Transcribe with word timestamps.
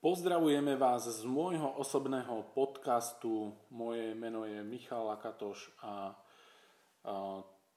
Pozdravujeme 0.00 0.80
vás 0.80 1.04
z 1.04 1.28
môjho 1.28 1.76
osobného 1.76 2.56
podcastu. 2.56 3.52
Moje 3.68 4.16
meno 4.16 4.48
je 4.48 4.64
Michal 4.64 5.04
Lakatoš 5.12 5.76
a, 5.84 5.84
a 5.84 5.92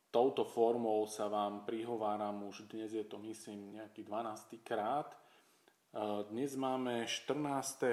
touto 0.07 0.47
formou 0.47 1.03
sa 1.03 1.27
vám 1.27 1.67
prihováram 1.67 2.47
už 2.47 2.71
dnes 2.71 2.95
je 2.95 3.03
to 3.03 3.19
myslím 3.27 3.75
nejaký 3.75 4.07
12. 4.07 4.55
krát. 4.63 5.11
Dnes 6.31 6.55
máme 6.55 7.03
14. 7.11 7.91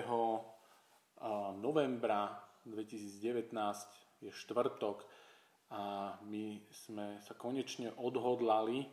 novembra 1.58 2.30
2019, 2.70 3.50
je 4.22 4.30
štvrtok 4.30 5.10
a 5.74 6.14
my 6.22 6.70
sme 6.70 7.18
sa 7.18 7.34
konečne 7.34 7.90
odhodlali 7.98 8.86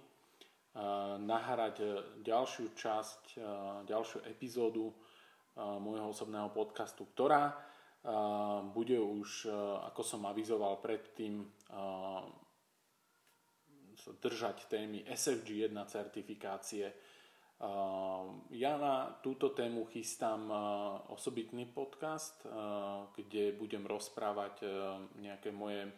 nahrať 1.22 1.78
ďalšiu 2.26 2.74
časť, 2.74 3.38
ďalšiu 3.86 4.26
epizódu 4.26 4.98
môjho 5.58 6.13
osobného 6.13 6.54
podcastu, 6.54 7.09
ktorá 7.09 7.58
bude 8.72 8.95
už, 9.02 9.50
ako 9.90 10.02
som 10.05 10.23
avizoval 10.30 10.80
predtým, 10.80 11.44
držať 14.22 14.70
témy 14.72 15.04
SFG 15.09 15.67
1 15.67 15.73
certifikácie. 15.90 16.94
Ja 18.54 18.78
na 18.78 19.17
túto 19.26 19.50
tému 19.52 19.90
chystám 19.90 20.45
osobitný 21.09 21.66
podcast, 21.73 22.45
kde 23.17 23.58
budem 23.58 23.84
rozprávať 23.89 24.62
nejaké 25.17 25.50
moje 25.50 25.89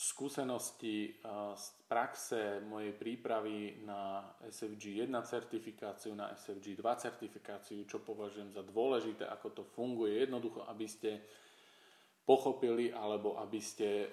skúsenosti 0.00 1.12
z 1.56 1.66
praxe 1.84 2.64
mojej 2.64 2.96
prípravy 2.96 3.84
na 3.84 4.32
SFG 4.48 5.04
1 5.04 5.12
certifikáciu, 5.28 6.16
na 6.16 6.32
SFG 6.32 6.80
2 6.80 7.04
certifikáciu, 7.04 7.84
čo 7.84 8.00
považujem 8.00 8.48
za 8.48 8.64
dôležité, 8.64 9.28
ako 9.28 9.60
to 9.60 9.62
funguje. 9.76 10.24
Jednoducho, 10.24 10.64
aby 10.64 10.88
ste 10.88 11.20
pochopili 12.24 12.88
alebo 12.88 13.36
aby 13.44 13.60
ste 13.60 14.08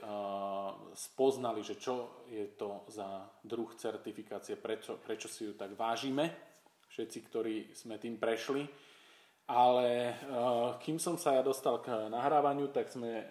spoznali, 0.92 1.64
že 1.64 1.80
čo 1.80 2.26
je 2.28 2.52
to 2.60 2.84
za 2.92 3.24
druh 3.48 3.72
certifikácie, 3.72 4.60
prečo, 4.60 5.00
prečo 5.00 5.32
si 5.32 5.48
ju 5.48 5.56
tak 5.56 5.72
vážime, 5.80 6.36
všetci, 6.92 7.18
ktorí 7.32 7.56
sme 7.72 7.96
tým 7.96 8.20
prešli. 8.20 8.68
Ale 9.48 10.20
kým 10.84 11.00
som 11.00 11.16
sa 11.16 11.40
ja 11.40 11.44
dostal 11.48 11.80
k 11.80 12.12
nahrávaniu, 12.12 12.68
tak 12.76 12.92
sme 12.92 13.24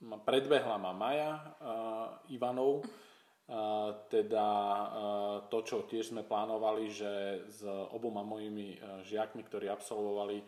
predbehla 0.00 0.76
ma 0.80 0.92
Maja 0.96 1.32
uh, 1.34 2.32
Ivanov, 2.32 2.82
uh, 2.82 4.08
teda 4.10 4.48
uh, 4.48 5.36
to, 5.52 5.58
čo 5.62 5.86
tiež 5.86 6.10
sme 6.10 6.26
plánovali, 6.26 6.90
že 6.90 7.44
s 7.46 7.62
oboma 7.66 8.24
mojimi 8.26 8.80
žiakmi, 9.04 9.42
ktorí 9.44 9.68
absolvovali 9.68 10.40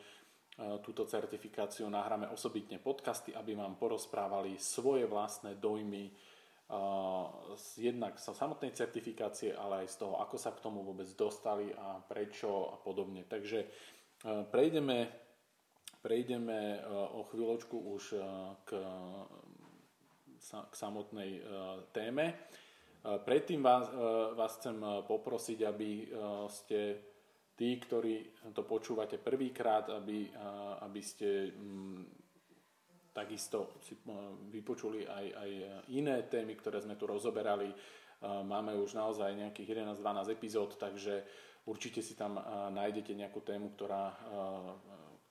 túto 0.81 1.05
certifikáciu, 1.05 1.85
nahráme 1.85 2.33
osobitne 2.33 2.81
podcasty, 2.81 3.37
aby 3.37 3.53
vám 3.53 3.77
porozprávali 3.77 4.57
svoje 4.57 5.05
vlastné 5.05 5.61
dojmy 5.61 6.09
jednak 7.77 8.19
sa 8.19 8.35
samotnej 8.35 8.75
certifikácie, 8.75 9.55
ale 9.55 9.87
aj 9.87 9.89
z 9.93 9.97
toho, 10.03 10.19
ako 10.19 10.37
sa 10.41 10.51
k 10.51 10.65
tomu 10.65 10.83
vôbec 10.83 11.07
dostali 11.15 11.71
a 11.71 12.03
prečo 12.03 12.75
a 12.75 12.77
podobne. 12.81 13.23
Takže 13.23 13.69
prejdeme 14.51 15.26
prejdeme 16.03 16.81
o 17.15 17.25
chvíľočku 17.29 17.77
už 17.77 18.19
k 18.65 18.71
k 20.47 20.75
samotnej 20.75 21.31
e, 21.39 21.43
téme. 21.91 22.27
E, 22.31 22.35
predtým 23.19 23.63
vás, 23.63 23.91
e, 23.91 23.95
vás 24.35 24.53
chcem 24.57 24.79
poprosiť, 25.07 25.59
aby 25.67 25.91
ste 26.49 26.79
tí, 27.57 27.77
ktorí 27.81 28.45
to 28.53 28.63
počúvate 28.63 29.19
prvýkrát, 29.19 29.89
aby, 29.91 30.29
aby 30.85 31.01
ste 31.01 31.51
mm, 31.51 32.01
takisto 33.17 33.81
si 33.81 33.97
vypočuli 34.53 35.09
aj, 35.09 35.27
aj 35.33 35.51
iné 35.97 36.29
témy, 36.29 36.53
ktoré 36.53 36.85
sme 36.85 37.01
tu 37.01 37.09
rozoberali. 37.09 37.73
Máme 38.21 38.77
už 38.77 38.97
naozaj 38.97 39.33
nejakých 39.33 39.73
11-12 39.97 40.37
epizód, 40.37 40.77
takže 40.77 41.25
určite 41.65 42.05
si 42.05 42.13
tam 42.13 42.37
nájdete 42.77 43.17
nejakú 43.17 43.41
tému, 43.41 43.73
ktorá, 43.73 44.13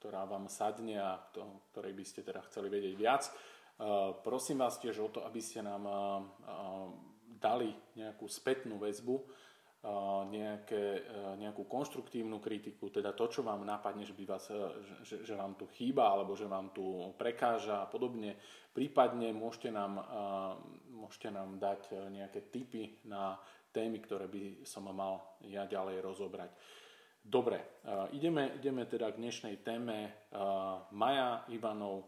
ktorá 0.05 0.29
vám 0.29 0.45
sadne 0.45 1.01
a 1.01 1.17
ktorej 1.73 1.97
by 1.97 2.05
ste 2.05 2.21
teda 2.21 2.45
chceli 2.45 2.69
vedieť 2.69 2.93
viac. 2.93 3.25
Prosím 4.21 4.61
vás 4.61 4.77
tiež 4.77 5.01
o 5.01 5.09
to, 5.09 5.25
aby 5.25 5.41
ste 5.41 5.65
nám 5.65 5.81
dali 7.41 7.73
nejakú 7.97 8.29
spätnú 8.29 8.77
väzbu, 8.77 9.17
nejaké, 10.29 11.09
nejakú 11.41 11.65
konštruktívnu 11.65 12.37
kritiku, 12.37 12.93
teda 12.93 13.17
to, 13.17 13.25
čo 13.29 13.41
vám 13.41 13.65
napadne, 13.65 14.05
že, 14.05 14.13
by 14.13 14.25
vás, 14.29 14.45
že, 15.01 15.25
že 15.25 15.33
vám 15.33 15.57
tu 15.57 15.65
chýba 15.73 16.13
alebo 16.13 16.37
že 16.37 16.45
vám 16.45 16.69
tu 16.69 17.09
prekáža 17.17 17.81
a 17.81 17.89
podobne. 17.89 18.37
Prípadne 18.69 19.33
môžete 19.33 19.73
nám, 19.73 20.05
môžete 20.93 21.33
nám 21.33 21.57
dať 21.57 22.13
nejaké 22.13 22.53
tipy 22.53 23.01
na 23.09 23.41
témy, 23.73 24.05
ktoré 24.05 24.29
by 24.29 24.65
som 24.69 24.85
mal 24.89 25.41
ja 25.41 25.65
ďalej 25.65 25.97
rozobrať. 26.05 26.53
Dobre, 27.25 27.81
ideme, 28.13 28.53
ideme 28.61 28.85
teda 28.85 29.09
k 29.09 29.17
dnešnej 29.17 29.65
téme. 29.65 30.29
Maja 30.93 31.41
Ivanov 31.49 32.05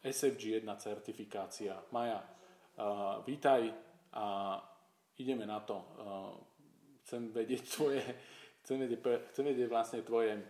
SFG 0.00 0.64
1 0.64 0.80
certifikácia. 0.80 1.76
Maja, 1.92 2.24
vítaj 3.28 3.68
a 4.16 4.56
ideme 5.20 5.44
na 5.44 5.60
to. 5.60 5.76
Chcem 7.04 7.28
vedieť 7.28 7.68
tvoje, 7.68 8.00
chcem 8.64 8.80
vedieť, 8.80 9.00
chcem 9.36 9.44
vedieť 9.44 9.68
vlastne 9.68 10.00
tvoje 10.00 10.40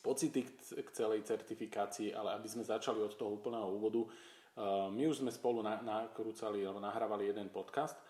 pocity 0.00 0.48
k 0.56 0.88
celej 0.96 1.28
certifikácii, 1.28 2.16
ale 2.16 2.40
aby 2.40 2.48
sme 2.48 2.64
začali 2.64 3.04
od 3.04 3.20
toho 3.20 3.36
úplného 3.36 3.68
úvodu. 3.68 4.00
My 4.96 5.04
už 5.04 5.20
sme 5.20 5.28
spolu 5.28 5.60
nakrúcali 5.60 6.64
alebo 6.64 6.80
nahrávali 6.80 7.28
jeden 7.28 7.52
podcast 7.52 8.00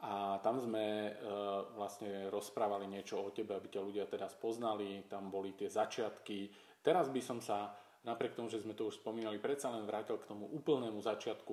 a 0.00 0.40
tam 0.40 0.56
sme 0.56 1.12
uh, 1.12 1.76
vlastne 1.76 2.32
rozprávali 2.32 2.88
niečo 2.88 3.20
o 3.20 3.30
tebe, 3.30 3.52
aby 3.52 3.68
ťa 3.68 3.84
ľudia 3.84 4.04
teda 4.08 4.32
spoznali, 4.32 5.04
tam 5.08 5.28
boli 5.28 5.52
tie 5.52 5.68
začiatky. 5.68 6.48
Teraz 6.80 7.12
by 7.12 7.20
som 7.20 7.38
sa 7.44 7.76
napriek 8.08 8.32
tomu, 8.32 8.48
že 8.48 8.64
sme 8.64 8.72
to 8.72 8.88
už 8.88 9.04
spomínali, 9.04 9.36
predsa 9.36 9.68
len 9.68 9.84
vrátil 9.84 10.16
k 10.16 10.24
tomu 10.24 10.48
úplnému 10.48 11.04
začiatku, 11.04 11.52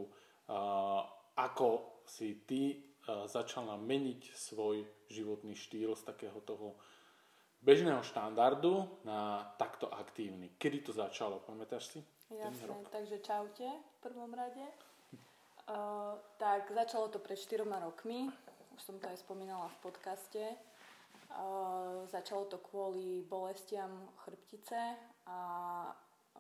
ako 1.36 2.00
si 2.08 2.48
ty 2.48 2.80
začal 3.28 3.68
meniť 3.76 4.32
svoj 4.32 4.88
životný 5.12 5.52
štýl 5.60 5.92
z 6.00 6.08
takého 6.08 6.40
toho 6.48 6.80
bežného 7.60 8.00
štandardu 8.00 8.88
na 9.04 9.44
takto 9.60 9.92
aktívny. 9.92 10.56
Kedy 10.56 10.88
to 10.88 10.92
začalo, 10.96 11.44
pamätáš 11.44 11.92
si? 11.92 12.00
Jasne, 12.32 12.80
takže 12.92 13.20
čaute 13.20 13.68
v 13.68 13.98
prvom 14.04 14.32
rade. 14.32 14.64
Uh, 15.68 16.16
tak 16.40 16.72
začalo 16.72 17.12
to 17.12 17.20
pred 17.20 17.36
4 17.36 17.68
rokmi, 17.68 18.32
už 18.72 18.82
som 18.82 18.96
to 19.04 19.12
aj 19.12 19.20
spomínala 19.20 19.68
v 19.68 19.92
podcaste. 19.92 20.44
Uh, 21.28 22.08
začalo 22.08 22.48
to 22.48 22.56
kvôli 22.64 23.20
bolestiam 23.28 23.92
chrbtice 24.24 24.96
a 25.28 25.40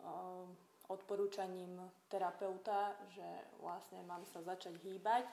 Ehm, 0.03 0.55
odporúčaním 0.87 1.83
terapeuta, 2.07 2.95
že 3.11 3.27
vlastne 3.59 3.99
mám 4.07 4.23
sa 4.31 4.39
začať 4.39 4.79
hýbať, 4.87 5.27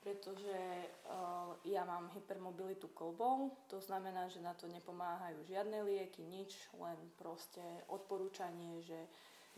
pretože 0.00 0.48
uh, 0.48 1.52
ja 1.64 1.84
mám 1.84 2.08
hypermobilitu 2.16 2.88
kolbou, 2.92 3.52
to 3.68 3.80
znamená, 3.84 4.28
že 4.32 4.40
na 4.40 4.56
to 4.56 4.64
nepomáhajú 4.68 5.44
žiadne 5.44 5.84
lieky, 5.84 6.24
nič, 6.24 6.56
len 6.80 6.96
proste 7.20 7.60
odporúčanie, 7.88 8.80
že 8.80 8.96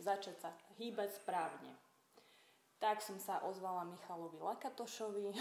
začať 0.03 0.35
sa 0.39 0.51
hýbať 0.75 1.15
správne. 1.15 1.71
Tak 2.77 3.01
som 3.01 3.17
sa 3.17 3.41
ozvala 3.41 3.89
Michalovi 3.89 4.37
Lakatošovi 4.37 5.33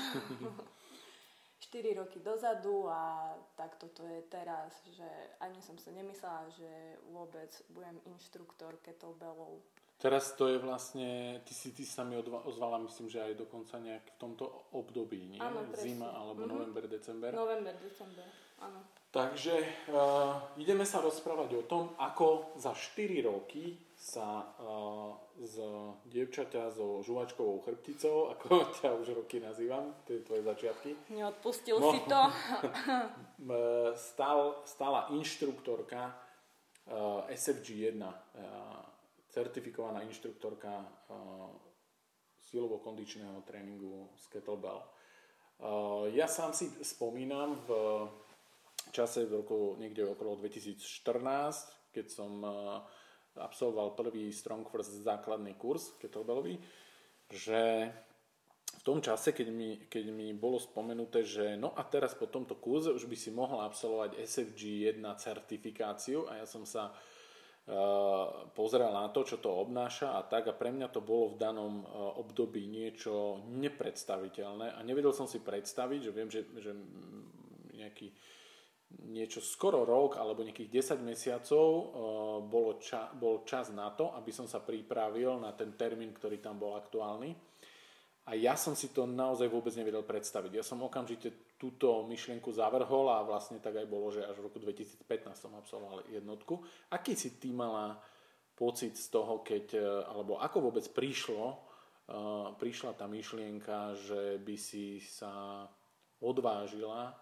4 1.61 1.95
roky 1.95 2.21
dozadu 2.21 2.89
a 2.89 3.33
tak 3.57 3.77
toto 3.77 4.05
je 4.05 4.23
teraz, 4.29 4.77
že 4.93 5.09
ani 5.41 5.61
som 5.65 5.77
sa 5.81 5.91
nemyslela, 5.93 6.49
že 6.53 6.71
vôbec 7.13 7.51
budem 7.73 7.97
inštruktor 8.07 8.77
kettlebellov. 8.85 9.61
Teraz 9.97 10.37
to 10.37 10.53
je 10.53 10.61
vlastne, 10.61 11.41
ty 11.49 11.57
si, 11.57 11.73
ty 11.73 11.89
sa 11.89 12.05
mi 12.05 12.21
ozvala, 12.21 12.77
myslím, 12.85 13.09
že 13.09 13.25
aj 13.25 13.41
dokonca 13.41 13.81
nejak 13.81 14.05
v 14.13 14.19
tomto 14.21 14.45
období, 14.77 15.25
nie? 15.25 15.41
Áno, 15.41 15.65
Zima 15.73 16.13
alebo 16.13 16.45
mm-hmm. 16.45 16.53
november, 16.53 16.85
december. 16.85 17.31
November, 17.33 17.75
december, 17.81 18.29
áno. 18.61 18.85
Takže 19.09 19.57
uh, 19.89 20.53
ideme 20.61 20.85
sa 20.85 21.01
rozprávať 21.01 21.51
o 21.57 21.63
tom, 21.65 21.97
ako 21.97 22.53
za 22.61 22.77
4 22.77 23.25
roky 23.25 23.73
sa 23.97 24.45
uh, 24.61 25.17
z 25.41 25.57
dievčaťa 26.13 26.69
so 26.69 27.01
žuvačkovou 27.01 27.65
chrbticou, 27.65 28.29
ako 28.37 28.77
ťa 28.77 28.93
už 29.01 29.17
roky 29.17 29.41
nazývam, 29.41 29.97
to 30.05 30.21
je 30.21 30.21
tvoje 30.21 30.45
začiatky. 30.45 30.91
Neodpustil 31.09 31.81
no, 31.81 31.91
si 31.97 32.01
to. 32.05 32.21
stal, 34.13 34.61
stala 34.69 35.09
inštruktorka 35.17 36.13
uh, 36.13 37.25
SFG 37.33 37.97
1, 37.97 38.05
uh, 38.05 38.13
certifikovaná 39.33 40.05
inštruktorka 40.05 40.85
uh, 40.85 41.49
silovo-kondičného 42.53 43.43
tréningu 43.49 44.13
z 44.21 44.25
kettlebell. 44.29 44.85
Uh, 45.57 46.13
ja 46.13 46.29
sám 46.29 46.53
si 46.53 46.69
spomínam 46.85 47.57
v 47.65 47.71
čase 48.93 49.25
v 49.25 49.41
roku 49.41 49.77
niekde 49.81 50.05
okolo 50.05 50.37
2014, 50.37 51.97
keď 51.97 52.07
som 52.13 52.45
absolvoval 53.39 53.97
prvý 53.97 54.33
Strong 54.33 54.69
First 54.69 55.05
základný 55.05 55.55
kurz 55.55 55.95
kettleballový, 56.01 56.59
že 57.31 57.93
v 58.77 58.83
tom 58.83 59.03
čase, 59.03 59.35
keď 59.35 59.49
mi, 59.51 59.71
keď 59.89 60.05
mi 60.13 60.31
bolo 60.37 60.63
spomenuté, 60.63 61.27
že 61.27 61.59
no 61.59 61.75
a 61.75 61.83
teraz 61.87 62.15
po 62.15 62.31
tomto 62.31 62.59
kurze 62.59 62.93
už 62.93 63.09
by 63.09 63.17
si 63.19 63.31
mohla 63.35 63.67
absolvovať 63.67 64.21
SFG 64.21 64.95
1 64.95 65.03
certifikáciu 65.19 66.29
a 66.31 66.43
ja 66.43 66.47
som 66.47 66.63
sa 66.63 66.93
uh, 66.93 68.47
pozrel 68.55 68.91
na 68.93 69.11
to, 69.11 69.27
čo 69.27 69.43
to 69.43 69.51
obnáša 69.51 70.15
a 70.15 70.23
tak 70.23 70.47
a 70.51 70.55
pre 70.55 70.71
mňa 70.71 70.93
to 70.93 71.03
bolo 71.03 71.35
v 71.35 71.41
danom 71.41 71.83
uh, 71.83 72.21
období 72.21 72.69
niečo 72.71 73.43
nepredstaviteľné 73.49 74.77
a 74.77 74.79
nevedel 74.87 75.11
som 75.11 75.27
si 75.27 75.43
predstaviť, 75.43 76.01
že 76.07 76.13
viem, 76.15 76.29
že, 76.31 76.47
že 76.61 76.71
nejaký 77.75 78.13
niečo 78.87 79.43
skoro 79.43 79.83
rok 79.83 80.17
alebo 80.17 80.47
nejakých 80.47 80.97
10 80.97 81.03
mesiacov 81.03 81.67
uh, 81.67 81.85
bolo 82.47 82.79
ča, 82.79 83.11
bol 83.13 83.43
čas 83.43 83.75
na 83.75 83.91
to, 83.91 84.15
aby 84.15 84.31
som 84.31 84.47
sa 84.47 84.63
pripravil 84.63 85.43
na 85.43 85.51
ten 85.53 85.75
termín, 85.75 86.15
ktorý 86.15 86.39
tam 86.39 86.57
bol 86.57 86.79
aktuálny. 86.79 87.35
A 88.27 88.35
ja 88.35 88.59
som 88.59 88.75
si 88.75 88.91
to 88.91 89.07
naozaj 89.07 89.47
vôbec 89.47 89.71
nevedel 89.79 90.03
predstaviť. 90.03 90.59
Ja 90.59 90.65
som 90.67 90.83
okamžite 90.83 91.55
túto 91.55 92.03
myšlienku 92.11 92.51
zavrhol 92.51 93.07
a 93.07 93.23
vlastne 93.23 93.63
tak 93.63 93.79
aj 93.79 93.87
bolo, 93.87 94.11
že 94.11 94.27
až 94.27 94.43
v 94.43 94.51
roku 94.51 94.59
2015 94.59 95.07
som 95.39 95.55
absolvoval 95.55 96.11
jednotku. 96.11 96.59
Aký 96.91 97.15
si 97.15 97.39
ty 97.39 97.55
mala 97.55 98.03
pocit 98.59 98.99
z 98.99 99.15
toho, 99.15 99.47
keď, 99.47 99.79
e, 99.79 99.87
alebo 100.11 100.43
ako 100.43 100.59
vôbec 100.59 100.89
prišlo, 100.91 101.45
uh, 101.45 102.57
prišla 102.57 102.97
tá 102.97 103.05
myšlienka, 103.05 103.95
že 103.95 104.41
by 104.41 104.57
si 104.57 104.99
sa 104.99 105.69
odvážila 106.25 107.13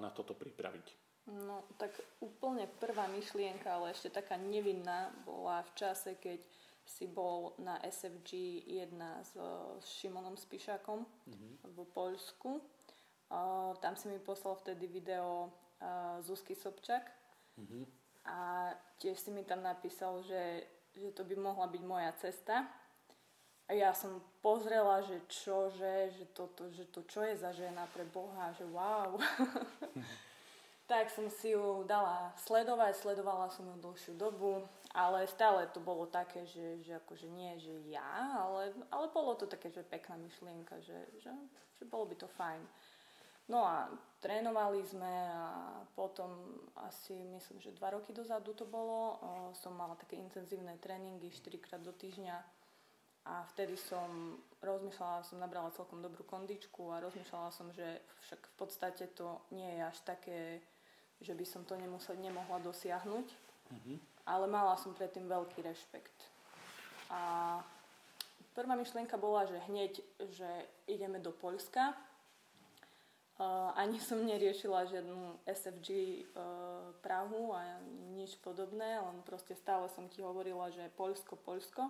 na 0.00 0.12
toto 0.12 0.36
pripraviť? 0.36 1.06
No, 1.26 1.66
tak 1.74 1.90
úplne 2.22 2.70
prvá 2.78 3.10
myšlienka, 3.10 3.66
ale 3.66 3.90
ešte 3.90 4.14
taká 4.14 4.38
nevinná, 4.38 5.10
bola 5.26 5.66
v 5.66 5.70
čase, 5.74 6.14
keď 6.22 6.38
si 6.86 7.10
bol 7.10 7.58
na 7.58 7.82
SFG 7.82 8.62
1 8.62 8.94
s, 9.26 9.34
s 9.82 9.86
Šimonom 9.98 10.38
Spišákom 10.38 11.02
mm-hmm. 11.02 11.52
v 11.66 11.76
Poľsku. 11.90 12.62
Uh, 13.26 13.74
tam 13.82 13.98
si 13.98 14.06
mi 14.06 14.22
poslal 14.22 14.54
vtedy 14.62 14.86
video 14.86 15.50
uh, 15.82 16.22
Zuzky 16.22 16.54
Sobčak 16.54 17.10
mm-hmm. 17.58 17.84
a 18.30 18.70
tiež 19.02 19.18
si 19.18 19.34
mi 19.34 19.42
tam 19.42 19.66
napísal, 19.66 20.22
že, 20.22 20.62
že 20.94 21.10
to 21.10 21.26
by 21.26 21.34
mohla 21.34 21.66
byť 21.66 21.82
moja 21.82 22.14
cesta. 22.22 22.70
A 23.66 23.74
ja 23.74 23.90
som 23.90 24.22
pozrela, 24.38 25.02
že 25.02 25.18
čo, 25.26 25.70
že, 25.74 26.14
že, 26.14 26.24
toto, 26.30 26.70
že 26.70 26.86
to 26.94 27.02
čo 27.10 27.26
je 27.26 27.34
za 27.34 27.50
žena 27.50 27.82
pre 27.90 28.06
Boha, 28.06 28.54
že 28.54 28.62
wow. 28.70 29.18
tak 30.90 31.10
som 31.10 31.26
si 31.26 31.50
ju 31.50 31.82
dala 31.82 32.30
sledovať, 32.46 32.94
sledovala 32.94 33.50
som 33.50 33.66
ju 33.66 33.74
dlhšiu 33.82 34.14
dobu 34.14 34.62
ale 34.96 35.28
stále 35.28 35.68
to 35.68 35.80
bolo 35.84 36.08
také, 36.08 36.48
že, 36.48 36.80
že 36.80 36.96
akože 36.96 37.28
nie, 37.28 37.52
že 37.60 37.84
ja, 37.92 38.40
ale, 38.40 38.72
ale 38.88 39.12
bolo 39.12 39.36
to 39.36 39.44
také, 39.44 39.68
že 39.68 39.84
pekná 39.84 40.16
myšlienka, 40.16 40.80
že, 40.80 40.96
že, 41.20 41.32
že 41.76 41.84
bolo 41.84 42.08
by 42.08 42.16
to 42.16 42.24
fajn. 42.24 42.64
No 43.46 43.62
a 43.62 43.92
trénovali 44.24 44.82
sme 44.82 45.12
a 45.30 45.46
potom 45.94 46.32
asi 46.88 47.14
myslím, 47.36 47.60
že 47.60 47.76
dva 47.76 47.94
roky 47.94 48.10
dozadu 48.10 48.56
to 48.56 48.66
bolo. 48.66 49.20
O, 49.20 49.28
som 49.54 49.70
mala 49.76 49.94
také 49.94 50.18
intenzívne 50.18 50.74
tréningy 50.82 51.30
4 51.30 51.54
krát 51.62 51.78
do 51.84 51.94
týždňa 51.94 52.42
a 53.26 53.42
vtedy 53.54 53.74
som 53.74 54.38
rozmýšľala, 54.62 55.26
som 55.26 55.42
nabrala 55.42 55.74
celkom 55.74 55.98
dobrú 55.98 56.22
kondičku 56.22 56.94
a 56.94 57.02
rozmýšľala 57.02 57.50
som, 57.50 57.68
že 57.74 58.00
však 58.26 58.40
v 58.40 58.54
podstate 58.54 59.04
to 59.12 59.42
nie 59.50 59.66
je 59.66 59.82
až 59.82 59.98
také, 60.06 60.38
že 61.20 61.34
by 61.34 61.44
som 61.44 61.66
to 61.66 61.74
nemusel, 61.74 62.14
nemohla 62.16 62.62
dosiahnuť. 62.62 63.26
Mm-hmm 63.66 64.16
ale 64.26 64.50
mala 64.50 64.74
som 64.74 64.90
predtým 64.90 65.30
veľký 65.30 65.62
rešpekt. 65.62 66.18
A 67.14 67.62
prvá 68.58 68.74
myšlienka 68.74 69.14
bola, 69.14 69.46
že 69.46 69.62
hneď, 69.70 70.02
že 70.34 70.50
ideme 70.90 71.22
do 71.22 71.30
Poľska. 71.30 71.94
Uh, 73.36 73.68
ani 73.76 74.00
som 74.00 74.24
neriešila 74.24 74.88
žiadnu 74.88 75.44
SFG 75.44 75.88
uh, 76.24 76.90
Prahu 77.04 77.52
a 77.52 77.78
nič 78.16 78.34
podobné, 78.40 78.96
len 78.96 79.20
proste 79.28 79.52
stále 79.52 79.86
som 79.92 80.08
ti 80.08 80.24
hovorila, 80.24 80.72
že 80.72 80.90
Poľsko, 80.98 81.38
Poľsko. 81.38 81.86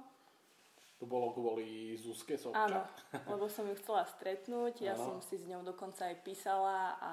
To 0.97 1.05
bolo 1.05 1.37
kvôli 1.37 1.93
Zuzke 2.01 2.41
Sobčak? 2.41 2.73
Áno, 2.73 2.81
lebo 3.29 3.53
som 3.53 3.69
ju 3.69 3.77
chcela 3.77 4.09
stretnúť, 4.09 4.81
ja 4.81 4.97
ano. 4.97 5.05
som 5.05 5.17
si 5.21 5.37
s 5.37 5.45
ňou 5.45 5.61
dokonca 5.61 6.09
aj 6.09 6.17
písala 6.25 6.97
a 6.97 7.13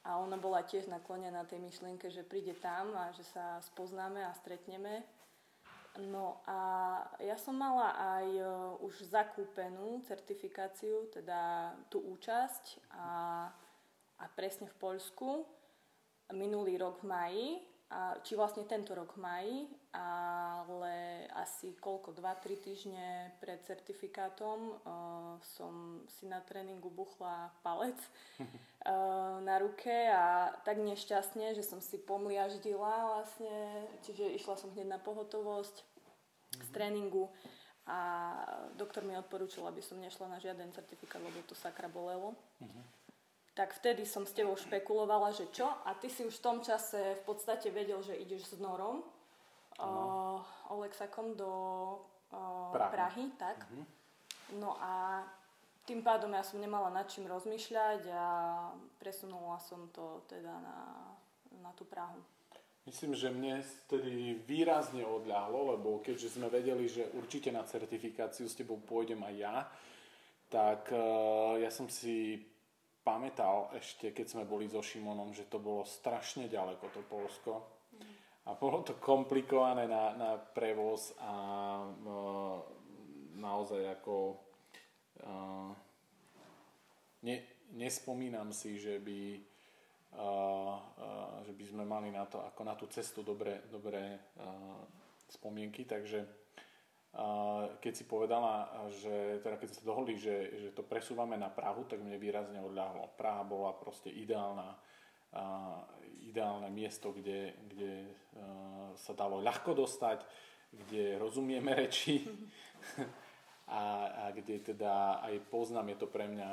a 0.00 0.16
ona 0.16 0.40
bola 0.40 0.64
tiež 0.64 0.88
naklonená 0.88 1.44
tej 1.44 1.60
myšlienke, 1.60 2.08
že 2.08 2.24
príde 2.24 2.56
tam 2.56 2.96
a 2.96 3.12
že 3.12 3.24
sa 3.36 3.60
spoznáme 3.60 4.24
a 4.24 4.32
stretneme. 4.32 5.04
No 6.08 6.40
a 6.48 6.58
ja 7.20 7.36
som 7.36 7.58
mala 7.58 7.92
aj 8.16 8.26
uh, 8.40 8.48
už 8.86 9.10
zakúpenú 9.10 10.00
certifikáciu, 10.06 11.10
teda 11.12 11.74
tú 11.92 12.00
účasť 12.00 12.80
a, 12.94 13.08
a 14.16 14.24
presne 14.32 14.70
v 14.70 14.78
Poľsku 14.80 15.44
minulý 16.32 16.78
rok 16.80 17.02
v 17.02 17.10
maji 17.10 17.48
a, 17.90 18.14
či 18.22 18.38
vlastne 18.38 18.62
tento 18.70 18.94
rok 18.94 19.18
v 19.18 19.22
maji, 19.22 19.58
ale 19.90 21.26
asi 21.34 21.74
koľko, 21.82 22.14
2-3 22.14 22.62
týždne 22.62 23.34
pred 23.42 23.58
certifikátom 23.66 24.58
uh, 24.70 25.34
som 25.58 26.06
si 26.06 26.30
na 26.30 26.38
tréningu 26.38 26.86
buchla 26.94 27.50
palec 27.66 27.98
uh, 28.38 29.42
na 29.48 29.58
ruke 29.58 29.90
a 29.90 30.54
tak 30.62 30.78
nešťastne, 30.78 31.58
že 31.58 31.66
som 31.66 31.82
si 31.82 31.98
pomliaždila 31.98 33.18
vlastne, 33.18 33.82
čiže 34.06 34.30
išla 34.38 34.54
som 34.54 34.70
hneď 34.70 34.94
na 34.94 35.00
pohotovosť 35.02 35.82
mm-hmm. 35.82 36.62
z 36.62 36.68
mhm. 36.70 36.74
tréningu 36.74 37.26
a 37.90 37.98
doktor 38.78 39.02
mi 39.02 39.18
odporúčil, 39.18 39.66
aby 39.66 39.82
som 39.82 39.98
nešla 39.98 40.30
na 40.30 40.38
žiaden 40.38 40.70
certifikát, 40.70 41.18
lebo 41.18 41.42
to 41.50 41.58
sakra 41.58 41.90
bolelo. 41.90 42.38
Mm-hmm 42.62 42.99
tak 43.54 43.74
vtedy 43.74 44.06
som 44.06 44.22
s 44.22 44.32
tebou 44.32 44.54
špekulovala, 44.54 45.34
že 45.34 45.50
čo? 45.50 45.66
A 45.66 45.94
ty 45.98 46.06
si 46.06 46.22
už 46.22 46.38
v 46.38 46.44
tom 46.44 46.58
čase 46.62 47.18
v 47.18 47.22
podstate 47.26 47.68
vedel, 47.74 47.98
že 48.00 48.14
ideš 48.14 48.54
s 48.54 48.62
Norom, 48.62 49.02
uh, 49.02 50.38
Olexakom 50.70 51.34
do 51.34 51.50
uh, 52.30 52.70
Prahy. 52.70 52.92
Prahy, 52.94 53.24
tak. 53.34 53.58
Uh-huh. 53.66 53.84
No 54.62 54.78
a 54.78 55.26
tým 55.86 56.06
pádom 56.06 56.30
ja 56.30 56.46
som 56.46 56.62
nemala 56.62 56.94
nad 56.94 57.10
čím 57.10 57.26
rozmýšľať 57.26 58.02
a 58.14 58.26
presunula 59.02 59.58
som 59.58 59.90
to 59.90 60.22
teda 60.30 60.54
na, 60.62 60.78
na 61.58 61.70
tú 61.74 61.82
Prahu. 61.82 62.22
Myslím, 62.86 63.12
že 63.14 63.28
mne 63.28 63.60
tedy 63.86 64.40
výrazne 64.46 65.04
odľahlo, 65.04 65.76
lebo 65.76 66.00
keďže 66.00 66.38
sme 66.38 66.48
vedeli, 66.48 66.88
že 66.88 67.12
určite 67.12 67.52
na 67.52 67.66
certifikáciu 67.66 68.48
s 68.48 68.56
tebou 68.56 68.80
pôjdem 68.80 69.20
aj 69.20 69.34
ja, 69.36 69.56
tak 70.50 70.90
uh, 70.90 71.60
ja 71.60 71.70
som 71.70 71.86
si 71.86 72.49
pamätal 73.00 73.72
ešte, 73.76 74.12
keď 74.12 74.26
sme 74.28 74.44
boli 74.44 74.68
so 74.68 74.84
Šimonom, 74.84 75.32
že 75.32 75.48
to 75.48 75.58
bolo 75.60 75.88
strašne 75.88 76.46
ďaleko, 76.46 76.84
to 76.92 77.00
Polsko. 77.08 77.52
A 78.48 78.56
bolo 78.56 78.80
to 78.80 78.96
komplikované 78.96 79.84
na, 79.84 80.16
na 80.16 80.30
prevoz 80.40 81.12
a 81.20 81.34
uh, 81.84 82.58
naozaj 83.36 84.00
ako 84.00 84.40
uh, 85.22 85.70
ne, 87.22 87.36
nespomínam 87.76 88.50
si, 88.50 88.80
že 88.80 88.96
by, 88.96 89.20
uh, 90.16 90.74
uh, 90.80 91.36
že 91.44 91.52
by 91.52 91.64
sme 91.68 91.84
mali 91.84 92.08
na 92.10 92.24
to, 92.26 92.40
ako 92.40 92.60
na 92.64 92.74
tú 92.74 92.88
cestu 92.88 93.20
dobré, 93.20 93.60
dobré 93.68 94.18
uh, 94.40 94.82
spomienky, 95.28 95.84
takže 95.84 96.24
keď 97.82 97.92
si 97.92 98.04
povedala, 98.06 98.70
že 98.94 99.42
teda 99.42 99.58
keď 99.58 99.68
sa 99.74 99.82
dohodli, 99.82 100.14
že, 100.14 100.54
že 100.62 100.68
to 100.70 100.86
presúvame 100.86 101.34
na 101.34 101.50
Prahu, 101.50 101.82
tak 101.90 101.98
mne 101.98 102.14
výrazne 102.22 102.62
odľahlo. 102.62 103.18
Praha 103.18 103.42
bola 103.42 103.74
proste 103.74 104.14
ideálna, 104.14 104.78
ideálne 106.22 106.70
miesto, 106.70 107.10
kde, 107.10 107.58
kde 107.66 108.06
sa 108.94 109.12
dalo 109.18 109.42
ľahko 109.42 109.74
dostať, 109.74 110.22
kde 110.70 111.18
rozumieme 111.18 111.74
reči 111.74 112.22
a, 113.66 113.82
a 114.06 114.24
kde 114.30 114.70
teda 114.70 115.18
aj 115.26 115.50
poznám, 115.50 115.90
je 115.94 115.98
to 115.98 116.06
pre 116.06 116.30
mňa 116.30 116.50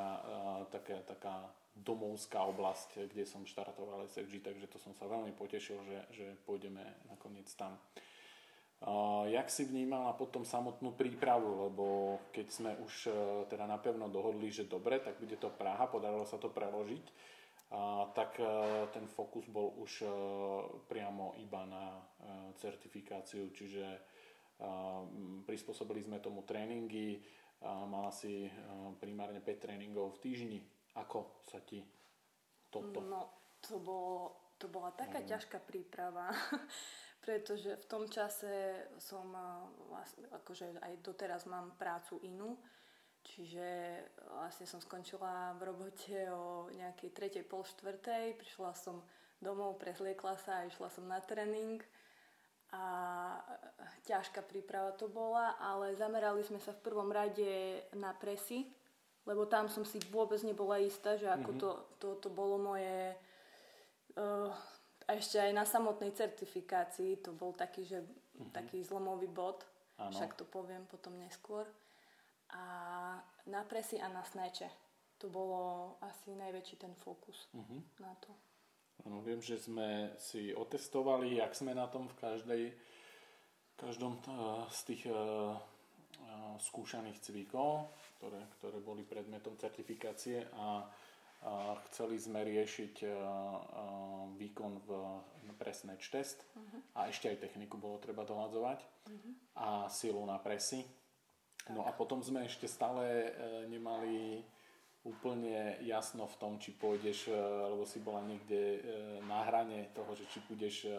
taká, 0.74 1.06
taká 1.06 1.36
domovská 1.78 2.42
oblasť, 2.42 3.06
kde 3.14 3.22
som 3.22 3.46
štartoval 3.46 4.10
SFG, 4.10 4.42
takže 4.42 4.66
to 4.66 4.82
som 4.82 4.90
sa 4.98 5.06
veľmi 5.06 5.30
potešil, 5.38 5.78
že, 5.86 5.98
že 6.10 6.26
pôjdeme 6.42 6.82
nakoniec 7.06 7.46
tam. 7.54 7.78
Jak 9.26 9.50
si 9.50 9.66
vnímala 9.66 10.14
potom 10.14 10.46
samotnú 10.46 10.94
prípravu, 10.94 11.66
lebo 11.66 11.86
keď 12.30 12.46
sme 12.46 12.72
už 12.78 12.94
uh, 13.10 13.14
teda 13.50 13.66
napevno 13.66 14.06
dohodli, 14.06 14.54
že 14.54 14.70
dobre, 14.70 15.02
tak 15.02 15.18
bude 15.18 15.34
to 15.34 15.50
Praha, 15.50 15.90
podarilo 15.90 16.22
sa 16.22 16.38
to 16.38 16.46
preložiť, 16.46 17.06
tak 18.14 18.38
uh, 18.40 18.86
ten 18.94 19.04
fokus 19.10 19.50
bol 19.50 19.74
už 19.82 20.06
uh, 20.06 20.10
priamo 20.86 21.34
iba 21.42 21.66
na 21.66 21.84
certifikáciu, 22.58 23.54
čiže 23.54 23.86
prispôsobili 25.46 26.02
sme 26.02 26.18
tomu 26.18 26.42
tréningy, 26.42 27.22
mala 27.62 28.10
si 28.10 28.50
primárne 28.98 29.38
5 29.38 29.62
tréningov 29.62 30.18
v 30.18 30.22
týždni. 30.26 30.60
Ako 30.98 31.46
sa 31.46 31.62
ti 31.62 31.78
toto? 32.66 32.98
No, 32.98 33.30
to, 33.62 33.78
bolo, 33.78 34.34
to 34.58 34.66
bola 34.66 34.90
taká 34.98 35.22
mm. 35.22 35.30
ťažká 35.30 35.62
príprava, 35.62 36.34
pretože 37.20 37.76
v 37.76 37.84
tom 37.90 38.06
čase 38.06 38.86
som 39.02 39.26
vlastne, 39.90 40.24
akože 40.32 40.78
aj 40.80 40.92
doteraz 41.02 41.44
mám 41.44 41.74
prácu 41.76 42.22
inú, 42.22 42.56
čiže 43.26 43.66
vlastne 44.32 44.64
som 44.64 44.80
skončila 44.80 45.52
v 45.58 45.62
robote 45.68 46.30
o 46.30 46.72
nejakej 46.72 47.10
tretej, 47.12 47.44
pol 47.44 47.66
štvrtej, 47.66 48.38
prišla 48.38 48.72
som 48.78 49.02
domov, 49.42 49.78
prezliekla 49.82 50.38
sa 50.40 50.62
a 50.62 50.66
išla 50.66 50.88
som 50.90 51.04
na 51.06 51.18
tréning 51.22 51.82
a 52.68 52.84
ťažká 54.04 54.44
príprava 54.44 54.92
to 54.92 55.08
bola, 55.08 55.56
ale 55.56 55.96
zamerali 55.96 56.44
sme 56.44 56.60
sa 56.60 56.76
v 56.76 56.84
prvom 56.84 57.08
rade 57.08 57.80
na 57.96 58.12
presy, 58.12 58.68
lebo 59.24 59.48
tam 59.48 59.72
som 59.72 59.88
si 59.88 59.96
vôbec 60.12 60.40
nebola 60.44 60.76
istá, 60.80 61.16
že 61.16 61.28
ako 61.28 61.50
mm-hmm. 61.52 61.62
to, 61.64 61.70
to, 62.00 62.08
to 62.24 62.28
bolo 62.28 62.56
moje... 62.60 63.16
Uh, 64.18 64.52
a 65.08 65.16
ešte 65.16 65.40
aj 65.40 65.52
na 65.56 65.64
samotnej 65.64 66.12
certifikácii 66.12 67.24
to 67.24 67.32
bol 67.32 67.56
taký, 67.56 67.88
že 67.88 68.04
mm-hmm. 68.04 68.52
taký 68.52 68.84
zlomový 68.84 69.26
bod, 69.32 69.64
ano. 69.96 70.12
však 70.12 70.36
to 70.36 70.44
poviem 70.44 70.84
potom 70.84 71.16
neskôr. 71.16 71.64
A 72.52 72.62
na 73.48 73.64
presy 73.64 73.96
a 74.00 74.08
na 74.12 74.20
sneče. 74.24 74.68
To 75.18 75.26
bolo 75.32 75.96
asi 76.04 76.30
najväčší 76.36 76.76
ten 76.78 76.94
fokus 76.94 77.48
mm-hmm. 77.56 77.80
na 78.04 78.12
to. 78.20 78.30
Ano, 79.08 79.24
viem, 79.24 79.40
že 79.40 79.58
sme 79.58 80.14
si 80.20 80.52
otestovali, 80.52 81.40
jak 81.40 81.56
sme 81.56 81.72
na 81.72 81.88
tom 81.88 82.06
v 82.06 82.14
každej, 82.18 82.62
každom 83.78 84.20
z 84.70 84.80
tých 84.92 85.02
uh, 85.10 85.54
skúšaných 86.58 87.18
cvikov, 87.22 87.94
ktoré, 88.18 88.42
ktoré 88.58 88.78
boli 88.82 89.02
predmetom 89.06 89.54
certifikácie 89.56 90.44
a 90.58 90.86
chceli 91.88 92.18
sme 92.18 92.42
riešiť 92.42 92.94
uh, 93.06 93.10
uh, 93.10 94.26
výkon 94.34 94.72
v 94.82 94.88
pre 95.58 95.74
snatch 95.74 96.14
test 96.14 96.46
uh-huh. 96.54 97.02
a 97.02 97.10
ešte 97.10 97.26
aj 97.26 97.42
techniku 97.42 97.82
bolo 97.82 97.98
treba 97.98 98.22
dohľadzovať 98.22 98.78
uh-huh. 98.78 99.32
a 99.58 99.68
silu 99.90 100.22
na 100.22 100.38
presy. 100.38 100.86
No 101.74 101.82
a 101.82 101.90
potom 101.90 102.22
sme 102.22 102.46
ešte 102.46 102.70
stále 102.70 103.34
uh, 103.34 103.66
nemali 103.66 104.46
úplne 105.08 105.78
jasno 105.86 106.26
v 106.26 106.36
tom, 106.36 106.52
či 106.58 106.74
pôjdeš, 106.76 107.30
e, 107.30 107.34
lebo 107.72 107.86
si 107.88 108.02
bola 108.02 108.20
niekde 108.26 108.58
e, 108.58 108.80
na 109.24 109.46
hrane 109.46 109.88
toho, 109.96 110.12
že 110.12 110.28
či 110.28 110.42
budeš 110.44 110.84
e, 110.84 110.92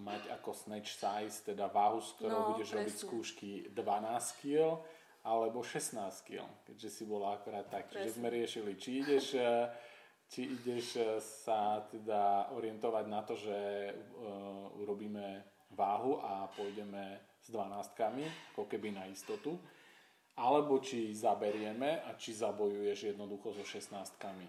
mať 0.00 0.32
ako 0.40 0.50
snatch 0.56 0.96
size, 0.96 1.44
teda 1.44 1.68
váhu, 1.68 2.00
s 2.00 2.16
ktorou 2.16 2.40
no, 2.40 2.48
budeš 2.56 2.72
presne. 2.72 2.80
robiť 2.82 2.96
skúšky 2.96 3.50
12 3.76 4.40
kg 4.40 4.80
alebo 5.22 5.62
16 5.62 5.98
kg, 6.26 6.46
keďže 6.66 6.88
si 6.90 7.02
bola 7.06 7.38
akorát 7.38 7.66
tak. 7.70 7.90
Čiže 7.94 8.18
sme 8.18 8.28
riešili, 8.30 8.74
či 8.74 9.06
ideš, 9.06 9.38
či 10.26 10.40
ideš 10.50 10.98
sa 11.22 11.82
teda 11.86 12.50
orientovať 12.58 13.04
na 13.06 13.20
to, 13.22 13.38
že 13.38 13.58
uh, 13.94 14.82
urobíme 14.82 15.46
váhu 15.72 16.18
a 16.20 16.50
pôjdeme 16.52 17.22
s 17.38 17.48
12 17.50 18.54
ako 18.54 18.66
keby 18.66 18.94
na 18.94 19.06
istotu 19.06 19.58
alebo 20.36 20.80
či 20.80 21.12
zaberieme 21.12 22.00
a 22.08 22.16
či 22.16 22.32
zabojuješ 22.32 23.12
jednoducho 23.12 23.52
so 23.52 23.64
16 23.64 23.92
e, 23.92 24.48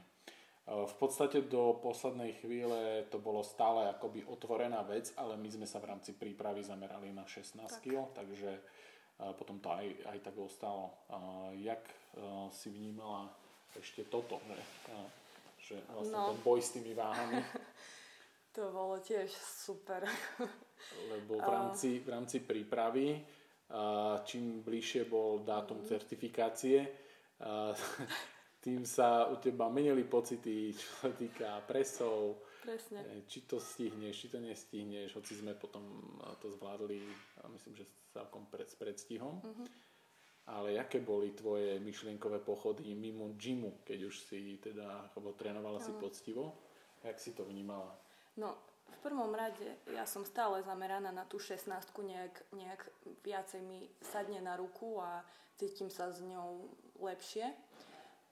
v 0.67 0.95
podstate 0.95 1.43
do 1.43 1.75
poslednej 1.83 2.39
chvíle 2.39 3.03
to 3.11 3.19
bolo 3.19 3.43
stále 3.43 3.91
akoby 3.91 4.23
otvorená 4.23 4.79
vec, 4.87 5.11
ale 5.19 5.35
my 5.35 5.49
sme 5.51 5.67
sa 5.67 5.83
v 5.83 5.91
rámci 5.91 6.15
prípravy 6.15 6.63
zamerali 6.63 7.11
na 7.11 7.27
16 7.27 7.59
tak. 7.59 7.83
kg, 7.83 8.07
takže 8.15 8.51
e, 8.55 8.61
potom 9.37 9.59
to 9.61 9.69
aj, 9.69 9.87
aj 10.09 10.19
tak 10.25 10.35
ostalo. 10.37 10.93
Jak 11.59 11.83
e, 11.85 11.95
si 12.49 12.73
vnímala 12.73 13.29
ešte 13.77 14.05
toto, 14.09 14.41
že, 14.45 14.57
že 15.61 15.75
vlastne 15.93 16.17
no. 16.17 16.29
ten 16.33 16.39
boj 16.41 16.59
s 16.61 16.69
tými 16.73 16.93
váhami? 16.93 17.41
to 18.55 18.69
bolo 18.73 19.01
tiež 19.01 19.29
super. 19.37 20.05
Lebo 21.09 21.41
v 21.41 21.49
rámci, 21.49 22.01
v 22.01 22.09
rámci 22.09 22.37
prípravy 22.43 23.21
čím 24.25 24.61
bližšie 24.61 25.09
bol 25.09 25.41
dátum 25.41 25.81
mm. 25.81 25.87
certifikácie, 25.87 26.85
tým 28.63 28.85
sa 28.87 29.27
u 29.27 29.35
teba 29.41 29.67
menili 29.67 30.05
pocity, 30.05 30.71
čo 30.71 30.89
sa 31.03 31.09
týka 31.11 31.59
presov, 31.67 32.39
Presne. 32.63 32.99
E, 33.03 33.27
či 33.27 33.43
to 33.43 33.59
stihneš, 33.59 34.15
či 34.15 34.27
to 34.31 34.39
nestihneš, 34.39 35.19
hoci 35.19 35.35
sme 35.35 35.51
potom 35.53 35.83
to 36.39 36.47
zvládli, 36.55 37.03
myslím, 37.51 37.75
že 37.75 37.85
celkom 38.15 38.47
pred, 38.47 38.69
s 38.69 38.79
predstihom. 38.79 39.43
Mm-hmm. 39.43 39.67
Ale 40.43 40.75
aké 40.75 40.99
boli 40.99 41.31
tvoje 41.31 41.79
myšlienkové 41.79 42.43
pochody 42.43 42.91
mimo 42.95 43.31
gymu, 43.39 43.83
keď 43.87 43.99
už 44.11 44.15
si 44.27 44.59
teda, 44.59 45.11
alebo 45.15 45.35
trénovala 45.39 45.79
no. 45.79 45.85
si 45.85 45.91
poctivo? 45.95 46.55
Jak 47.03 47.15
si 47.19 47.31
to 47.31 47.47
vnímala? 47.47 47.95
No, 48.35 48.59
v 48.91 48.97
prvom 48.99 49.31
rade 49.31 49.79
ja 49.87 50.03
som 50.03 50.27
stále 50.27 50.59
zameraná 50.63 51.15
na 51.15 51.23
tú 51.23 51.39
16 51.39 51.67
nejak, 51.87 52.35
nejak 52.51 52.81
viacej 53.23 53.61
mi 53.63 53.87
sadne 54.03 54.43
na 54.43 54.59
ruku 54.59 54.99
a 54.99 55.23
cítim 55.55 55.87
sa 55.87 56.11
s 56.11 56.19
ňou 56.19 56.67
lepšie. 56.99 57.47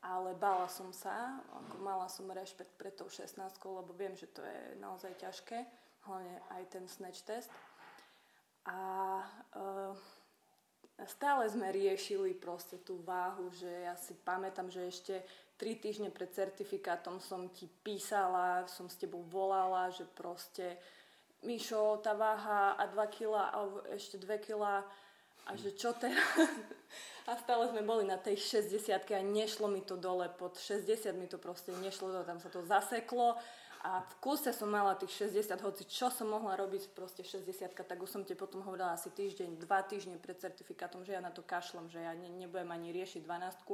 Ale 0.02 0.34
bála 0.34 0.66
som 0.66 0.90
sa, 0.90 1.38
ako 1.54 1.78
mala 1.78 2.10
som 2.10 2.26
rešpekt 2.26 2.74
pred 2.74 2.98
tou 2.98 3.06
16, 3.06 3.38
lebo 3.62 3.94
viem, 3.94 4.18
že 4.18 4.26
to 4.34 4.42
je 4.42 4.82
naozaj 4.82 5.14
ťažké, 5.22 5.62
hlavne 6.10 6.36
aj 6.58 6.64
ten 6.74 6.86
snatch 6.90 7.22
test. 7.22 7.54
A 8.66 8.78
uh, 9.54 9.94
stále 11.06 11.46
sme 11.50 11.70
riešili 11.70 12.34
proste 12.34 12.82
tú 12.82 12.98
váhu, 13.06 13.54
že 13.54 13.70
ja 13.70 13.94
si 13.94 14.18
pamätám, 14.26 14.74
že 14.74 14.90
ešte 14.90 15.16
tri 15.62 15.78
týždne 15.78 16.10
pred 16.10 16.34
certifikátom 16.34 17.22
som 17.22 17.46
ti 17.54 17.70
písala, 17.86 18.66
som 18.66 18.90
s 18.90 18.98
tebou 18.98 19.22
volala, 19.30 19.94
že 19.94 20.10
proste 20.18 20.82
Mišo, 21.42 22.02
tá 22.06 22.14
váha 22.14 22.78
a 22.78 22.86
2 22.86 22.98
kg 23.18 23.34
alebo 23.50 23.82
ešte 23.90 24.22
2 24.22 24.46
kg 24.46 24.86
a 25.48 25.58
že 25.58 25.74
čo 25.74 25.94
teraz? 25.98 26.18
A 27.30 27.38
stále 27.38 27.70
sme 27.70 27.86
boli 27.86 28.02
na 28.02 28.18
tej 28.18 28.34
60 28.34 28.92
a 28.98 29.22
nešlo 29.22 29.70
mi 29.70 29.86
to 29.86 29.94
dole, 29.94 30.26
pod 30.42 30.58
60 30.58 31.06
mi 31.14 31.30
to 31.30 31.38
proste 31.38 31.70
nešlo, 31.70 32.26
tam 32.26 32.42
sa 32.42 32.50
to 32.50 32.66
zaseklo 32.66 33.38
a 33.86 34.02
v 34.02 34.14
kuse 34.22 34.54
som 34.54 34.70
mala 34.70 34.94
tých 34.94 35.30
60, 35.30 35.58
hoci 35.62 35.86
čo 35.90 36.14
som 36.14 36.30
mohla 36.30 36.54
robiť 36.54 36.94
proste 36.94 37.26
60, 37.26 37.74
tak 37.74 37.98
už 37.98 38.10
som 38.10 38.22
ti 38.22 38.38
potom 38.38 38.66
hovorila 38.66 38.94
asi 38.94 39.10
týždeň, 39.10 39.58
dva 39.62 39.86
týždne 39.86 40.22
pred 40.22 40.38
certifikátom, 40.38 41.02
že 41.02 41.18
ja 41.18 41.22
na 41.22 41.34
to 41.34 41.46
kašlom, 41.46 41.90
že 41.90 42.02
ja 42.02 42.14
ne, 42.14 42.30
nebudem 42.30 42.70
ani 42.74 42.94
riešiť 42.94 43.22
12 43.22 43.70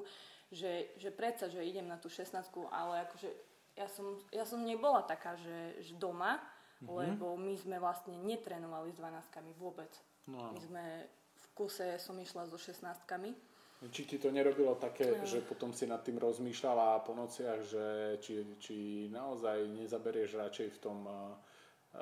že, 0.48 0.96
že 0.96 1.12
predsa, 1.12 1.52
že 1.52 1.60
idem 1.60 1.88
na 1.92 2.00
tú 2.00 2.08
16 2.08 2.40
ale 2.72 3.04
akože 3.04 3.28
ja 3.76 3.88
som, 3.92 4.16
ja 4.32 4.48
som 4.48 4.64
nebola 4.64 5.04
taká, 5.04 5.36
že, 5.36 5.84
že 5.84 5.94
doma, 6.00 6.40
mm-hmm. 6.80 6.88
lebo 6.88 7.36
my 7.36 7.54
sme 7.60 7.78
vlastne 7.78 8.16
netrenovali 8.16 8.90
s 8.90 8.98
12 8.98 9.60
vôbec. 9.60 9.92
No. 10.28 10.56
My 10.56 10.60
sme 10.60 10.84
kuse 11.58 11.98
som 11.98 12.14
išla 12.22 12.46
so 12.46 12.62
16 12.62 12.86
či 13.94 14.10
ti 14.10 14.18
to 14.18 14.34
nerobilo 14.34 14.74
také, 14.74 15.22
no. 15.22 15.22
že 15.22 15.38
potom 15.46 15.70
si 15.70 15.86
nad 15.86 16.02
tým 16.02 16.18
rozmýšľala 16.18 17.06
po 17.06 17.14
nociach, 17.14 17.62
že 17.62 17.86
či, 18.26 18.42
či 18.58 18.76
naozaj 19.14 19.70
nezaberieš 19.70 20.34
radšej 20.34 20.68
v 20.74 20.80
tom 20.82 21.06
uh, 21.06 21.38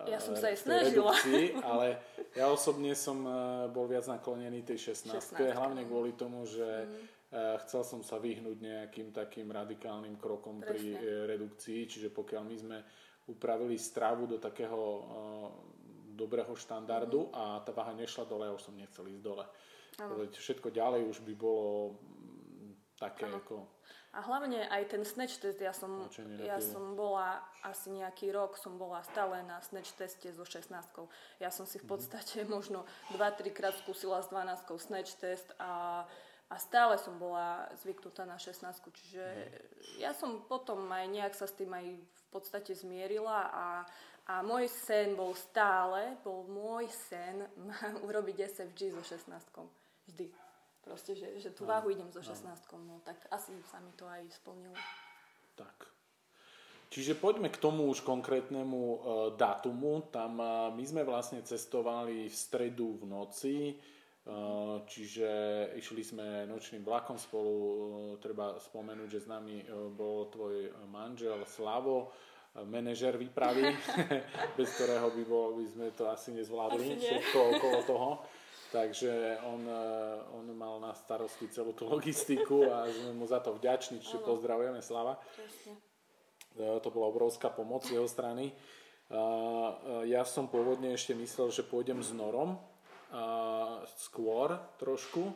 ja 0.08 0.20
som 0.20 0.36
sa 0.36 0.52
aj 0.52 0.60
snažila. 0.60 1.12
Redukcii, 1.12 1.56
ale 1.72 2.00
ja 2.32 2.48
osobne 2.48 2.96
som 2.96 3.24
uh, 3.28 3.68
bol 3.72 3.92
viac 3.92 4.08
naklonený 4.08 4.64
tej 4.64 4.96
16, 4.96 5.36
16 5.36 5.52
hlavne 5.52 5.84
kvôli 5.84 6.16
tomu, 6.16 6.44
že 6.48 6.64
mm 6.64 7.16
Chcel 7.36 7.84
som 7.84 8.00
sa 8.00 8.16
vyhnúť 8.16 8.64
nejakým 8.64 9.12
takým 9.12 9.52
radikálnym 9.52 10.16
krokom 10.16 10.64
Presne. 10.64 10.96
pri 10.96 11.36
redukcii, 11.36 11.80
čiže 11.84 12.10
pokiaľ 12.14 12.44
my 12.48 12.56
sme 12.56 12.78
upravili 13.28 13.76
stravu 13.76 14.24
do 14.30 14.38
takého 14.40 14.80
dobrého 16.16 16.56
štandardu 16.56 17.28
mm-hmm. 17.28 17.38
a 17.38 17.62
tá 17.62 17.72
váha 17.76 17.94
nešla 17.94 18.26
dole, 18.26 18.48
ja 18.48 18.56
už 18.56 18.64
som 18.64 18.76
nechcel 18.76 19.06
ísť 19.12 19.24
dole. 19.24 19.46
Ano. 20.00 20.28
Všetko 20.28 20.72
ďalej 20.72 21.08
už 21.08 21.24
by 21.24 21.34
bolo 21.36 21.96
mm, 22.00 23.00
také 23.00 23.28
ano. 23.28 23.40
ako... 23.40 23.56
A 24.16 24.24
hlavne 24.24 24.64
aj 24.72 24.96
ten 24.96 25.04
snatch 25.04 25.44
test, 25.44 25.60
ja 25.60 25.76
som, 25.76 26.08
ja 26.40 26.64
som 26.64 26.96
bola 26.96 27.44
asi 27.68 27.92
nejaký 27.92 28.32
rok, 28.32 28.56
som 28.56 28.80
bola 28.80 29.04
stále 29.04 29.44
na 29.44 29.60
snatch 29.60 29.92
teste 30.00 30.32
so 30.32 30.48
16 30.48 30.72
Ja 31.44 31.52
som 31.52 31.68
si 31.68 31.84
v 31.84 31.88
mhm. 31.88 31.92
podstate 31.92 32.44
mm-hmm. 32.44 32.56
možno 32.58 32.88
2-3 33.12 33.52
krát 33.52 33.76
skúsila 33.76 34.24
s 34.24 34.32
12 34.32 34.72
snatch 34.80 35.20
test 35.20 35.52
a 35.60 36.04
a 36.46 36.62
stále 36.62 36.94
som 37.02 37.18
bola 37.18 37.66
zvyknutá 37.82 38.22
na 38.22 38.38
16, 38.38 38.62
čiže 38.94 39.26
mm. 39.26 39.50
ja 39.98 40.14
som 40.14 40.46
potom 40.46 40.86
aj 40.94 41.06
nejak 41.10 41.34
sa 41.34 41.50
s 41.50 41.58
tým 41.58 41.74
aj 41.74 41.98
v 41.98 42.26
podstate 42.30 42.78
zmierila 42.78 43.50
a, 43.50 43.66
a 44.26 44.42
môj 44.42 44.66
sen 44.68 45.14
bol 45.14 45.38
stále, 45.38 46.18
bol 46.26 46.46
môj 46.50 46.90
sen 46.90 47.46
urobiť 48.08 48.50
SFG 48.50 48.96
so 48.96 49.02
16 49.02 49.32
vždy. 50.10 50.28
Proste, 50.86 51.18
že, 51.18 51.42
že 51.42 51.50
tú 51.50 51.66
váhu 51.66 51.90
idem 51.90 52.10
so 52.14 52.22
16 52.22 52.46
no 52.86 53.02
tak 53.02 53.18
asi 53.34 53.54
sa 53.70 53.82
mi 53.82 53.90
to 53.98 54.06
aj 54.06 54.22
splnilo. 54.30 54.78
Tak. 55.58 55.90
Čiže 56.94 57.18
poďme 57.18 57.50
k 57.50 57.58
tomu 57.58 57.90
už 57.90 58.06
konkrétnemu 58.06 58.82
uh, 58.82 58.98
datumu. 59.34 60.06
Tam 60.14 60.38
uh, 60.38 60.70
my 60.70 60.84
sme 60.86 61.02
vlastne 61.02 61.42
cestovali 61.42 62.30
v 62.30 62.36
stredu 62.36 63.02
v 63.02 63.04
noci 63.10 63.58
Eh, 64.26 64.78
čiže 64.90 65.30
išli 65.78 66.02
sme 66.02 66.50
nočným 66.50 66.82
vlakom 66.82 67.14
spolu, 67.14 67.54
eh, 67.54 67.78
treba 68.18 68.58
spomenúť, 68.58 69.06
že 69.06 69.22
s 69.22 69.30
nami 69.30 69.62
eh, 69.62 69.70
bol 69.94 70.34
tvoj 70.34 70.74
manžel 70.90 71.46
Slavo, 71.46 72.10
manažer 72.64 73.20
výpravy, 73.20 73.76
bez 74.58 74.68
ktorého 74.80 75.12
by, 75.12 75.24
bol, 75.28 75.60
by 75.60 75.66
sme 75.68 75.88
to 75.92 76.08
asi 76.08 76.32
nezvládli 76.32 76.96
asi 76.96 77.04
všetko 77.04 77.38
okolo 77.60 77.80
toho. 77.84 78.12
Takže 78.72 79.40
on, 79.48 79.62
eh, 79.64 80.36
on 80.36 80.46
mal 80.52 80.80
na 80.84 80.92
starosti 80.92 81.48
celú 81.48 81.72
tú 81.72 81.88
logistiku 81.88 82.68
a 82.68 82.84
sme 82.92 83.16
mu 83.16 83.24
za 83.24 83.40
to 83.40 83.56
vďační, 83.56 84.04
čiže 84.04 84.20
ano. 84.20 84.28
pozdravujeme 84.36 84.80
Slava. 84.84 85.16
Presne. 85.36 85.80
Eh, 86.60 86.80
to 86.84 86.92
bola 86.92 87.08
obrovská 87.08 87.48
pomoc 87.52 87.88
z 87.88 87.96
jeho 87.96 88.08
strany. 88.08 88.52
Eh, 88.52 89.70
ja 90.12 90.28
som 90.28 90.52
pôvodne 90.52 90.92
ešte 90.92 91.16
myslel, 91.16 91.52
že 91.56 91.64
pôjdem 91.64 92.04
s 92.04 92.12
Norom 92.12 92.60
skôr 93.96 94.60
trošku, 94.76 95.32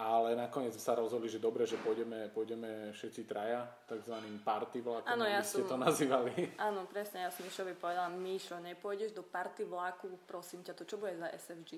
ale 0.00 0.32
nakoniec 0.32 0.72
sa 0.80 0.96
rozhodli, 0.96 1.28
že 1.28 1.36
dobre, 1.36 1.68
že 1.68 1.76
pôjdeme, 1.76 2.32
pôjdeme 2.32 2.88
všetci 2.96 3.28
traja, 3.28 3.68
takzvaným 3.84 4.40
party 4.40 4.80
vlakom, 4.80 5.12
ano, 5.12 5.28
ja 5.28 5.44
ste 5.44 5.60
som, 5.60 5.76
to 5.76 5.76
nazývali. 5.76 6.56
Áno, 6.56 6.88
presne, 6.88 7.28
ja 7.28 7.30
som 7.30 7.44
Mišovi 7.44 7.76
povedala, 7.76 8.08
Mišo, 8.08 8.56
nepôjdeš 8.64 9.12
do 9.12 9.20
party 9.20 9.68
vlaku, 9.68 10.08
prosím 10.24 10.64
ťa, 10.64 10.72
to 10.72 10.88
čo 10.88 10.96
bude 10.96 11.20
za 11.20 11.28
SFG? 11.36 11.70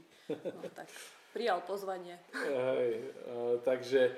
No 0.55 0.63
tak, 0.79 0.87
prijal 1.35 1.67
pozvanie. 1.67 2.23
Hej, 2.31 3.11
uh, 3.27 3.59
takže 3.67 4.15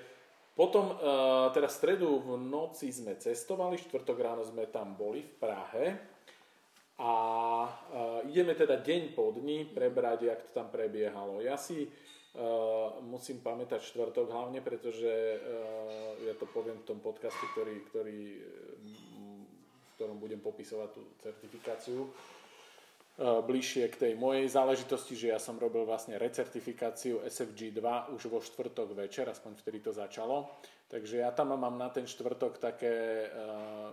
potom, 0.52 1.00
uh, 1.00 1.48
teraz 1.56 1.80
stredu 1.80 2.20
v 2.20 2.36
noci 2.36 2.92
sme 2.92 3.16
cestovali, 3.16 3.80
štvrtok 3.80 4.18
ráno 4.20 4.44
sme 4.44 4.68
tam 4.68 4.92
boli 5.00 5.24
v 5.24 5.32
Prahe 5.40 5.86
a 7.00 7.12
uh, 7.64 8.20
ideme 8.28 8.52
teda 8.52 8.84
deň 8.84 9.16
po 9.16 9.32
dni 9.32 9.64
prebrať, 9.72 10.28
jak 10.28 10.40
to 10.44 10.50
tam 10.52 10.68
prebiehalo. 10.68 11.40
Ja 11.40 11.56
si 11.56 11.88
Uh, 12.34 12.98
musím 13.06 13.38
pamätať 13.38 13.78
štvrtok 13.94 14.26
hlavne, 14.26 14.58
pretože 14.58 15.06
uh, 15.06 16.18
ja 16.26 16.34
to 16.34 16.50
poviem 16.50 16.82
v 16.82 16.88
tom 16.90 16.98
podcaste, 16.98 17.38
ktorý, 17.54 17.86
ktorý, 17.86 18.20
v 18.82 19.88
ktorom 19.94 20.18
budem 20.18 20.42
popisovať 20.42 20.88
tú 20.98 21.02
certifikáciu 21.22 22.10
uh, 22.10 23.38
bližšie 23.38 23.86
k 23.86 24.00
tej 24.02 24.12
mojej 24.18 24.50
záležitosti, 24.50 25.14
že 25.14 25.30
ja 25.30 25.38
som 25.38 25.54
robil 25.62 25.86
vlastne 25.86 26.18
recertifikáciu 26.18 27.22
SFG 27.22 27.70
2 27.70 28.18
už 28.18 28.26
vo 28.26 28.42
štvrtok 28.42 28.98
večer, 28.98 29.30
aspoň 29.30 29.54
vtedy 29.54 29.78
to 29.78 29.94
začalo. 29.94 30.50
Takže 30.90 31.22
ja 31.22 31.30
tam 31.30 31.54
mám 31.54 31.78
na 31.78 31.86
ten 31.94 32.02
štvrtok 32.02 32.58
také 32.58 33.30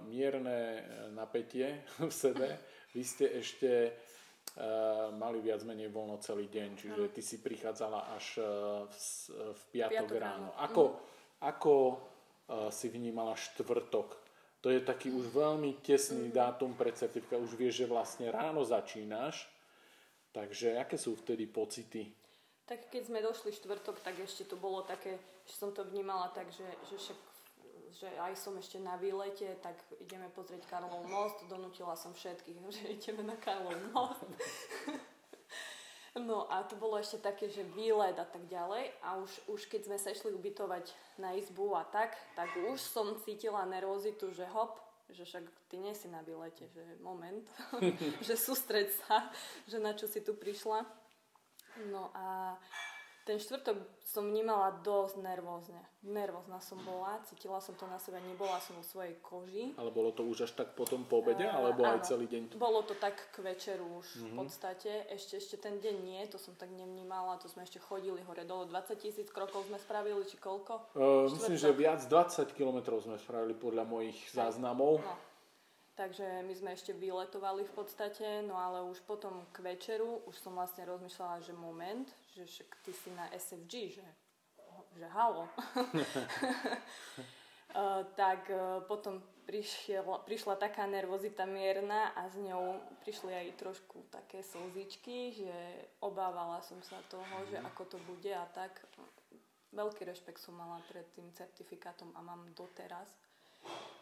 mierne 0.10 0.82
napätie 1.14 1.86
v 2.02 2.10
sebe. 2.10 2.58
Vy 2.98 3.06
ste 3.06 3.38
ešte 3.38 3.94
mali 5.16 5.40
viac 5.40 5.64
menej 5.64 5.88
voľno 5.88 6.20
celý 6.20 6.52
deň, 6.52 6.70
čiže 6.76 7.04
ty 7.16 7.24
si 7.24 7.40
prichádzala 7.40 8.12
až 8.20 8.44
uh, 8.44 8.84
v, 8.84 8.96
v 9.56 9.62
piatok, 9.72 10.12
piatok 10.12 10.20
ráno. 10.20 10.50
Ako, 10.60 10.84
mm. 10.84 10.96
ako 11.48 11.74
si 12.68 12.92
vnímala 12.92 13.32
štvrtok? 13.40 14.20
To 14.62 14.68
je 14.68 14.84
taký 14.84 15.10
už 15.10 15.32
veľmi 15.32 15.80
tesný 15.80 16.30
mm. 16.30 16.36
dátum 16.36 16.76
pre 16.76 16.92
certifikát, 16.92 17.40
už 17.40 17.56
vieš, 17.56 17.82
že 17.82 17.88
vlastne 17.88 18.28
ráno 18.28 18.62
začínaš, 18.68 19.48
takže 20.36 20.76
aké 20.78 21.00
sú 21.00 21.16
vtedy 21.16 21.48
pocity? 21.48 22.12
Tak 22.68 22.92
keď 22.92 23.04
sme 23.08 23.20
došli 23.24 23.56
štvrtok, 23.56 24.04
tak 24.04 24.20
ešte 24.20 24.46
to 24.46 24.60
bolo 24.60 24.84
také, 24.84 25.16
že 25.48 25.56
som 25.56 25.72
to 25.72 25.88
vnímala 25.88 26.28
tak, 26.36 26.52
že, 26.52 26.68
že 26.92 26.96
však 27.00 27.20
že 28.00 28.08
aj 28.20 28.34
som 28.40 28.56
ešte 28.56 28.80
na 28.80 28.96
výlete, 28.96 29.60
tak 29.60 29.76
ideme 30.00 30.32
pozrieť 30.32 30.64
Karlov 30.68 31.04
most. 31.08 31.44
Donutila 31.52 31.96
som 32.00 32.16
všetkých, 32.16 32.58
že 32.76 32.84
ideme 32.96 33.28
na 33.28 33.36
Karlov 33.36 33.76
most. 33.92 34.24
no 36.16 36.48
a 36.48 36.64
to 36.64 36.80
bolo 36.80 36.96
ešte 36.96 37.20
také, 37.20 37.52
že 37.52 37.68
výlet 37.76 38.16
a 38.16 38.28
tak 38.28 38.48
ďalej. 38.48 38.96
A 39.04 39.20
už, 39.20 39.32
už 39.52 39.62
keď 39.68 39.92
sme 39.92 39.98
sa 40.00 40.16
išli 40.16 40.32
ubytovať 40.32 40.92
na 41.20 41.36
izbu 41.36 41.76
a 41.76 41.84
tak, 41.84 42.16
tak 42.36 42.48
už 42.56 42.80
som 42.80 43.18
cítila 43.24 43.68
nervozitu, 43.68 44.32
že 44.32 44.48
hop, 44.52 44.80
že 45.12 45.28
však 45.28 45.44
ty 45.68 45.76
nie 45.76 45.92
si 45.92 46.08
na 46.08 46.24
výlete, 46.24 46.72
že 46.72 46.84
moment, 47.04 47.44
že 48.28 48.40
sústreď 48.40 48.88
sa, 49.04 49.28
že 49.68 49.78
na 49.80 49.92
čo 49.92 50.08
si 50.08 50.24
tu 50.24 50.36
prišla. 50.36 50.88
No 51.92 52.12
a 52.16 52.56
ten 53.22 53.38
štvrtok 53.38 53.78
som 54.02 54.26
vnímala 54.26 54.82
dosť 54.82 55.22
nervózne. 55.22 55.82
Nervózna 56.02 56.58
som 56.58 56.82
bola, 56.82 57.22
cítila 57.30 57.62
som 57.62 57.78
to 57.78 57.86
na 57.86 58.02
sebe, 58.02 58.18
nebola 58.26 58.58
som 58.58 58.74
vo 58.74 58.82
svojej 58.82 59.14
koži. 59.22 59.78
Ale 59.78 59.94
bolo 59.94 60.10
to 60.10 60.26
už 60.26 60.50
až 60.50 60.52
tak 60.58 60.74
potom 60.74 61.06
po 61.06 61.22
obede, 61.22 61.46
uh, 61.46 61.54
alebo 61.54 61.86
áno, 61.86 62.02
aj 62.02 62.10
celý 62.10 62.26
deň? 62.26 62.58
Bolo 62.58 62.82
to 62.82 62.98
tak 62.98 63.14
k 63.30 63.38
večeru 63.46 63.86
už 64.02 64.08
mm-hmm. 64.10 64.26
v 64.26 64.30
mhm. 64.34 64.38
podstate. 64.42 64.92
Ešte, 65.14 65.34
ešte 65.38 65.56
ten 65.62 65.78
deň 65.78 65.96
nie, 66.02 66.22
to 66.26 66.42
som 66.42 66.58
tak 66.58 66.74
nevnímala, 66.74 67.38
to 67.38 67.46
sme 67.46 67.62
ešte 67.62 67.78
chodili 67.78 68.26
hore 68.26 68.42
dole. 68.42 68.66
20 68.66 68.98
tisíc 68.98 69.30
krokov 69.30 69.70
sme 69.70 69.78
spravili, 69.78 70.26
či 70.26 70.42
koľko? 70.42 70.98
Uh, 70.98 71.30
myslím, 71.30 71.56
že 71.62 71.70
viac 71.72 72.02
20 72.10 72.58
kilometrov 72.58 73.06
sme 73.06 73.22
spravili 73.22 73.54
podľa 73.54 73.86
mojich 73.86 74.18
záznamov. 74.34 75.06
No. 75.06 75.16
Takže 76.02 76.42
my 76.48 76.54
sme 76.56 76.74
ešte 76.74 76.98
vyletovali 76.98 77.62
v 77.62 77.74
podstate, 77.78 78.42
no 78.48 78.58
ale 78.58 78.82
už 78.90 79.04
potom 79.06 79.46
k 79.54 79.62
večeru 79.62 80.24
už 80.26 80.34
som 80.40 80.58
vlastne 80.58 80.88
rozmýšľala, 80.88 81.46
že 81.46 81.54
moment, 81.54 82.08
že 82.32 82.48
však 82.48 82.80
ty 82.84 82.94
si 82.96 83.12
na 83.12 83.28
SFG, 83.36 84.00
že, 84.00 84.08
že 84.96 85.08
halo. 85.12 85.48
uh, 85.48 85.52
tak 88.22 88.50
uh, 88.52 88.80
potom 88.88 89.22
prišiel, 89.44 90.24
prišla 90.24 90.56
taká 90.56 90.88
nervozita 90.88 91.44
mierna 91.44 92.16
a 92.16 92.32
s 92.32 92.40
ňou 92.40 92.80
prišli 93.04 93.36
aj 93.36 93.60
trošku 93.60 94.08
také 94.08 94.40
slzičky, 94.40 95.36
že 95.36 95.52
obávala 96.00 96.64
som 96.64 96.80
sa 96.84 96.96
toho, 97.12 97.46
že 97.52 97.60
mhm. 97.60 97.66
ako 97.68 97.84
to 97.92 97.98
bude 98.08 98.32
a 98.32 98.48
tak. 98.56 98.88
Veľký 99.72 100.04
rešpekt 100.04 100.44
som 100.44 100.60
mala 100.60 100.84
pred 100.92 101.08
tým 101.16 101.32
certifikátom 101.32 102.12
a 102.16 102.20
mám 102.20 102.44
doteraz 102.52 103.08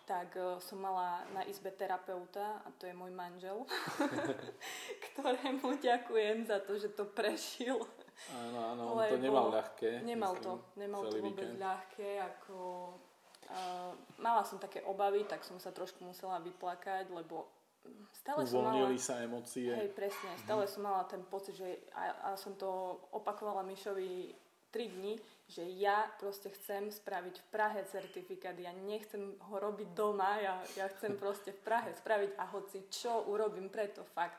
tak 0.10 0.34
uh, 0.42 0.58
som 0.58 0.82
mala 0.82 1.22
na 1.38 1.46
izbe 1.46 1.70
terapeuta 1.70 2.66
a 2.66 2.74
to 2.82 2.90
je 2.90 2.98
môj 2.98 3.14
manžel, 3.14 3.62
ktorému 5.14 5.78
ďakujem 5.78 6.50
za 6.50 6.58
to, 6.66 6.82
že 6.82 6.90
to 6.98 7.06
prežil. 7.06 7.78
Áno, 8.30 8.60
áno, 8.76 8.82
on 8.94 9.08
to 9.08 9.18
nemal 9.18 9.48
ľahké. 9.50 10.04
Nemal 10.04 10.34
myslím, 10.36 10.46
to, 10.46 10.52
nemal 10.76 11.02
to 11.08 11.18
vôbec 11.18 11.50
víkend. 11.50 11.62
ľahké, 11.62 12.10
ako... 12.22 12.56
Uh, 13.50 13.98
mala 14.22 14.46
som 14.46 14.62
také 14.62 14.86
obavy, 14.86 15.26
tak 15.26 15.42
som 15.42 15.58
sa 15.58 15.74
trošku 15.74 16.06
musela 16.06 16.38
vyplakať, 16.38 17.10
lebo 17.10 17.50
stále 18.14 18.46
som 18.46 18.62
mala... 18.62 18.94
sa 19.02 19.26
emócie. 19.26 19.74
Hej, 19.74 19.90
presne, 19.98 20.30
stále 20.46 20.68
mm. 20.68 20.72
som 20.72 20.82
mala 20.86 21.02
ten 21.10 21.24
pocit, 21.26 21.58
že 21.58 21.82
a, 21.98 22.34
a 22.34 22.38
som 22.38 22.54
to 22.54 22.70
opakovala 23.10 23.66
Mišovi 23.66 24.36
3 24.70 24.96
dní, 24.96 25.18
že 25.50 25.66
ja 25.66 26.06
proste 26.22 26.54
chcem 26.54 26.94
spraviť 26.94 27.36
v 27.42 27.46
Prahe 27.50 27.82
certifikát, 27.90 28.54
ja 28.54 28.70
nechcem 28.86 29.34
ho 29.50 29.56
robiť 29.58 29.90
doma, 29.98 30.38
ja, 30.38 30.62
ja 30.78 30.86
chcem 30.94 31.18
proste 31.22 31.50
v 31.50 31.62
Prahe 31.66 31.90
spraviť 31.98 32.38
a 32.38 32.46
hoci 32.54 32.86
čo 32.94 33.26
urobím 33.34 33.74
preto 33.74 34.06
fakt. 34.06 34.38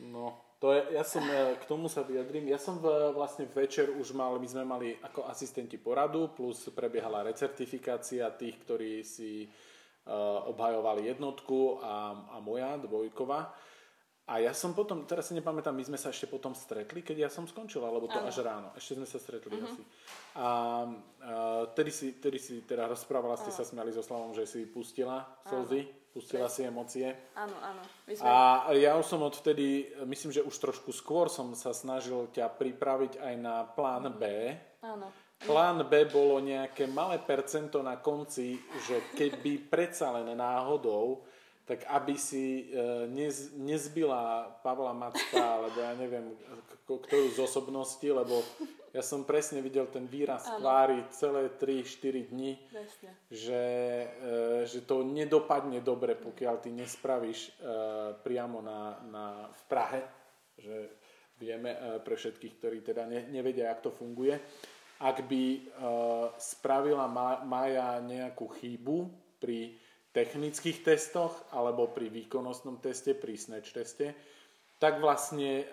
No, 0.00 0.36
to 0.56 0.72
je, 0.72 0.96
ja 0.96 1.04
som, 1.04 1.20
e, 1.20 1.60
k 1.60 1.64
tomu 1.68 1.92
sa 1.92 2.00
vyjadrím, 2.00 2.48
ja 2.48 2.56
som 2.56 2.80
v, 2.80 3.12
vlastne 3.12 3.44
večer 3.44 3.92
už 3.92 4.16
mal, 4.16 4.40
my 4.40 4.48
sme 4.48 4.64
mali 4.64 4.96
ako 5.04 5.28
asistenti 5.28 5.76
poradu, 5.76 6.32
plus 6.32 6.72
prebiehala 6.72 7.20
recertifikácia 7.28 8.32
tých, 8.32 8.56
ktorí 8.64 9.04
si 9.04 9.44
uh, 9.44 10.48
obhajovali 10.48 11.12
jednotku 11.12 11.84
a, 11.84 12.16
a 12.32 12.36
moja, 12.40 12.80
dvojková. 12.80 13.52
A 14.26 14.42
ja 14.42 14.50
som 14.50 14.74
potom, 14.74 15.06
teraz 15.06 15.30
si 15.30 15.38
nepamätám, 15.38 15.70
my 15.70 15.86
sme 15.86 15.98
sa 16.00 16.10
ešte 16.10 16.26
potom 16.26 16.50
stretli, 16.50 16.98
keď 16.98 17.28
ja 17.28 17.30
som 17.30 17.46
skončil, 17.46 17.78
alebo 17.84 18.10
to 18.10 18.18
ano. 18.18 18.26
až 18.26 18.42
ráno. 18.42 18.74
Ešte 18.74 18.98
sme 18.98 19.06
sa 19.06 19.22
stretli 19.22 19.54
uh-huh. 19.54 19.68
asi. 19.70 19.82
A 20.34 20.46
uh, 20.82 21.62
tedy, 21.76 21.94
si, 21.94 22.16
tedy 22.18 22.40
si 22.40 22.64
teda 22.66 22.90
rozprávala, 22.90 23.38
ste 23.38 23.54
sa 23.54 23.62
smiali 23.62 23.94
so 23.94 24.02
Slavom, 24.02 24.34
že 24.34 24.48
si 24.48 24.66
pustila 24.66 25.22
slzy. 25.46 26.05
Pustila 26.16 26.48
si 26.48 26.64
emócie. 26.64 27.12
Áno, 27.36 27.52
áno. 27.60 27.84
Sme... 28.08 28.24
A 28.24 28.72
ja 28.72 28.96
už 28.96 29.04
som 29.04 29.20
odvtedy, 29.20 29.92
myslím, 30.08 30.32
že 30.32 30.40
už 30.40 30.56
trošku 30.56 30.88
skôr 30.96 31.28
som 31.28 31.52
sa 31.52 31.76
snažil 31.76 32.32
ťa 32.32 32.56
pripraviť 32.56 33.20
aj 33.20 33.34
na 33.36 33.68
plán 33.68 34.08
B. 34.16 34.56
Áno. 34.80 35.12
Plán 35.44 35.84
B 35.84 36.08
bolo 36.08 36.40
nejaké 36.40 36.88
malé 36.88 37.20
percento 37.20 37.84
na 37.84 38.00
konci, 38.00 38.56
že 38.88 39.12
keby 39.12 39.68
predsa 39.68 40.08
len 40.16 40.32
náhodou, 40.40 41.20
tak 41.68 41.84
aby 41.84 42.16
si 42.16 42.72
e, 42.72 43.04
nez, 43.12 43.52
nezbila 43.52 44.48
Pavla 44.64 44.96
Macka, 44.96 45.36
alebo 45.36 45.76
ja 45.76 45.92
neviem, 46.00 46.32
ktorú 46.88 47.36
z 47.36 47.44
osobnosti, 47.44 48.08
lebo 48.08 48.40
ja 48.96 49.04
som 49.04 49.28
presne 49.28 49.60
videl 49.60 49.84
ten 49.92 50.08
výraz 50.08 50.48
ano. 50.48 50.64
tvári 50.64 51.04
celé 51.12 51.52
3-4 51.52 52.32
dní, 52.32 52.56
že, 53.28 53.62
e, 54.08 54.64
že 54.64 54.80
to 54.88 55.04
nedopadne 55.04 55.84
dobre, 55.84 56.16
pokiaľ 56.16 56.64
ty 56.64 56.72
nespravíš 56.72 57.40
e, 57.44 57.50
priamo 58.24 58.64
na, 58.64 58.96
na, 59.04 59.24
v 59.52 59.62
Prahe, 59.68 60.00
že 60.56 60.96
vieme 61.36 61.76
e, 61.76 61.78
pre 62.00 62.16
všetkých, 62.16 62.54
ktorí 62.56 62.80
teda 62.80 63.04
ne, 63.04 63.28
nevedia, 63.28 63.68
ako 63.76 63.92
to 63.92 64.00
funguje. 64.00 64.32
Ak 64.96 65.28
by 65.28 65.76
spravila 66.40 67.04
Ma, 67.04 67.44
Maja 67.44 68.00
nejakú 68.00 68.48
chybu 68.48 69.12
pri 69.36 69.76
technických 70.08 70.80
testoch 70.80 71.36
alebo 71.52 71.92
pri 71.92 72.08
výkonnostnom 72.08 72.80
teste, 72.80 73.12
pri 73.12 73.36
snatch 73.36 73.76
teste, 73.76 74.16
tak 74.76 75.00
vlastne 75.00 75.64
e, 75.64 75.66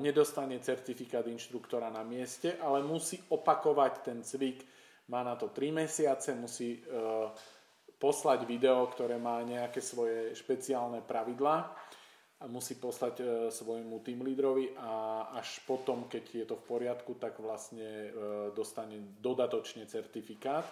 nedostane 0.00 0.56
certifikát 0.64 1.26
inštruktora 1.28 1.92
na 1.92 2.00
mieste, 2.00 2.56
ale 2.56 2.80
musí 2.80 3.20
opakovať 3.28 3.92
ten 4.00 4.18
cvik. 4.24 4.64
Má 5.12 5.20
na 5.22 5.36
to 5.36 5.52
3 5.52 5.84
mesiace, 5.84 6.32
musí 6.32 6.80
e, 6.80 6.80
poslať 8.00 8.48
video, 8.48 8.88
ktoré 8.88 9.20
má 9.20 9.44
nejaké 9.44 9.84
svoje 9.84 10.32
špeciálne 10.32 11.04
pravidlá 11.04 11.56
a 12.36 12.44
musí 12.48 12.80
poslať 12.80 13.14
e, 13.20 13.24
svojmu 13.52 14.00
tým 14.00 14.24
lídrovi 14.24 14.72
a 14.80 14.92
až 15.36 15.60
potom, 15.68 16.08
keď 16.08 16.24
je 16.24 16.46
to 16.48 16.56
v 16.56 16.64
poriadku, 16.64 17.20
tak 17.20 17.36
vlastne 17.36 18.08
dostane 18.56 19.20
dodatočne 19.20 19.84
certifikát. 19.84 20.64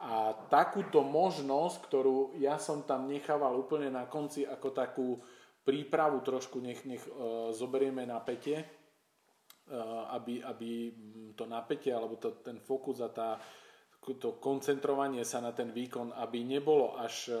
A 0.00 0.32
takúto 0.48 1.04
možnosť, 1.04 1.76
ktorú 1.84 2.16
ja 2.40 2.56
som 2.56 2.84
tam 2.84 3.08
nechával 3.08 3.52
úplne 3.56 3.92
na 3.92 4.08
konci 4.08 4.48
ako 4.48 4.68
takú 4.72 5.08
prípravu 5.70 6.18
trošku 6.26 6.58
nech, 6.58 6.82
nech 6.82 7.06
e, 7.06 7.10
zoberieme 7.54 8.02
na 8.02 8.18
pete, 8.18 8.58
e, 8.58 8.66
aby, 10.10 10.42
aby 10.42 10.70
to 11.38 11.46
napätie 11.46 11.94
alebo 11.94 12.18
to, 12.18 12.42
ten 12.42 12.58
fokus 12.58 12.98
a 12.98 13.08
tá, 13.14 13.38
to 14.18 14.42
koncentrovanie 14.42 15.22
sa 15.22 15.38
na 15.38 15.54
ten 15.54 15.70
výkon, 15.70 16.10
aby 16.18 16.42
nebolo 16.42 16.98
až 16.98 17.30
e, 17.30 17.38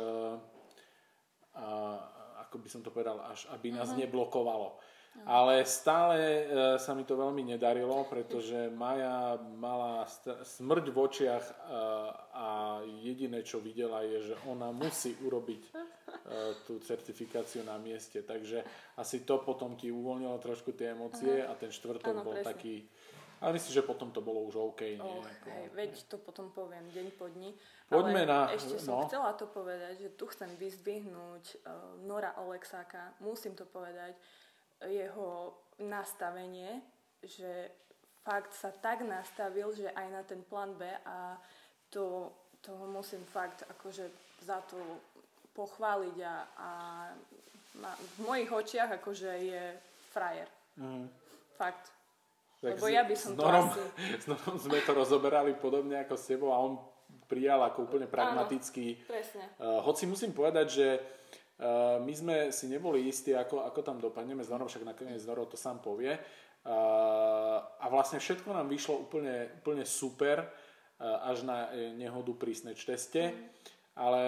ako 2.46 2.56
by 2.62 2.68
som 2.70 2.86
to 2.86 2.94
povedal, 2.94 3.18
až 3.26 3.50
aby 3.50 3.74
nás 3.74 3.90
uh-huh. 3.90 4.06
neblokovalo. 4.06 4.78
Ale 5.26 5.68
stále 5.68 6.16
e, 6.16 6.44
sa 6.80 6.96
mi 6.96 7.04
to 7.04 7.12
veľmi 7.12 7.44
nedarilo, 7.44 8.08
pretože 8.08 8.72
Maja 8.72 9.36
mala 9.58 10.08
smrť 10.42 10.84
v 10.88 10.96
očiach 10.96 11.44
e, 11.44 11.54
a 12.34 12.48
jediné, 13.04 13.44
čo 13.44 13.60
videla, 13.60 14.00
je, 14.06 14.32
že 14.32 14.34
ona 14.48 14.72
musí 14.72 15.12
urobiť 15.20 15.62
e, 15.66 15.72
tú 16.64 16.80
certifikáciu 16.80 17.66
na 17.66 17.76
mieste. 17.76 18.24
Takže 18.24 18.64
asi 18.96 19.22
to 19.26 19.44
potom 19.44 19.76
ti 19.76 19.92
uvoľnilo 19.92 20.40
trošku 20.40 20.72
tie 20.72 20.96
emócie 20.96 21.44
uh-huh. 21.44 21.52
a 21.52 21.58
ten 21.58 21.68
štvrtok 21.68 22.14
ano, 22.16 22.24
bol 22.24 22.36
presne. 22.40 22.48
taký 22.48 22.74
ale 23.40 23.56
myslím, 23.56 23.72
že 23.72 23.88
potom 23.88 24.12
to 24.12 24.20
bolo 24.20 24.44
už 24.44 24.54
OK. 24.60 24.80
Nie? 24.84 25.00
Oh, 25.00 25.24
hej, 25.24 25.72
veď 25.72 25.92
to 26.12 26.20
potom 26.20 26.52
poviem 26.52 26.84
deň 26.92 27.08
po 27.16 27.24
dni. 27.32 27.56
Poďme 27.88 28.28
Ale 28.28 28.28
na... 28.28 28.40
ešte 28.52 28.76
som 28.76 29.00
no. 29.00 29.08
chcela 29.08 29.32
to 29.32 29.48
povedať, 29.48 29.96
že 29.96 30.12
tu 30.12 30.28
chcem 30.28 30.52
vyzdvihnúť 30.60 31.44
uh, 31.64 32.04
Nora 32.04 32.36
Oleksáka. 32.36 33.16
Musím 33.24 33.56
to 33.56 33.64
povedať. 33.64 34.12
Jeho 34.80 35.54
nastavenie, 35.80 36.80
že 37.20 37.68
fakt 38.24 38.52
sa 38.52 38.72
tak 38.72 39.04
nastavil, 39.04 39.72
že 39.72 39.88
aj 39.92 40.06
na 40.12 40.22
ten 40.24 40.40
plán 40.44 40.76
B 40.76 40.84
a 41.04 41.40
to, 41.88 42.32
toho 42.60 42.84
musím 42.88 43.24
fakt 43.28 43.64
akože 43.68 44.08
za 44.44 44.60
to 44.68 44.76
pochváliť 45.56 46.16
a, 46.24 46.34
a 46.56 46.70
ma, 47.80 47.92
v 47.96 48.16
mojich 48.24 48.50
očiach 48.52 48.90
akože 49.00 49.30
je 49.40 49.64
frajer. 50.12 50.48
Mm. 50.76 51.08
Fakt. 51.56 51.92
Tak 52.60 52.76
Lebo 52.76 52.92
ja 52.92 53.08
by 53.08 53.16
som 53.16 53.32
to 53.36 53.40
Norom, 53.40 53.72
asi... 53.72 53.80
S 54.22 54.26
Norom 54.28 54.56
sme 54.60 54.78
to 54.84 54.92
rozoberali 54.92 55.56
podobne 55.56 55.96
ako 56.04 56.14
s 56.16 56.28
tebou 56.28 56.52
a 56.52 56.60
on 56.60 56.76
prijal 57.24 57.64
ako 57.64 57.88
úplne 57.88 58.04
pragmatický. 58.04 59.00
Áno, 59.00 59.08
presne. 59.08 59.44
Uh, 59.56 59.80
hoci 59.80 60.04
musím 60.04 60.36
povedať, 60.36 60.66
že 60.68 60.86
my 62.00 62.12
sme 62.16 62.36
si 62.50 62.72
neboli 62.72 63.04
istí, 63.04 63.36
ako, 63.36 63.68
ako 63.68 63.80
tam 63.84 63.96
dopadneme 64.00 64.40
s 64.40 64.48
Norom, 64.48 64.68
však 64.68 64.84
nakoniec 64.84 65.20
Noro 65.28 65.44
to 65.44 65.60
sám 65.60 65.84
povie. 65.84 66.16
Uh, 66.60 67.56
a 67.80 67.88
vlastne 67.88 68.20
všetko 68.20 68.52
nám 68.52 68.68
vyšlo 68.68 69.08
úplne, 69.08 69.48
úplne 69.64 69.84
super, 69.88 70.44
uh, 70.44 71.28
až 71.28 71.44
na 71.44 71.72
nehodu 71.96 72.32
pri 72.36 72.52
Snatch 72.52 72.84
teste. 72.84 73.32
Mm. 73.32 73.36
Ale 74.00 74.22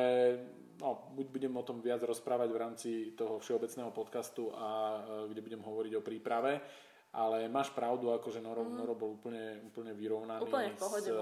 no, 0.80 1.08
buď 1.12 1.26
budem 1.28 1.54
o 1.56 1.64
tom 1.64 1.80
viac 1.80 2.04
rozprávať 2.04 2.48
v 2.52 2.60
rámci 2.60 2.90
toho 3.16 3.40
všeobecného 3.40 3.88
podcastu, 3.94 4.52
a, 4.52 5.00
kde 5.30 5.40
budem 5.40 5.62
hovoriť 5.62 5.92
o 5.96 6.04
príprave 6.04 6.60
ale 7.12 7.44
máš 7.52 7.68
pravdu, 7.76 8.08
akože 8.08 8.40
Noro, 8.40 8.64
mm. 8.64 8.72
Noro 8.72 8.96
bol 8.96 9.20
úplne, 9.20 9.60
úplne 9.68 9.92
vyrovnaný. 9.92 10.48
Úplne 10.48 10.72
pohode 10.80 11.12
s, 11.12 11.20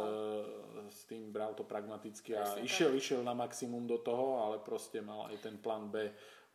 s 0.87 1.01
tým 1.11 1.35
bral 1.35 1.51
to 1.59 1.67
pragmaticky 1.67 2.39
a 2.39 2.47
Presne 2.47 2.63
išiel, 2.63 2.91
tak. 2.95 3.01
išiel 3.03 3.21
na 3.27 3.35
maximum 3.35 3.91
do 3.91 3.99
toho, 3.99 4.47
ale 4.47 4.63
proste 4.63 5.03
mal 5.03 5.27
aj 5.27 5.43
ten 5.43 5.59
plán 5.59 5.91
B. 5.91 6.07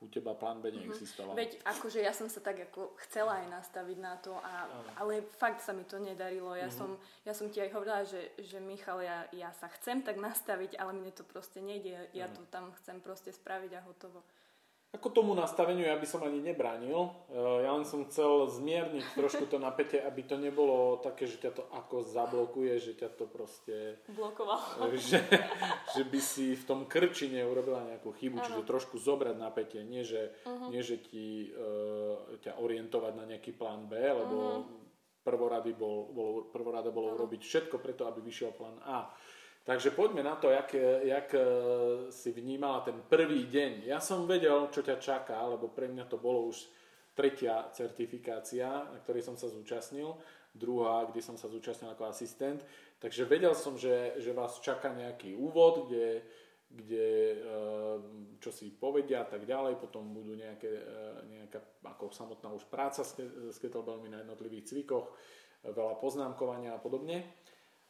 U 0.03 0.11
teba 0.11 0.35
plán 0.35 0.59
B 0.59 0.71
mhm. 0.71 0.87
neexistoval. 0.87 1.35
Veď 1.39 1.55
akože 1.67 2.03
ja 2.03 2.11
som 2.11 2.27
sa 2.27 2.43
tak 2.43 2.67
ako 2.71 2.99
chcela 3.07 3.43
aj 3.43 3.47
nastaviť 3.59 3.97
na 3.99 4.15
to, 4.19 4.35
a, 4.39 4.67
ale 4.99 5.23
fakt 5.39 5.63
sa 5.63 5.71
mi 5.71 5.87
to 5.87 5.99
nedarilo. 5.99 6.51
Ja, 6.51 6.67
mm-hmm. 6.67 6.79
som, 6.79 6.99
ja 7.23 7.31
som 7.31 7.47
ti 7.47 7.63
aj 7.63 7.71
hovorila, 7.71 8.03
že, 8.03 8.35
že 8.39 8.59
Michal, 8.59 8.99
ja, 9.03 9.23
ja 9.31 9.55
sa 9.55 9.71
chcem 9.71 10.03
tak 10.03 10.19
nastaviť, 10.19 10.75
ale 10.75 10.95
mne 10.95 11.15
to 11.15 11.23
proste 11.23 11.63
nejde. 11.63 12.11
Ja 12.11 12.27
mm. 12.27 12.35
to 12.35 12.41
tam 12.51 12.75
chcem 12.83 12.99
proste 12.99 13.31
spraviť 13.31 13.71
a 13.79 13.85
hotovo. 13.87 14.19
Ako 14.95 15.11
tomu 15.11 15.35
nastaveniu 15.35 15.83
ja 15.83 15.99
by 15.99 16.07
som 16.07 16.23
ani 16.23 16.39
nebránil. 16.39 17.11
Eh, 17.27 17.67
ja 17.67 17.75
len 17.75 17.83
som 17.83 18.07
chcel 18.07 18.47
zmierniť 18.47 19.03
trošku 19.19 19.43
to 19.51 19.59
napätie, 19.59 19.99
aby 19.99 20.23
to 20.23 20.39
nebolo 20.39 21.03
také, 21.03 21.27
že 21.27 21.41
ťa 21.43 21.51
to 21.51 21.63
ako 21.75 22.05
zablokuje, 22.07 22.79
že 22.79 22.93
ťa 22.95 23.09
to 23.19 23.27
proste... 23.27 23.99
Blokovalo. 24.07 24.87
Že, 24.95 25.19
že 25.99 26.03
by 26.07 26.19
si 26.23 26.55
v 26.55 26.63
tom 26.63 26.87
krčine 26.87 27.43
urobila 27.43 27.83
nejakú 27.83 28.15
chybu, 28.15 28.39
ano. 28.39 28.45
čiže 28.47 28.63
trošku 28.63 28.95
zobrať 28.95 29.35
napätie. 29.35 29.83
Nie, 29.83 30.07
že, 30.07 30.31
uh-huh. 30.47 30.71
nie, 30.71 30.79
že 30.79 31.03
ti 31.03 31.51
uh, 31.51 32.39
ťa 32.39 32.55
orientovať 32.63 33.13
na 33.19 33.25
nejaký 33.27 33.51
plán 33.51 33.91
B, 33.91 33.99
lebo 33.99 34.37
uh-huh. 34.39 34.63
prvorady 35.27 35.75
bol, 35.75 36.07
bol, 36.15 36.31
prvorada 36.55 36.87
bolo 36.95 37.11
uh-huh. 37.11 37.19
urobiť 37.19 37.41
všetko 37.43 37.83
preto, 37.83 38.07
aby 38.07 38.23
vyšiel 38.23 38.55
plán 38.55 38.79
A. 38.87 39.11
Takže 39.65 39.97
poďme 39.97 40.21
na 40.21 40.37
to, 40.37 40.53
jak, 40.53 40.73
jak 41.01 41.33
e, 41.33 41.41
si 42.13 42.29
vnímala 42.29 42.85
ten 42.85 43.01
prvý 43.09 43.49
deň. 43.49 43.89
Ja 43.89 43.97
som 43.97 44.29
vedel, 44.29 44.69
čo 44.69 44.85
ťa 44.85 45.01
čaká, 45.01 45.41
lebo 45.41 45.73
pre 45.73 45.89
mňa 45.89 46.05
to 46.05 46.21
bolo 46.21 46.53
už 46.53 46.69
tretia 47.17 47.65
certifikácia, 47.73 48.69
na 48.69 49.01
ktorej 49.01 49.25
som 49.25 49.33
sa 49.33 49.49
zúčastnil, 49.49 50.13
druhá, 50.53 51.09
kde 51.09 51.17
som 51.25 51.33
sa 51.33 51.49
zúčastnil 51.49 51.89
ako 51.97 52.05
asistent. 52.05 52.61
Takže 53.01 53.25
vedel 53.25 53.57
som, 53.57 53.73
že, 53.73 54.13
že 54.21 54.37
vás 54.37 54.61
čaká 54.61 54.93
nejaký 54.93 55.33
úvod, 55.33 55.89
kde, 55.89 56.21
kde 56.69 57.07
e, 57.33 57.37
čo 58.37 58.53
si 58.53 58.69
povedia 58.69 59.25
a 59.25 59.27
tak 59.33 59.49
ďalej, 59.49 59.81
potom 59.81 60.13
budú 60.13 60.37
nejaké, 60.37 60.69
e, 60.77 61.41
nejaká 61.41 61.81
ako 61.89 62.13
samotná 62.13 62.53
už 62.53 62.69
práca 62.69 63.01
s 63.01 63.57
kettlebellmi 63.57 64.13
na 64.13 64.21
jednotlivých 64.21 64.69
cvikoch, 64.69 65.09
veľa 65.65 65.97
poznámkovania 65.97 66.77
a 66.77 66.83
podobne. 66.83 67.25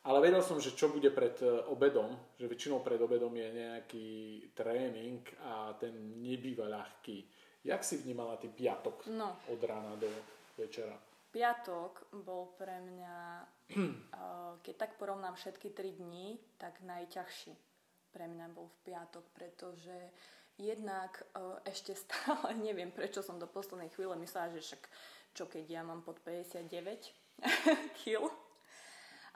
Ale 0.06 0.22
vedel 0.22 0.46
som, 0.46 0.62
že 0.62 0.78
čo 0.78 0.94
bude 0.94 1.10
pred 1.10 1.34
e, 1.42 1.66
obedom, 1.74 2.14
že 2.38 2.46
väčšinou 2.46 2.86
pred 2.86 3.02
obedom 3.02 3.34
je 3.34 3.50
nejaký 3.50 4.10
tréning 4.54 5.26
a 5.42 5.74
ten 5.82 6.22
nebýva 6.22 6.70
ľahký. 6.70 7.26
Jak 7.66 7.82
si 7.82 7.98
vnímala 8.06 8.38
ty 8.38 8.54
piatok 8.54 9.10
no. 9.10 9.34
od 9.50 9.62
rána 9.66 9.98
do 9.98 10.06
večera? 10.54 10.94
Piatok 11.34 12.14
bol 12.22 12.54
pre 12.54 12.78
mňa, 12.86 13.18
e, 13.74 13.92
keď 14.62 14.76
tak 14.78 15.02
porovnám 15.02 15.34
všetky 15.34 15.74
tri 15.74 15.98
dní, 15.98 16.38
tak 16.62 16.86
najťažší 16.86 17.58
pre 18.14 18.30
mňa 18.30 18.46
bol 18.54 18.70
v 18.70 18.94
piatok, 18.94 19.26
pretože 19.34 20.14
jednak 20.62 21.26
e, 21.34 21.66
ešte 21.66 21.98
stále 22.06 22.54
neviem, 22.62 22.94
prečo 22.94 23.26
som 23.26 23.42
do 23.42 23.50
poslednej 23.50 23.90
chvíle 23.98 24.14
myslela, 24.22 24.54
že 24.54 24.62
však 24.62 24.84
čo 25.34 25.50
keď 25.50 25.66
ja 25.68 25.82
mám 25.82 26.06
pod 26.06 26.22
59 26.22 26.70
kg, 28.06 28.30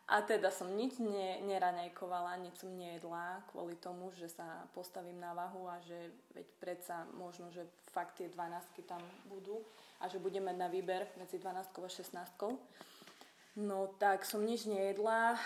a 0.10 0.26
teda 0.26 0.50
som 0.50 0.74
nič 0.74 0.98
ne, 0.98 1.38
neraňajkovala, 1.45 2.41
nič 2.41 2.65
som 2.65 2.74
nejedla 2.74 3.45
kvôli 3.54 3.78
tomu, 3.78 4.10
že 4.17 4.26
sa 4.26 4.65
postavím 4.74 5.22
na 5.22 5.38
váhu 5.38 5.69
a 5.69 5.78
že 5.86 6.10
veď 6.34 6.48
predsa 6.58 7.06
možno, 7.13 7.54
že 7.54 7.69
fakt 7.93 8.17
tie 8.17 8.26
12 8.26 8.89
tam 8.89 9.02
budú 9.30 9.62
a 10.02 10.10
že 10.10 10.17
budeme 10.17 10.50
na 10.50 10.65
výber 10.65 11.06
medzi 11.13 11.38
12 11.38 11.62
a 11.62 11.89
16. 11.93 13.62
No 13.62 13.93
tak 14.02 14.26
som 14.26 14.41
nič 14.41 14.65
nejedla 14.65 15.38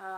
a 0.00 0.10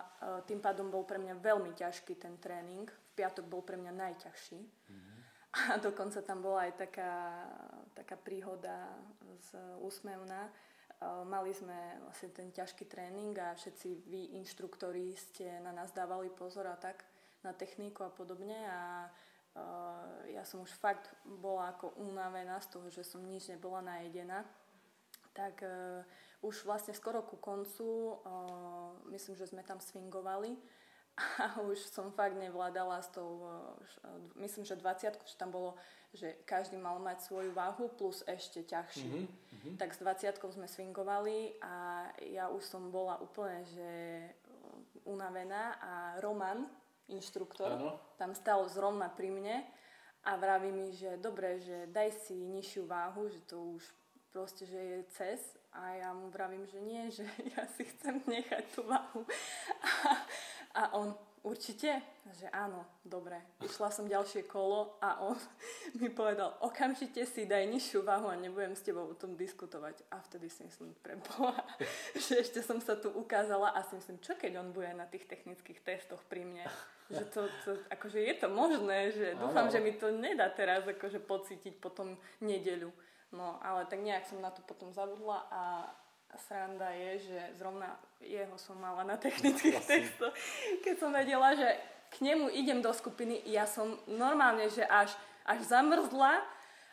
tým 0.48 0.64
pádom 0.64 0.88
bol 0.88 1.04
pre 1.04 1.20
mňa 1.20 1.36
veľmi 1.36 1.76
ťažký 1.76 2.16
ten 2.16 2.40
tréning. 2.40 2.88
V 2.88 3.10
piatok 3.20 3.44
bol 3.52 3.60
pre 3.60 3.76
mňa 3.76 3.92
najťažší. 3.92 4.60
Mm-hmm. 4.64 5.18
A 5.56 5.76
dokonca 5.76 6.24
tam 6.24 6.40
bola 6.40 6.68
aj 6.68 6.88
taká, 6.88 7.12
taká 7.92 8.16
príhoda 8.16 8.96
z 9.40 9.56
úsmevná, 9.84 10.48
Mali 11.04 11.52
sme 11.52 12.00
vlastne 12.04 12.32
ten 12.32 12.48
ťažký 12.48 12.88
tréning 12.88 13.36
a 13.36 13.52
všetci 13.52 14.08
vy, 14.08 14.40
inštruktori, 14.40 15.12
ste 15.12 15.60
na 15.60 15.68
nás 15.68 15.92
dávali 15.92 16.32
pozor 16.32 16.64
a 16.72 16.76
tak 16.80 17.04
na 17.44 17.52
techniku 17.52 18.08
a 18.08 18.10
podobne 18.10 18.56
a 18.64 19.12
ja 20.32 20.44
som 20.44 20.64
už 20.64 20.72
fakt 20.76 21.12
bola 21.24 21.72
ako 21.72 21.96
unavená 22.00 22.60
z 22.60 22.68
toho, 22.76 22.86
že 22.92 23.04
som 23.04 23.24
nič 23.24 23.48
nebola 23.48 23.80
najedená. 23.80 24.44
Tak 25.32 25.64
uh, 25.64 26.00
už 26.44 26.64
vlastne 26.64 26.92
skoro 26.92 27.24
ku 27.24 27.36
koncu, 27.36 28.20
myslím, 29.12 29.36
že 29.36 29.48
sme 29.48 29.64
tam 29.64 29.80
swingovali 29.80 30.56
a 31.16 31.60
už 31.64 31.80
som 31.88 32.12
fakt 32.12 32.36
nevládala 32.36 33.00
s 33.00 33.08
tou, 33.08 33.40
uh, 33.40 33.72
myslím, 34.36 34.64
že 34.68 34.76
20, 34.76 35.16
že 35.16 35.36
tam 35.36 35.50
bolo 35.50 35.76
že 36.16 36.32
každý 36.48 36.80
mal 36.80 36.96
mať 36.96 37.28
svoju 37.28 37.52
váhu 37.52 37.92
plus 37.92 38.24
ešte 38.24 38.64
ťažší. 38.64 39.28
Mm-hmm. 39.28 39.74
Tak 39.76 39.92
s 39.92 40.00
20 40.00 40.40
sme 40.40 40.64
swingovali 40.64 41.60
a 41.60 42.08
ja 42.24 42.48
už 42.48 42.64
som 42.64 42.88
bola 42.88 43.20
úplne, 43.20 43.60
že 43.68 43.90
unavená 45.04 45.76
a 45.76 45.92
Roman, 46.24 46.64
inštruktor, 47.12 47.70
ano. 47.76 48.00
tam 48.16 48.32
stal 48.34 48.64
zrovna 48.66 49.12
pri 49.12 49.30
mne 49.30 49.56
a 50.26 50.34
vraví 50.34 50.72
mi, 50.74 50.90
že 50.90 51.20
dobre, 51.22 51.62
že 51.62 51.86
daj 51.92 52.10
si 52.26 52.34
nižšiu 52.34 52.88
váhu, 52.88 53.30
že 53.30 53.44
to 53.46 53.78
už 53.78 53.84
proste, 54.34 54.66
že 54.66 54.76
je 54.76 54.98
cez 55.14 55.40
a 55.70 55.94
ja 55.94 56.10
mu 56.10 56.32
vravím, 56.32 56.66
že 56.66 56.80
nie, 56.82 57.06
že 57.12 57.22
ja 57.54 57.62
si 57.78 57.86
chcem 57.86 58.18
nechať 58.26 58.64
tú 58.74 58.82
váhu. 58.88 59.22
A, 59.86 60.26
a 60.76 60.92
on 60.92 61.16
určite? 61.46 62.02
Že 62.26 62.50
áno, 62.50 62.82
dobre. 63.06 63.38
Išla 63.62 63.94
som 63.94 64.10
ďalšie 64.10 64.50
kolo 64.50 64.98
a 64.98 65.22
on 65.22 65.38
mi 66.02 66.10
povedal, 66.10 66.58
okamžite 66.60 67.22
si 67.22 67.46
daj 67.46 67.70
nižšiu 67.70 68.02
váhu 68.02 68.28
a 68.28 68.36
nebudem 68.36 68.74
s 68.74 68.82
tebou 68.82 69.06
o 69.06 69.14
tom 69.14 69.38
diskutovať. 69.38 70.02
A 70.10 70.18
vtedy 70.26 70.50
si 70.50 70.66
myslím, 70.66 70.92
preboha, 71.00 71.54
že 72.18 72.42
ešte 72.42 72.60
som 72.60 72.82
sa 72.82 72.98
tu 72.98 73.14
ukázala 73.14 73.72
a 73.72 73.86
si 73.86 73.94
myslím, 73.94 74.18
čo 74.18 74.34
keď 74.34 74.58
on 74.58 74.74
bude 74.74 74.90
na 74.92 75.06
tých 75.06 75.24
technických 75.30 75.80
testoch 75.86 76.20
pri 76.26 76.42
mne? 76.42 76.66
Že 77.06 77.24
to, 77.30 77.40
to 77.62 77.70
akože 77.94 78.18
je 78.18 78.34
to 78.34 78.48
možné, 78.50 79.14
že 79.14 79.38
dúfam, 79.38 79.70
že 79.70 79.78
mi 79.78 79.94
to 79.94 80.10
nedá 80.10 80.50
teraz 80.50 80.82
akože 80.82 81.22
pocítiť 81.22 81.78
potom 81.78 82.18
nedeľu. 82.42 82.90
No, 83.30 83.62
ale 83.62 83.86
tak 83.86 84.02
nejak 84.02 84.26
som 84.26 84.42
na 84.42 84.50
to 84.50 84.66
potom 84.66 84.90
zabudla 84.90 85.46
a 85.50 85.62
sranda 86.34 86.90
je, 86.90 87.30
že 87.30 87.40
zrovna 87.58 87.94
jeho 88.20 88.56
som 88.56 88.76
mala 88.80 89.04
na 89.04 89.16
technických 89.16 89.80
testoch, 89.82 90.34
keď 90.80 90.94
som 90.96 91.10
vedela, 91.12 91.52
že 91.52 91.68
k 92.10 92.22
nemu 92.22 92.48
idem 92.54 92.80
do 92.80 92.92
skupiny, 92.94 93.42
ja 93.50 93.68
som 93.68 93.98
normálne, 94.08 94.70
že 94.70 94.86
až, 94.86 95.12
až 95.44 95.60
zamrzla 95.66 96.40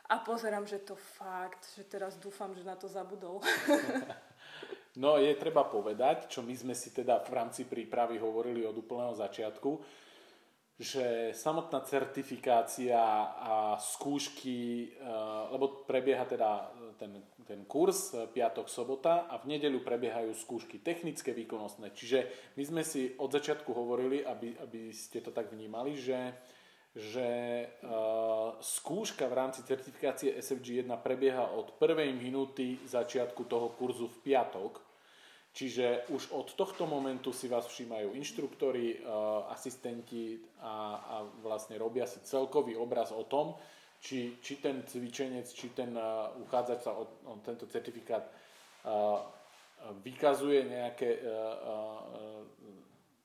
a 0.09 0.15
pozerám, 0.19 0.67
že 0.67 0.83
to 0.83 0.97
fakt, 0.97 1.63
že 1.77 1.85
teraz 1.87 2.19
dúfam, 2.19 2.51
že 2.51 2.65
na 2.65 2.75
to 2.75 2.89
zabudol. 2.89 3.39
No 4.93 5.17
je 5.17 5.33
treba 5.33 5.65
povedať, 5.65 6.29
čo 6.29 6.45
my 6.45 6.53
sme 6.53 6.77
si 6.77 6.93
teda 6.93 7.25
v 7.25 7.33
rámci 7.33 7.65
prípravy 7.65 8.21
hovorili 8.21 8.61
od 8.61 8.77
úplného 8.77 9.17
začiatku, 9.17 9.81
že 10.77 11.33
samotná 11.33 11.81
certifikácia 11.81 13.01
a 13.33 13.73
skúšky, 13.81 14.93
eh, 14.93 15.01
lebo 15.49 15.85
prebieha 15.89 16.25
teda 16.29 16.72
ten, 16.97 17.23
ten 17.45 17.65
kurz 17.65 18.13
eh, 18.13 18.27
piatok, 18.29 18.69
sobota 18.69 19.25
a 19.29 19.37
v 19.41 19.55
nedeľu 19.55 19.83
prebiehajú 19.83 20.31
skúšky 20.33 20.79
technické, 20.79 21.35
výkonnostné. 21.35 21.91
Čiže 21.93 22.19
my 22.55 22.63
sme 22.63 22.81
si 22.85 23.13
od 23.19 23.29
začiatku 23.29 23.69
hovorili, 23.71 24.21
aby, 24.23 24.55
aby 24.59 24.89
ste 24.95 25.19
to 25.21 25.33
tak 25.33 25.51
vnímali, 25.51 25.97
že, 25.97 26.33
že 26.93 27.29
uh, 27.81 28.53
skúška 28.61 29.25
v 29.25 29.37
rámci 29.37 29.65
certifikácie 29.65 30.37
SFG 30.37 30.85
1 30.85 30.93
prebieha 31.01 31.49
od 31.53 31.75
prvej 31.81 32.13
minúty 32.13 32.77
začiatku 32.85 33.49
toho 33.49 33.73
kurzu 33.73 34.09
v 34.09 34.17
piatok 34.29 34.93
Čiže 35.53 36.09
už 36.09 36.33
od 36.33 36.57
tohto 36.57 36.89
momentu 36.89 37.29
si 37.29 37.45
vás 37.45 37.69
všímajú 37.69 38.17
inštruktori, 38.17 38.97
eh, 38.97 38.99
asistenti 39.53 40.41
a, 40.57 40.97
a 40.97 41.15
vlastne 41.45 41.77
robia 41.77 42.09
si 42.09 42.17
celkový 42.25 42.73
obraz 42.73 43.13
o 43.13 43.21
tom, 43.21 43.53
či, 44.03 44.43
či 44.43 44.59
ten 44.59 44.83
cvičenec, 44.83 45.47
či 45.47 45.71
ten 45.71 45.95
uh, 45.95 46.35
uchádzač 46.43 46.79
sa 46.83 46.91
o, 46.91 47.07
o 47.23 47.39
tento 47.39 47.63
certifikát 47.71 48.27
uh, 48.27 49.23
vykazuje 50.03 50.67
nejaké 50.67 51.23
uh, 51.23 52.43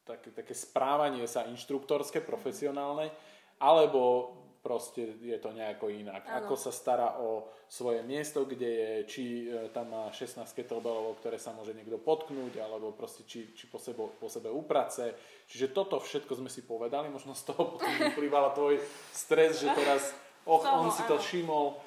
také, 0.06 0.30
také 0.30 0.54
správanie 0.54 1.26
sa 1.26 1.50
inštruktorské, 1.50 2.22
profesionálne, 2.22 3.10
alebo 3.58 4.32
proste 4.62 5.16
je 5.22 5.38
to 5.38 5.54
nejako 5.54 5.92
inak. 5.92 6.24
Ano. 6.26 6.44
Ako 6.44 6.54
sa 6.58 6.72
stará 6.74 7.20
o 7.20 7.46
svoje 7.68 8.02
miesto, 8.02 8.44
kde 8.48 8.68
je, 8.68 8.90
či 9.06 9.24
tam 9.70 9.92
má 9.92 10.10
16 10.10 10.44
kettlebellov, 10.44 11.20
ktoré 11.22 11.38
sa 11.38 11.54
môže 11.54 11.72
niekto 11.72 12.00
potknúť, 12.00 12.58
alebo 12.58 12.92
proste 12.92 13.22
či, 13.24 13.54
či 13.54 13.70
po, 13.70 13.78
sebe, 13.78 14.08
po 14.18 14.28
sebe 14.28 14.50
uprace. 14.50 15.14
Čiže 15.46 15.72
toto 15.72 16.00
všetko 16.02 16.32
sme 16.42 16.50
si 16.50 16.66
povedali, 16.66 17.08
možno 17.08 17.38
z 17.38 17.48
toho 17.48 17.76
potom 17.76 17.92
vyplývala 18.12 18.52
tvoj 18.52 18.82
stres, 19.14 19.62
že 19.62 19.70
teraz, 19.72 20.10
och, 20.48 20.62
Toho, 20.64 20.80
on 20.80 20.92
si 20.92 21.02
to 21.04 21.18
všimol. 21.20 21.76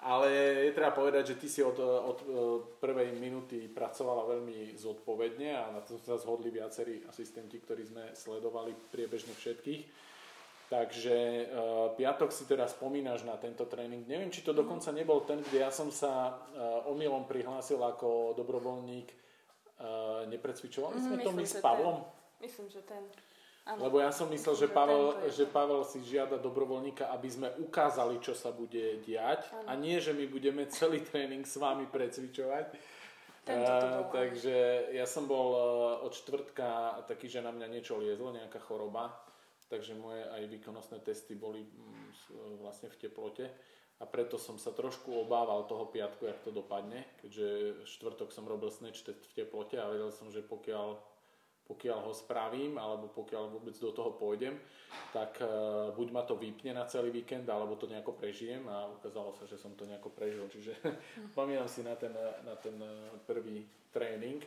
Ale 0.00 0.32
je 0.64 0.72
treba 0.72 0.96
povedať, 0.96 1.34
že 1.34 1.38
ty 1.44 1.46
si 1.50 1.60
od, 1.60 1.76
od 1.82 2.18
e, 2.24 2.26
prvej 2.80 3.20
minúty 3.20 3.68
pracovala 3.68 4.32
veľmi 4.32 4.72
zodpovedne 4.72 5.52
a 5.52 5.68
na 5.76 5.84
to 5.84 6.00
sa 6.00 6.16
zhodli 6.16 6.48
viacerí 6.48 7.04
asistenti, 7.04 7.60
ktorí 7.60 7.84
sme 7.84 8.16
sledovali 8.16 8.72
priebežne 8.88 9.36
všetkých. 9.36 10.08
Takže 10.70 11.50
uh, 11.50 11.90
piatok 11.98 12.30
si 12.30 12.46
teda 12.46 12.70
spomínaš 12.70 13.26
na 13.26 13.34
tento 13.34 13.66
tréning. 13.66 14.06
Neviem, 14.06 14.30
či 14.30 14.46
to 14.46 14.54
dokonca 14.54 14.94
nebol 14.94 15.26
ten, 15.26 15.42
kde 15.42 15.66
ja 15.66 15.74
som 15.74 15.90
sa 15.90 16.30
uh, 16.30 16.86
omylom 16.86 17.26
prihlásil 17.26 17.82
ako 17.82 18.38
dobrovoľník. 18.38 19.10
Uh, 19.82 20.30
neprecvičovali 20.30 21.02
sme 21.02 21.16
mm, 21.18 21.24
to 21.26 21.30
my 21.34 21.42
s 21.42 21.58
Pavlom? 21.58 22.06
Ten. 22.06 22.46
Myslím, 22.46 22.66
že 22.70 22.86
ten. 22.86 23.02
Ano. 23.68 23.86
Lebo 23.86 24.00
ja 24.00 24.08
som 24.10 24.32
myslel, 24.32 24.56
že, 24.56 24.68
Pavel, 24.72 25.30
že 25.30 25.44
Pavel 25.44 25.84
si 25.84 26.00
žiada 26.02 26.40
dobrovoľníka, 26.40 27.12
aby 27.12 27.28
sme 27.28 27.48
ukázali, 27.60 28.18
čo 28.18 28.32
sa 28.32 28.50
bude 28.50 28.98
diať. 29.04 29.46
Ano. 29.52 29.68
A 29.68 29.72
nie, 29.76 30.00
že 30.00 30.16
my 30.16 30.24
budeme 30.26 30.64
celý 30.72 31.04
tréning 31.04 31.44
s 31.44 31.60
vami 31.60 31.84
precvičovať. 31.86 32.98
Uh, 33.50 34.06
takže 34.12 34.92
ja 34.92 35.08
som 35.08 35.24
bol 35.24 35.48
uh, 35.56 35.60
od 36.06 36.12
čtvrtka 36.12 37.02
taký, 37.08 37.26
že 37.26 37.40
na 37.40 37.50
mňa 37.50 37.66
niečo 37.72 37.96
liezlo, 37.98 38.36
nejaká 38.36 38.60
choroba 38.60 39.10
takže 39.70 39.94
moje 39.94 40.26
aj 40.26 40.50
výkonnostné 40.50 40.98
testy 41.06 41.38
boli 41.38 41.62
mm, 41.62 42.58
vlastne 42.58 42.90
v 42.90 43.06
teplote 43.06 43.46
a 44.02 44.04
preto 44.04 44.34
som 44.34 44.58
sa 44.58 44.74
trošku 44.74 45.14
obával 45.14 45.64
toho 45.70 45.86
piatku, 45.86 46.26
jak 46.26 46.42
to 46.42 46.50
dopadne, 46.50 47.06
keďže 47.22 47.48
štvrtok 47.86 48.34
som 48.34 48.50
robil 48.50 48.74
snatch 48.74 49.06
test 49.06 49.22
v 49.30 49.46
teplote 49.46 49.78
a 49.78 49.86
vedel 49.86 50.10
som, 50.10 50.26
že 50.34 50.42
pokiaľ, 50.42 50.98
pokiaľ 51.70 52.10
ho 52.10 52.12
spravím 52.12 52.74
alebo 52.74 53.06
pokiaľ 53.14 53.46
vôbec 53.46 53.78
do 53.78 53.94
toho 53.94 54.18
pôjdem, 54.18 54.58
tak 55.14 55.38
uh, 55.38 55.94
buď 55.94 56.08
ma 56.10 56.26
to 56.26 56.34
vypne 56.34 56.74
na 56.74 56.82
celý 56.90 57.14
víkend, 57.14 57.46
alebo 57.46 57.78
to 57.78 57.86
nejako 57.86 58.18
prežijem 58.18 58.66
a 58.66 58.90
ukázalo 58.90 59.30
sa, 59.38 59.46
že 59.46 59.54
som 59.54 59.78
to 59.78 59.86
nejako 59.86 60.10
prežil. 60.10 60.50
Čiže 60.50 60.74
mm. 60.82 61.30
spomínam 61.32 61.70
si 61.70 61.86
na 61.86 61.94
ten, 61.94 62.10
na 62.42 62.58
ten 62.58 62.74
e, 62.74 63.14
prvý 63.22 63.62
tréning. 63.94 64.42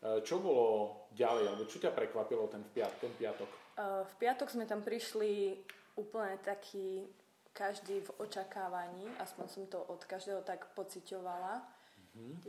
Uh, 0.00 0.22
čo 0.22 0.38
bolo 0.38 1.06
ďalej, 1.10 1.44
alebo 1.50 1.66
čo 1.66 1.82
ťa 1.82 1.90
prekvapilo 1.90 2.46
ten, 2.46 2.62
piat, 2.70 2.94
ten 3.02 3.10
piatok? 3.18 3.50
V 3.80 4.14
piatok 4.20 4.52
sme 4.52 4.68
tam 4.68 4.84
prišli 4.84 5.56
úplne 5.96 6.36
taký 6.44 7.08
každý 7.56 8.04
v 8.04 8.10
očakávaní, 8.22 9.08
aspoň 9.18 9.46
som 9.48 9.64
to 9.66 9.80
od 9.88 10.04
každého 10.04 10.44
tak 10.44 10.68
pociťovala, 10.76 11.79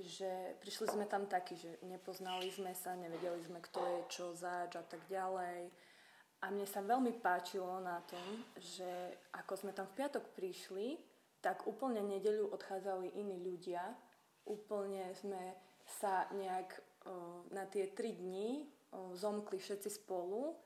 že 0.01 0.57
prišli 0.59 0.87
sme 0.89 1.05
tam 1.05 1.29
takí, 1.29 1.53
že 1.55 1.77
nepoznali 1.85 2.49
sme 2.49 2.73
sa, 2.73 2.97
nevedeli 2.97 3.39
sme, 3.45 3.61
kto 3.61 3.79
je, 3.79 3.99
čo 4.09 4.25
zač 4.33 4.73
a 4.75 4.83
tak 4.83 5.01
ďalej. 5.07 5.69
A 6.41 6.49
mne 6.49 6.65
sa 6.65 6.81
veľmi 6.81 7.21
páčilo 7.21 7.77
na 7.85 8.01
tom, 8.09 8.27
že 8.57 8.89
ako 9.37 9.53
sme 9.61 9.71
tam 9.77 9.85
v 9.93 10.01
piatok 10.01 10.25
prišli, 10.33 10.97
tak 11.41 11.69
úplne 11.69 12.01
nedeľu 12.01 12.49
odchádzali 12.53 13.13
iní 13.17 13.37
ľudia. 13.37 13.81
Úplne 14.49 15.13
sme 15.21 15.53
sa 16.01 16.25
nejak 16.33 16.81
na 17.53 17.65
tie 17.69 17.93
tri 17.93 18.17
dni 18.17 18.65
zomkli 19.13 19.61
všetci 19.61 19.89
spolu 20.01 20.57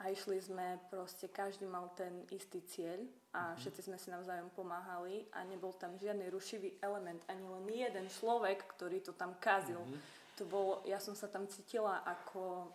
a 0.00 0.12
išli 0.12 0.40
sme 0.40 0.80
proste, 0.92 1.32
každý 1.32 1.64
mal 1.64 1.88
ten 1.96 2.24
istý 2.28 2.60
cieľ 2.68 3.04
a 3.34 3.50
mm-hmm. 3.50 3.58
všetci 3.58 3.80
sme 3.90 3.98
si 3.98 4.08
navzájom 4.14 4.48
pomáhali 4.54 5.26
a 5.34 5.42
nebol 5.42 5.74
tam 5.74 5.98
žiadny 5.98 6.30
rušivý 6.30 6.78
element, 6.78 7.18
ani 7.26 7.42
len 7.42 7.66
jeden 7.66 8.06
človek, 8.06 8.62
ktorý 8.78 9.02
to 9.02 9.12
tam 9.18 9.34
kazil. 9.42 9.82
Mm-hmm. 9.82 10.22
To 10.38 10.42
bolo, 10.46 10.72
ja 10.86 11.02
som 11.02 11.18
sa 11.18 11.26
tam 11.26 11.50
cítila 11.50 12.06
ako, 12.06 12.70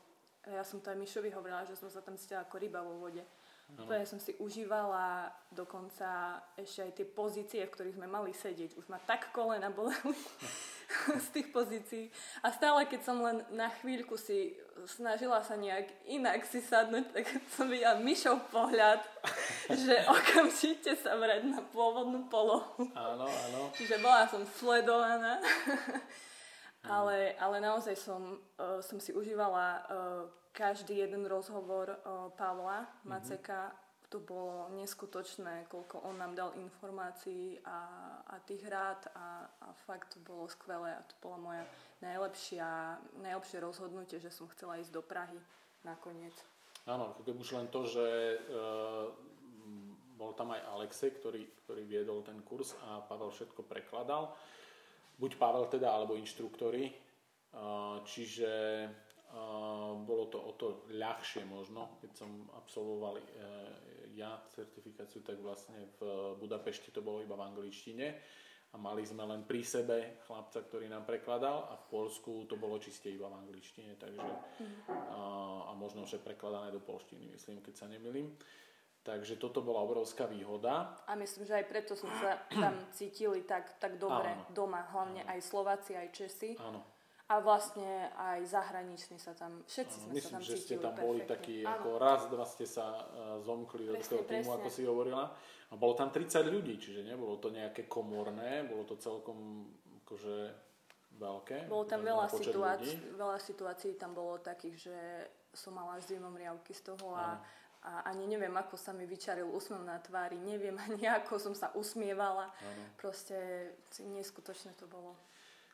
ja 0.51 0.63
som 0.67 0.83
to 0.83 0.91
aj 0.91 0.99
Mišovi 0.99 1.31
hovorila, 1.31 1.63
že 1.63 1.79
som 1.79 1.87
sa 1.87 2.03
tam 2.03 2.19
cítila 2.19 2.43
ako 2.43 2.55
ryba 2.59 2.83
vo 2.83 2.99
vode. 2.99 3.23
No. 3.77 3.85
ja 3.93 4.05
som 4.05 4.17
si 4.17 4.33
užívala 4.41 5.29
dokonca 5.53 6.41
ešte 6.57 6.89
aj 6.89 6.91
tie 6.97 7.05
pozície, 7.05 7.61
v 7.65 7.73
ktorých 7.73 7.97
sme 8.01 8.09
mali 8.09 8.33
sedieť. 8.33 8.73
Už 8.73 8.89
ma 8.89 8.97
tak 9.05 9.29
kolena 9.29 9.69
boleli 9.69 10.17
z 11.25 11.27
tých 11.29 11.53
pozícií. 11.53 12.09
A 12.41 12.49
stále, 12.49 12.89
keď 12.89 13.01
som 13.05 13.21
len 13.21 13.45
na 13.53 13.69
chvíľku 13.69 14.17
si 14.17 14.57
snažila 14.89 15.45
sa 15.45 15.53
nejak 15.53 15.85
inak 16.09 16.41
si 16.49 16.65
sadnúť, 16.65 17.13
tak 17.13 17.25
som 17.53 17.69
videla 17.69 18.01
Mišov 18.01 18.49
pohľad, 18.49 19.05
že 19.69 20.01
okamžite 20.17 20.97
sa 20.97 21.13
vrať 21.13 21.45
na 21.45 21.61
pôvodnú 21.69 22.25
polohu. 22.25 22.89
Áno, 22.97 23.29
áno. 23.29 23.59
Čiže 23.77 24.01
bola 24.01 24.25
som 24.25 24.41
sledovaná. 24.57 25.37
ale, 26.95 27.37
ale 27.37 27.57
naozaj 27.61 27.93
som, 27.93 28.41
uh, 28.57 28.81
som 28.81 28.97
si 28.97 29.13
užívala 29.13 29.65
uh, 29.85 30.39
každý 30.59 30.99
jeden 30.99 31.23
rozhovor 31.23 31.87
uh, 31.87 32.27
Pavla 32.35 32.83
Maceka, 33.07 33.71
mm-hmm. 33.71 34.11
to 34.11 34.19
bolo 34.19 34.67
neskutočné, 34.75 35.71
koľko 35.71 36.03
on 36.03 36.19
nám 36.19 36.35
dal 36.35 36.51
informácií 36.59 37.63
a, 37.63 37.79
a 38.27 38.35
tých 38.43 38.67
rád 38.67 39.07
a, 39.15 39.47
a 39.47 39.67
fakt 39.87 40.11
to 40.11 40.19
bolo 40.19 40.51
skvelé 40.51 40.91
a 40.91 41.01
to 41.07 41.15
bola 41.23 41.39
moja 41.39 41.63
najlepšia, 42.03 42.99
najlepšie 43.23 43.63
rozhodnutie, 43.63 44.19
že 44.19 44.27
som 44.27 44.51
chcela 44.51 44.75
ísť 44.83 44.91
do 44.91 44.99
Prahy 44.99 45.39
nakoniec. 45.87 46.35
Áno, 46.83 47.15
už 47.23 47.55
len 47.55 47.71
to, 47.71 47.87
že 47.87 48.07
uh, 48.51 49.07
bol 50.19 50.35
tam 50.35 50.51
aj 50.51 50.59
Alexej, 50.75 51.15
ktorý, 51.23 51.47
ktorý 51.63 51.87
viedol 51.87 52.19
ten 52.27 52.43
kurz 52.43 52.75
a 52.83 52.99
Pavel 53.07 53.31
všetko 53.31 53.63
prekladal. 53.63 54.35
Buď 55.15 55.39
Pavel 55.39 55.71
teda, 55.71 55.95
alebo 55.95 56.19
inštruktori. 56.19 56.91
Uh, 57.49 58.03
čiže 58.03 58.51
bolo 60.05 60.25
to 60.25 60.41
o 60.41 60.51
to 60.57 60.67
ľahšie 60.89 61.45
možno, 61.45 62.01
keď 62.01 62.11
som 62.25 62.49
absolvoval 62.57 63.21
e, 63.21 63.23
ja 64.17 64.41
certifikáciu, 64.49 65.21
tak 65.21 65.37
vlastne 65.37 65.93
v 66.01 66.33
Budapešti 66.41 66.89
to 66.89 67.05
bolo 67.05 67.21
iba 67.21 67.37
v 67.37 67.45
angličtine 67.53 68.07
a 68.69 68.75
mali 68.77 69.01
sme 69.01 69.25
len 69.25 69.45
pri 69.45 69.65
sebe 69.65 70.21
chlapca, 70.25 70.61
ktorý 70.61 70.89
nám 70.89 71.05
prekladal 71.05 71.69
a 71.69 71.77
v 71.77 71.85
Polsku 71.89 72.45
to 72.45 72.57
bolo 72.57 72.77
čiste 72.77 73.09
iba 73.09 73.25
v 73.29 73.37
angličtine, 73.45 73.97
takže 73.97 74.29
a, 75.13 75.21
a 75.69 75.71
možno, 75.73 76.05
že 76.05 76.21
prekladané 76.21 76.73
do 76.73 76.81
polštiny, 76.81 77.33
myslím, 77.33 77.61
keď 77.65 77.73
sa 77.73 77.87
nemilím. 77.89 78.33
Takže 78.99 79.39
toto 79.39 79.63
bola 79.63 79.81
obrovská 79.81 80.27
výhoda. 80.27 81.01
A 81.07 81.15
myslím, 81.17 81.47
že 81.47 81.55
aj 81.55 81.65
preto 81.71 81.95
sme 81.95 82.11
sa 82.19 82.45
tam 82.51 82.77
cítili 82.93 83.41
tak, 83.47 83.79
tak 83.81 83.97
dobre 83.97 84.27
Áno. 84.27 84.53
doma, 84.53 84.85
hlavne 84.91 85.23
Áno. 85.23 85.31
aj 85.33 85.39
Slováci, 85.39 85.95
aj 85.95 86.13
Česi. 86.13 86.53
Áno. 86.59 86.83
A 87.29 87.37
vlastne 87.45 88.09
aj 88.17 88.41
zahraniční 88.49 89.21
sa 89.21 89.37
tam, 89.37 89.61
všetci 89.69 89.97
sme 90.01 90.11
Myslím, 90.17 90.33
sa 90.33 90.35
tam 90.41 90.41
že 90.41 90.55
ste 90.57 90.75
tam 90.81 90.97
perfektne. 90.97 91.05
boli 91.05 91.19
takí, 91.29 91.57
ako 91.61 91.89
raz, 92.01 92.25
dva 92.25 92.41
ste 92.49 92.65
sa 92.65 93.05
uh, 93.05 93.37
zomkli 93.45 93.85
do 93.85 93.93
toho 94.01 94.25
týmu, 94.25 94.49
ako 94.57 94.69
si 94.73 94.81
hovorila. 94.89 95.29
A 95.69 95.73
bolo 95.77 95.93
tam 95.93 96.09
30 96.09 96.49
ľudí, 96.49 96.81
čiže 96.81 97.05
nebolo 97.05 97.37
to 97.37 97.53
nejaké 97.53 97.85
komorné, 97.85 98.65
bolo 98.65 98.81
to 98.89 98.97
celkom 98.97 99.69
akože 100.01 100.37
veľké. 101.21 101.69
Bolo 101.69 101.85
tam 101.85 102.01
veľa 102.01 102.25
situácií, 102.33 102.97
veľa 103.13 103.37
situácií 103.37 103.93
tam 103.93 104.17
bolo 104.17 104.41
takých, 104.41 104.89
že 104.89 104.97
som 105.53 105.77
mala 105.77 106.01
zimom 106.01 106.33
riavky 106.33 106.73
z 106.73 106.93
toho 106.93 107.13
a, 107.13 107.37
a 107.85 107.91
ani 108.09 108.25
neviem, 108.25 108.53
ako 108.57 108.73
sa 108.73 108.89
mi 108.89 109.05
vyčaril 109.05 109.49
úsmev 109.49 109.85
na 109.85 110.01
tvári, 110.01 110.41
neviem 110.41 110.73
ani 110.89 111.05
ako 111.05 111.37
som 111.37 111.53
sa 111.53 111.69
usmievala. 111.77 112.49
Ano. 112.49 112.83
Proste 112.97 113.37
neskutočné 114.01 114.73
to 114.73 114.89
bolo. 114.89 115.13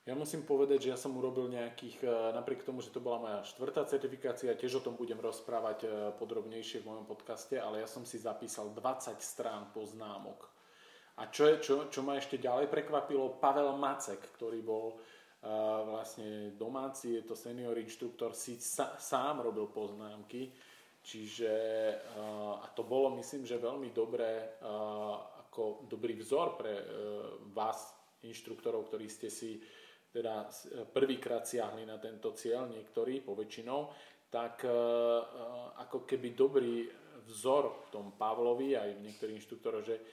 Ja 0.06 0.14
musím 0.14 0.46
povedať, 0.46 0.86
že 0.86 0.92
ja 0.94 1.00
som 1.02 1.18
urobil 1.18 1.50
nejakých, 1.50 2.06
e, 2.06 2.38
napriek 2.38 2.62
tomu, 2.62 2.86
že 2.86 2.94
to 2.94 3.02
bola 3.02 3.26
moja 3.26 3.40
štvrtá 3.42 3.90
certifikácia, 3.90 4.54
tiež 4.54 4.78
o 4.78 4.86
tom 4.86 4.94
budem 4.94 5.18
rozprávať 5.18 5.78
e, 5.82 5.88
podrobnejšie 6.22 6.86
v 6.86 6.94
mojom 6.94 7.10
podcaste, 7.10 7.58
ale 7.58 7.82
ja 7.82 7.90
som 7.90 8.06
si 8.06 8.22
zapísal 8.22 8.70
20 8.70 9.18
strán 9.18 9.74
poznámok. 9.74 10.46
A 11.18 11.26
čo, 11.34 11.50
je, 11.50 11.58
čo, 11.58 11.74
čo 11.90 12.06
ma 12.06 12.22
ešte 12.22 12.38
ďalej 12.38 12.70
prekvapilo, 12.70 13.42
Pavel 13.42 13.74
Macek, 13.82 14.20
ktorý 14.36 14.60
bol 14.60 15.00
uh, 15.00 15.00
vlastne 15.88 16.52
domáci, 16.60 17.16
je 17.16 17.24
to 17.24 17.40
senior 17.40 17.72
inštruktor, 17.72 18.36
si 18.36 18.60
sa, 18.60 19.00
sám 19.00 19.40
robil 19.40 19.72
poznámky, 19.72 20.52
čiže 21.00 21.56
uh, 22.20 22.60
a 22.60 22.68
to 22.76 22.84
bolo 22.84 23.16
myslím, 23.16 23.48
že 23.48 23.64
veľmi 23.64 23.96
dobré, 23.96 24.60
uh, 24.60 25.40
ako 25.48 25.88
dobrý 25.88 26.20
vzor 26.20 26.60
pre 26.60 26.84
vás, 27.56 27.96
inštruktorov, 28.28 28.92
ktorí 28.92 29.08
ste 29.08 29.32
si 29.32 29.56
teda 30.16 30.48
prvýkrát 30.96 31.44
siahli 31.44 31.84
na 31.84 32.00
tento 32.00 32.32
cieľ, 32.32 32.72
niektorí 32.72 33.20
poväčšinou, 33.20 33.92
tak 34.32 34.64
e, 34.64 34.72
e, 34.72 34.76
ako 35.84 36.08
keby 36.08 36.32
dobrý 36.32 36.88
vzor 37.28 37.88
v 37.88 37.88
tom 37.92 38.06
Pavlovi, 38.16 38.80
aj 38.80 38.96
v 38.96 39.04
niektorých 39.12 39.38
inštruktoroch, 39.44 39.84
že 39.84 39.96
e, 40.00 40.04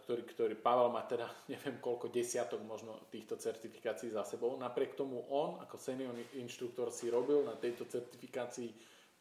ktorý, 0.00 0.22
ktorý 0.24 0.54
Pavel 0.56 0.88
má 0.88 1.04
teda 1.04 1.28
neviem 1.52 1.76
koľko 1.76 2.08
desiatok 2.08 2.64
možno 2.64 3.08
týchto 3.12 3.36
certifikácií 3.36 4.08
za 4.08 4.24
sebou. 4.24 4.56
Napriek 4.56 4.96
tomu 4.96 5.28
on 5.28 5.60
ako 5.60 5.76
senior 5.76 6.16
inštruktor 6.32 6.88
si 6.88 7.12
robil 7.12 7.44
na 7.44 7.52
tejto 7.60 7.84
certifikácii 7.84 8.72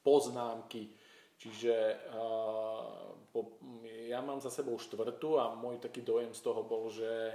poznámky. 0.03 0.95
Čiže 1.37 2.01
uh, 2.17 3.13
po, 3.29 3.61
ja 4.09 4.25
mám 4.25 4.41
za 4.41 4.49
sebou 4.49 4.73
štvrtú 4.81 5.37
a 5.37 5.53
môj 5.53 5.77
taký 5.77 6.01
dojem 6.01 6.33
z 6.33 6.41
toho 6.41 6.65
bol, 6.65 6.89
že 6.89 7.29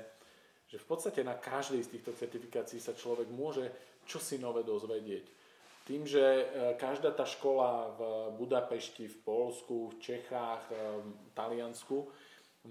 že 0.73 0.81
v 0.81 0.89
podstate 0.89 1.21
na 1.21 1.37
každej 1.37 1.85
z 1.85 1.93
týchto 1.93 2.17
certifikácií 2.17 2.81
sa 2.81 2.97
človek 2.97 3.29
môže 3.29 3.69
čosi 4.09 4.41
nové 4.41 4.65
dozvedieť. 4.65 5.29
Tým, 5.85 6.09
že 6.09 6.23
e, 6.23 6.45
každá 6.81 7.13
tá 7.13 7.29
škola 7.29 7.93
v 7.93 8.01
Budapešti, 8.41 9.05
v 9.05 9.19
Polsku, 9.21 9.93
v 9.93 10.01
Čechách, 10.01 10.65
e, 10.73 11.05
v 11.05 11.31
Taliansku 11.37 12.09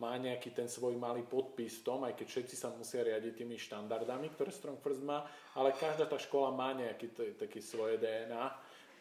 má 0.01 0.17
nejaký 0.17 0.49
ten 0.55 0.65
svoj 0.65 0.97
malý 0.97 1.21
podpis 1.21 1.83
v 1.83 1.85
tom, 1.85 1.99
aj 2.07 2.17
keď 2.17 2.27
všetci 2.31 2.55
sa 2.57 2.73
musia 2.73 3.05
riadiť 3.05 3.43
tými 3.43 3.59
štandardami, 3.59 4.33
ktoré 4.33 4.49
Strong 4.49 4.81
First 4.81 5.05
má, 5.05 5.27
ale 5.53 5.75
každá 5.77 6.09
tá 6.09 6.17
škola 6.17 6.49
má 6.55 6.73
nejaký 6.73 7.37
taký 7.37 7.59
svoje 7.59 7.99
DNA 7.99 8.45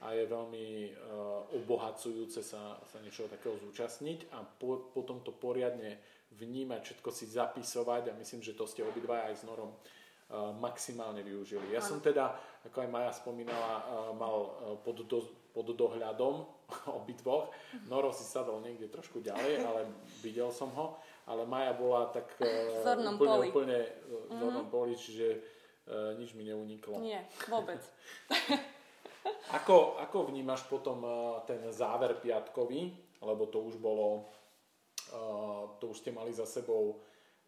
a 0.00 0.16
je 0.16 0.24
veľmi 0.26 0.66
uh, 0.90 1.54
obohacujúce 1.62 2.42
sa, 2.42 2.80
sa 2.82 2.98
niečoho 3.04 3.30
takého 3.30 3.54
zúčastniť 3.60 4.34
a 4.34 4.42
po, 4.42 4.90
potom 4.90 5.20
to 5.22 5.30
poriadne 5.30 6.00
vnímať, 6.38 6.80
všetko 6.82 7.10
si 7.10 7.26
zapisovať 7.26 8.10
a 8.10 8.18
myslím, 8.18 8.40
že 8.40 8.54
to 8.54 8.64
ste 8.66 8.86
obidva 8.86 9.26
aj 9.26 9.42
s 9.42 9.42
Norom 9.42 9.74
uh, 9.74 10.54
maximálne 10.54 11.26
využili. 11.26 11.74
Ja 11.74 11.82
som 11.82 11.98
teda, 11.98 12.38
ako 12.66 12.86
aj 12.86 12.88
Maja 12.88 13.12
spomínala, 13.12 13.72
uh, 13.82 14.12
mal 14.14 14.36
uh, 14.38 14.48
pod, 14.78 15.02
do, 15.04 15.26
pod 15.50 15.66
dohľadom 15.74 16.46
obidvoch. 17.02 17.50
Noro 17.90 18.14
si 18.14 18.22
sadol 18.22 18.62
niekde 18.62 18.86
trošku 18.86 19.18
ďalej, 19.18 19.66
ale 19.66 19.80
videl 20.22 20.54
som 20.54 20.70
ho. 20.78 20.98
Ale 21.26 21.46
Maja 21.46 21.74
bola 21.74 22.10
tak 22.14 22.30
uh, 22.38 22.82
úplne, 22.86 23.18
poli. 23.18 23.46
úplne 23.50 23.78
uh, 23.82 24.38
zornom 24.38 24.66
mm-hmm. 24.66 24.74
poli, 24.74 24.94
čiže 24.94 25.58
nič 25.90 26.38
mi 26.38 26.46
neuniklo. 26.46 27.02
Nie, 27.02 27.26
vôbec. 27.50 27.82
ako, 29.58 29.98
ako 29.98 30.30
vnímaš 30.30 30.62
potom 30.70 31.02
ten 31.50 31.58
záver 31.74 32.14
piatkový, 32.14 32.94
lebo 33.18 33.50
to 33.50 33.58
už 33.58 33.82
bolo 33.82 34.30
to 35.80 35.84
už 35.90 36.04
ste 36.04 36.10
mali 36.12 36.32
za 36.34 36.44
sebou 36.44 37.00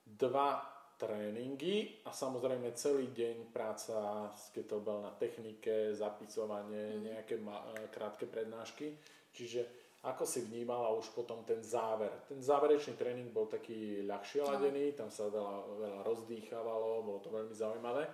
dva 0.07 0.63
tréningy 1.03 2.07
a 2.07 2.15
samozrejme 2.15 2.71
celý 2.79 3.11
deň 3.11 3.51
práca 3.51 4.31
s 4.31 4.55
kettlebell 4.55 5.03
na 5.03 5.11
technike, 5.19 5.91
zapisovanie, 5.99 6.95
mm. 6.95 7.03
nejaké 7.03 7.35
ma- 7.43 7.67
e, 7.75 7.91
krátke 7.91 8.31
prednášky. 8.31 8.95
Čiže 9.35 9.67
ako 10.07 10.23
si 10.23 10.47
vnímala 10.47 10.95
už 10.95 11.11
potom 11.15 11.43
ten 11.43 11.59
záver? 11.63 12.11
Ten 12.31 12.39
záverečný 12.39 12.95
tréning 12.95 13.35
bol 13.35 13.51
taký 13.51 14.07
ľahšie 14.07 14.47
ladený, 14.47 14.95
tam 14.95 15.11
sa 15.11 15.27
veľa, 15.27 15.57
veľa 15.79 16.01
rozdýchavalo, 16.07 17.03
bolo 17.03 17.19
to 17.19 17.31
veľmi 17.35 17.55
zaujímavé. 17.55 18.07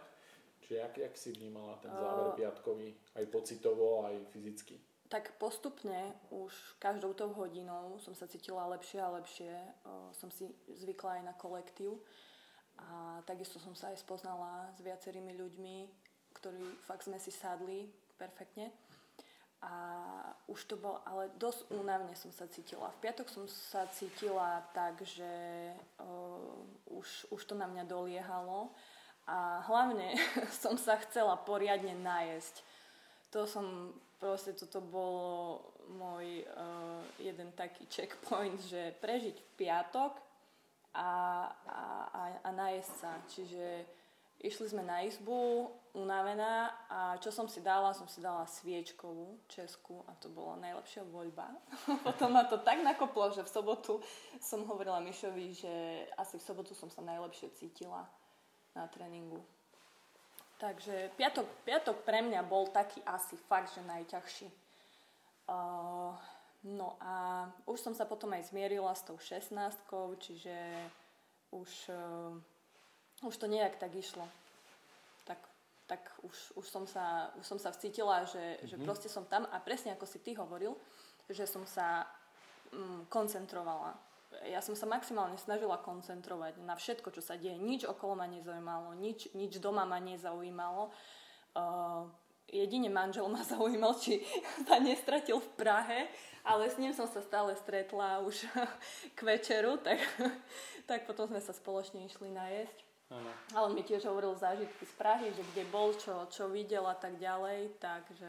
Čiže 0.64 0.74
jak, 0.80 0.94
jak 0.96 1.14
si 1.16 1.28
vnímala 1.32 1.80
ten 1.80 1.92
záver 1.92 2.36
piatkový, 2.36 2.88
aj 3.16 3.24
pocitovo, 3.32 4.04
aj 4.04 4.16
fyzicky? 4.32 4.76
Tak 5.08 5.32
postupne 5.40 6.12
už 6.28 6.52
každou 6.78 7.16
tou 7.16 7.32
hodinou 7.32 7.96
som 7.98 8.12
sa 8.12 8.28
cítila 8.28 8.68
lepšie 8.76 9.00
a 9.00 9.12
lepšie. 9.16 9.52
Som 10.12 10.28
si 10.28 10.52
zvykla 10.68 11.20
aj 11.20 11.22
na 11.24 11.34
kolektív 11.34 11.96
a 12.78 13.18
takisto 13.24 13.58
som 13.58 13.74
sa 13.74 13.90
aj 13.90 14.04
spoznala 14.04 14.70
s 14.76 14.84
viacerými 14.84 15.34
ľuďmi, 15.34 15.76
ktorí 16.36 16.62
fakt 16.86 17.08
sme 17.08 17.18
si 17.18 17.32
sadli 17.32 17.88
perfektne. 18.20 18.70
A 19.58 19.74
už 20.46 20.70
to 20.70 20.78
bolo, 20.78 21.02
ale 21.02 21.34
dosť 21.34 21.66
únavne 21.74 22.14
som 22.14 22.30
sa 22.30 22.46
cítila. 22.46 22.94
V 22.94 23.10
piatok 23.10 23.26
som 23.26 23.44
sa 23.50 23.90
cítila 23.90 24.62
tak, 24.70 25.02
že 25.02 25.26
uh, 25.98 26.94
už, 26.94 27.26
už 27.34 27.42
to 27.42 27.58
na 27.58 27.66
mňa 27.66 27.90
doliehalo 27.90 28.70
a 29.26 29.58
hlavne 29.66 30.14
som 30.62 30.78
sa 30.78 30.94
chcela 31.02 31.34
poriadne 31.34 31.98
najesť. 31.98 32.62
To 33.32 33.44
som 33.44 33.92
proste 34.18 34.56
toto 34.56 34.80
bolo 34.80 35.62
môj 35.88 36.44
uh, 36.44 37.00
jeden 37.22 37.54
taký 37.54 37.86
checkpoint, 37.88 38.60
že 38.66 38.96
prežiť 39.00 39.36
v 39.36 39.48
piatok 39.56 40.12
a, 40.96 41.10
a, 41.48 41.80
a, 42.12 42.22
a 42.44 42.48
najesť 42.52 42.92
sa. 42.98 43.12
Čiže 43.30 43.66
išli 44.42 44.66
sme 44.70 44.82
na 44.82 45.02
izbu, 45.06 45.70
unavená 45.98 46.70
a 46.86 46.98
čo 47.18 47.34
som 47.34 47.50
si 47.50 47.58
dala, 47.58 47.90
som 47.90 48.06
si 48.06 48.22
dala 48.22 48.46
sviečkovú 48.46 49.42
česku 49.50 50.06
a 50.06 50.14
to 50.18 50.30
bola 50.30 50.54
najlepšia 50.62 51.02
voľba. 51.08 51.50
Potom 52.06 52.34
ma 52.34 52.46
to 52.46 52.62
tak 52.62 52.78
nakoplo, 52.84 53.34
že 53.34 53.42
v 53.42 53.50
sobotu 53.50 53.98
som 54.38 54.62
hovorila 54.68 55.02
Mišovi, 55.02 55.46
že 55.54 55.74
asi 56.14 56.38
v 56.38 56.46
sobotu 56.46 56.72
som 56.74 56.86
sa 56.92 57.02
najlepšie 57.02 57.50
cítila 57.58 58.06
na 58.78 58.86
tréningu. 58.86 59.42
Takže 60.58 61.14
piatok, 61.14 61.46
piatok 61.62 62.02
pre 62.02 62.18
mňa 62.18 62.42
bol 62.42 62.66
taký 62.74 62.98
asi 63.06 63.38
fakt, 63.46 63.78
že 63.78 63.82
najťažší. 63.86 64.50
Uh, 65.46 66.10
no 66.66 66.98
a 66.98 67.46
už 67.62 67.78
som 67.78 67.94
sa 67.94 68.02
potom 68.02 68.34
aj 68.34 68.50
zmierila 68.50 68.90
s 68.90 69.06
tou 69.06 69.14
16 69.14 69.54
čiže 70.18 70.56
už, 71.54 71.70
uh, 71.94 72.34
už 73.22 73.34
to 73.38 73.46
nejak 73.46 73.78
tak 73.78 73.94
išlo. 73.94 74.26
Tak, 75.30 75.38
tak 75.86 76.02
už, 76.26 76.58
už, 76.58 76.66
som 76.66 76.84
sa, 76.90 77.30
už 77.38 77.46
som 77.46 77.62
sa 77.62 77.70
vcítila, 77.70 78.26
že, 78.26 78.42
mm-hmm. 78.42 78.66
že 78.66 78.76
mhm. 78.76 78.84
proste 78.84 79.08
som 79.08 79.30
tam 79.30 79.46
a 79.54 79.62
presne 79.62 79.94
ako 79.94 80.10
si 80.10 80.18
ty 80.18 80.34
hovoril, 80.34 80.74
že 81.30 81.46
som 81.46 81.62
sa 81.70 82.02
um, 82.74 83.06
koncentrovala 83.06 84.07
ja 84.48 84.60
som 84.60 84.76
sa 84.76 84.84
maximálne 84.84 85.40
snažila 85.40 85.80
koncentrovať 85.80 86.60
na 86.60 86.76
všetko, 86.76 87.08
čo 87.12 87.22
sa 87.24 87.40
deje. 87.40 87.56
Nič 87.56 87.88
okolo 87.88 88.16
ma 88.18 88.26
nezaujímalo, 88.28 88.92
nič, 88.96 89.32
nič 89.32 89.56
doma 89.56 89.88
ma 89.88 89.96
nezaujímalo. 90.00 90.92
Uh, 91.56 92.08
jedine 92.48 92.92
manžel 92.92 93.28
ma 93.28 93.40
zaujímal, 93.52 93.96
či 93.96 94.24
sa 94.68 94.80
nestratil 94.80 95.40
v 95.40 95.50
Prahe, 95.56 96.00
ale 96.44 96.68
s 96.68 96.76
ním 96.80 96.92
som 96.92 97.08
sa 97.08 97.24
stále 97.24 97.56
stretla 97.56 98.20
už 98.24 98.44
k 99.16 99.20
večeru, 99.24 99.80
tak, 99.80 100.00
tak 100.88 101.08
potom 101.08 101.28
sme 101.28 101.40
sa 101.40 101.56
spoločne 101.56 102.04
išli 102.04 102.32
najesť. 102.32 102.84
Ano. 103.08 103.32
Ale 103.56 103.72
on 103.72 103.76
mi 103.76 103.80
tiež 103.80 104.04
hovoril 104.04 104.36
zážitky 104.36 104.84
z 104.84 104.94
Prahy, 105.00 105.32
že 105.32 105.40
kde 105.40 105.64
bol, 105.72 105.96
čo, 105.96 106.28
čo 106.28 106.52
videl 106.52 106.84
a 106.84 106.92
tak 106.92 107.16
ďalej, 107.16 107.80
takže 107.80 108.28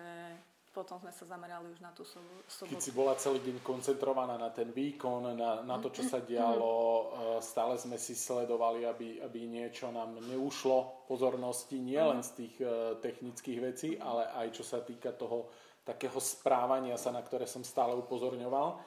potom 0.70 1.02
sme 1.02 1.10
sa 1.10 1.26
zamerali 1.26 1.68
už 1.74 1.82
na 1.82 1.90
tú 1.92 2.06
sobotu. 2.06 2.46
Keď 2.46 2.78
si 2.80 2.94
bola 2.94 3.18
celý 3.18 3.42
deň 3.42 3.66
koncentrovaná 3.66 4.38
na 4.38 4.54
ten 4.54 4.70
výkon, 4.70 5.34
na, 5.34 5.66
na 5.66 5.78
to, 5.82 5.90
čo 5.90 6.06
sa 6.06 6.22
dialo, 6.22 6.70
mm-hmm. 6.70 7.42
stále 7.42 7.74
sme 7.82 7.98
si 7.98 8.14
sledovali, 8.14 8.86
aby, 8.86 9.18
aby 9.20 9.40
niečo 9.50 9.90
nám 9.90 10.22
neušlo 10.22 11.10
pozornosti, 11.10 11.82
nie 11.82 12.00
len 12.00 12.22
z 12.22 12.32
tých 12.46 12.56
uh, 12.62 12.96
technických 13.02 13.60
vecí, 13.60 13.90
ale 13.98 14.30
aj 14.30 14.48
čo 14.54 14.64
sa 14.64 14.86
týka 14.86 15.10
toho 15.18 15.50
takého 15.82 16.22
správania 16.22 17.02
sa, 17.02 17.10
na 17.10 17.26
ktoré 17.26 17.50
som 17.50 17.66
stále 17.66 17.98
upozorňoval, 17.98 18.78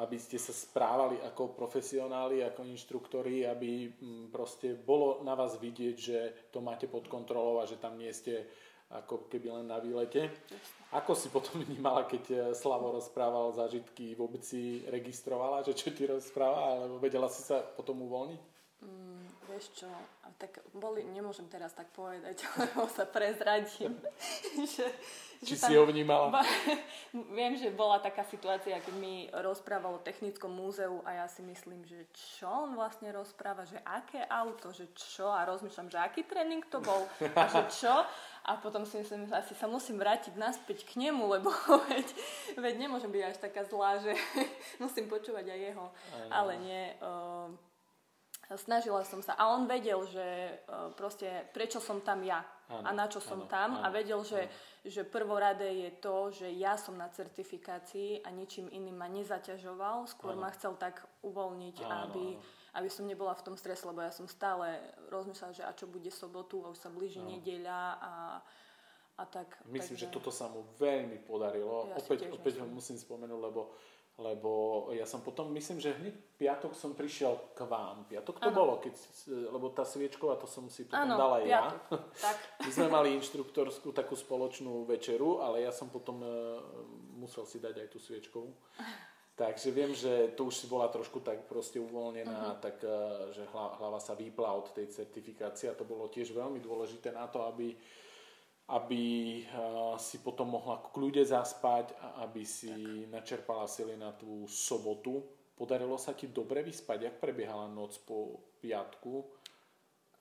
aby 0.00 0.16
ste 0.16 0.40
sa 0.40 0.54
správali 0.56 1.20
ako 1.20 1.52
profesionáli, 1.52 2.40
ako 2.40 2.64
inštruktori, 2.64 3.44
aby 3.44 3.92
mm, 3.92 4.24
proste 4.32 4.72
bolo 4.72 5.20
na 5.26 5.36
vás 5.36 5.60
vidieť, 5.60 5.96
že 5.98 6.18
to 6.48 6.64
máte 6.64 6.88
pod 6.88 7.10
kontrolou 7.12 7.60
a 7.60 7.68
že 7.68 7.76
tam 7.76 7.98
nie 8.00 8.08
ste 8.14 8.46
ako 8.92 9.28
keby 9.32 9.48
len 9.48 9.66
na 9.72 9.80
výlete. 9.80 10.28
Ako 10.92 11.16
si 11.16 11.32
potom 11.32 11.64
vnímala, 11.64 12.04
keď 12.04 12.24
eh, 12.28 12.40
Slavo 12.52 12.92
rozprával 12.92 13.56
zážitky, 13.56 14.12
vôbec 14.12 14.44
si 14.44 14.84
registrovala, 14.88 15.64
že 15.64 15.72
čo 15.72 15.88
ti 15.92 16.04
rozpráva, 16.04 16.76
alebo 16.76 17.00
vedela 17.00 17.32
si 17.32 17.40
sa 17.40 17.64
potom 17.64 18.04
uvoľniť? 18.04 18.42
Mm, 18.82 19.11
vieš 19.52 19.84
čo, 19.84 19.88
tak 20.40 20.58
boli, 20.72 21.04
nemôžem 21.04 21.46
teraz 21.46 21.76
tak 21.76 21.92
povedať, 21.92 22.42
lebo 22.60 22.88
sa 22.88 23.04
prezradím. 23.04 23.94
že, 24.74 24.88
Či 25.44 25.54
že 25.54 25.56
si 25.58 25.72
ho 25.78 25.86
vnímala? 25.86 26.42
Viem, 27.36 27.54
že 27.54 27.70
bola 27.70 28.02
taká 28.02 28.26
situácia, 28.26 28.80
keď 28.82 28.94
mi 28.98 29.28
rozprával 29.30 30.00
o 30.00 30.04
technickom 30.04 30.50
múzeu 30.50 30.98
a 31.06 31.22
ja 31.22 31.26
si 31.30 31.44
myslím, 31.44 31.84
že 31.86 32.08
čo 32.14 32.48
on 32.48 32.74
vlastne 32.74 33.12
rozpráva, 33.14 33.68
že 33.68 33.78
aké 33.86 34.24
auto, 34.26 34.74
že 34.74 34.90
čo 34.96 35.30
a 35.30 35.46
rozmýšľam, 35.46 35.92
že 35.92 35.98
aký 36.00 36.22
tréning 36.26 36.64
to 36.66 36.82
bol 36.82 37.06
a 37.20 37.44
že 37.46 37.62
čo 37.82 37.94
a 38.42 38.58
potom 38.58 38.82
si 38.82 38.98
myslím, 38.98 39.30
že 39.30 39.38
asi 39.38 39.54
sa 39.54 39.70
musím 39.70 40.02
vrátiť 40.02 40.34
naspäť 40.34 40.82
k 40.82 41.06
nemu, 41.06 41.38
lebo 41.38 41.54
veď, 41.86 42.06
veď 42.58 42.74
nemôžem 42.78 43.10
byť 43.14 43.22
až 43.22 43.36
taká 43.38 43.62
zlá, 43.62 44.02
že 44.02 44.10
musím 44.82 45.06
počúvať 45.06 45.54
aj 45.54 45.60
jeho, 45.70 45.86
aj, 45.86 46.28
ale 46.34 46.52
nie. 46.58 46.82
Uh, 46.98 47.54
snažila 48.56 49.04
som 49.04 49.20
sa. 49.20 49.36
A 49.36 49.52
on 49.52 49.68
vedel, 49.68 50.02
že 50.08 50.24
uh, 50.68 50.90
proste 50.94 51.46
prečo 51.52 51.78
som 51.78 52.00
tam 52.00 52.24
ja 52.24 52.40
ano, 52.68 52.84
a 52.86 52.90
na 52.92 53.06
čo 53.06 53.20
som 53.20 53.44
ano, 53.44 53.50
tam. 53.50 53.68
Ano, 53.78 53.84
a 53.84 53.92
vedel, 53.92 54.20
že, 54.24 54.48
že 54.84 55.04
prvoradé 55.04 55.88
je 55.88 55.90
to, 56.00 56.32
že 56.32 56.48
ja 56.56 56.80
som 56.80 56.96
na 56.96 57.12
certifikácii 57.12 58.24
a 58.24 58.28
ničím 58.32 58.72
iným 58.72 58.96
ma 58.96 59.08
nezaťažoval. 59.12 60.08
Skôr 60.08 60.34
ano. 60.36 60.42
ma 60.46 60.50
chcel 60.56 60.76
tak 60.80 61.04
uvoľniť, 61.22 61.76
ano, 61.84 61.94
aby, 62.08 62.26
ano. 62.36 62.42
aby 62.80 62.88
som 62.88 63.04
nebola 63.04 63.36
v 63.36 63.52
tom 63.52 63.56
strese, 63.60 63.84
lebo 63.84 64.00
ja 64.00 64.10
som 64.10 64.24
stále 64.24 64.80
rozmýšľala, 65.12 65.56
že 65.56 65.64
a 65.64 65.72
čo 65.76 65.90
bude 65.90 66.08
sobotu, 66.08 66.64
a 66.64 66.72
už 66.72 66.80
sa 66.80 66.90
blíži 66.90 67.20
ano. 67.20 67.36
nedeľa 67.36 67.80
a 68.00 68.12
a 69.12 69.28
tak, 69.28 69.60
Myslím, 69.68 70.00
takže... 70.00 70.08
že 70.08 70.14
toto 70.14 70.32
sa 70.32 70.48
mu 70.48 70.64
veľmi 70.80 71.20
podarilo. 71.28 71.84
Ja 71.84 72.00
opäť 72.00 72.32
opäť 72.32 72.64
ho 72.64 72.66
musím 72.66 72.96
spomenúť, 72.96 73.40
lebo 73.44 73.76
lebo 74.20 74.86
ja 74.92 75.08
som 75.08 75.24
potom, 75.24 75.48
myslím, 75.56 75.80
že 75.80 75.96
hneď 75.96 76.14
piatok 76.36 76.76
som 76.76 76.92
prišiel 76.92 77.56
k 77.56 77.64
vám. 77.64 78.04
Piatok 78.12 78.44
to 78.44 78.50
ano. 78.52 78.56
bolo, 78.56 78.72
keď, 78.76 78.92
lebo 79.48 79.72
tá 79.72 79.88
sviečková, 79.88 80.36
to 80.36 80.44
som 80.44 80.68
si 80.68 80.84
potom 80.84 81.08
ano, 81.08 81.16
dala 81.16 81.38
piatok. 81.40 81.48
ja. 81.48 81.96
Tak. 82.20 82.36
My 82.68 82.70
sme 82.70 82.88
mali 82.92 83.08
inštruktorskú 83.16 83.96
takú 83.96 84.12
spoločnú 84.12 84.84
večeru, 84.84 85.40
ale 85.40 85.64
ja 85.64 85.72
som 85.72 85.88
potom 85.88 86.20
uh, 86.20 86.60
musel 87.16 87.48
si 87.48 87.56
dať 87.56 87.74
aj 87.80 87.88
tú 87.88 87.98
sviečkovú. 87.98 88.52
Takže 89.42 89.72
viem, 89.72 89.96
že 89.96 90.36
to 90.36 90.52
už 90.52 90.54
si 90.60 90.66
bola 90.68 90.92
trošku 90.92 91.24
tak 91.24 91.48
proste 91.48 91.80
uvoľnená, 91.80 92.52
uh-huh. 92.52 92.60
tak 92.60 92.84
uh, 92.84 93.32
že 93.32 93.48
hlava 93.48 93.96
sa 93.96 94.12
vypla 94.12 94.52
od 94.52 94.76
tej 94.76 94.92
certifikácie 94.92 95.72
a 95.72 95.78
to 95.78 95.88
bolo 95.88 96.12
tiež 96.12 96.36
veľmi 96.36 96.60
dôležité 96.60 97.16
na 97.16 97.24
to, 97.32 97.40
aby 97.48 97.72
aby 98.72 99.02
eh, 99.44 99.94
si 100.00 100.24
potom 100.24 100.56
mohla 100.56 100.80
kľude 100.80 101.20
zaspať 101.20 101.92
a 102.00 102.24
aby 102.24 102.42
si 102.42 102.72
tak. 102.72 103.12
načerpala 103.12 103.68
sily 103.68 104.00
na 104.00 104.16
tú 104.16 104.48
sobotu. 104.48 105.20
Podarilo 105.52 106.00
sa 106.00 106.16
ti 106.16 106.32
dobre 106.32 106.64
vyspať? 106.64 106.98
Jak 107.04 107.16
prebiehala 107.20 107.68
noc 107.68 108.00
po 108.08 108.40
piatku? 108.64 109.28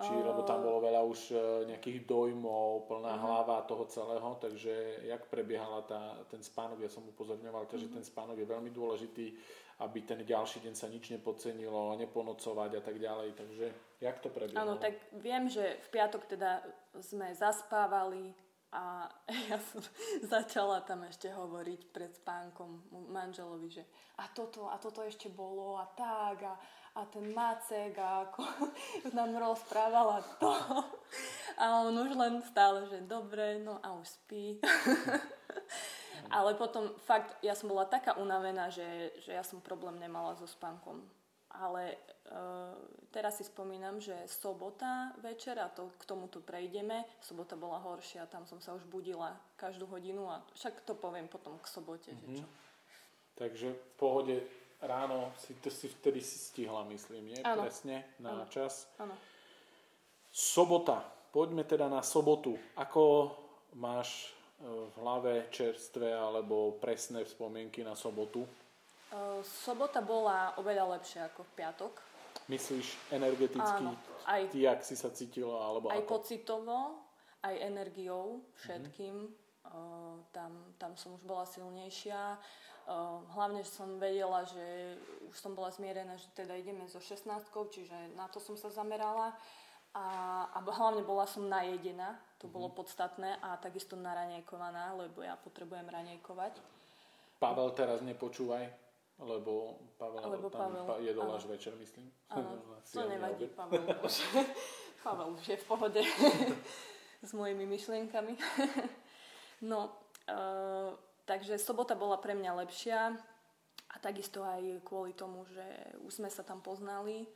Či, 0.01 0.11
uh... 0.11 0.25
lebo 0.27 0.43
tam 0.43 0.67
bolo 0.67 0.83
veľa 0.83 1.01
už 1.07 1.19
eh, 1.31 1.41
nejakých 1.71 2.03
dojmov, 2.03 2.91
plná 2.91 3.13
uh-huh. 3.15 3.23
hlava 3.23 3.63
toho 3.63 3.87
celého, 3.87 4.35
takže 4.43 5.07
jak 5.07 5.31
prebiehala 5.31 5.87
tá, 5.87 6.19
ten 6.27 6.43
spánok, 6.43 6.83
ja 6.83 6.91
som 6.91 7.07
upozorňoval, 7.07 7.71
že 7.71 7.87
uh-huh. 7.87 7.95
ten 7.95 8.03
spánok 8.03 8.35
je 8.35 8.51
veľmi 8.51 8.69
dôležitý 8.75 9.25
aby 9.81 10.05
ten 10.05 10.21
ďalší 10.21 10.61
deň 10.61 10.73
sa 10.77 10.85
nič 10.87 11.09
nepodcenilo, 11.09 11.97
neponocovať 11.97 12.71
a 12.77 12.81
tak 12.81 13.01
ďalej. 13.01 13.29
Takže 13.33 13.65
jak 13.97 14.17
to 14.21 14.29
prebiehalo? 14.29 14.61
Áno, 14.61 14.73
tak 14.77 15.01
viem, 15.17 15.49
že 15.49 15.81
v 15.83 15.87
piatok 15.89 16.29
teda 16.29 16.61
sme 17.01 17.33
zaspávali 17.33 18.37
a 18.71 19.09
ja 19.49 19.57
som 19.59 19.83
začala 20.23 20.85
tam 20.85 21.03
ešte 21.03 21.27
hovoriť 21.27 21.81
pred 21.91 22.11
spánkom 22.15 22.87
manželovi, 23.11 23.67
že 23.67 23.83
a 24.21 24.29
toto, 24.31 24.71
a 24.71 24.79
toto 24.79 25.03
ešte 25.03 25.27
bolo 25.27 25.75
a 25.75 25.89
tak 25.91 26.45
a, 26.45 26.53
a 26.95 27.01
ten 27.09 27.33
Macek 27.35 27.97
a 27.99 28.29
ako 28.29 28.41
nám 29.17 29.35
rozprávala 29.35 30.23
to. 30.39 30.51
A 31.61 31.83
on 31.85 31.93
už 31.93 32.15
len 32.15 32.41
stále, 32.41 32.87
že 32.89 33.05
dobre, 33.05 33.59
no 33.61 33.77
a 33.83 33.93
už 33.93 34.07
spí. 34.07 34.57
Ale 36.31 36.55
potom 36.55 36.95
fakt, 37.03 37.35
ja 37.43 37.53
som 37.53 37.67
bola 37.67 37.83
taká 37.83 38.15
unavená, 38.15 38.71
že, 38.71 39.11
že 39.19 39.35
ja 39.35 39.43
som 39.43 39.59
problém 39.59 39.99
nemala 39.99 40.33
so 40.39 40.47
spánkom. 40.47 41.03
Ale 41.51 41.99
uh, 42.31 42.71
teraz 43.11 43.37
si 43.37 43.43
spomínam, 43.43 43.99
že 43.99 44.15
sobota 44.31 45.11
večer, 45.19 45.59
a 45.59 45.67
to, 45.67 45.91
k 45.99 46.07
tomu 46.07 46.31
tu 46.31 46.39
prejdeme, 46.39 47.03
sobota 47.19 47.59
bola 47.59 47.75
horšia, 47.83 48.31
tam 48.31 48.47
som 48.47 48.63
sa 48.63 48.71
už 48.71 48.87
budila 48.87 49.35
každú 49.59 49.83
hodinu 49.91 50.31
a 50.31 50.39
však 50.55 50.87
to 50.87 50.95
poviem 50.95 51.27
potom 51.27 51.59
k 51.59 51.67
sobote. 51.67 52.15
Mm-hmm. 52.15 52.23
Že 52.23 52.31
mhm. 52.31 52.39
čo. 52.39 52.47
Takže 53.35 53.67
v 53.73 53.91
pohode 53.99 54.35
ráno 54.81 55.31
si 55.37 55.53
to 55.59 55.69
si 55.69 55.87
vtedy 55.87 56.23
si 56.23 56.39
stihla, 56.39 56.87
myslím, 56.87 57.35
nie? 57.35 57.39
Ano. 57.43 57.67
Presne, 57.67 58.07
na 58.17 58.43
ano. 58.43 58.45
čas. 58.47 58.87
Áno. 58.97 59.13
Sobota. 60.31 61.03
Poďme 61.31 61.63
teda 61.63 61.87
na 61.87 62.03
sobotu. 62.03 62.59
Ako 62.75 63.31
máš 63.75 64.35
v 64.61 64.95
hlave 65.01 65.49
čerstvé 65.49 66.13
alebo 66.13 66.77
presné 66.77 67.25
spomienky 67.25 67.81
na 67.81 67.97
sobotu? 67.97 68.45
Sobota 69.43 69.99
bola 69.99 70.55
oveľa 70.55 70.97
lepšia 70.97 71.27
ako 71.33 71.43
v 71.43 71.51
piatok. 71.59 71.93
Myslíš 72.47 73.11
energeticky? 73.11 73.83
Áno, 73.83 73.97
aj, 74.23 74.51
ty, 74.53 74.63
jak 74.63 74.79
si 74.87 74.95
sa 74.95 75.11
cítila? 75.11 75.59
Alebo 75.59 75.91
aj 75.91 75.99
ako? 76.03 76.09
pocitovo, 76.15 76.79
aj 77.43 77.55
energiou, 77.59 78.39
všetkým. 78.63 79.15
Mm-hmm. 79.27 80.31
tam, 80.31 80.51
tam 80.79 80.91
som 80.95 81.15
už 81.19 81.23
bola 81.27 81.43
silnejšia. 81.43 82.39
hlavne 83.35 83.61
som 83.67 83.99
vedela, 83.99 84.47
že 84.47 84.95
už 85.27 85.35
som 85.37 85.51
bola 85.53 85.71
zmierená, 85.75 86.15
že 86.15 86.31
teda 86.31 86.55
ideme 86.55 86.87
so 86.87 87.03
16, 87.03 87.27
čiže 87.51 88.15
na 88.15 88.31
to 88.31 88.39
som 88.39 88.55
sa 88.55 88.71
zamerala. 88.71 89.35
A, 89.91 90.47
a 90.55 90.59
hlavne 90.63 91.03
bola 91.03 91.27
som 91.27 91.51
najedená, 91.51 92.15
to 92.41 92.49
bolo 92.49 92.73
mhm. 92.73 92.75
podstatné 92.75 93.29
a 93.37 93.53
takisto 93.61 93.93
naranejkovaná, 93.93 94.97
lebo 94.97 95.21
ja 95.21 95.37
potrebujem 95.37 95.85
ranejkovať. 95.85 96.57
Pavel 97.37 97.69
teraz 97.77 98.01
nepočúvaj, 98.01 98.65
lebo 99.21 99.77
Pavel 100.01 100.25
lebo 100.25 100.49
tam 100.49 100.73
Pavel, 100.73 101.05
jedol 101.05 101.29
až 101.29 101.45
večer, 101.45 101.77
myslím. 101.77 102.09
Áno, 102.33 102.57
to 102.93 103.05
nevadí, 103.05 103.45
Pavel 103.53 103.85
už, 104.05 104.15
Pavel 105.05 105.29
už 105.37 105.45
je 105.53 105.57
v 105.61 105.65
pohode 105.69 106.01
s 107.29 107.31
mojimi 107.37 107.69
myšlienkami. 107.69 108.33
no, 109.61 109.93
uh, 110.25 110.97
takže 111.29 111.61
sobota 111.61 111.93
bola 111.93 112.17
pre 112.17 112.33
mňa 112.33 112.57
lepšia 112.65 113.13
a 113.93 113.95
takisto 114.01 114.41
aj 114.41 114.81
kvôli 114.81 115.13
tomu, 115.13 115.45
že 115.45 115.65
už 116.01 116.21
sme 116.21 116.29
sa 116.33 116.41
tam 116.41 116.61
poznali 116.65 117.29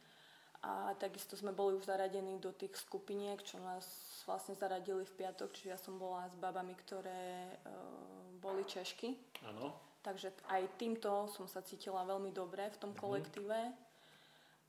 a 0.65 0.97
takisto 0.97 1.37
sme 1.37 1.53
boli 1.53 1.77
už 1.77 1.85
zaradení 1.85 2.41
do 2.41 2.49
tých 2.49 2.73
skupiniek, 2.73 3.37
čo 3.45 3.61
nás 3.61 3.85
vlastne 4.25 4.57
zaradili 4.57 5.05
v 5.05 5.15
piatok, 5.21 5.53
čiže 5.53 5.71
ja 5.73 5.79
som 5.79 6.01
bola 6.01 6.25
s 6.29 6.35
babami, 6.37 6.73
ktoré 6.73 7.55
uh, 7.61 8.35
boli 8.41 8.65
Češky. 8.65 9.13
Áno. 9.45 9.73
Takže 10.05 10.33
aj 10.53 10.77
týmto 10.77 11.25
som 11.33 11.49
sa 11.49 11.65
cítila 11.65 12.05
veľmi 12.05 12.29
dobre 12.29 12.69
v 12.69 12.77
tom 12.77 12.93
mm-hmm. 12.93 13.05
kolektíve. 13.05 13.59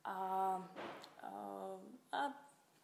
A, 0.07 0.17
a, 0.17 1.31
a, 2.15 2.21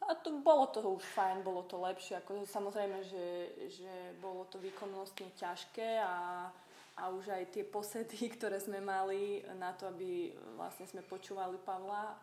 a 0.04 0.12
to, 0.20 0.42
bolo 0.42 0.68
to 0.68 0.84
už 0.84 1.04
fajn, 1.16 1.40
bolo 1.46 1.64
to 1.64 1.80
lepšie. 1.80 2.20
Ako, 2.20 2.44
samozrejme, 2.44 2.98
že, 3.08 3.26
že 3.72 3.92
bolo 4.20 4.44
to 4.52 4.60
výkonnostne 4.60 5.32
ťažké 5.38 6.02
a, 6.02 6.50
a 6.98 7.02
už 7.08 7.32
aj 7.32 7.56
tie 7.56 7.64
posedy, 7.64 8.28
ktoré 8.36 8.60
sme 8.60 8.84
mali 8.84 9.40
na 9.56 9.72
to, 9.72 9.88
aby 9.88 10.34
vlastne 10.58 10.84
sme 10.84 11.00
počúvali 11.06 11.56
Pavla, 11.62 12.20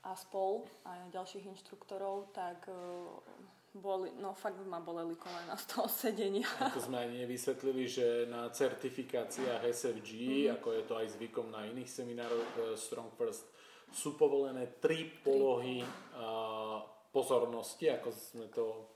a 0.00 0.16
spol 0.16 0.64
a 0.88 0.96
ďalších 1.12 1.44
inštruktorov, 1.44 2.32
tak 2.32 2.68
e, 2.68 2.74
boli, 3.76 4.10
no 4.16 4.32
fakt 4.32 4.58
ma 4.64 4.80
boleli 4.80 5.14
kolena 5.14 5.54
z 5.60 5.64
toho 5.70 5.86
sedenia. 5.86 6.48
To 6.72 6.80
sme 6.80 7.04
aj 7.04 7.10
nevysvetlili, 7.24 7.84
že 7.84 8.06
na 8.26 8.48
certifikáciách 8.48 9.62
SFG, 9.62 10.10
mm-hmm. 10.10 10.54
ako 10.56 10.68
je 10.72 10.82
to 10.88 10.94
aj 10.96 11.06
zvykom 11.20 11.52
na 11.52 11.68
iných 11.68 11.90
seminároch 11.90 12.50
e, 12.56 12.80
Strong 12.80 13.12
First, 13.14 13.44
sú 13.90 14.14
povolené 14.14 14.78
tri 14.78 15.04
polohy 15.04 15.82
a, 16.14 16.78
pozornosti, 17.10 17.90
ako 17.90 18.08
sme 18.14 18.46
to 18.54 18.86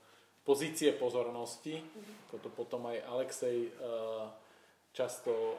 pozície 0.45 0.95
pozornosti, 0.95 1.75
ako 2.29 2.35
to 2.39 2.49
potom 2.53 2.87
aj 2.87 3.01
Alexej 3.01 3.75
uh, 3.75 4.29
často 4.93 5.33
uh, 5.33 5.57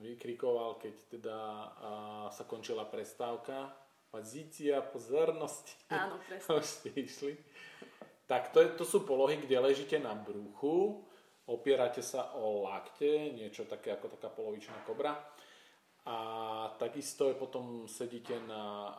vykrikoval, 0.00 0.78
keď 0.78 0.94
teda 1.18 1.38
uh, 1.38 1.66
sa 2.30 2.46
končila 2.46 2.86
prestávka. 2.86 3.83
Pozícia 4.14 4.78
pozornosti. 4.78 5.74
Áno, 5.90 6.22
presne. 6.30 6.54
Už 6.54 6.62
ste 6.62 6.94
išli. 6.94 7.34
Tak 8.30 8.54
to, 8.54 8.62
je, 8.62 8.78
to 8.78 8.86
sú 8.86 9.02
polohy, 9.02 9.42
kde 9.42 9.58
ležíte 9.58 9.98
na 9.98 10.14
bruchu, 10.14 11.02
opierate 11.50 11.98
sa 11.98 12.30
o 12.38 12.62
lakte, 12.62 13.34
niečo 13.34 13.66
také 13.66 13.90
ako 13.90 14.14
taká 14.14 14.30
polovičná 14.30 14.86
kobra. 14.86 15.18
A 16.06 16.16
takisto 16.78 17.26
je 17.26 17.34
potom 17.34 17.90
sedíte 17.90 18.38
na, 18.46 18.94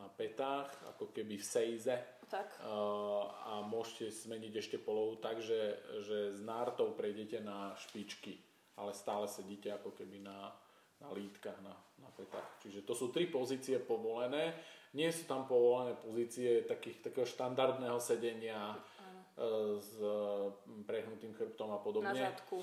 na 0.00 0.08
petách, 0.08 0.72
ako 0.96 1.12
keby 1.12 1.36
v 1.36 1.44
sejze, 1.44 1.96
tak. 2.30 2.46
a 2.62 3.60
môžete 3.66 4.14
zmeniť 4.24 4.54
ešte 4.54 4.78
polohu 4.78 5.18
tak, 5.18 5.42
že, 5.42 5.76
že 6.06 6.18
z 6.38 6.40
nártov 6.46 6.94
prejdete 6.94 7.42
na 7.42 7.74
špičky, 7.74 8.38
ale 8.78 8.94
stále 8.94 9.26
sedíte 9.26 9.74
ako 9.74 9.92
keby 9.92 10.22
na, 10.22 10.54
na 11.02 11.10
lítkach, 11.10 11.58
na, 11.58 11.74
na 12.00 12.10
petách. 12.16 12.48
Čiže 12.64 12.82
to 12.82 12.96
sú 12.96 13.12
tri 13.12 13.28
pozície 13.28 13.76
povolené. 13.78 14.56
Nie 14.96 15.14
sú 15.14 15.28
tam 15.30 15.46
povolené 15.46 15.94
pozície 15.94 16.66
takých, 16.66 17.04
takého 17.06 17.22
štandardného 17.28 18.00
sedenia 18.02 18.74
Áno. 18.74 19.20
s 19.78 19.94
prehnutým 20.88 21.30
chrbtom 21.36 21.70
a 21.70 21.78
podobne. 21.78 22.10
Na 22.10 22.34
zadku. 22.34 22.58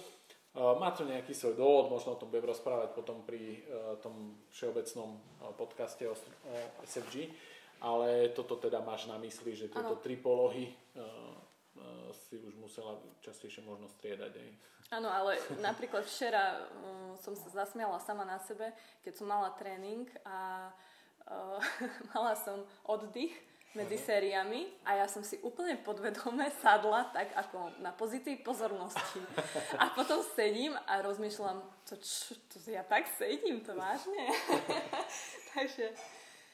Má 0.57 0.89
to 0.91 1.05
nejaký 1.05 1.38
svoj 1.38 1.53
dôvod, 1.53 1.93
možno 1.93 2.17
o 2.17 2.19
tom 2.19 2.33
budem 2.33 2.49
rozprávať 2.49 2.97
potom 2.97 3.21
pri 3.21 3.61
tom 4.01 4.41
všeobecnom 4.49 5.21
podcaste 5.53 6.09
o 6.09 6.17
SFG. 6.81 7.29
Ale 7.77 8.33
toto 8.33 8.57
teda 8.57 8.81
máš 8.81 9.05
na 9.05 9.21
mysli, 9.21 9.53
že 9.53 9.69
tieto 9.69 9.95
ano. 9.95 10.01
tri 10.01 10.17
polohy 10.17 10.73
si 12.25 12.41
už 12.41 12.57
musela 12.57 12.97
častejšie 13.21 13.61
možno 13.61 13.85
striedať. 13.85 14.33
Aj. 14.33 14.49
Áno, 14.88 15.11
ale 15.11 15.35
napríklad 15.59 16.07
včera 16.07 16.63
um, 16.79 17.11
som 17.19 17.35
sa 17.35 17.63
zasmiala 17.63 17.99
sama 17.99 18.23
na 18.23 18.39
sebe, 18.39 18.71
keď 19.03 19.13
som 19.19 19.27
mala 19.27 19.51
tréning 19.59 20.07
a 20.23 20.71
uh, 21.27 21.59
mala 22.15 22.31
som 22.39 22.63
oddych 22.88 23.35
medzi 23.75 23.99
sériami 23.99 24.65
a 24.88 25.03
ja 25.03 25.05
som 25.11 25.21
si 25.21 25.38
úplne 25.43 25.75
podvedome 25.77 26.47
sadla 26.63 27.11
tak 27.11 27.35
ako 27.35 27.77
na 27.83 27.91
pozícii 27.91 28.39
pozornosti. 28.41 29.19
A 29.77 29.91
potom 29.91 30.23
sedím 30.33 30.73
a 30.88 31.03
rozmýšľam, 31.03 31.61
to, 31.83 31.99
čo, 31.99 32.39
to 32.47 32.57
ja 32.71 32.81
tak 32.88 33.05
sedím, 33.19 33.61
to 33.61 33.75
vážne? 33.75 34.33
Takže 35.53 35.93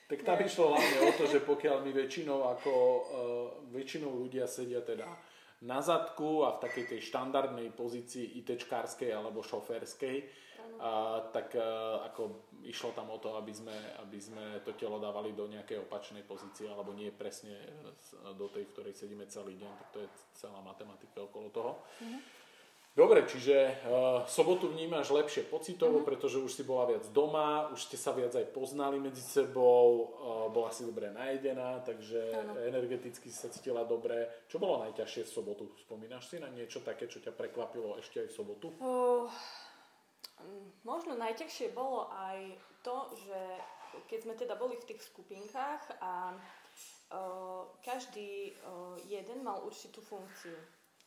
tak 0.04 0.20
tam 0.28 0.38
išlo 0.46 0.76
hlavne 0.76 1.00
o 1.10 1.12
to, 1.16 1.26
že 1.32 1.40
pokiaľ 1.48 1.80
my 1.88 1.92
väčšinou 1.96 2.46
ako 2.52 2.72
uh, 2.74 3.02
väčšinou 3.72 4.12
ľudia 4.20 4.44
sedia 4.50 4.84
teda 4.84 5.08
na 5.64 5.80
zadku 5.80 6.44
a 6.44 6.60
v 6.60 6.62
takej 6.68 6.86
tej 6.96 7.00
štandardnej 7.08 7.72
pozícii 7.72 8.40
ITčkárskej 8.44 9.16
alebo 9.16 9.40
šoférskej, 9.40 10.18
a, 10.84 11.24
tak 11.32 11.56
a, 11.56 12.04
ako 12.12 12.52
išlo 12.68 12.92
tam 12.92 13.12
o 13.12 13.20
to, 13.20 13.36
aby 13.40 13.52
sme, 13.56 13.76
aby 14.04 14.20
sme 14.20 14.60
to 14.64 14.76
telo 14.76 15.00
dávali 15.00 15.32
do 15.32 15.48
nejakej 15.48 15.88
opačnej 15.88 16.24
pozície 16.28 16.68
alebo 16.68 16.92
nie 16.92 17.12
presne 17.12 17.56
do 18.36 18.48
tej, 18.52 18.68
v 18.68 18.72
ktorej 18.76 18.94
sedíme 18.96 19.28
celý 19.28 19.56
deň, 19.60 19.72
tak 19.80 19.88
to 19.92 20.00
je 20.04 20.10
celá 20.36 20.60
matematika 20.64 21.24
okolo 21.24 21.48
toho. 21.52 21.72
Mm-hmm. 22.00 22.43
Dobre, 22.94 23.26
čiže 23.26 23.74
uh, 23.90 24.22
sobotu 24.30 24.70
vnímaš 24.70 25.10
lepšie 25.10 25.50
pocitovo, 25.50 25.98
mm-hmm. 25.98 26.10
pretože 26.14 26.38
už 26.38 26.54
si 26.54 26.62
bola 26.62 26.94
viac 26.94 27.10
doma, 27.10 27.74
už 27.74 27.90
ste 27.90 27.98
sa 27.98 28.14
viac 28.14 28.38
aj 28.38 28.54
poznali 28.54 29.02
medzi 29.02 29.26
sebou, 29.26 30.14
uh, 30.14 30.54
bola 30.54 30.70
si 30.70 30.86
dobre 30.86 31.10
najedená, 31.10 31.82
takže 31.82 32.22
ano. 32.38 32.54
energeticky 32.62 33.34
sa 33.34 33.50
cítila 33.50 33.82
dobre. 33.82 34.46
Čo 34.46 34.62
bolo 34.62 34.86
najťažšie 34.86 35.26
v 35.26 35.34
sobotu? 35.34 35.64
Spomínaš 35.82 36.30
si 36.30 36.38
na 36.38 36.54
niečo 36.54 36.86
také, 36.86 37.10
čo 37.10 37.18
ťa 37.18 37.34
prekvapilo 37.34 37.98
ešte 37.98 38.22
aj 38.22 38.28
v 38.30 38.38
sobotu? 38.38 38.70
Uh, 38.78 39.26
možno 40.86 41.18
najťažšie 41.18 41.74
bolo 41.74 42.14
aj 42.14 42.62
to, 42.86 43.10
že 43.26 43.42
keď 44.06 44.20
sme 44.22 44.34
teda 44.38 44.54
boli 44.54 44.78
v 44.78 44.94
tých 44.94 45.02
skupinkách 45.02 45.98
a 45.98 46.38
uh, 47.10 47.66
každý 47.82 48.54
uh, 48.54 49.02
jeden 49.10 49.42
mal 49.42 49.66
určitú 49.66 49.98
funkciu. 49.98 50.54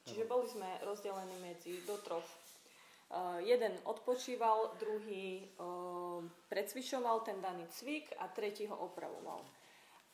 Čiže 0.06 0.30
boli 0.30 0.46
sme 0.46 0.70
rozdelení 0.86 1.34
medzi 1.42 1.82
do 1.82 1.98
troch. 1.98 2.26
Uh, 3.06 3.38
jeden 3.42 3.74
odpočíval, 3.86 4.78
druhý 4.82 5.46
uh, 5.58 6.22
precvičoval 6.50 7.22
ten 7.22 7.38
daný 7.42 7.66
cvik 7.70 8.14
a 8.18 8.30
tretí 8.30 8.66
ho 8.66 8.74
opravoval. 8.74 9.42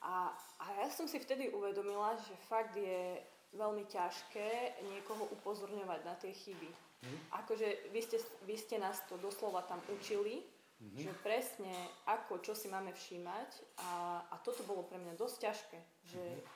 A, 0.03 0.35
a 0.61 0.65
ja 0.83 0.89
som 0.91 1.09
si 1.09 1.17
vtedy 1.21 1.53
uvedomila, 1.53 2.17
že 2.21 2.35
fakt 2.51 2.77
je 2.77 3.21
veľmi 3.55 3.85
ťažké 3.87 4.81
niekoho 4.93 5.29
upozorňovať 5.41 6.01
na 6.05 6.15
tie 6.19 6.33
chyby. 6.33 6.69
Mm. 7.03 7.19
Akože 7.45 7.93
vy 7.93 8.01
ste, 8.01 8.19
vy 8.49 8.57
ste 8.57 8.77
nás 8.81 8.99
to 9.07 9.21
doslova 9.21 9.63
tam 9.69 9.79
učili, 9.93 10.41
mm-hmm. 10.43 11.01
že 11.01 11.13
presne 11.21 11.75
ako, 12.09 12.41
čo 12.41 12.57
si 12.57 12.67
máme 12.73 12.91
všímať 12.95 13.51
a, 13.79 13.91
a 14.33 14.35
toto 14.41 14.65
bolo 14.65 14.87
pre 14.87 14.99
mňa 14.99 15.15
dosť 15.19 15.37
ťažké, 15.49 15.79
že 16.13 16.23
mm-hmm. 16.23 16.49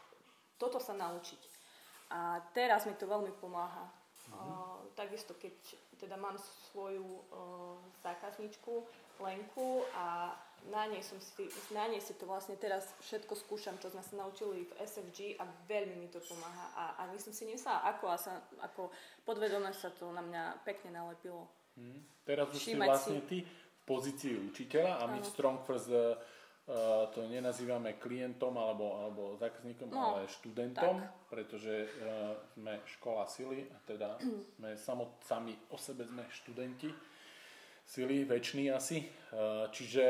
toto 0.57 0.79
sa 0.81 0.97
naučiť. 0.97 1.56
A 2.11 2.39
teraz 2.55 2.87
mi 2.87 2.95
to 2.95 3.07
veľmi 3.07 3.35
pomáha. 3.43 3.91
Uh-huh. 4.31 4.37
Uh, 4.37 4.79
takisto, 4.95 5.35
keď 5.35 5.55
teda 5.99 6.17
mám 6.19 6.39
svoju 6.71 7.03
uh, 7.03 7.79
zákazničku 8.03 8.85
Lenku 9.17 9.81
a 9.97 10.37
na 10.69 10.85
nej, 10.91 11.01
som 11.01 11.17
si, 11.23 11.47
na 11.71 11.87
nej 11.87 12.03
si 12.03 12.13
to 12.19 12.27
vlastne 12.27 12.59
teraz 12.59 12.91
všetko 13.01 13.39
skúšam, 13.39 13.79
čo 13.79 13.89
sme 13.89 14.03
sa 14.03 14.15
naučili 14.19 14.67
v 14.67 14.73
SFG 14.83 15.39
a 15.39 15.47
veľmi 15.71 15.95
mi 15.95 16.09
to 16.11 16.19
pomáha. 16.27 16.67
A, 16.75 16.85
a 17.01 17.03
myslím 17.15 17.33
si, 17.33 17.47
nemyslela 17.47 17.87
ako, 17.97 18.05
a 18.11 18.17
sa, 18.19 18.33
ako 18.61 18.91
podvedome 19.23 19.71
sa 19.71 19.95
to 19.95 20.11
na 20.11 20.21
mňa 20.21 20.67
pekne 20.67 20.97
nalepilo. 20.97 21.47
Hmm. 21.79 22.03
Teraz 22.27 22.51
už 22.51 22.61
Všímať 22.61 22.89
si 22.89 22.91
vlastne 22.91 23.21
si... 23.23 23.29
ty 23.31 23.37
v 23.47 23.79
pozícii 23.87 24.35
učiteľa 24.53 24.93
a 25.01 25.05
my 25.07 25.19
v 25.23 25.29
Strong 25.29 25.59
First 25.63 25.89
Uh, 25.89 26.19
to 27.15 27.31
nenazývame 27.31 27.95
klientom 27.95 28.59
alebo, 28.59 28.99
alebo 28.99 29.23
zákazníkom, 29.39 29.87
no, 29.87 30.19
ale 30.19 30.27
študentom, 30.27 30.99
tak. 30.99 31.31
pretože 31.31 31.87
uh, 31.87 32.35
sme 32.59 32.83
škola 32.83 33.23
sily 33.31 33.71
a 33.71 33.79
teda 33.87 34.19
sme 34.59 34.75
samot, 34.75 35.23
sami 35.23 35.55
o 35.71 35.79
sebe 35.79 36.03
sme 36.03 36.27
študenti 36.27 36.91
sily, 37.87 38.27
väčší 38.27 38.67
asi. 38.75 38.99
Uh, 39.31 39.71
čiže 39.71 40.05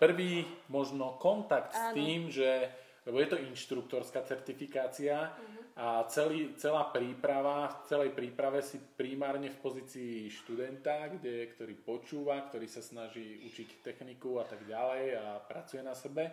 prvý 0.00 0.40
možno 0.72 1.20
kontakt 1.20 1.76
Áno. 1.76 1.80
s 1.84 1.84
tým, 1.92 2.20
že 2.32 2.48
lebo 3.04 3.20
je 3.20 3.28
to 3.32 3.40
inštruktorská 3.40 4.24
certifikácia 4.24 5.32
uh-huh. 5.32 5.59
A 5.76 6.04
celý, 6.10 6.58
celá 6.58 6.90
príprava, 6.90 7.70
v 7.70 7.78
celej 7.86 8.10
príprave 8.12 8.60
si 8.60 8.76
primárne 8.76 9.48
v 9.48 9.60
pozícii 9.62 10.26
študenta, 10.26 11.08
kde, 11.14 11.46
ktorý 11.54 11.74
počúva, 11.78 12.42
ktorý 12.50 12.66
sa 12.66 12.82
snaží 12.82 13.38
učiť 13.46 13.80
techniku 13.80 14.42
a 14.42 14.44
tak 14.44 14.66
ďalej 14.66 15.04
a 15.16 15.24
pracuje 15.46 15.80
na 15.80 15.94
sebe, 15.94 16.26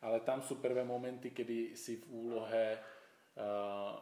ale 0.00 0.24
tam 0.24 0.40
sú 0.40 0.58
prvé 0.58 0.80
momenty, 0.82 1.30
kedy 1.30 1.76
si 1.76 2.00
v 2.00 2.04
úlohe 2.08 2.64
uh, 3.36 3.94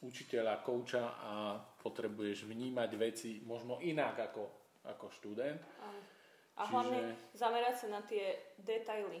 učiteľa, 0.00 0.64
kouča 0.64 1.04
a 1.20 1.32
potrebuješ 1.84 2.48
vnímať 2.48 2.90
veci 2.96 3.30
možno 3.44 3.76
inak 3.84 4.32
ako, 4.32 4.44
ako 4.88 5.06
študent. 5.12 5.60
A 6.56 6.64
Čiže... 6.64 6.70
hlavne 6.72 7.00
zamerať 7.36 7.74
sa 7.76 7.86
na 7.92 8.00
tie 8.08 8.56
detaily. 8.56 9.20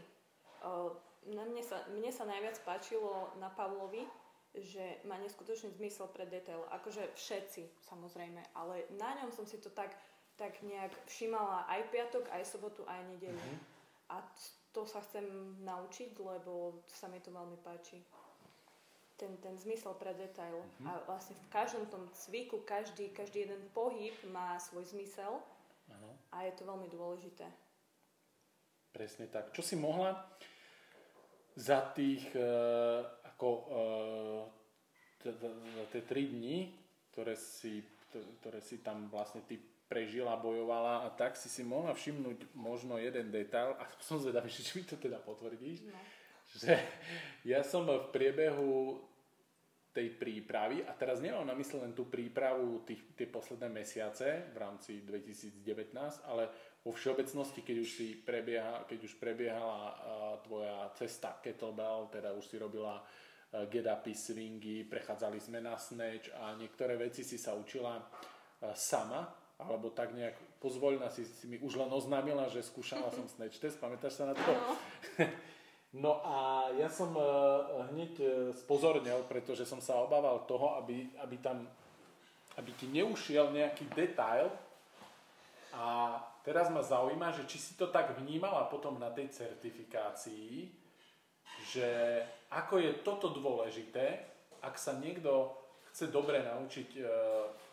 Uh, 0.64 0.96
na 1.28 1.44
mne, 1.48 1.64
sa, 1.64 1.80
mne 1.88 2.12
sa 2.12 2.28
najviac 2.28 2.60
páčilo 2.68 3.32
na 3.40 3.48
Pavlovi, 3.48 4.04
že 4.54 5.02
má 5.10 5.18
neskutočný 5.18 5.74
zmysel 5.74 6.06
pre 6.14 6.26
detail. 6.30 6.62
Akože 6.70 7.10
všetci, 7.18 7.90
samozrejme, 7.90 8.38
ale 8.54 8.86
na 8.94 9.18
ňom 9.18 9.34
som 9.34 9.42
si 9.46 9.58
to 9.58 9.70
tak, 9.74 9.90
tak 10.38 10.54
nejak 10.62 10.94
všimala 11.10 11.66
aj 11.66 11.80
piatok, 11.90 12.30
aj 12.30 12.42
sobotu, 12.46 12.86
aj 12.86 13.02
nedelu. 13.10 13.34
Mm-hmm. 13.34 14.14
A 14.14 14.22
to 14.70 14.86
sa 14.86 15.02
chcem 15.02 15.26
naučiť, 15.62 16.14
lebo 16.18 16.82
sa 16.86 17.10
mi 17.10 17.18
to 17.18 17.34
veľmi 17.34 17.58
páči. 17.66 17.98
Ten, 19.14 19.38
ten 19.38 19.54
zmysel 19.58 19.94
pre 19.98 20.14
detail. 20.14 20.58
Mm-hmm. 20.58 20.86
A 20.86 20.90
vlastne 21.06 21.34
v 21.34 21.50
každom 21.50 21.86
tom 21.90 22.06
cviku, 22.14 22.62
každý, 22.62 23.10
každý 23.10 23.46
jeden 23.46 23.62
pohyb 23.74 24.14
má 24.30 24.58
svoj 24.58 24.86
zmysel 24.90 25.38
ano. 25.90 26.10
a 26.30 26.46
je 26.46 26.52
to 26.54 26.62
veľmi 26.62 26.86
dôležité. 26.90 27.46
Presne 28.94 29.26
tak. 29.26 29.50
Čo 29.50 29.62
si 29.66 29.74
mohla 29.74 30.14
za 31.58 31.90
tých 31.94 32.26
e, 32.34 32.46
ako 33.44 33.52
e, 33.52 35.32
za 35.36 35.84
tie 35.92 36.02
tri 36.08 36.32
dni, 36.32 36.72
ktoré 37.12 37.36
si, 37.36 37.84
ktoré 38.40 38.60
si 38.64 38.80
tam 38.80 39.12
vlastne 39.12 39.44
ty 39.44 39.60
prežila, 39.84 40.40
bojovala 40.40 41.04
a 41.04 41.08
tak 41.12 41.36
si 41.36 41.52
si 41.52 41.60
mohla 41.60 41.92
všimnúť 41.92 42.56
možno 42.56 42.96
jeden 42.96 43.28
detail 43.28 43.76
a 43.76 43.84
som 44.08 44.16
zvedavý, 44.16 44.48
či 44.48 44.80
mi 44.80 44.84
to 44.88 44.96
teda 44.96 45.20
potvrdíš, 45.20 45.84
no. 45.84 46.00
že 46.56 46.72
ja 47.44 47.60
som 47.60 47.84
v 47.84 48.08
priebehu 48.08 49.04
tej 49.94 50.10
prípravy, 50.18 50.82
a 50.82 50.90
teraz 50.90 51.22
nemám 51.22 51.46
na 51.46 51.54
mysle 51.54 51.78
len 51.78 51.94
tú 51.94 52.10
prípravu 52.10 52.82
tých, 52.82 53.14
tie 53.14 53.30
posledné 53.30 53.70
mesiace 53.70 54.50
v 54.50 54.56
rámci 54.58 55.06
2019, 55.06 55.94
ale 56.26 56.50
vo 56.82 56.90
všeobecnosti, 56.90 57.62
keď 57.62 57.76
už, 57.78 57.90
si 57.94 58.18
prebieha, 58.18 58.90
keď 58.90 59.06
už 59.06 59.14
prebiehala 59.22 59.94
uh, 59.94 59.94
tvoja 60.42 60.90
cesta 60.98 61.38
kettlebell, 61.38 62.10
teda 62.10 62.34
už 62.34 62.42
si 62.42 62.58
robila 62.58 62.98
uh, 62.98 63.06
get-upy, 63.70 64.14
swingy, 64.14 64.82
prechádzali 64.86 65.38
sme 65.38 65.62
na 65.62 65.78
snatch 65.78 66.32
a 66.34 66.58
niektoré 66.58 66.98
veci 66.98 67.22
si 67.22 67.38
sa 67.38 67.54
učila 67.54 68.02
sama, 68.74 69.30
alebo 69.62 69.94
tak 69.94 70.10
nejak 70.10 70.34
pozvoľna 70.58 71.06
si, 71.14 71.22
si 71.22 71.46
mi 71.46 71.62
už 71.62 71.78
len 71.78 71.90
oznámila, 71.92 72.50
že 72.50 72.66
skúšala 72.66 73.14
som 73.14 73.30
snatch 73.34 73.62
test, 73.62 73.78
pamätáš 73.78 74.18
sa 74.18 74.30
na 74.30 74.34
to? 74.34 74.50
No. 74.50 74.74
no 76.04 76.12
a 76.26 76.68
ja 76.74 76.90
som 76.90 77.14
hneď 77.94 78.18
spozornil, 78.58 79.22
pretože 79.30 79.62
som 79.62 79.78
sa 79.78 80.02
obával 80.02 80.42
toho, 80.50 80.74
aby, 80.82 81.14
aby 81.22 81.38
tam 81.38 81.62
aby 82.58 82.70
ti 82.78 82.86
neušiel 82.90 83.50
nejaký 83.50 83.90
detail 83.94 84.50
a 85.74 86.18
teraz 86.46 86.70
ma 86.70 86.86
zaujíma, 86.86 87.34
že 87.34 87.50
či 87.50 87.58
si 87.58 87.72
to 87.74 87.90
tak 87.90 88.14
vnímala 88.22 88.70
potom 88.70 88.98
na 88.98 89.10
tej 89.10 89.34
certifikácii, 89.34 90.70
že 91.72 92.20
ako 92.52 92.78
je 92.78 92.92
toto 93.02 93.34
dôležité, 93.34 94.22
ak 94.62 94.78
sa 94.78 94.96
niekto 94.96 95.52
chce 95.90 96.10
dobre 96.10 96.42
naučiť 96.42 96.88
uh, 96.98 97.06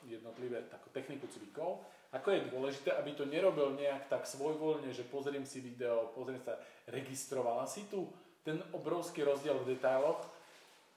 jednotlivé 0.05 0.65
takú 0.69 0.93
techniku 0.93 1.25
cvikov, 1.29 1.81
ako 2.11 2.27
je 2.35 2.51
dôležité, 2.51 2.89
aby 2.99 3.15
to 3.15 3.23
nerobil 3.23 3.71
nejak 3.71 4.11
tak 4.11 4.27
svojvoľne, 4.27 4.91
že 4.91 5.07
pozriem 5.07 5.47
si 5.47 5.63
video, 5.63 6.11
pozriem 6.11 6.43
sa, 6.43 6.59
registrovala 6.91 7.63
si 7.63 7.87
tu 7.87 8.11
ten 8.43 8.59
obrovský 8.75 9.23
rozdiel 9.23 9.55
v 9.63 9.77
detailoch, 9.77 10.19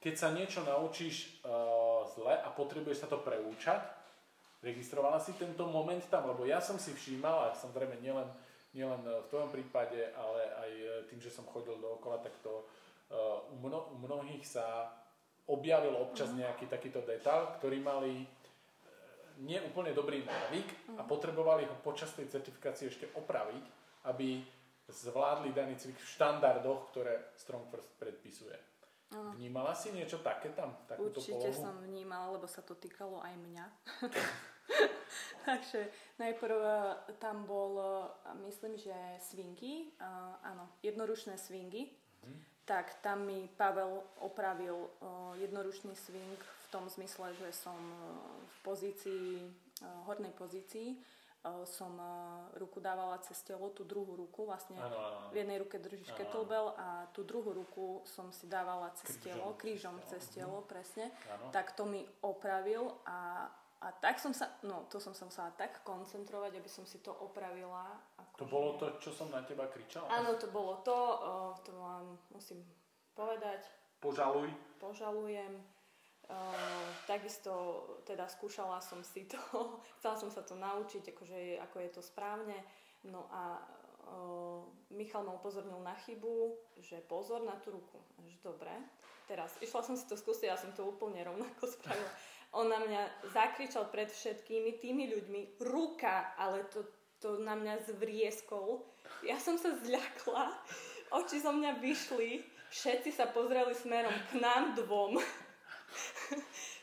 keď 0.03 0.15
sa 0.17 0.35
niečo 0.35 0.61
naučíš 0.67 1.41
uh, 1.45 2.05
zle 2.13 2.35
a 2.35 2.49
potrebuješ 2.53 3.05
sa 3.05 3.09
to 3.09 3.23
preúčať, 3.25 3.81
registrovala 4.65 5.21
si 5.21 5.37
tento 5.37 5.69
moment 5.69 6.01
tam, 6.09 6.29
lebo 6.29 6.49
ja 6.49 6.61
som 6.61 6.81
si 6.81 6.93
všímal, 6.93 7.53
a 7.53 7.57
samozrejme 7.57 8.01
nielen, 8.01 8.29
nielen 8.75 9.07
v 9.07 9.31
tvojom 9.31 9.51
prípade, 9.55 10.11
ale 10.19 10.43
aj 10.51 10.71
tým, 11.09 11.23
že 11.23 11.31
som 11.31 11.47
chodil 11.47 11.79
dookola, 11.79 12.19
tak 12.19 12.35
to 12.43 12.67
uh, 13.15 13.47
u, 13.55 13.57
mno, 13.63 13.95
u 13.95 13.97
mnohých 14.03 14.43
sa 14.43 14.91
objavil 15.47 15.95
občas 15.95 16.35
uh-huh. 16.35 16.43
nejaký 16.43 16.67
takýto 16.67 17.07
detail, 17.07 17.55
ktorí 17.63 17.79
mali 17.79 18.27
nie 19.43 19.59
úplne 19.67 19.91
dobrý 19.91 20.23
návyk 20.23 20.95
a 20.95 21.03
mhm. 21.03 21.11
potrebovali 21.11 21.67
ho 21.67 21.75
počas 21.83 22.15
tej 22.15 22.31
certifikácie 22.31 22.87
ešte 22.87 23.11
opraviť, 23.19 23.65
aby 24.07 24.47
zvládli 24.87 25.51
daný 25.51 25.75
cvik 25.81 25.97
v 25.97 26.11
štandardoch, 26.15 26.93
ktoré 26.93 27.35
Strong 27.35 27.67
First 27.73 27.91
predpisuje. 27.99 28.55
Uh-huh. 29.11 29.35
Vnímala 29.35 29.75
si 29.75 29.91
niečo 29.91 30.23
také 30.23 30.55
tam? 30.55 30.75
Určite 30.99 31.51
polohu? 31.51 31.55
som 31.55 31.75
vnímala, 31.83 32.35
lebo 32.35 32.47
sa 32.47 32.63
to 32.63 32.79
týkalo 32.79 33.23
aj 33.23 33.35
mňa. 33.39 33.65
Takže 35.45 35.89
najprv 36.19 36.59
eh, 36.65 37.15
tam 37.21 37.45
bol, 37.45 37.77
eh, 37.77 38.35
myslím, 38.49 38.77
že 38.81 38.95
swingy, 39.21 39.93
uh, 40.01 40.35
áno, 40.41 40.69
jednorušné 40.81 41.37
swingy. 41.37 41.93
Mm-hmm. 41.93 42.41
Tak 42.65 43.05
tam 43.05 43.29
mi 43.29 43.45
Pavel 43.61 44.01
opravil 44.25 44.89
jednorušný 45.37 45.93
swing 45.93 46.41
v 46.41 46.67
tom 46.73 46.89
zmysle, 46.89 47.37
že 47.37 47.53
som 47.53 47.77
v 48.41 48.57
pozícii, 48.65 49.53
hornej 50.09 50.33
pozícii, 50.33 50.97
som 51.69 51.93
ruku 52.57 52.81
dávala 52.81 53.21
cez 53.21 53.37
telo, 53.45 53.69
tú 53.69 53.85
druhú 53.85 54.17
ruku, 54.17 54.49
vlastne 54.49 54.81
ano, 54.81 54.97
ano. 54.97 55.29
v 55.29 55.45
jednej 55.45 55.61
ruke 55.61 55.77
držíš 55.77 56.17
kettlebell 56.17 56.73
a 56.73 57.05
tú 57.13 57.21
druhú 57.21 57.53
ruku 57.53 58.01
som 58.09 58.33
si 58.33 58.49
dávala 58.49 58.97
cez 58.97 59.13
krížom, 59.21 59.53
telo, 59.53 59.61
krížom 59.61 59.97
cez 60.09 60.25
telo, 60.33 60.65
mm-hmm. 60.65 60.73
presne. 60.73 61.13
Ano. 61.37 61.53
Tak 61.53 61.77
to 61.77 61.85
mi 61.85 62.01
opravil 62.25 62.97
a 63.05 63.45
a 63.85 63.93
tak 63.93 64.17
som 64.17 64.33
sa, 64.33 64.49
no 64.65 64.89
to 64.89 64.97
som 64.97 65.13
sa 65.13 65.29
musela 65.29 65.53
tak 65.53 65.85
koncentrovať, 65.85 66.57
aby 66.57 66.71
som 66.73 66.89
si 66.89 67.05
to 67.05 67.13
opravila. 67.13 68.01
Ako 68.17 68.33
to 68.41 68.47
bolo 68.49 68.71
to, 68.81 68.97
čo 68.97 69.13
som 69.13 69.29
na 69.29 69.45
teba 69.45 69.69
kričala? 69.69 70.09
Áno, 70.09 70.41
to 70.41 70.49
bolo 70.49 70.81
to, 70.81 70.97
uh, 70.97 71.53
to 71.61 71.77
vám 71.77 72.17
musím 72.33 72.65
povedať. 73.13 73.69
Požaluj. 74.01 74.49
Požalujem. 74.81 75.61
Uh, 76.25 76.89
takisto 77.05 77.85
teda 78.09 78.25
skúšala 78.25 78.81
som 78.81 79.05
si 79.05 79.29
to, 79.29 79.37
chcela 80.01 80.17
som 80.17 80.33
sa 80.33 80.41
to 80.41 80.57
naučiť, 80.57 81.13
akože, 81.13 81.61
ako 81.61 81.77
je 81.85 81.91
to 81.93 82.01
správne. 82.01 82.57
No 83.05 83.29
a 83.29 83.61
uh, 84.09 84.65
Michal 84.97 85.29
ma 85.29 85.37
upozornil 85.37 85.77
na 85.85 85.93
chybu, 85.93 86.57
že 86.81 87.05
pozor 87.05 87.45
na 87.45 87.61
tú 87.61 87.77
ruku. 87.77 88.01
Že 88.25 88.49
dobre. 88.49 88.73
Teraz 89.29 89.61
išla 89.61 89.85
som 89.85 89.97
si 89.97 90.09
to 90.09 90.17
skúsiť, 90.17 90.49
ja 90.49 90.57
som 90.57 90.73
to 90.73 90.89
úplne 90.89 91.21
rovnako 91.21 91.69
spravila. 91.77 92.13
On 92.55 92.71
na 92.71 92.79
mňa 92.79 93.35
zakričal 93.35 93.91
pred 93.91 94.07
všetkými 94.07 94.79
tými 94.79 95.11
ľuďmi, 95.11 95.41
ruka, 95.67 96.39
ale 96.39 96.63
to, 96.71 96.87
to 97.19 97.43
na 97.43 97.59
mňa 97.59 97.83
zvrieskol. 97.91 98.87
Ja 99.27 99.43
som 99.43 99.59
sa 99.59 99.75
zľakla, 99.75 100.55
oči 101.19 101.43
zo 101.43 101.51
mňa 101.51 101.83
vyšli, 101.83 102.47
všetci 102.71 103.11
sa 103.11 103.31
pozreli 103.35 103.75
smerom 103.75 104.15
k 104.31 104.39
nám 104.39 104.79
dvom. 104.79 105.19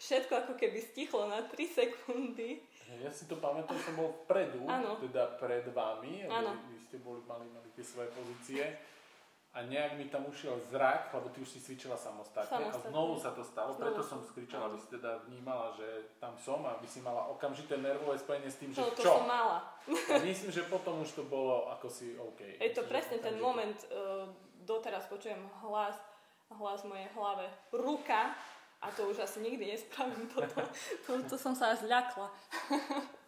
Všetko 0.03 0.34
ako 0.43 0.53
keby 0.59 0.80
stichlo 0.84 1.32
na 1.32 1.39
3 1.47 1.55
sekundy. 1.72 2.59
Ja 2.99 3.07
si 3.07 3.24
to 3.32 3.39
pamätám, 3.39 3.80
som 3.80 3.95
bol 3.95 4.11
vpredu, 4.28 4.67
ano. 4.67 4.99
teda 4.99 5.39
pred 5.39 5.63
vami, 5.72 6.28
vy 6.67 6.76
ste 6.84 6.99
boli, 6.99 7.24
mali, 7.24 7.47
mali 7.47 7.72
tie 7.72 7.88
svoje 7.88 8.11
pozície 8.11 8.76
a 9.52 9.62
nejak 9.68 9.99
mi 9.99 10.08
tam 10.08 10.24
ušiel 10.32 10.56
zrak, 10.72 11.12
lebo 11.12 11.28
ty 11.30 11.43
už 11.43 11.49
si 11.49 11.60
cvičila 11.60 11.99
samostatne, 11.99 12.47
samostatne. 12.47 12.88
a 12.88 12.91
znovu 12.91 13.20
sa 13.20 13.36
to 13.36 13.43
stalo, 13.43 13.76
znovu. 13.76 13.84
preto 13.84 14.02
som 14.08 14.24
skričala, 14.24 14.72
aby 14.72 14.80
si 14.80 14.88
teda 14.88 15.28
vnímala, 15.28 15.76
že 15.76 16.16
tam 16.24 16.39
som 16.39 16.64
a 16.64 16.80
aby 16.80 16.88
si 16.88 17.04
mala 17.04 17.28
okamžité 17.28 17.76
nervové 17.76 18.16
spojenie 18.16 18.47
s 18.47 18.56
tým, 18.64 18.72
že 18.72 18.80
to, 18.80 18.95
to 18.95 19.04
čo? 19.04 19.12
som 19.20 19.28
mala. 19.28 19.60
A 19.91 20.16
myslím, 20.24 20.56
že 20.56 20.64
potom 20.72 21.04
už 21.04 21.12
to 21.12 21.24
bolo 21.28 21.68
ako 21.68 21.91
si 21.91 22.16
OK. 22.16 22.64
Je 22.64 22.72
to 22.72 22.88
presne 22.88 23.20
ten 23.20 23.36
moment, 23.43 23.76
uh, 23.91 24.32
doteraz 24.64 25.12
počujem 25.12 25.43
hlas, 25.68 25.99
hlas 26.56 26.88
mojej 26.88 27.12
hlave, 27.12 27.52
ruka, 27.76 28.32
a 28.82 28.88
to 28.95 29.12
už 29.12 29.20
asi 29.20 29.43
nikdy 29.43 29.68
nespravím 29.68 30.28
toto. 30.34 30.64
to, 31.06 31.12
to 31.28 31.36
som 31.36 31.52
sa 31.52 31.76
zľakla. 31.76 32.32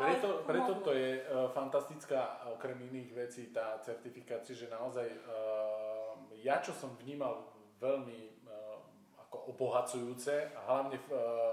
Preto, 0.00 0.28
preto 0.48 0.72
to 0.80 0.96
je 0.96 1.20
uh, 1.20 1.52
fantastická, 1.52 2.48
okrem 2.56 2.80
iných 2.88 3.10
vecí, 3.12 3.52
tá 3.52 3.76
certifikácia, 3.84 4.56
že 4.56 4.72
naozaj 4.72 5.04
uh, 5.04 6.16
ja, 6.40 6.64
čo 6.64 6.72
som 6.72 6.96
vnímal 6.96 7.52
veľmi 7.76 8.48
uh, 8.48 8.80
ako 9.28 9.52
obohacujúce, 9.52 10.56
a 10.56 10.60
hlavne 10.72 10.96
v, 10.96 11.08
uh, 11.12 11.52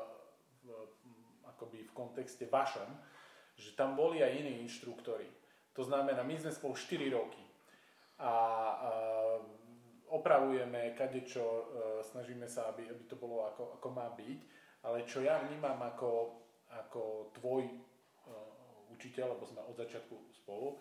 v, 0.64 0.68
akoby 1.44 1.84
v 1.84 1.92
kontexte 1.92 2.48
vašom, 2.48 2.88
že 3.60 3.76
tam 3.76 4.00
boli 4.00 4.24
aj 4.24 4.32
iní 4.32 4.64
inštruktori. 4.64 5.28
To 5.76 5.84
znamená, 5.84 6.24
my 6.24 6.40
sme 6.40 6.56
spolu 6.56 6.80
4 6.80 7.04
roky 7.12 7.44
a 8.24 8.32
uh, 8.32 9.38
opravujeme 10.08 10.96
kadečo, 10.96 11.44
uh, 11.44 11.62
snažíme 12.00 12.48
sa, 12.48 12.72
aby, 12.72 12.88
aby 12.88 13.04
to 13.12 13.20
bolo 13.20 13.44
ako, 13.44 13.76
ako 13.76 13.88
má 13.92 14.08
byť, 14.16 14.40
ale 14.88 15.04
čo 15.04 15.20
ja 15.20 15.44
vnímam 15.44 15.78
ako, 15.84 16.40
ako 16.72 17.36
tvoj 17.36 17.68
učiteľ, 18.98 19.38
lebo 19.38 19.46
sme 19.46 19.62
od 19.62 19.78
začiatku 19.78 20.16
spolu, 20.44 20.76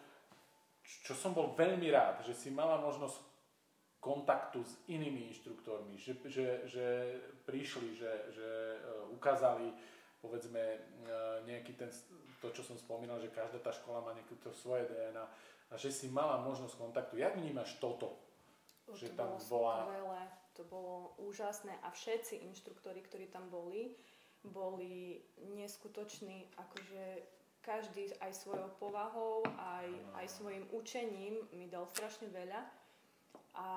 čo 0.87 1.13
som 1.13 1.37
bol 1.37 1.53
veľmi 1.53 1.93
rád, 1.93 2.25
že 2.25 2.33
si 2.33 2.49
mala 2.49 2.81
možnosť 2.81 3.37
kontaktu 4.01 4.63
s 4.63 4.73
inými 4.87 5.35
inštruktormi, 5.35 5.99
že, 5.99 6.15
že, 6.31 6.63
že 6.71 6.87
prišli, 7.43 7.99
že, 7.99 8.13
že 8.31 8.49
e, 8.79 8.79
ukázali 9.19 9.75
povedzme 10.23 10.63
e, 10.63 10.79
nejaký 11.43 11.75
ten, 11.75 11.91
to, 12.39 12.55
čo 12.55 12.63
som 12.63 12.79
spomínal, 12.79 13.19
že 13.19 13.35
každá 13.35 13.59
tá 13.59 13.75
škola 13.75 14.07
má 14.07 14.15
nejaké 14.15 14.39
to 14.39 14.55
svoje 14.55 14.87
DNA 14.87 15.27
a 15.71 15.75
že 15.75 15.91
si 15.91 16.07
mala 16.07 16.39
možnosť 16.47 16.79
kontaktu. 16.79 17.19
Jak 17.19 17.35
vnímaš 17.35 17.83
toto? 17.83 18.15
To 18.87 18.95
že 18.95 19.11
tam 19.19 19.35
bolo 19.35 19.67
bola... 19.67 19.75
skvelé, 19.83 20.23
to 20.55 20.63
bolo 20.71 20.97
úžasné 21.19 21.75
a 21.83 21.91
všetci 21.91 22.47
inštruktori, 22.47 23.03
ktorí 23.03 23.27
tam 23.27 23.51
boli, 23.51 23.99
boli 24.47 25.19
neskutoční, 25.59 26.47
akože 26.55 27.05
každý 27.67 28.15
aj 28.23 28.47
svojou 28.47 28.71
povahou, 28.79 29.43
aj, 29.59 29.91
aj 30.23 30.27
svojim 30.31 30.63
učením 30.71 31.43
mi 31.51 31.67
dal 31.67 31.91
strašne 31.91 32.31
veľa 32.31 32.63
a, 33.59 33.71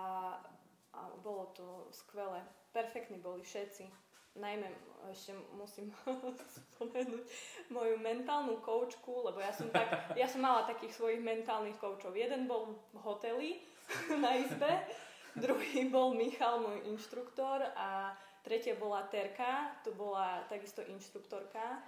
a 0.93 1.01
bolo 1.25 1.49
to 1.57 1.89
skvelé. 1.89 2.45
Perfektní 2.69 3.17
boli 3.17 3.41
všetci. 3.41 3.89
Najmä 4.37 4.69
ešte 5.09 5.33
musím 5.57 5.89
spomenúť 6.77 7.25
moju 7.73 7.97
mentálnu 7.97 8.61
koučku, 8.61 9.25
lebo 9.25 9.41
ja 9.41 9.49
som, 9.49 9.73
tak, 9.73 10.13
ja 10.13 10.29
som 10.29 10.45
mala 10.45 10.69
takých 10.69 10.93
svojich 10.93 11.25
mentálnych 11.25 11.81
koučov. 11.81 12.13
Jeden 12.13 12.45
bol 12.45 12.77
v 12.93 12.97
hoteli 13.01 13.49
na 14.23 14.37
izbe, 14.37 14.85
druhý 15.33 15.89
bol 15.89 16.13
Michal, 16.13 16.61
môj 16.61 16.85
inštruktor 16.93 17.73
a 17.73 18.13
tretia 18.45 18.77
bola 18.77 19.01
Terka, 19.09 19.81
to 19.81 19.97
bola 19.97 20.45
takisto 20.45 20.85
inštruktorka 20.85 21.81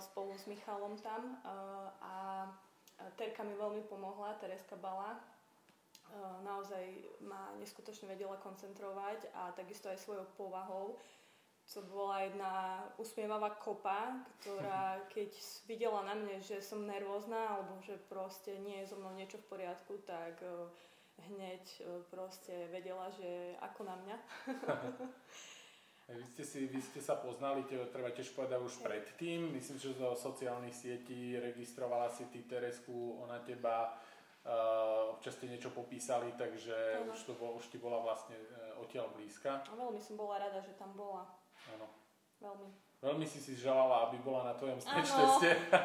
spolu 0.00 0.36
s 0.38 0.46
Michalom 0.46 0.98
tam 1.00 1.40
eh, 1.40 1.88
a 2.04 2.14
Terka 3.18 3.42
mi 3.42 3.58
veľmi 3.58 3.90
pomohla, 3.90 4.38
Tereska 4.38 4.78
Bala. 4.78 5.18
Eh, 5.18 6.36
naozaj 6.44 6.84
ma 7.26 7.50
neskutočne 7.58 8.12
vedela 8.12 8.38
koncentrovať 8.38 9.32
a 9.34 9.50
takisto 9.56 9.88
aj 9.90 9.98
svojou 9.98 10.26
povahou 10.36 10.98
to 11.64 11.80
bola 11.88 12.20
jedna 12.20 12.84
usmievavá 13.00 13.56
kopa, 13.56 14.20
ktorá 14.36 15.00
keď 15.16 15.32
videla 15.64 16.04
na 16.04 16.12
mne, 16.12 16.36
že 16.44 16.60
som 16.60 16.84
nervózna 16.84 17.56
alebo 17.56 17.80
že 17.80 17.96
proste 18.12 18.60
nie 18.60 18.84
je 18.84 18.92
so 18.92 19.00
mnou 19.00 19.16
niečo 19.16 19.40
v 19.40 19.48
poriadku, 19.48 19.96
tak 20.04 20.44
hneď 21.32 21.64
proste 22.12 22.68
vedela, 22.68 23.08
že 23.16 23.56
ako 23.64 23.80
na 23.88 23.96
mňa. 23.96 24.16
Vy 26.04 26.20
ste, 26.36 26.44
si, 26.44 26.60
vy 26.68 26.84
ste 26.84 27.00
sa 27.00 27.16
poznali, 27.16 27.64
treba 27.64 28.12
tiež 28.12 28.36
povedať 28.36 28.60
už 28.60 28.84
predtým. 28.84 29.48
Myslím, 29.56 29.80
že 29.80 29.96
zo 29.96 30.12
sociálnych 30.12 30.76
sietí 30.76 31.32
registrovala 31.40 32.12
si 32.12 32.28
ty 32.28 32.44
Teresku, 32.44 33.24
ona 33.24 33.40
teba, 33.40 33.96
uh, 34.44 35.16
občas 35.16 35.40
ste 35.40 35.48
niečo 35.48 35.72
popísali, 35.72 36.28
takže 36.36 37.08
už, 37.08 37.24
to 37.24 37.32
bol, 37.40 37.56
už 37.56 37.72
ti 37.72 37.80
bola 37.80 38.04
vlastne 38.04 38.36
uh, 38.36 38.84
odtiaľ 38.84 39.16
blízka. 39.16 39.64
A 39.64 39.72
veľmi 39.72 39.96
som 39.96 40.20
bola 40.20 40.44
rada, 40.44 40.60
že 40.60 40.76
tam 40.76 40.92
bola. 40.92 41.24
Áno. 41.72 41.88
Veľmi. 42.36 42.68
Veľmi 43.04 43.28
si 43.28 43.36
si 43.36 43.52
želala, 43.52 44.08
aby 44.08 44.16
bola 44.24 44.48
na 44.48 44.54
tvojom 44.56 44.80
stage 44.80 45.12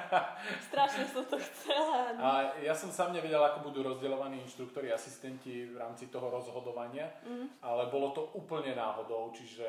strašne 0.71 1.03
som 1.11 1.27
to 1.27 1.35
chcela. 1.35 2.15
A 2.15 2.55
ja 2.63 2.71
som 2.71 2.87
sám 2.87 3.11
nevedel, 3.11 3.43
ako 3.43 3.67
budú 3.67 3.83
rozdeľovaní 3.83 4.39
inštruktori, 4.47 4.87
asistenti 4.87 5.67
v 5.67 5.75
rámci 5.75 6.07
toho 6.07 6.31
rozhodovania, 6.31 7.11
mm. 7.27 7.59
ale 7.59 7.91
bolo 7.91 8.15
to 8.15 8.31
úplne 8.39 8.71
náhodou, 8.71 9.35
čiže 9.35 9.67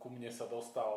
ku 0.00 0.08
mne 0.08 0.32
sa 0.32 0.48
dostal 0.48 0.88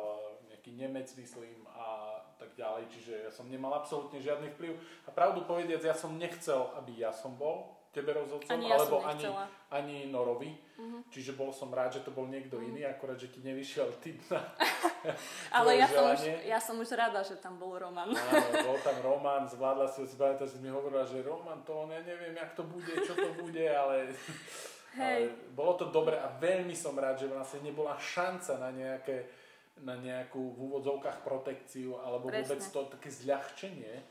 nejaký 0.48 0.72
Nemec, 0.72 1.12
myslím, 1.20 1.68
a 1.68 2.16
tak 2.40 2.56
ďalej, 2.56 2.88
čiže 2.88 3.14
ja 3.28 3.30
som 3.34 3.50
nemal 3.52 3.76
absolútne 3.76 4.24
žiadny 4.24 4.56
vplyv. 4.56 4.72
A 5.04 5.12
pravdu 5.12 5.44
povediac, 5.44 5.84
ja 5.84 5.92
som 5.92 6.16
nechcel, 6.16 6.72
aby 6.80 7.04
ja 7.04 7.12
som 7.12 7.36
bol 7.36 7.81
tebe 7.92 8.16
rozhodcom, 8.16 8.48
ani 8.48 8.72
ja 8.72 8.80
alebo 8.80 9.04
ani, 9.04 9.24
ani 9.68 9.96
Norovi. 10.08 10.48
Uh-huh. 10.80 11.04
Čiže 11.12 11.36
bol 11.36 11.52
som 11.52 11.68
rád, 11.68 12.00
že 12.00 12.00
to 12.00 12.10
bol 12.10 12.24
niekto 12.24 12.56
uh-huh. 12.56 12.72
iný, 12.72 12.88
akorát, 12.88 13.20
že 13.20 13.28
ti 13.28 13.44
nevyšiel 13.44 13.92
typ 14.00 14.16
na 14.32 14.40
Ale 15.60 15.76
ja 15.76 15.86
som, 15.86 16.04
už, 16.08 16.22
ja 16.48 16.58
som 16.58 16.76
už 16.80 16.88
rada, 16.96 17.20
že 17.20 17.36
tam 17.36 17.60
bol 17.60 17.76
Roman. 17.76 18.08
Áno, 18.08 18.48
bol 18.64 18.80
tam 18.80 18.96
Roman, 19.04 19.44
zvládla 19.44 19.92
si 19.92 20.02
ho 20.02 20.08
že 20.08 20.58
mi 20.64 20.72
hovorila, 20.72 21.04
že 21.04 21.20
Roman, 21.20 21.60
to 21.68 21.84
ja 21.92 22.00
neviem, 22.00 22.32
jak 22.32 22.56
to 22.56 22.64
bude, 22.64 22.96
čo 23.04 23.12
to 23.12 23.30
bude, 23.36 23.66
ale... 23.68 24.08
Hej. 24.92 25.32
ale 25.32 25.56
bolo 25.56 25.72
to 25.80 25.88
dobre 25.88 26.20
a 26.20 26.28
veľmi 26.36 26.76
som 26.76 26.92
rád, 26.92 27.24
že 27.24 27.32
vlastne 27.32 27.64
nebola 27.64 27.96
šanca 27.96 28.60
na 28.60 28.68
nejaké 28.76 29.24
na 29.80 29.96
nejakú 29.96 30.52
v 30.52 30.58
úvodzovkách 30.68 31.24
protekciu 31.24 31.96
alebo 32.04 32.28
Presne. 32.28 32.44
vôbec 32.44 32.60
to 32.60 32.80
také 32.92 33.08
zľahčenie 33.08 34.04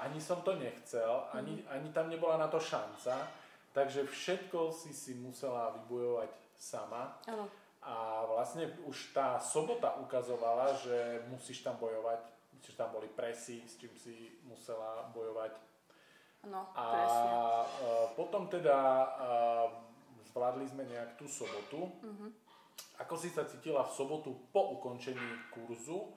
ani 0.00 0.20
som 0.20 0.42
to 0.42 0.54
nechcel, 0.54 1.26
ani, 1.32 1.62
mm. 1.62 1.68
ani 1.68 1.88
tam 1.90 2.10
nebola 2.10 2.38
na 2.38 2.48
to 2.48 2.60
šanca, 2.60 3.28
takže 3.74 4.06
všetko 4.06 4.72
si 4.72 4.94
si 4.94 5.14
musela 5.18 5.74
vybojovať 5.82 6.30
sama. 6.58 7.18
Ano. 7.26 7.50
A 7.84 8.24
vlastne 8.24 8.70
už 8.88 9.12
tá 9.12 9.36
sobota 9.36 9.92
ukazovala, 10.00 10.72
že 10.80 11.20
musíš 11.28 11.60
tam 11.60 11.76
bojovať, 11.76 12.22
že 12.64 12.72
tam 12.72 12.96
boli 12.96 13.12
presy, 13.12 13.60
s 13.68 13.76
čím 13.76 13.92
si 14.00 14.40
musela 14.48 15.04
bojovať. 15.12 15.52
No, 16.48 16.68
a 16.76 16.84
presne. 16.92 17.28
potom 18.16 18.48
teda 18.48 18.76
zvládli 20.32 20.64
sme 20.68 20.84
nejak 20.88 21.16
tú 21.20 21.28
sobotu. 21.28 21.88
Mm-hmm. 22.04 22.30
Ako 23.04 23.14
si 23.16 23.28
sa 23.28 23.44
cítila 23.44 23.84
v 23.84 23.92
sobotu 23.92 24.32
po 24.52 24.80
ukončení 24.80 25.52
kurzu? 25.52 26.14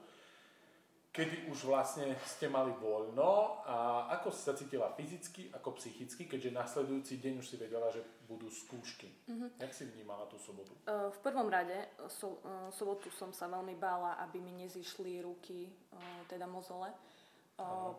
Kedy 1.18 1.49
už 1.49 1.65
vlastne 1.65 2.13
ste 2.30 2.45
mali 2.45 2.70
voľno 2.78 3.65
a 3.65 4.05
ako 4.22 4.30
si 4.30 4.41
sa 4.45 4.53
cítila 4.53 4.93
fyzicky, 4.93 5.49
ako 5.49 5.74
psychicky, 5.82 6.30
keďže 6.30 6.53
nasledujúci 6.53 7.18
deň 7.18 7.34
už 7.41 7.47
si 7.49 7.57
vedela, 7.57 7.89
že 7.89 8.05
budú 8.30 8.45
skúšky. 8.53 9.09
Mm-hmm. 9.26 9.49
Jak 9.57 9.74
si 9.74 9.89
vnímala 9.89 10.30
tú 10.30 10.38
sobotu? 10.38 10.78
Uh, 10.86 11.09
v 11.09 11.20
prvom 11.26 11.49
rade, 11.49 11.74
so, 12.05 12.38
uh, 12.45 12.70
sobotu 12.70 13.09
som 13.09 13.34
sa 13.34 13.49
veľmi 13.49 13.74
bála, 13.82 14.22
aby 14.30 14.38
mi 14.38 14.53
nezišli 14.61 15.26
ruky, 15.26 15.65
uh, 15.65 16.22
teda 16.30 16.45
mozole, 16.45 16.93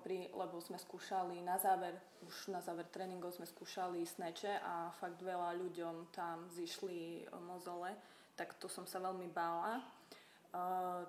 pri, 0.07 0.31
lebo 0.31 0.63
sme 0.63 0.79
skúšali 0.79 1.43
na 1.43 1.59
záver, 1.59 1.99
už 2.23 2.55
na 2.55 2.63
záver 2.63 2.87
tréningov 2.95 3.35
sme 3.35 3.43
skúšali 3.43 4.07
sneče 4.07 4.63
a 4.63 4.95
fakt 5.03 5.19
veľa 5.19 5.59
ľuďom 5.59 6.15
tam 6.15 6.47
zišli 6.55 7.27
mozole, 7.43 7.91
tak 8.39 8.55
to 8.63 8.71
som 8.71 8.87
sa 8.87 9.03
veľmi 9.03 9.27
bála. 9.35 9.83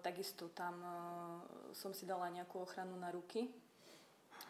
Takisto 0.04 0.52
tam 0.52 0.76
uh, 0.84 1.40
som 1.72 1.96
si 1.96 2.04
dala 2.04 2.28
nejakú 2.28 2.60
ochranu 2.60 3.00
na 3.00 3.08
ruky 3.08 3.48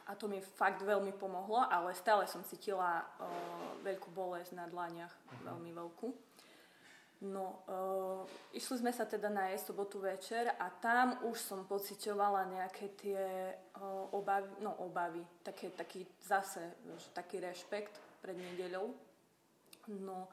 a 0.10 0.18
to 0.18 0.26
mi 0.26 0.42
fakt 0.42 0.82
veľmi 0.82 1.14
pomohlo, 1.14 1.62
ale 1.70 1.94
stále 1.94 2.26
som 2.26 2.42
cítila 2.42 3.06
uh, 3.06 3.78
veľkú 3.86 4.10
bolesť 4.10 4.58
na 4.58 4.66
dlaniach, 4.66 5.14
uh-huh. 5.14 5.54
veľmi 5.54 5.72
veľkú. 5.78 6.08
No, 7.30 7.62
uh, 7.68 8.24
išli 8.56 8.80
sme 8.80 8.90
sa 8.96 9.04
teda 9.06 9.30
na 9.30 9.52
jej 9.54 9.62
sobotu 9.62 10.02
večer 10.02 10.50
a 10.56 10.72
tam 10.72 11.20
už 11.28 11.38
som 11.38 11.68
pociťovala 11.68 12.48
nejaké 12.50 12.86
tie 12.98 13.22
uh, 13.54 14.10
obavy, 14.16 14.50
no 14.66 14.74
obavy, 14.82 15.22
také, 15.46 15.70
taký 15.70 16.08
zase, 16.24 16.64
taký 17.14 17.44
rešpekt 17.44 17.94
pred 18.24 18.40
nedeľou. 18.40 18.96
No, 20.02 20.32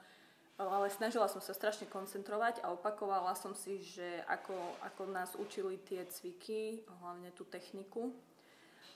ale 0.57 0.89
snažila 0.89 1.29
som 1.29 1.45
sa 1.45 1.53
strašne 1.53 1.85
koncentrovať 1.85 2.65
a 2.65 2.73
opakovala 2.73 3.37
som 3.37 3.53
si, 3.53 3.85
že 3.85 4.25
ako, 4.25 4.57
ako 4.89 5.03
nás 5.13 5.37
učili 5.37 5.77
tie 5.85 6.09
cviky, 6.09 6.81
hlavne 7.05 7.29
tú 7.37 7.45
techniku. 7.45 8.17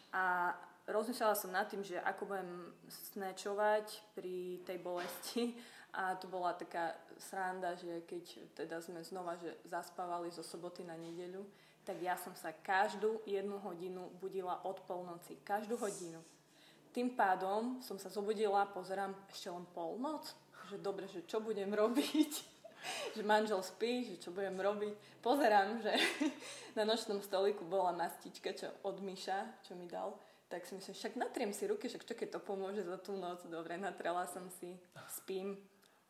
A 0.09 0.57
rozmýšľala 0.89 1.37
som 1.37 1.53
nad 1.53 1.69
tým, 1.69 1.85
že 1.85 2.01
ako 2.01 2.33
budem 2.33 2.73
snečovať 2.89 4.17
pri 4.17 4.65
tej 4.65 4.79
bolesti. 4.81 5.53
A 5.91 6.15
to 6.15 6.31
bola 6.31 6.55
taká 6.55 6.95
sranda, 7.19 7.75
že 7.75 8.07
keď 8.07 8.55
teda 8.55 8.79
sme 8.79 9.03
znova 9.03 9.35
že 9.37 9.59
zaspávali 9.67 10.31
zo 10.31 10.47
soboty 10.47 10.87
na 10.87 10.95
nedeľu, 10.95 11.43
tak 11.83 11.99
ja 11.99 12.15
som 12.15 12.31
sa 12.39 12.55
každú 12.55 13.21
jednu 13.27 13.59
hodinu 13.59 14.07
budila 14.23 14.63
od 14.63 14.79
polnoci. 14.87 15.43
Každú 15.43 15.75
hodinu. 15.77 16.23
Tým 16.95 17.19
pádom 17.19 17.83
som 17.83 17.99
sa 17.99 18.07
zobudila, 18.07 18.71
pozerám 18.71 19.15
ešte 19.31 19.51
len 19.51 19.67
polnoc, 19.75 20.31
že 20.71 20.79
dobre, 20.79 21.11
že 21.11 21.27
čo 21.27 21.43
budem 21.43 21.69
robiť, 21.75 22.33
že 23.19 23.23
manžel 23.27 23.59
spí, 23.61 24.07
že 24.07 24.17
čo 24.23 24.31
budem 24.31 24.55
robiť. 24.55 25.19
Pozerám, 25.19 25.83
že 25.83 25.93
na 26.79 26.87
nočnom 26.87 27.19
stoliku 27.21 27.67
bola 27.67 27.91
mastička 27.91 28.55
čo 28.55 28.71
od 28.87 29.03
Miša, 29.03 29.67
čo 29.67 29.75
mi 29.75 29.91
dal. 29.91 30.15
Tak 30.51 30.67
si 30.67 30.75
myslím, 30.75 30.95
však 30.95 31.15
natriem 31.15 31.53
si 31.55 31.67
ruky, 31.71 31.87
však 31.87 32.07
čo 32.07 32.15
keď 32.15 32.39
to 32.39 32.41
pomôže 32.43 32.83
za 32.83 32.99
tú 32.99 33.15
noc. 33.15 33.47
Dobre, 33.47 33.79
natrela 33.79 34.27
som 34.27 34.51
si, 34.59 34.75
spím, 35.07 35.55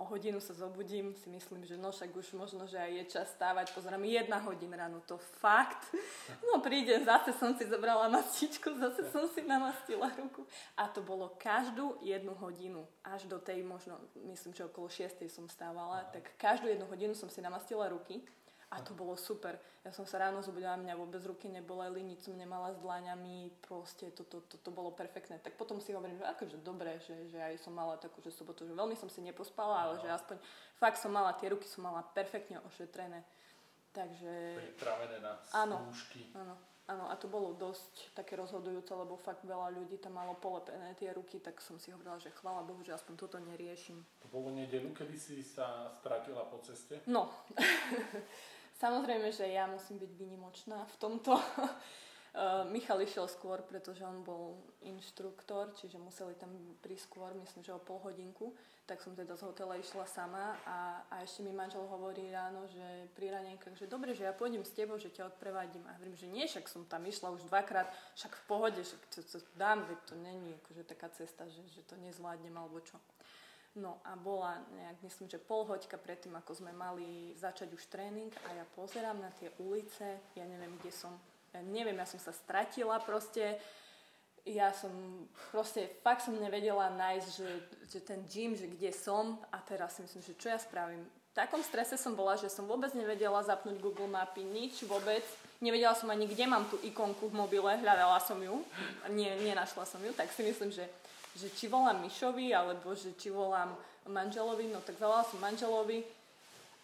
o 0.01 0.05
hodinu 0.09 0.41
sa 0.41 0.57
zobudím, 0.57 1.13
si 1.13 1.29
myslím, 1.29 1.69
že 1.69 1.77
no 1.77 1.93
však 1.93 2.17
už 2.17 2.33
možno, 2.33 2.65
že 2.65 2.81
aj 2.81 2.93
je 2.97 3.05
čas 3.21 3.29
stávať, 3.37 3.77
pozerám, 3.77 4.01
jedna 4.09 4.41
hodina 4.41 4.81
ráno, 4.81 5.05
to 5.05 5.21
fakt. 5.45 5.93
No 6.41 6.65
príde, 6.65 6.97
zase 7.05 7.37
som 7.37 7.53
si 7.53 7.69
zobrala 7.69 8.09
mastičku, 8.09 8.73
zase 8.81 9.05
som 9.13 9.29
si 9.29 9.45
namastila 9.45 10.09
ruku. 10.17 10.49
A 10.81 10.89
to 10.89 11.05
bolo 11.05 11.37
každú 11.37 12.01
jednu 12.01 12.33
hodinu, 12.41 12.89
až 13.05 13.29
do 13.29 13.37
tej 13.37 13.61
možno, 13.61 14.01
myslím, 14.25 14.57
že 14.57 14.65
okolo 14.65 14.89
6 14.89 15.21
som 15.29 15.45
stávala, 15.53 16.09
tak 16.09 16.33
každú 16.41 16.73
jednu 16.73 16.89
hodinu 16.89 17.13
som 17.13 17.29
si 17.29 17.45
namastila 17.45 17.93
ruky 17.93 18.25
a 18.71 18.79
to 18.87 18.95
bolo 18.95 19.19
super. 19.19 19.59
Ja 19.83 19.91
som 19.91 20.07
sa 20.07 20.23
ráno 20.23 20.47
zobudila, 20.47 20.79
mňa 20.79 20.95
vôbec 20.95 21.19
ruky 21.27 21.51
neboleli, 21.51 22.07
nič 22.07 22.31
som 22.31 22.39
nemala 22.39 22.71
s 22.71 22.79
dlaňami, 22.79 23.51
proste 23.67 24.15
to, 24.15 24.23
to, 24.23 24.47
to, 24.47 24.63
to 24.63 24.71
bolo 24.71 24.95
perfektné. 24.95 25.43
Tak 25.43 25.59
potom 25.59 25.83
si 25.83 25.91
hovorím, 25.91 26.23
že 26.23 26.27
akože 26.31 26.57
dobre, 26.63 27.03
že, 27.03 27.35
že 27.35 27.39
aj 27.43 27.59
som 27.67 27.75
mala 27.75 27.99
takú, 27.99 28.23
že 28.23 28.31
sobotu, 28.31 28.63
že 28.63 28.77
veľmi 28.77 28.95
som 28.95 29.11
si 29.11 29.27
nepospala, 29.27 29.91
ale 29.91 29.95
že 29.99 30.07
aspoň 30.07 30.39
fakt 30.79 31.03
som 31.03 31.11
mala, 31.11 31.35
tie 31.35 31.51
ruky 31.51 31.67
som 31.67 31.83
mala 31.83 32.07
perfektne 32.15 32.63
ošetrené. 32.71 33.27
Takže... 33.91 34.63
Pripravené 34.79 35.19
na 35.19 35.35
skúšky. 35.43 36.31
Áno, 36.39 36.55
áno, 36.87 37.05
a 37.11 37.19
to 37.19 37.27
bolo 37.27 37.59
dosť 37.59 38.15
také 38.15 38.39
rozhodujúce, 38.39 38.95
lebo 38.95 39.19
fakt 39.19 39.43
veľa 39.43 39.75
ľudí 39.75 39.99
tam 39.99 40.15
malo 40.15 40.39
polepené 40.39 40.95
tie 40.95 41.11
ruky, 41.11 41.43
tak 41.43 41.59
som 41.59 41.75
si 41.75 41.91
hovorila, 41.91 42.23
že 42.23 42.31
chvála 42.39 42.63
Bohu, 42.63 42.87
že 42.87 42.95
aspoň 42.95 43.19
toto 43.19 43.43
neriešim. 43.43 43.99
To 44.23 44.31
bolo 44.31 44.55
nedelu, 44.55 44.95
kedy 44.95 45.19
si 45.19 45.43
sa 45.43 45.91
stratila 45.99 46.47
po 46.47 46.63
ceste? 46.63 47.03
No. 47.11 47.35
Samozrejme, 48.81 49.29
že 49.29 49.45
ja 49.45 49.69
musím 49.69 50.01
byť 50.01 50.13
výnimočná 50.17 50.89
v 50.89 50.97
tomto. 50.97 51.37
Uh, 51.37 52.65
Michal 52.75 52.97
išiel 53.05 53.29
skôr, 53.29 53.61
pretože 53.61 54.01
on 54.09 54.25
bol 54.25 54.57
inštruktor, 54.81 55.77
čiže 55.77 56.01
museli 56.01 56.33
tam 56.41 56.49
prísť 56.81 57.13
skôr, 57.13 57.29
myslím, 57.37 57.61
že 57.61 57.77
o 57.77 57.85
pol 57.85 58.01
hodinku. 58.01 58.57
Tak 58.89 59.05
som 59.05 59.13
teda 59.13 59.37
z 59.37 59.45
hotela 59.45 59.77
išla 59.77 60.09
sama 60.09 60.57
a, 60.65 61.05
a 61.13 61.21
ešte 61.21 61.45
mi 61.45 61.53
manžel 61.53 61.85
hovorí 61.93 62.33
ráno, 62.33 62.65
že 62.73 63.13
pri 63.13 63.37
ranenkách, 63.37 63.77
že 63.77 63.85
dobre, 63.85 64.17
že 64.17 64.25
ja 64.25 64.33
pôjdem 64.33 64.65
s 64.65 64.73
tebou, 64.73 64.97
že 64.97 65.13
ťa 65.13 65.29
odprevadím. 65.29 65.85
A 65.85 66.01
hovorím, 66.01 66.17
že 66.17 66.27
nie, 66.33 66.49
však 66.49 66.65
som 66.65 66.89
tam 66.89 67.05
išla 67.05 67.37
už 67.37 67.53
dvakrát, 67.53 67.93
však 68.17 68.33
v 68.33 68.45
pohode, 68.49 68.81
však 68.81 69.03
to, 69.13 69.21
to 69.29 69.39
dám, 69.61 69.85
veď 69.85 69.99
to 70.09 70.15
není 70.17 70.57
akože 70.65 70.89
taká 70.89 71.13
cesta, 71.13 71.45
že, 71.53 71.61
že 71.69 71.85
to 71.85 72.01
nezvládnem 72.01 72.57
alebo 72.57 72.81
čo. 72.81 72.97
No 73.79 74.03
a 74.03 74.19
bola 74.19 74.59
nejak, 74.75 74.99
myslím, 75.07 75.31
že 75.31 75.39
pol 75.39 75.63
hoďka 75.63 75.95
predtým, 75.95 76.35
ako 76.35 76.59
sme 76.59 76.75
mali 76.75 77.31
začať 77.39 77.71
už 77.71 77.87
tréning 77.87 78.35
a 78.51 78.59
ja 78.59 78.67
pozerám 78.75 79.23
na 79.23 79.31
tie 79.39 79.47
ulice, 79.63 80.19
ja 80.35 80.43
neviem, 80.43 80.75
kde 80.83 80.91
som, 80.91 81.15
ja 81.55 81.63
neviem, 81.63 81.95
ja 81.95 82.03
som 82.03 82.19
sa 82.19 82.35
stratila 82.35 82.99
proste, 82.99 83.63
ja 84.43 84.75
som 84.75 84.91
proste, 85.55 85.87
fakt 86.03 86.27
som 86.27 86.35
nevedela 86.35 86.91
nájsť, 86.91 87.29
že, 87.31 87.51
že 87.95 87.99
ten 88.03 88.27
gym, 88.27 88.59
že 88.59 88.67
kde 88.67 88.91
som 88.91 89.39
a 89.55 89.63
teraz 89.63 89.95
si 89.95 90.03
myslím, 90.03 90.23
že 90.27 90.35
čo 90.35 90.51
ja 90.51 90.59
spravím. 90.59 91.07
V 91.31 91.39
takom 91.39 91.63
strese 91.63 91.95
som 91.95 92.19
bola, 92.19 92.35
že 92.35 92.51
som 92.51 92.67
vôbec 92.67 92.91
nevedela 92.99 93.39
zapnúť 93.47 93.79
Google 93.79 94.11
Mapy, 94.11 94.43
nič 94.43 94.83
vôbec. 94.83 95.23
Nevedela 95.63 95.95
som 95.95 96.11
ani, 96.11 96.27
kde 96.27 96.43
mám 96.51 96.67
tú 96.67 96.75
ikonku 96.83 97.31
v 97.31 97.39
mobile, 97.39 97.79
hľadala 97.79 98.19
som 98.19 98.35
ju, 98.43 98.67
nie, 99.15 99.31
nenašla 99.47 99.87
som 99.87 100.03
ju, 100.03 100.11
tak 100.11 100.27
si 100.35 100.43
myslím, 100.43 100.75
že 100.75 100.91
že 101.37 101.51
či 101.55 101.71
volám 101.71 102.03
Mišovi, 102.03 102.55
alebo 102.55 102.95
že 102.95 103.15
či 103.15 103.31
volám 103.31 103.75
manželovi, 104.09 104.73
no 104.73 104.83
tak 104.83 104.99
zavolala 104.99 105.27
som 105.27 105.39
manželovi 105.39 106.03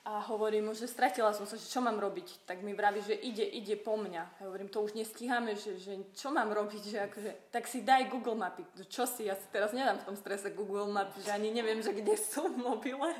a 0.06 0.22
hovorím 0.30 0.70
mu, 0.70 0.72
že 0.74 0.86
stratila 0.86 1.34
som 1.34 1.50
sa, 1.50 1.58
že 1.58 1.66
čo 1.66 1.82
mám 1.82 1.98
robiť. 1.98 2.46
Tak 2.46 2.62
mi 2.62 2.78
vraví, 2.78 3.02
že 3.02 3.18
ide, 3.18 3.42
ide 3.42 3.74
po 3.74 3.98
mňa. 3.98 4.22
Ja 4.38 4.44
hovorím, 4.46 4.70
to 4.70 4.86
už 4.86 4.94
nestíhame, 4.94 5.58
že, 5.58 5.82
že 5.82 5.98
čo 6.14 6.30
mám 6.30 6.46
robiť, 6.46 6.82
že 6.86 6.98
akože, 7.10 7.30
tak 7.50 7.66
si 7.66 7.82
daj 7.82 8.06
Google 8.06 8.38
mapy. 8.38 8.62
Čo 8.86 9.02
si, 9.02 9.26
ja 9.26 9.34
si 9.34 9.50
teraz 9.50 9.74
nedám 9.74 9.98
v 9.98 10.14
tom 10.14 10.16
strese 10.16 10.54
Google 10.54 10.86
mapy, 10.94 11.26
že 11.26 11.34
ani 11.34 11.50
neviem, 11.50 11.82
že 11.82 11.90
kde 11.90 12.14
sú 12.14 12.46
mobile 12.54 13.18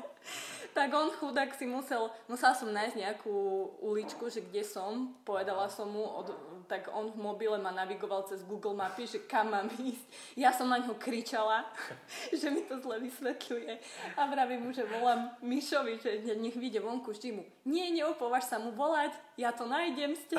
tak 0.77 0.93
on 0.93 1.09
chudák 1.09 1.57
si 1.57 1.65
musel, 1.65 2.05
musela 2.29 2.53
som 2.53 2.69
nájsť 2.69 3.01
nejakú 3.01 3.33
uličku, 3.81 4.29
že 4.29 4.45
kde 4.45 4.61
som, 4.61 5.17
povedala 5.25 5.65
som 5.73 5.89
mu, 5.89 6.05
od, 6.05 6.29
tak 6.69 6.93
on 6.93 7.09
v 7.09 7.17
mobile 7.17 7.57
ma 7.57 7.73
navigoval 7.73 8.29
cez 8.29 8.45
Google 8.45 8.77
mapy, 8.77 9.09
že 9.09 9.25
kam 9.25 9.49
mám 9.49 9.73
ísť. 9.73 10.05
Ja 10.37 10.53
som 10.53 10.69
na 10.69 10.77
ňo 10.77 10.93
kričala, 11.01 11.65
že 12.39 12.53
mi 12.53 12.61
to 12.69 12.77
zle 12.77 13.01
vysvetľuje 13.01 13.73
a 14.13 14.21
vravím 14.29 14.69
mu, 14.69 14.69
že 14.69 14.85
volám 14.85 15.33
Mišovi, 15.41 15.97
že 15.97 16.37
nech 16.37 16.53
vyjde 16.53 16.85
vonku, 16.85 17.09
vždy 17.09 17.29
mu, 17.33 17.41
nie, 17.65 17.89
neopovaž 17.97 18.45
sa 18.45 18.61
mu 18.61 18.69
volať, 18.77 19.17
ja 19.33 19.49
to 19.49 19.65
nájdem 19.65 20.13
ste. 20.13 20.37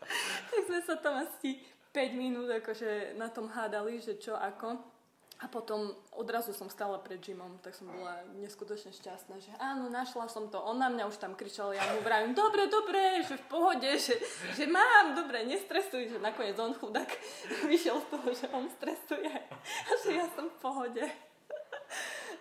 tak 0.50 0.60
sme 0.66 0.82
sa 0.82 0.98
tam 0.98 1.22
asi 1.22 1.62
5 1.94 2.10
minút 2.18 2.50
akože 2.50 3.14
na 3.14 3.30
tom 3.30 3.46
hádali, 3.46 4.02
že 4.02 4.18
čo 4.18 4.34
ako. 4.34 4.95
A 5.36 5.52
potom 5.52 5.92
odrazu 6.16 6.56
som 6.56 6.72
stala 6.72 6.96
pred 6.96 7.20
Jimom, 7.20 7.60
tak 7.60 7.76
som 7.76 7.92
bola 7.92 8.24
neskutočne 8.40 8.88
šťastná, 8.88 9.36
že 9.36 9.52
áno, 9.60 9.92
našla 9.92 10.32
som 10.32 10.48
to. 10.48 10.56
On 10.56 10.80
na 10.80 10.88
mňa 10.88 11.04
už 11.12 11.20
tam 11.20 11.36
kričal, 11.36 11.76
ja 11.76 11.84
mu 11.92 12.00
vravím, 12.00 12.32
dobre, 12.32 12.72
dobre, 12.72 13.20
že 13.20 13.36
v 13.36 13.44
pohode, 13.44 13.90
že, 14.00 14.16
že 14.56 14.64
mám, 14.64 15.12
dobre, 15.12 15.44
nestresuj, 15.44 16.08
že 16.08 16.24
nakoniec 16.24 16.56
on 16.56 16.72
chudák 16.72 17.10
vyšiel 17.70 18.00
z 18.00 18.06
toho, 18.08 18.28
že 18.32 18.46
on 18.48 18.64
stresuje 18.80 19.28
a 19.60 19.90
že 20.00 20.10
ja 20.16 20.24
som 20.32 20.48
v 20.48 20.56
pohode. 20.56 21.04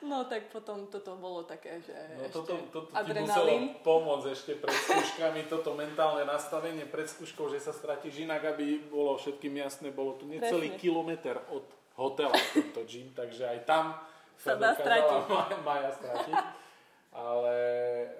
No 0.06 0.24
tak 0.30 0.54
potom 0.54 0.88
toto 0.88 1.18
bolo 1.18 1.43
také, 1.43 1.82
že 1.82 1.96
no, 2.16 2.30
toto, 2.30 2.62
toto 2.70 2.93
ti 2.93 3.12
muselo 3.12 3.74
pomôcť 3.82 4.28
ešte 4.32 4.52
pred 4.56 4.76
skúškami, 4.76 5.50
toto 5.50 5.74
mentálne 5.74 6.24
nastavenie 6.24 6.86
pred 6.86 7.10
skúškou, 7.10 7.50
že 7.50 7.60
sa 7.60 7.74
stratíš 7.74 8.24
inak, 8.24 8.56
aby 8.56 8.88
bolo 8.88 9.18
všetkým 9.18 9.58
jasné, 9.60 9.89
bolo 9.89 10.14
tu 10.16 10.30
necelý 10.30 10.72
Presne. 10.72 10.80
kilometr 10.80 11.36
od 11.50 11.66
hotela 11.96 12.36
tento 12.54 12.84
gym, 12.84 13.12
takže 13.16 13.43
aj 13.48 13.60
tam 13.64 13.86
sa, 14.36 14.56
sa 14.56 14.60
dá 14.60 14.72
stratiť. 14.76 15.22
Maja 15.68 15.91
stratiť. 15.96 16.36
Ale 17.16 17.58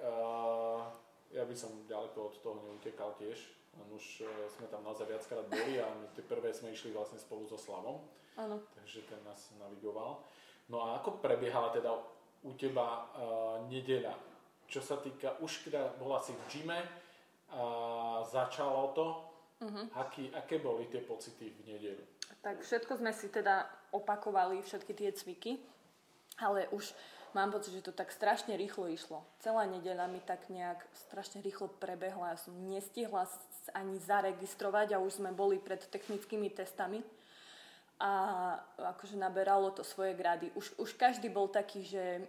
uh, 0.00 0.80
ja 1.28 1.44
by 1.44 1.52
som 1.52 1.84
ďaleko 1.84 2.32
od 2.32 2.34
toho 2.40 2.58
neutekal 2.64 3.12
tiež. 3.20 3.52
Len 3.76 3.88
už 3.92 4.24
uh, 4.24 4.28
sme 4.48 4.64
tam 4.72 4.80
naozaj 4.80 5.04
viackrát 5.04 5.44
boli 5.44 5.76
a 5.76 5.86
my 5.92 6.08
tie 6.16 6.24
prvé 6.24 6.48
sme 6.56 6.72
išli 6.72 6.96
vlastne 6.96 7.20
spolu 7.20 7.44
so 7.44 7.60
Slavom. 7.60 8.00
Áno. 8.40 8.64
Takže 8.72 9.04
ten 9.04 9.20
nás 9.28 9.52
navigoval. 9.60 10.24
No 10.72 10.82
a 10.82 10.98
ako 10.98 11.20
prebiehala 11.20 11.68
teda 11.70 11.92
u 12.42 12.52
teba 12.56 13.12
uh, 13.12 13.60
nedeľa? 13.68 14.16
Čo 14.66 14.80
sa 14.82 14.96
týka, 14.98 15.38
už 15.44 15.68
teda 15.68 15.94
bola 16.00 16.18
si 16.18 16.34
v 16.34 16.42
gyme 16.50 16.80
a 17.52 17.62
začalo 18.26 18.90
to. 18.96 19.06
Uh-huh. 19.56 19.88
Aký, 19.96 20.28
aké 20.36 20.60
boli 20.60 20.84
tie 20.92 21.00
pocity 21.00 21.48
v 21.48 21.60
nedeľu? 21.64 22.04
Tak 22.46 22.62
všetko 22.62 23.02
sme 23.02 23.10
si 23.10 23.26
teda 23.26 23.66
opakovali, 23.90 24.62
všetky 24.62 24.94
tie 24.94 25.10
cviky, 25.10 25.58
ale 26.38 26.70
už 26.70 26.94
mám 27.34 27.50
pocit, 27.50 27.74
že 27.74 27.90
to 27.90 27.90
tak 27.90 28.14
strašne 28.14 28.54
rýchlo 28.54 28.86
išlo. 28.86 29.26
Celá 29.42 29.66
nedeľa 29.66 30.06
mi 30.06 30.22
tak 30.22 30.46
nejak 30.46 30.78
strašne 31.10 31.42
rýchlo 31.42 31.66
prebehla. 31.82 32.32
Ja 32.32 32.38
som 32.38 32.54
nestihla 32.70 33.26
ani 33.74 33.98
zaregistrovať 33.98 34.94
a 34.94 35.02
už 35.02 35.18
sme 35.18 35.34
boli 35.34 35.58
pred 35.58 35.90
technickými 35.90 36.46
testami 36.54 37.02
a 37.98 38.12
akože 38.94 39.18
naberalo 39.18 39.74
to 39.74 39.82
svoje 39.82 40.14
grady. 40.14 40.54
Už, 40.54 40.78
už 40.78 40.94
každý 40.94 41.26
bol 41.26 41.50
taký, 41.50 41.82
že 41.82 42.22
e, 42.22 42.24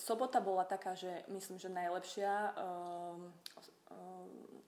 sobota 0.00 0.40
bola 0.40 0.64
taká, 0.64 0.96
že 0.96 1.12
myslím, 1.28 1.60
že 1.60 1.68
najlepšia. 1.68 2.32
E, 2.32 2.52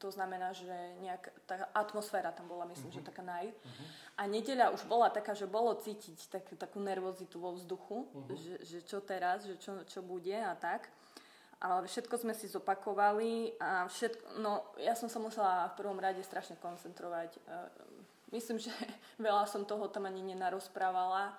to 0.04 0.12
znamená, 0.12 0.52
že 0.52 0.68
nejak, 1.00 1.32
tá 1.48 1.64
atmosféra 1.72 2.28
tam 2.28 2.44
bola, 2.44 2.68
myslím, 2.68 2.92
uh-huh. 2.92 3.00
že 3.00 3.00
mhm. 3.00 3.08
taká 3.08 3.22
naj. 3.24 3.48
Uh-huh. 3.48 3.86
A 4.20 4.22
nedeľa 4.28 4.76
už 4.76 4.84
bola 4.84 5.08
taká, 5.08 5.32
že 5.32 5.48
bolo 5.48 5.72
cítiť 5.72 6.28
tak, 6.28 6.44
takú 6.60 6.76
nervozitu 6.84 7.40
vo 7.40 7.56
vzduchu, 7.56 8.04
uh-huh. 8.04 8.36
že, 8.36 8.54
že 8.60 8.78
čo 8.84 9.00
teraz, 9.00 9.48
že 9.48 9.56
čo, 9.56 9.80
čo 9.88 10.04
bude 10.04 10.36
a 10.36 10.52
tak. 10.52 10.92
Ale 11.64 11.88
všetko 11.88 12.20
sme 12.20 12.36
si 12.36 12.44
zopakovali 12.44 13.56
a 13.56 13.88
všetko, 13.88 14.44
no 14.44 14.68
ja 14.76 14.92
som 14.92 15.08
sa 15.08 15.16
musela 15.16 15.72
v 15.72 15.80
prvom 15.80 15.96
rade 15.96 16.20
strašne 16.20 16.60
koncentrovať. 16.60 17.32
E, 17.32 17.40
myslím, 18.36 18.60
že 18.60 18.68
veľa 19.24 19.48
som 19.48 19.64
toho 19.64 19.88
tam 19.88 20.04
ani 20.04 20.20
nenarozprávala. 20.20 21.32
E, 21.32 21.34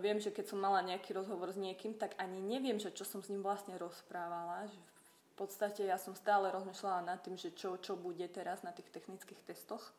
viem, 0.00 0.16
že 0.16 0.32
keď 0.32 0.56
som 0.56 0.64
mala 0.64 0.80
nejaký 0.80 1.12
rozhovor 1.12 1.52
s 1.52 1.60
niekým, 1.60 1.92
tak 2.00 2.16
ani 2.16 2.40
neviem, 2.40 2.80
že 2.80 2.96
čo 2.96 3.04
som 3.04 3.20
s 3.20 3.28
ním 3.28 3.44
vlastne 3.44 3.76
rozprávala. 3.76 4.64
Že 4.72 4.80
podstate 5.38 5.86
ja 5.86 5.94
som 5.94 6.18
stále 6.18 6.50
rozmýšľala 6.50 7.14
nad 7.14 7.22
tým, 7.22 7.38
že 7.38 7.54
čo, 7.54 7.78
čo 7.78 7.94
bude 7.94 8.26
teraz 8.26 8.66
na 8.66 8.74
tých 8.74 8.90
technických 8.90 9.38
testoch. 9.46 9.94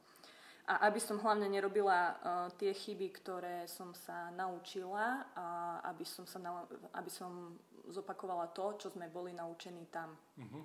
A 0.70 0.86
aby 0.86 1.02
som 1.02 1.18
hlavne 1.18 1.50
nerobila 1.50 1.98
uh, 1.98 2.14
tie 2.62 2.76
chyby, 2.76 3.10
ktoré 3.18 3.66
som 3.66 3.96
sa 3.98 4.30
naučila 4.36 5.26
a 5.34 5.46
aby 5.90 6.06
som, 6.06 6.30
sa 6.30 6.38
na, 6.38 6.62
aby 6.94 7.10
som 7.10 7.58
zopakovala 7.90 8.54
to, 8.54 8.78
čo 8.78 8.94
sme 8.94 9.10
boli 9.10 9.34
naučení 9.34 9.90
tam. 9.90 10.14
Uh-huh. 10.38 10.62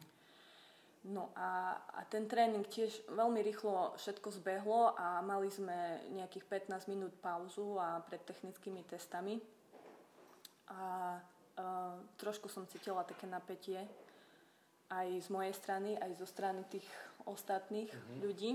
No 1.08 1.32
a, 1.32 1.80
a 1.96 2.00
ten 2.04 2.28
tréning 2.28 2.68
tiež 2.68 3.08
veľmi 3.12 3.40
rýchlo 3.44 3.96
všetko 3.96 4.28
zbehlo 4.40 4.92
a 4.92 5.24
mali 5.24 5.48
sme 5.48 6.04
nejakých 6.12 6.68
15 6.68 6.92
minút 6.92 7.16
pauzu 7.24 7.80
a 7.80 8.04
pred 8.04 8.20
technickými 8.28 8.84
testami. 8.84 9.40
A 10.68 11.16
uh, 11.16 11.96
trošku 12.20 12.52
som 12.52 12.68
cítila 12.68 13.08
také 13.08 13.24
napätie, 13.24 13.88
aj 14.90 15.08
z 15.24 15.28
mojej 15.32 15.54
strany, 15.56 15.96
aj 15.96 16.12
zo 16.20 16.26
strany 16.28 16.60
tých 16.68 16.86
ostatných 17.24 17.88
mm-hmm. 17.88 18.18
ľudí. 18.20 18.50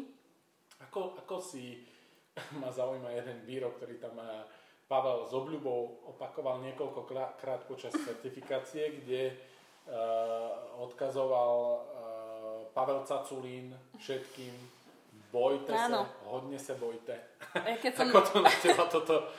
Ako, 0.90 1.18
ako 1.26 1.42
si, 1.42 1.84
ma 2.62 2.70
zaujíma 2.70 3.10
jeden 3.14 3.46
výrok, 3.46 3.78
ktorý 3.82 3.98
tam 3.98 4.18
má 4.20 4.46
Pavel 4.90 5.22
s 5.30 5.34
obľubou 5.38 6.10
opakoval 6.18 6.66
niekoľkokrát 6.66 7.70
počas 7.70 7.94
certifikácie, 8.10 8.98
kde 9.02 9.38
uh, 9.86 10.82
odkazoval 10.82 11.54
uh, 11.78 11.80
Pavel 12.74 13.06
Caculín 13.06 13.78
všetkým 14.02 14.54
bojte 15.30 15.70
Áno. 15.78 16.10
sa, 16.10 16.26
hodne 16.26 16.58
sa 16.58 16.74
bojte. 16.74 17.14
Ja 17.54 17.78
keď 17.78 17.94
som... 18.02 18.10
Ako 18.10 18.20
to 18.26 18.38
na 18.42 18.54
teba 18.58 18.86
toto 18.90 19.30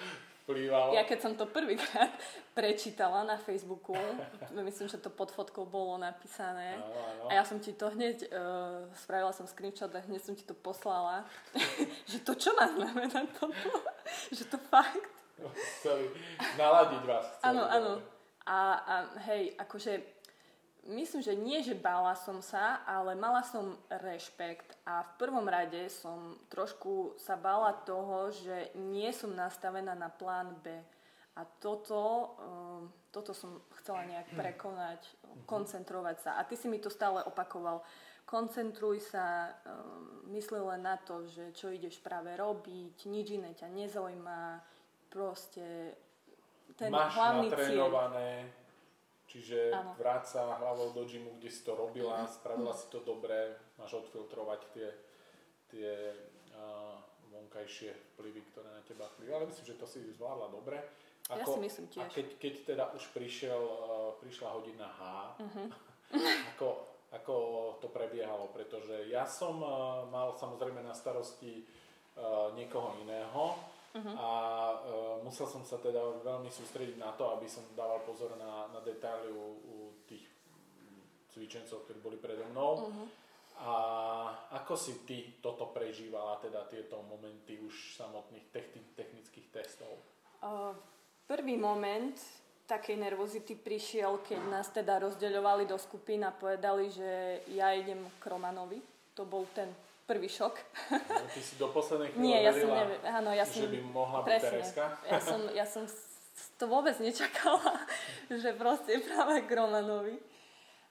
vplývalo. 0.50 0.90
Ja 0.92 1.06
keď 1.06 1.18
som 1.22 1.32
to 1.38 1.46
prvýkrát 1.46 2.10
prečítala 2.58 3.22
na 3.22 3.38
Facebooku, 3.38 3.94
myslím, 4.68 4.90
že 4.90 4.98
to 4.98 5.08
pod 5.08 5.30
fotkou 5.30 5.64
bolo 5.64 5.96
napísané 5.96 6.74
áno, 6.76 6.90
áno. 6.90 7.22
a 7.30 7.32
ja 7.38 7.42
som 7.46 7.62
ti 7.62 7.70
to 7.72 7.88
hneď, 7.94 8.26
uh, 8.34 8.90
spravila 8.98 9.30
som 9.30 9.46
screenshot 9.46 9.94
a 9.94 10.02
hneď 10.02 10.20
som 10.20 10.34
ti 10.34 10.42
to 10.42 10.52
poslala, 10.52 11.24
že 12.10 12.18
to 12.26 12.34
čo 12.34 12.50
má 12.58 12.66
znamená 12.66 13.24
toto? 13.38 13.70
že 14.34 14.44
to 14.50 14.58
fakt? 14.68 15.06
Chceli 15.40 16.12
naladiť 16.60 17.02
vás. 17.08 17.26
Áno, 17.40 17.64
áno. 17.64 17.92
A, 18.44 18.58
a 18.82 18.94
hej, 19.30 19.56
akože 19.56 20.19
myslím, 20.88 21.20
že 21.20 21.34
nie, 21.36 21.60
že 21.60 21.76
bála 21.76 22.16
som 22.16 22.40
sa, 22.40 22.80
ale 22.88 23.12
mala 23.12 23.44
som 23.44 23.76
rešpekt 23.90 24.80
a 24.88 25.04
v 25.04 25.10
prvom 25.20 25.44
rade 25.44 25.88
som 25.92 26.38
trošku 26.48 27.18
sa 27.20 27.36
bála 27.36 27.76
toho, 27.84 28.32
že 28.32 28.72
nie 28.76 29.12
som 29.12 29.36
nastavená 29.36 29.92
na 29.92 30.08
plán 30.08 30.56
B. 30.64 30.72
A 31.36 31.46
toto, 31.60 32.34
um, 32.36 32.82
toto 33.14 33.32
som 33.32 33.62
chcela 33.80 34.04
nejak 34.04 34.28
prekonať, 34.34 35.00
koncentrovať 35.46 36.16
sa. 36.20 36.30
A 36.36 36.44
ty 36.44 36.58
si 36.58 36.66
mi 36.66 36.82
to 36.82 36.90
stále 36.90 37.22
opakoval. 37.24 37.86
Koncentruj 38.26 39.00
sa, 39.10 39.54
um, 39.64 40.30
mysli 40.34 40.58
len 40.58 40.84
na 40.84 40.98
to, 41.00 41.26
že 41.26 41.54
čo 41.54 41.70
ideš 41.70 42.02
práve 42.02 42.34
robiť, 42.34 43.08
nič 43.08 43.26
iné 43.34 43.56
ťa 43.56 43.68
nezaujíma, 43.70 44.60
proste 45.10 45.96
ten 46.78 46.94
Máš 46.94 47.14
hlavný 47.18 47.48
cieľ 47.50 47.90
Čiže 49.30 49.70
ano. 49.70 49.94
vráť 49.94 50.34
sa 50.34 50.58
hlavou 50.58 50.90
do 50.90 51.06
gymu, 51.06 51.38
kde 51.38 51.50
si 51.54 51.62
to 51.62 51.78
robila, 51.78 52.26
mm-hmm. 52.26 52.34
spravila 52.34 52.74
si 52.74 52.90
to 52.90 52.98
dobre, 53.06 53.54
máš 53.78 54.02
odfiltrovať 54.02 54.60
tie, 54.74 54.88
tie 55.70 55.90
uh, 56.50 56.98
vonkajšie 57.30 57.94
vplyvy, 58.14 58.42
ktoré 58.50 58.68
na 58.74 58.82
teba 58.82 59.06
vplyvajú. 59.14 59.38
Ale 59.38 59.50
myslím, 59.54 59.66
že 59.70 59.78
to 59.78 59.86
si 59.86 60.02
zvládla 60.18 60.50
dobre. 60.50 60.82
Ako, 61.30 61.38
ja 61.38 61.44
si 61.46 61.60
myslím 61.62 61.86
tiež. 61.94 62.02
A 62.02 62.10
keď, 62.10 62.26
keď 62.42 62.54
teda 62.74 62.84
už 62.90 63.04
prišiel, 63.14 63.62
uh, 63.62 64.18
prišla 64.18 64.48
hodina 64.50 64.90
H, 64.90 65.00
mm-hmm. 65.38 65.66
ako, 66.58 66.68
ako 67.14 67.34
to 67.78 67.86
prebiehalo? 67.86 68.50
Pretože 68.50 69.06
ja 69.06 69.30
som 69.30 69.62
uh, 69.62 70.10
mal 70.10 70.34
samozrejme 70.34 70.82
na 70.82 70.90
starosti 70.90 71.62
uh, 72.18 72.50
niekoho 72.58 72.98
iného, 73.06 73.54
Uh-huh. 73.90 74.14
A 74.14 74.28
uh, 74.78 75.16
musel 75.26 75.50
som 75.50 75.66
sa 75.66 75.82
teda 75.82 75.98
veľmi 76.22 76.46
sústrediť 76.46 76.94
na 76.94 77.10
to, 77.18 77.26
aby 77.34 77.50
som 77.50 77.66
dával 77.74 78.06
pozor 78.06 78.38
na, 78.38 78.70
na 78.70 78.78
detaily 78.86 79.34
u, 79.34 79.46
u 79.66 79.76
tých 80.06 80.22
cvičencov, 81.34 81.86
ktorí 81.86 81.98
boli 81.98 82.18
predo 82.18 82.46
mnou. 82.54 82.86
Uh-huh. 82.86 83.08
A 83.60 83.72
ako 84.62 84.78
si 84.78 85.02
ty 85.04 85.42
toto 85.42 85.74
prežívala, 85.74 86.40
teda 86.40 86.64
tieto 86.70 87.02
momenty 87.04 87.60
už 87.60 87.98
samotných 87.98 88.46
techni- 88.54 88.88
technických 88.94 89.46
testov? 89.52 89.90
Uh, 90.40 90.72
prvý 91.26 91.58
moment 91.58 92.16
takej 92.70 92.94
nervozity 92.94 93.58
prišiel, 93.58 94.22
keď 94.22 94.40
nás 94.46 94.70
teda 94.70 95.02
rozdeľovali 95.02 95.66
do 95.66 95.74
skupín 95.74 96.22
a 96.22 96.30
povedali, 96.30 96.94
že 96.94 97.42
ja 97.50 97.74
idem 97.74 97.98
k 98.22 98.24
Romanovi. 98.30 98.78
To 99.18 99.26
bol 99.26 99.42
ten 99.50 99.66
prvý 100.10 100.26
šok. 100.26 100.54
No, 100.90 101.26
ty 101.30 101.38
si 101.38 101.54
do 101.54 101.70
poslednej 101.70 102.10
chvíle 102.10 102.26
Nie, 102.26 102.38
ja 102.42 102.50
verila, 102.50 102.66
som 102.66 102.78
nevie, 102.82 102.96
áno, 103.06 103.30
ja 103.30 103.46
som, 103.46 103.60
že 103.62 103.70
by 103.70 103.80
mohla 103.86 104.18
byť 104.18 104.26
presne, 104.26 104.50
Tereska. 104.50 104.84
Ja 105.06 105.18
som, 105.22 105.40
ja 105.54 105.66
som 105.70 105.82
to 106.58 106.64
vôbec 106.66 106.98
nečakala, 106.98 107.78
že 108.42 108.50
proste 108.58 108.98
práve 109.06 109.46
k 109.46 109.50
Romanovi. 109.54 110.18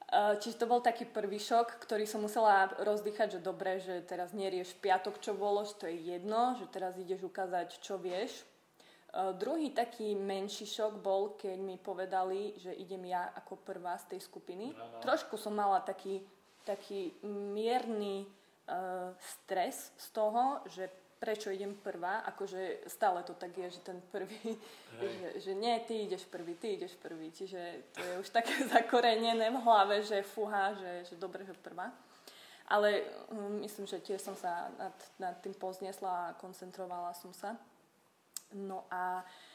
Uh, 0.10 0.34
Čiže 0.42 0.66
to 0.66 0.66
bol 0.66 0.82
taký 0.82 1.06
prvý 1.06 1.38
šok, 1.38 1.86
ktorý 1.86 2.10
som 2.10 2.26
musela 2.26 2.66
rozdýchať, 2.82 3.38
že 3.38 3.46
dobre, 3.46 3.78
že 3.78 4.02
teraz 4.02 4.34
nerieš 4.34 4.74
piatok, 4.82 5.22
čo 5.22 5.38
bolo, 5.38 5.62
že 5.62 5.78
to 5.78 5.86
je 5.86 6.18
jedno, 6.18 6.58
že 6.58 6.66
teraz 6.66 6.98
ideš 6.98 7.30
ukázať, 7.30 7.78
čo 7.78 8.02
vieš. 8.02 8.42
Uh, 9.14 9.38
druhý 9.38 9.70
taký 9.70 10.18
menší 10.18 10.66
šok 10.66 10.98
bol, 10.98 11.38
keď 11.38 11.62
mi 11.62 11.78
povedali, 11.78 12.58
že 12.58 12.74
idem 12.74 13.06
ja 13.06 13.30
ako 13.38 13.62
prvá 13.62 14.02
z 14.02 14.18
tej 14.18 14.26
skupiny. 14.26 14.74
Áno. 14.74 14.98
Trošku 15.06 15.38
som 15.38 15.54
mala 15.54 15.78
taký, 15.86 16.26
taký 16.66 17.14
mierny 17.30 18.26
stres 19.20 19.92
z 19.98 20.08
toho, 20.10 20.62
že 20.70 20.90
prečo 21.20 21.52
idem 21.52 21.76
prvá, 21.76 22.24
akože 22.32 22.88
stále 22.88 23.24
to 23.28 23.36
tak 23.36 23.52
je, 23.52 23.68
že 23.70 23.82
ten 23.84 24.00
prvý, 24.08 24.56
že, 25.04 25.30
že 25.44 25.52
nie, 25.52 25.76
ty 25.84 26.08
ideš 26.08 26.24
prvý, 26.24 26.56
ty 26.56 26.80
ideš 26.80 26.96
prvý, 26.96 27.32
čiže 27.32 27.60
to 27.92 28.00
je 28.00 28.14
už 28.24 28.30
také 28.32 28.56
zakorenené 28.74 29.52
v 29.52 29.60
hlave, 29.60 30.00
že 30.04 30.24
fúha, 30.24 30.74
že, 30.80 31.12
že 31.12 31.16
dobre, 31.20 31.44
že 31.44 31.54
prvá. 31.60 31.92
Ale 32.70 33.02
um, 33.34 33.60
myslím, 33.66 33.90
že 33.90 34.00
tiež 34.00 34.22
som 34.22 34.38
sa 34.38 34.70
nad, 34.78 34.96
nad 35.20 35.36
tým 35.42 35.58
pozniesla 35.58 36.32
a 36.32 36.38
koncentrovala 36.38 37.12
som 37.18 37.34
sa. 37.34 37.58
No 38.54 38.86
a 38.94 39.26
uh, 39.26 39.49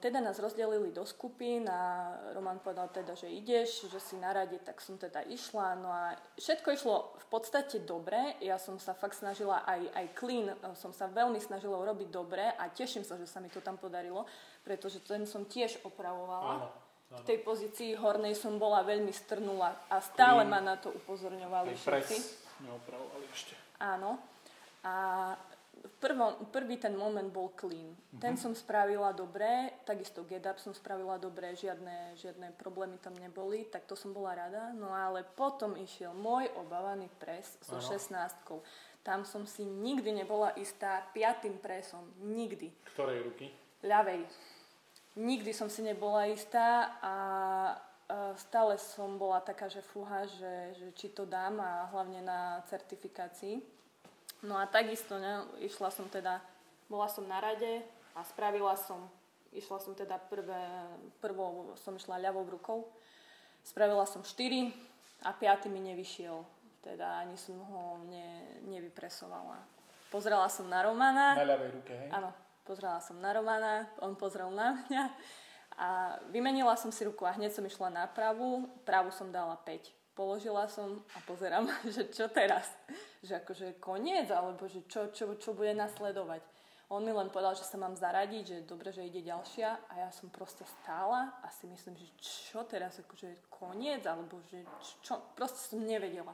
teda 0.00 0.24
nás 0.24 0.40
rozdelili 0.40 0.88
do 0.96 1.04
skupín 1.04 1.68
a 1.68 2.16
Roman 2.32 2.56
povedal 2.56 2.88
teda, 2.88 3.12
že 3.12 3.28
ideš, 3.28 3.84
že 3.92 4.00
si 4.00 4.16
na 4.16 4.32
rade, 4.32 4.56
tak 4.64 4.80
som 4.80 4.96
teda 4.96 5.20
išla. 5.28 5.76
No 5.76 5.92
a 5.92 6.16
všetko 6.40 6.68
išlo 6.72 7.12
v 7.20 7.26
podstate 7.28 7.84
dobre. 7.84 8.40
Ja 8.40 8.56
som 8.56 8.80
sa 8.80 8.96
fakt 8.96 9.20
snažila 9.20 9.68
aj, 9.68 9.92
aj 9.92 10.06
clean, 10.16 10.48
uh, 10.48 10.72
som 10.72 10.88
sa 10.96 11.04
veľmi 11.04 11.36
snažila 11.36 11.76
urobiť 11.84 12.08
dobre 12.08 12.48
a 12.48 12.64
teším 12.72 13.04
sa, 13.04 13.20
že 13.20 13.28
sa 13.28 13.44
mi 13.44 13.52
to 13.52 13.60
tam 13.60 13.76
podarilo, 13.76 14.24
pretože 14.64 15.04
ten 15.04 15.28
som 15.28 15.44
tiež 15.44 15.84
opravovala. 15.84 16.64
Áno. 16.64 16.68
V 17.08 17.24
tej 17.28 17.40
pozícii 17.40 17.96
hornej 17.96 18.36
som 18.36 18.56
bola 18.60 18.84
veľmi 18.84 19.12
strnula 19.12 19.72
a 19.88 20.00
stále 20.00 20.44
ma 20.44 20.60
na 20.60 20.76
to 20.76 20.92
upozorňovali 20.92 21.72
všetci. 21.76 22.16
neopravovali 22.64 23.24
ešte. 23.32 23.56
Áno. 23.80 24.20
A 24.84 25.32
v 25.98 26.06
prvom, 26.06 26.46
prvý 26.54 26.78
ten 26.78 26.94
moment 26.94 27.26
bol 27.26 27.50
clean. 27.58 27.90
Ten 28.22 28.38
som 28.38 28.54
spravila 28.54 29.10
dobre, 29.10 29.82
takisto 29.82 30.22
get 30.22 30.46
up 30.46 30.62
som 30.62 30.70
spravila 30.70 31.18
dobre, 31.18 31.58
žiadne, 31.58 32.14
žiadne 32.14 32.54
problémy 32.54 33.02
tam 33.02 33.18
neboli, 33.18 33.66
tak 33.66 33.82
to 33.90 33.98
som 33.98 34.14
bola 34.14 34.38
rada. 34.38 34.70
No 34.78 34.94
ale 34.94 35.26
potom 35.26 35.74
išiel 35.74 36.14
môj 36.14 36.46
obávaný 36.54 37.10
pres 37.18 37.58
so 37.66 37.82
Áno. 37.82 37.90
16 37.90 38.14
Tam 39.02 39.26
som 39.26 39.42
si 39.42 39.66
nikdy 39.66 40.22
nebola 40.22 40.54
istá 40.54 41.02
piatým 41.10 41.58
presom. 41.58 42.06
Nikdy. 42.22 42.70
Ktorej 42.94 43.26
ruky? 43.26 43.50
ľavej. 43.82 44.26
Nikdy 45.18 45.50
som 45.54 45.66
si 45.70 45.82
nebola 45.82 46.30
istá 46.30 46.98
a 47.02 47.14
a 48.08 48.32
stále 48.40 48.80
som 48.80 49.20
bola 49.20 49.36
taká, 49.44 49.68
že 49.68 49.84
fúha, 49.84 50.24
že, 50.24 50.72
že 50.80 50.88
či 50.96 51.12
to 51.12 51.28
dám 51.28 51.60
a 51.60 51.92
hlavne 51.92 52.24
na 52.24 52.64
certifikácii. 52.64 53.60
No 54.42 54.54
a 54.54 54.70
takisto, 54.70 55.18
ne, 55.18 55.42
išla 55.62 55.90
som 55.90 56.06
teda, 56.06 56.38
bola 56.86 57.10
som 57.10 57.26
na 57.26 57.42
rade 57.42 57.82
a 58.14 58.22
spravila 58.22 58.78
som, 58.78 59.10
išla 59.50 59.82
som 59.82 59.98
teda 59.98 60.14
prvé, 60.30 60.62
prvou 61.18 61.74
som 61.74 61.98
išla 61.98 62.22
ľavou 62.22 62.46
rukou, 62.46 62.86
spravila 63.66 64.06
som 64.06 64.22
4 64.22 64.70
a 65.26 65.34
piaty 65.34 65.66
mi 65.66 65.82
nevyšiel. 65.82 66.38
Teda 66.78 67.18
ani 67.18 67.34
som 67.34 67.58
ho 67.58 67.98
ne, 68.06 68.62
nevypresovala. 68.70 69.58
Pozrela 70.14 70.46
som 70.46 70.70
na 70.70 70.86
Romana. 70.86 71.34
Na 71.34 71.44
ľavej 71.44 71.70
ruke, 71.74 71.92
hej? 71.92 72.08
Áno, 72.14 72.30
pozrela 72.62 73.02
som 73.02 73.18
na 73.18 73.34
Romana, 73.34 73.90
on 73.98 74.14
pozrel 74.14 74.48
na 74.54 74.78
mňa 74.86 75.04
a 75.78 75.88
vymenila 76.30 76.78
som 76.78 76.94
si 76.94 77.02
ruku 77.02 77.26
a 77.26 77.34
hneď 77.34 77.54
som 77.54 77.66
išla 77.66 77.90
na 77.90 78.04
pravú, 78.06 78.70
pravú 78.86 79.10
som 79.10 79.30
dala 79.34 79.58
5. 79.66 79.97
Položila 80.18 80.66
som 80.66 80.98
a 81.14 81.22
pozerám, 81.22 81.70
že 81.94 82.10
čo 82.10 82.26
teraz? 82.26 82.66
Že 83.22 83.46
akože 83.46 83.66
koniec, 83.78 84.26
alebo 84.34 84.66
že 84.66 84.82
čo, 84.90 85.14
čo, 85.14 85.38
čo 85.38 85.54
bude 85.54 85.70
nasledovať. 85.78 86.42
On 86.90 87.04
mi 87.04 87.12
len 87.12 87.28
povedal, 87.28 87.52
že 87.52 87.68
sa 87.68 87.76
mám 87.76 87.94
zaradiť, 87.94 88.44
že 88.48 88.66
dobre, 88.66 88.90
že 88.90 89.04
ide 89.04 89.20
ďalšia 89.20 89.92
a 89.92 90.08
ja 90.08 90.10
som 90.10 90.32
proste 90.32 90.64
stála 90.64 91.36
a 91.44 91.52
si 91.52 91.68
myslím, 91.68 91.94
že 92.00 92.08
čo 92.18 92.64
teraz, 92.64 92.96
akože 92.98 93.46
koniec, 93.52 94.02
alebo 94.08 94.40
že 94.48 94.64
čo, 95.04 95.20
proste 95.36 95.60
som 95.68 95.84
nevedela. 95.84 96.32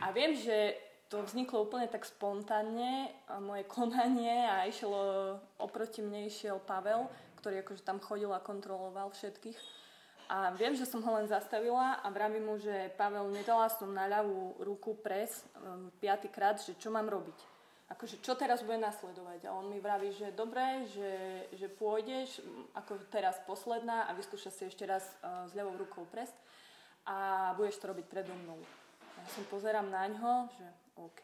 A 0.00 0.14
viem, 0.14 0.38
že 0.38 0.78
to 1.10 1.20
vzniklo 1.20 1.66
úplne 1.66 1.90
tak 1.90 2.06
spontánne, 2.06 3.10
a 3.26 3.42
moje 3.42 3.66
konanie 3.66 4.48
a 4.48 4.64
išlo, 4.70 5.36
oproti 5.58 6.00
mne 6.00 6.30
išiel 6.30 6.62
Pavel, 6.62 7.10
ktorý 7.42 7.66
akože 7.66 7.82
tam 7.82 7.98
chodil 7.98 8.30
a 8.30 8.38
kontroloval 8.38 9.10
všetkých. 9.10 9.81
A 10.28 10.50
viem, 10.54 10.74
že 10.76 10.88
som 10.88 11.02
ho 11.02 11.12
len 11.18 11.26
zastavila 11.26 12.00
a 12.00 12.06
vravím 12.10 12.46
mu, 12.46 12.54
že 12.58 12.90
Pavel, 12.96 13.30
nedala 13.30 13.68
som 13.72 13.90
na 13.90 14.06
ľavú 14.08 14.58
ruku 14.62 14.96
pres 14.98 15.42
um, 15.58 15.90
piatýkrát, 15.98 16.60
že 16.62 16.78
čo 16.78 16.90
mám 16.90 17.08
robiť. 17.08 17.38
Akože 17.92 18.24
čo 18.24 18.32
teraz 18.32 18.64
bude 18.64 18.80
nasledovať. 18.80 19.44
A 19.46 19.52
on 19.52 19.68
mi 19.68 19.76
vraví, 19.76 20.14
že 20.16 20.32
dobre, 20.32 20.88
že, 20.88 21.12
že 21.52 21.68
pôjdeš, 21.68 22.40
ako 22.72 22.96
teraz 23.12 23.36
posledná 23.44 24.08
a 24.08 24.16
vyskúša 24.16 24.48
si 24.48 24.68
ešte 24.68 24.88
raz 24.88 25.04
uh, 25.20 25.44
s 25.44 25.52
ľavou 25.52 25.76
rukou 25.76 26.08
pres 26.08 26.32
a 27.04 27.50
budeš 27.58 27.82
to 27.82 27.90
robiť 27.92 28.06
predo 28.08 28.32
mnou. 28.46 28.58
Ja 29.22 29.28
som 29.36 29.44
pozerám 29.50 29.90
na 29.90 30.08
ňo, 30.08 30.48
že 30.56 30.66
OK. 30.96 31.22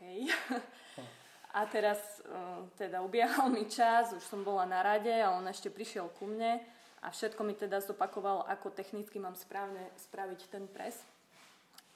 A 1.48 1.64
teraz 1.64 2.20
uh, 2.28 2.68
teda 2.76 3.00
ubiehal 3.00 3.48
mi 3.48 3.64
čas, 3.64 4.12
už 4.12 4.20
som 4.20 4.44
bola 4.44 4.68
na 4.68 4.84
rade 4.84 5.10
a 5.10 5.32
on 5.32 5.48
ešte 5.48 5.72
prišiel 5.72 6.12
ku 6.20 6.28
mne 6.28 6.60
a 7.02 7.10
všetko 7.10 7.40
mi 7.46 7.54
teda 7.54 7.78
zopakoval, 7.80 8.46
ako 8.50 8.74
technicky 8.74 9.22
mám 9.22 9.38
správne 9.38 9.82
spraviť 10.08 10.40
ten 10.50 10.66
pres. 10.66 10.98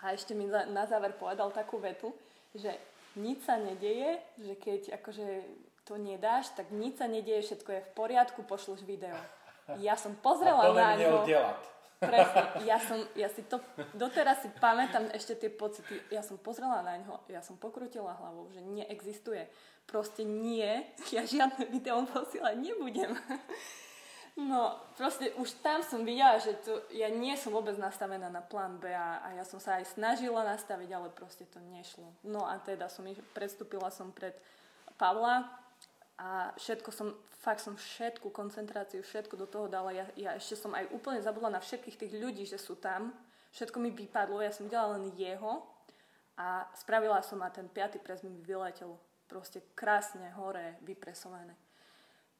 A 0.03 0.15
ešte 0.15 0.35
mi 0.35 0.47
na 0.51 0.85
záver 0.87 1.15
povedal 1.15 1.55
takú 1.55 1.79
vetu, 1.79 2.11
že 2.55 2.75
nič 3.15 3.47
sa 3.47 3.59
nedeje, 3.59 4.19
že 4.41 4.55
keď 4.59 4.81
akože 4.99 5.27
to 5.87 5.95
nedáš, 5.99 6.51
tak 6.55 6.71
nič 6.71 6.99
sa 6.99 7.07
nedeje, 7.11 7.43
všetko 7.43 7.71
je 7.71 7.85
v 7.87 7.91
poriadku, 7.95 8.41
pošleš 8.47 8.83
video. 8.87 9.15
Ja 9.79 9.95
som 9.95 10.15
pozrela 10.19 10.71
a 10.71 10.75
na 10.75 10.91
ňo. 10.99 11.23
Presne, 12.03 12.67
ja, 12.67 12.83
som, 12.83 12.99
ja 13.15 13.31
si 13.31 13.47
to, 13.47 13.63
doteraz 13.95 14.43
si 14.43 14.51
pamätám 14.59 15.07
ešte 15.15 15.39
tie 15.39 15.51
pocity. 15.55 16.03
Ja 16.11 16.19
som 16.19 16.35
pozrela 16.35 16.83
na 16.83 16.99
ňo, 16.99 17.23
ja 17.31 17.39
som 17.47 17.55
pokrutila 17.55 18.19
hlavou, 18.19 18.51
že 18.51 18.59
neexistuje. 18.59 19.47
Proste 19.87 20.27
nie, 20.27 20.83
ja 21.15 21.23
žiadne 21.23 21.71
video 21.71 22.03
posielať 22.11 22.59
nebudem. 22.59 23.15
No, 24.33 24.81
proste 24.97 25.29
už 25.37 25.61
tam 25.61 25.85
som 25.85 26.09
videla, 26.09 26.41
že 26.41 26.57
to, 26.65 26.81
ja 26.89 27.13
nie 27.13 27.37
som 27.37 27.53
vôbec 27.53 27.77
nastavená 27.77 28.33
na 28.33 28.41
plán 28.41 28.81
B 28.81 28.89
a, 28.89 29.21
a 29.21 29.29
ja 29.37 29.45
som 29.45 29.61
sa 29.61 29.77
aj 29.77 29.93
snažila 29.93 30.41
nastaviť, 30.41 30.89
ale 30.89 31.13
proste 31.13 31.45
to 31.45 31.61
nešlo. 31.69 32.09
No 32.25 32.49
a 32.49 32.57
teda 32.57 32.89
som, 32.89 33.05
iš- 33.05 33.21
predstúpila 33.37 33.93
som 33.93 34.09
pred 34.09 34.33
Pavla 34.97 35.53
a 36.17 36.49
všetko 36.57 36.91
som, 36.97 37.13
fakt 37.45 37.61
som 37.61 37.77
všetku 37.77 38.33
koncentráciu, 38.33 39.05
všetko 39.05 39.37
do 39.37 39.45
toho 39.45 39.69
dala. 39.69 39.93
Ja, 39.93 40.09
ja 40.17 40.33
ešte 40.33 40.65
som 40.65 40.73
aj 40.73 40.89
úplne 40.97 41.21
zabudla 41.21 41.53
na 41.53 41.61
všetkých 41.61 42.01
tých 42.01 42.13
ľudí, 42.17 42.49
že 42.49 42.57
sú 42.57 42.81
tam. 42.81 43.13
Všetko 43.53 43.77
mi 43.85 43.93
vypadlo, 43.93 44.41
ja 44.41 44.49
som 44.49 44.65
videla 44.65 44.97
len 44.97 45.13
jeho 45.13 45.61
a 46.41 46.65
spravila 46.73 47.21
som 47.21 47.37
a 47.45 47.53
ten 47.53 47.69
piatý 47.69 48.01
pres 48.01 48.25
mi 48.25 48.33
vyletel 48.41 48.97
proste 49.29 49.61
krásne 49.77 50.33
hore, 50.41 50.81
vypresované. 50.85 51.53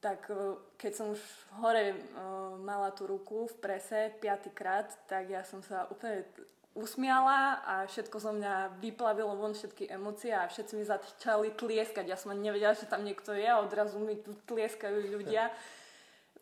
Tak 0.03 0.27
e, 0.27 0.59
keď 0.75 0.91
som 0.91 1.07
už 1.15 1.21
hore 1.63 1.95
uh, 1.95 2.59
mala 2.59 2.91
tú 2.91 3.07
ruku 3.07 3.47
v 3.47 3.55
prese 3.63 4.11
piatýkrát, 4.19 4.91
tak 5.07 5.31
ja 5.31 5.47
som 5.47 5.63
sa 5.63 5.87
úplne 5.87 6.27
usmiala 6.73 7.61
a 7.61 7.73
všetko 7.85 8.17
zo 8.17 8.33
mňa 8.33 8.81
vyplavilo 8.81 9.37
von 9.37 9.53
všetky 9.53 9.87
emócie 9.93 10.33
a 10.33 10.49
všetci 10.49 10.73
mi 10.73 10.83
začali 10.83 11.53
tlieskať. 11.53 12.05
Ja 12.09 12.17
som 12.17 12.33
ani 12.33 12.49
nevedela, 12.49 12.73
že 12.73 12.89
tam 12.89 13.05
niekto 13.05 13.31
je 13.31 13.45
a 13.45 13.61
odrazu 13.61 14.01
mi 14.01 14.17
tu 14.17 14.33
tlieskajú 14.49 15.13
ľudia. 15.13 15.53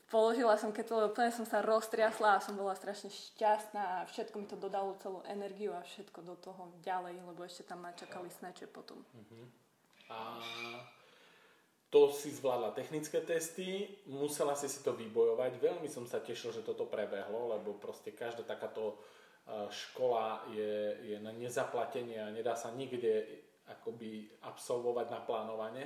Položila 0.07 0.59
som 0.59 0.75
kettlebell, 0.75 1.11
úplne 1.11 1.31
som 1.31 1.47
sa 1.47 1.63
roztriasla 1.63 2.39
a 2.39 2.43
som 2.43 2.55
bola 2.59 2.75
strašne 2.75 3.07
šťastná 3.07 4.03
a 4.03 4.07
všetko 4.07 4.35
mi 4.43 4.47
to 4.47 4.59
dodalo 4.59 4.95
celú 4.99 5.23
energiu 5.23 5.71
a 5.71 5.83
všetko 5.83 6.19
do 6.23 6.35
toho 6.35 6.67
ďalej, 6.83 7.15
lebo 7.23 7.47
ešte 7.47 7.63
tam 7.63 7.87
ma 7.87 7.95
čakali 7.95 8.27
sneče 8.27 8.67
potom. 8.71 8.99
A 10.11 10.35
to 11.91 12.07
si 12.07 12.31
zvládla 12.31 12.71
technické 12.71 13.19
testy, 13.19 13.83
musela 14.07 14.55
si 14.55 14.71
si 14.71 14.79
to 14.79 14.95
vybojovať. 14.95 15.59
Veľmi 15.59 15.91
som 15.91 16.07
sa 16.07 16.23
tešil, 16.23 16.55
že 16.55 16.63
toto 16.63 16.87
prebehlo, 16.87 17.51
lebo 17.51 17.75
proste 17.75 18.15
každá 18.15 18.47
takáto 18.47 18.95
e, 18.95 19.67
škola 19.67 20.39
je, 20.55 21.03
je 21.03 21.17
na 21.19 21.35
nezaplatenie 21.35 22.15
a 22.15 22.31
nedá 22.31 22.55
sa 22.55 22.71
nikde 22.71 23.43
akoby 23.67 24.31
absolvovať 24.47 25.07
na 25.11 25.19
plánovanie. 25.19 25.85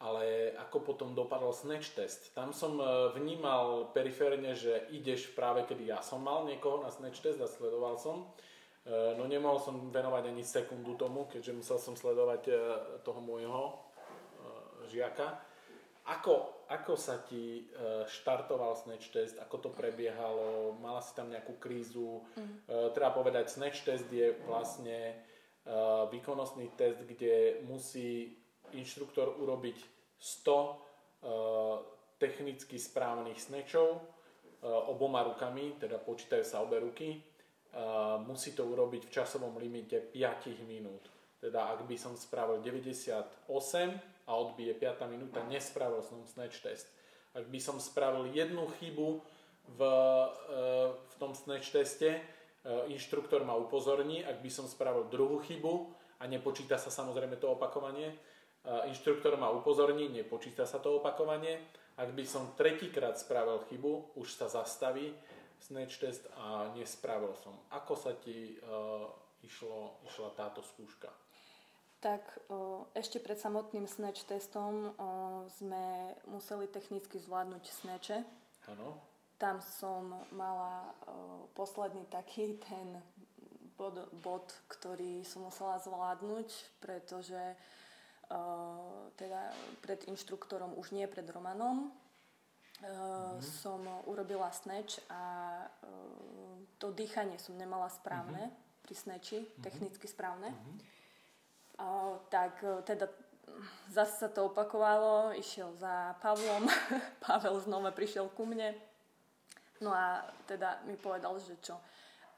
ale 0.00 0.56
ako 0.56 0.92
potom 0.92 1.12
dopadol 1.16 1.52
snatch 1.56 1.96
test. 1.96 2.36
Tam 2.36 2.52
som 2.52 2.76
e, 2.76 2.84
vnímal 3.16 3.96
periférne, 3.96 4.52
že 4.52 4.92
ideš 4.92 5.32
práve 5.32 5.64
kedy 5.64 5.88
ja 5.88 6.04
som 6.04 6.20
mal 6.20 6.44
niekoho 6.44 6.84
na 6.84 6.92
snatch 6.92 7.24
test 7.24 7.40
a 7.40 7.48
sledoval 7.48 7.96
som. 7.96 8.28
E, 8.84 9.16
no 9.16 9.24
nemohol 9.24 9.56
som 9.56 9.88
venovať 9.88 10.36
ani 10.36 10.44
sekundu 10.44 11.00
tomu, 11.00 11.24
keďže 11.32 11.56
musel 11.56 11.78
som 11.80 11.96
sledovať 11.96 12.52
toho 13.08 13.20
môjho 13.24 13.88
žiaka. 14.90 15.38
Ako, 16.10 16.66
ako 16.66 16.98
sa 16.98 17.22
ti 17.22 17.70
štartoval 18.08 18.74
snatch 18.74 19.14
test, 19.14 19.38
ako 19.38 19.68
to 19.68 19.70
prebiehalo, 19.70 20.74
mala 20.82 20.98
si 21.04 21.14
tam 21.14 21.30
nejakú 21.30 21.60
krízu. 21.60 22.24
Mm. 22.34 22.66
Treba 22.96 23.14
povedať, 23.14 23.52
snatch 23.52 23.84
test 23.86 24.08
je 24.10 24.32
vlastne 24.48 25.14
výkonnostný 26.10 26.72
test, 26.74 27.04
kde 27.04 27.62
musí 27.68 28.32
inštruktor 28.74 29.38
urobiť 29.38 29.76
100 30.18 30.50
uh, 30.50 30.72
technicky 32.18 32.80
správnych 32.80 33.38
snečov 33.38 34.00
oboma 34.62 35.24
rukami, 35.24 35.80
teda 35.80 35.96
počítajú 35.96 36.44
sa 36.44 36.60
obe 36.60 36.80
ruky. 36.80 37.16
Musí 38.28 38.52
to 38.52 38.68
urobiť 38.68 39.08
v 39.08 39.14
časovom 39.14 39.56
limite 39.56 40.12
5 40.12 40.68
minút. 40.68 41.08
Teda 41.40 41.72
ak 41.72 41.88
by 41.88 41.96
som 41.96 42.12
spravil 42.12 42.60
98 42.60 44.19
a 44.30 44.38
odbije 44.38 44.78
5 44.78 45.10
minúta, 45.10 45.42
nespravil 45.50 46.06
som 46.06 46.22
snatch 46.22 46.62
test. 46.62 46.86
Ak 47.34 47.50
by 47.50 47.58
som 47.58 47.82
spravil 47.82 48.30
jednu 48.30 48.70
chybu 48.78 49.18
v, 49.74 49.80
v 50.86 51.14
tom 51.18 51.34
snatch 51.34 51.74
teste, 51.74 52.22
inštruktor 52.86 53.42
ma 53.42 53.58
upozorní, 53.58 54.22
ak 54.22 54.38
by 54.38 54.50
som 54.50 54.70
spravil 54.70 55.10
druhú 55.10 55.42
chybu 55.42 55.90
a 56.22 56.30
nepočíta 56.30 56.78
sa 56.78 56.94
samozrejme 56.94 57.42
to 57.42 57.50
opakovanie, 57.50 58.14
inštruktor 58.86 59.34
ma 59.40 59.50
upozorní, 59.50 60.06
nepočíta 60.12 60.68
sa 60.68 60.78
to 60.78 61.02
opakovanie. 61.02 61.58
Ak 61.98 62.14
by 62.16 62.24
som 62.24 62.54
tretíkrát 62.54 63.18
spravil 63.18 63.60
chybu, 63.68 64.16
už 64.16 64.28
sa 64.32 64.46
zastaví 64.46 65.12
snatch 65.60 66.00
test 66.00 66.24
a 66.36 66.72
nespravil 66.72 67.36
som. 67.44 67.52
Ako 67.76 67.92
sa 67.92 68.16
ti 68.16 68.56
uh, 68.64 69.04
išlo, 69.44 70.00
išla 70.08 70.32
táto 70.32 70.64
skúška? 70.64 71.12
Tak 72.00 72.24
ešte 72.96 73.20
pred 73.20 73.36
samotným 73.36 73.84
snatch 73.84 74.24
testom 74.24 74.96
sme 75.60 76.16
museli 76.32 76.64
technicky 76.64 77.20
zvládnuť 77.20 77.64
snatche. 77.68 78.24
Áno. 78.72 78.96
Tam 79.36 79.60
som 79.60 80.08
mala 80.32 80.96
posledný 81.52 82.08
taký 82.08 82.56
ten 82.60 83.00
bod, 83.76 84.00
bod, 84.24 84.48
ktorý 84.68 85.24
som 85.28 85.44
musela 85.48 85.76
zvládnuť, 85.76 86.80
pretože 86.80 87.40
teda 89.20 89.40
pred 89.84 90.00
inštruktorom, 90.08 90.76
už 90.80 90.96
nie 90.96 91.04
pred 91.04 91.28
Romanom. 91.28 91.92
Mm-hmm. 92.80 93.44
Som 93.44 93.84
urobila 94.08 94.48
snatch 94.56 95.04
a 95.12 95.20
to 96.80 96.96
dýchanie 96.96 97.36
som 97.36 97.60
nemala 97.60 97.92
správne 97.92 98.48
mm-hmm. 98.48 98.84
pri 98.88 98.94
snatchi, 98.96 99.38
mm-hmm. 99.44 99.60
technicky 99.60 100.08
správne. 100.08 100.48
Mm-hmm. 100.48 100.78
Tak 102.30 102.84
teda 102.86 103.08
zase 103.90 104.26
sa 104.26 104.28
to 104.30 104.46
opakovalo, 104.46 105.34
išiel 105.34 105.74
za 105.74 106.14
Pavlom, 106.22 106.70
Pavel 107.24 107.58
znova 107.60 107.90
prišiel 107.90 108.30
ku 108.32 108.46
mne. 108.46 108.76
No 109.80 109.90
a 109.90 110.22
teda 110.44 110.84
mi 110.84 110.94
povedal, 110.94 111.40
že 111.40 111.56
čo, 111.64 111.80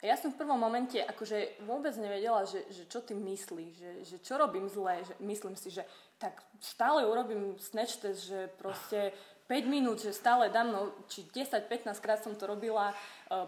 ja 0.02 0.18
som 0.18 0.34
v 0.34 0.38
prvom 0.42 0.58
momente 0.58 0.98
akože 0.98 1.62
vôbec 1.62 1.94
nevedela, 1.94 2.42
že, 2.42 2.66
že 2.74 2.90
čo 2.90 3.02
ty 3.06 3.14
myslíš, 3.14 3.72
že, 3.78 3.92
že 4.02 4.16
čo 4.18 4.34
robím 4.34 4.66
zle, 4.66 5.02
že 5.06 5.14
myslím 5.22 5.54
si, 5.54 5.70
že 5.70 5.86
tak 6.18 6.42
stále 6.58 7.06
urobím 7.06 7.54
snatch 7.58 8.02
test, 8.02 8.26
že 8.26 8.50
proste 8.58 9.14
5 9.46 9.62
minút, 9.66 10.02
že 10.02 10.10
stále 10.10 10.50
dám, 10.50 10.74
no, 10.74 10.80
či 11.06 11.26
10-15 11.30 12.02
krát 12.02 12.18
som 12.18 12.34
to 12.34 12.50
robila 12.50 12.90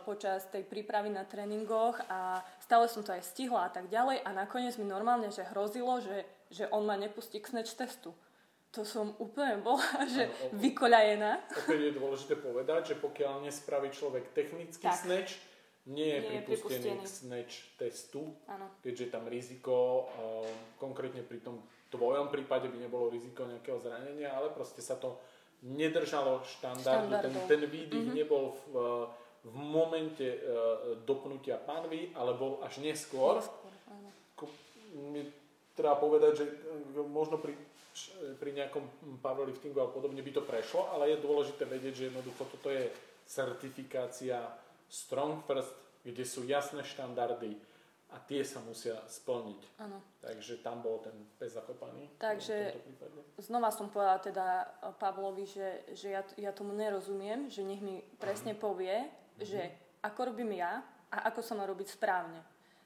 počas 0.04 0.48
tej 0.48 0.64
prípravy 0.64 1.12
na 1.12 1.24
tréningoch 1.28 2.00
a 2.08 2.40
stále 2.60 2.88
som 2.88 3.04
to 3.04 3.12
aj 3.12 3.22
stihla 3.24 3.68
a 3.68 3.70
tak 3.70 3.92
ďalej 3.92 4.24
a 4.24 4.30
nakoniec 4.32 4.74
mi 4.80 4.88
normálne, 4.88 5.28
že 5.28 5.44
hrozilo, 5.52 6.00
že, 6.00 6.24
že 6.48 6.64
on 6.72 6.88
ma 6.88 6.96
nepustí 6.96 7.40
k 7.40 7.50
snatch 7.52 7.76
testu. 7.76 8.16
To 8.74 8.82
som 8.82 9.14
úplne 9.22 9.62
bola, 9.62 9.84
že 10.14 10.26
ano, 10.26 10.58
vykoľajená. 10.58 11.30
Opäť 11.64 11.80
je 11.80 11.92
dôležité 11.94 12.34
povedať, 12.40 12.80
že 12.92 12.96
pokiaľ 12.98 13.46
nespraví 13.46 13.92
človek 13.94 14.34
technický 14.34 14.88
tak. 14.90 14.98
snatch, 14.98 15.38
nie 15.84 16.16
je 16.16 16.20
nie 16.32 16.40
pripustený, 16.40 17.04
k 17.04 17.04
snatch 17.04 17.54
testu, 17.76 18.32
ano. 18.48 18.72
keďže 18.80 19.12
tam 19.12 19.28
riziko, 19.28 20.08
uh, 20.16 20.48
konkrétne 20.80 21.20
pri 21.20 21.44
tom 21.44 21.60
tvojom 21.92 22.32
prípade 22.32 22.72
by 22.72 22.78
nebolo 22.80 23.12
riziko 23.12 23.44
nejakého 23.44 23.76
zranenia, 23.78 24.32
ale 24.32 24.48
proste 24.50 24.80
sa 24.80 24.96
to 24.96 25.20
nedržalo 25.64 26.40
štandardu, 26.44 27.20
ten, 27.20 27.32
ten 27.48 27.62
výdych 27.68 28.10
mm-hmm. 28.10 28.20
nebol 28.20 28.52
v, 28.52 28.72
v 29.44 29.56
momente 29.60 30.24
uh, 30.24 30.96
dopnutia 31.04 31.60
panvy, 31.60 32.16
ale 32.16 32.32
bol 32.32 32.64
až 32.64 32.80
neskôr. 32.80 33.44
neskôr 33.44 33.54
mi 34.94 35.26
treba 35.74 35.98
povedať, 35.98 36.32
že 36.38 36.44
e, 36.46 36.54
možno 37.02 37.38
pri, 37.42 37.58
pri 38.38 38.50
nejakom 38.54 38.86
powerliftingu 39.18 39.82
a 39.82 39.90
podobne 39.90 40.22
by 40.22 40.30
to 40.30 40.42
prešlo, 40.46 40.86
ale 40.94 41.10
je 41.12 41.24
dôležité 41.24 41.66
vedieť, 41.66 41.94
že 41.94 42.06
jednoducho 42.10 42.46
toto 42.46 42.70
je 42.70 42.90
certifikácia 43.26 44.38
Strong 44.86 45.42
First, 45.44 45.74
kde 46.06 46.22
sú 46.22 46.46
jasné 46.46 46.86
štandardy 46.86 47.58
a 48.14 48.20
tie 48.22 48.46
sa 48.46 48.62
musia 48.62 48.94
splniť. 49.10 49.82
Ano. 49.82 49.98
Takže 50.22 50.62
tam 50.62 50.84
bol 50.84 51.02
ten 51.02 51.16
pes 51.34 51.58
zakopaný. 51.58 52.06
Takže 52.22 52.78
znova 53.42 53.74
som 53.74 53.90
povedala 53.90 54.22
teda 54.22 54.46
Pavlovi, 55.02 55.48
že, 55.48 55.82
že 55.98 56.14
ja, 56.14 56.22
ja 56.38 56.54
tomu 56.54 56.76
nerozumiem, 56.78 57.50
že 57.50 57.66
nech 57.66 57.82
mi 57.82 58.06
presne 58.22 58.54
povie, 58.54 59.02
uh-huh. 59.36 59.46
že 59.46 59.60
ako 60.04 60.34
robím 60.34 60.58
ja 60.58 60.84
a 61.10 61.30
ako 61.30 61.40
sa 61.40 61.54
má 61.54 61.64
robiť 61.64 61.88
správne. 61.94 62.40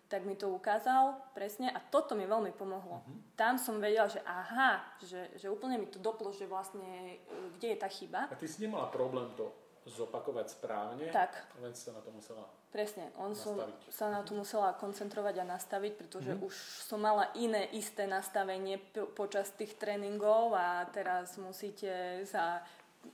Tak 0.08 0.24
mi 0.24 0.40
to 0.40 0.48
ukázal 0.48 1.20
presne 1.36 1.68
a 1.68 1.78
toto 1.84 2.16
mi 2.16 2.24
veľmi 2.24 2.56
pomohlo. 2.56 3.04
Uh-huh. 3.04 3.18
Tam 3.36 3.60
som 3.60 3.76
vedela, 3.76 4.08
že 4.08 4.24
aha, 4.24 4.80
že, 5.04 5.36
že 5.36 5.52
úplne 5.52 5.76
mi 5.76 5.88
to 5.88 6.00
doplo, 6.00 6.32
že 6.32 6.48
vlastne 6.48 7.20
e, 7.20 7.56
kde 7.60 7.76
je 7.76 7.78
tá 7.78 7.88
chyba. 7.92 8.32
A 8.32 8.36
ty 8.38 8.48
si 8.48 8.64
nemala 8.64 8.88
problém 8.88 9.28
to 9.36 9.52
zopakovať 9.88 10.52
správne, 10.52 11.08
tak. 11.08 11.32
len 11.64 11.72
si 11.72 11.88
sa 11.88 11.96
na 11.96 12.04
to 12.04 12.12
musela 12.12 12.44
Presne, 12.68 13.08
on 13.16 13.32
som 13.32 13.56
sa 13.88 14.12
na 14.12 14.20
to 14.20 14.36
musela 14.36 14.76
koncentrovať 14.76 15.40
a 15.40 15.50
nastaviť, 15.56 15.92
pretože 15.96 16.36
mm. 16.36 16.44
už 16.44 16.54
som 16.84 17.00
mala 17.00 17.32
iné 17.32 17.64
isté 17.72 18.04
nastavenie 18.04 18.76
p- 18.76 19.08
počas 19.16 19.48
tých 19.56 19.72
tréningov 19.80 20.52
a 20.52 20.84
teraz 20.92 21.40
musíte 21.40 22.20
za, 22.28 22.60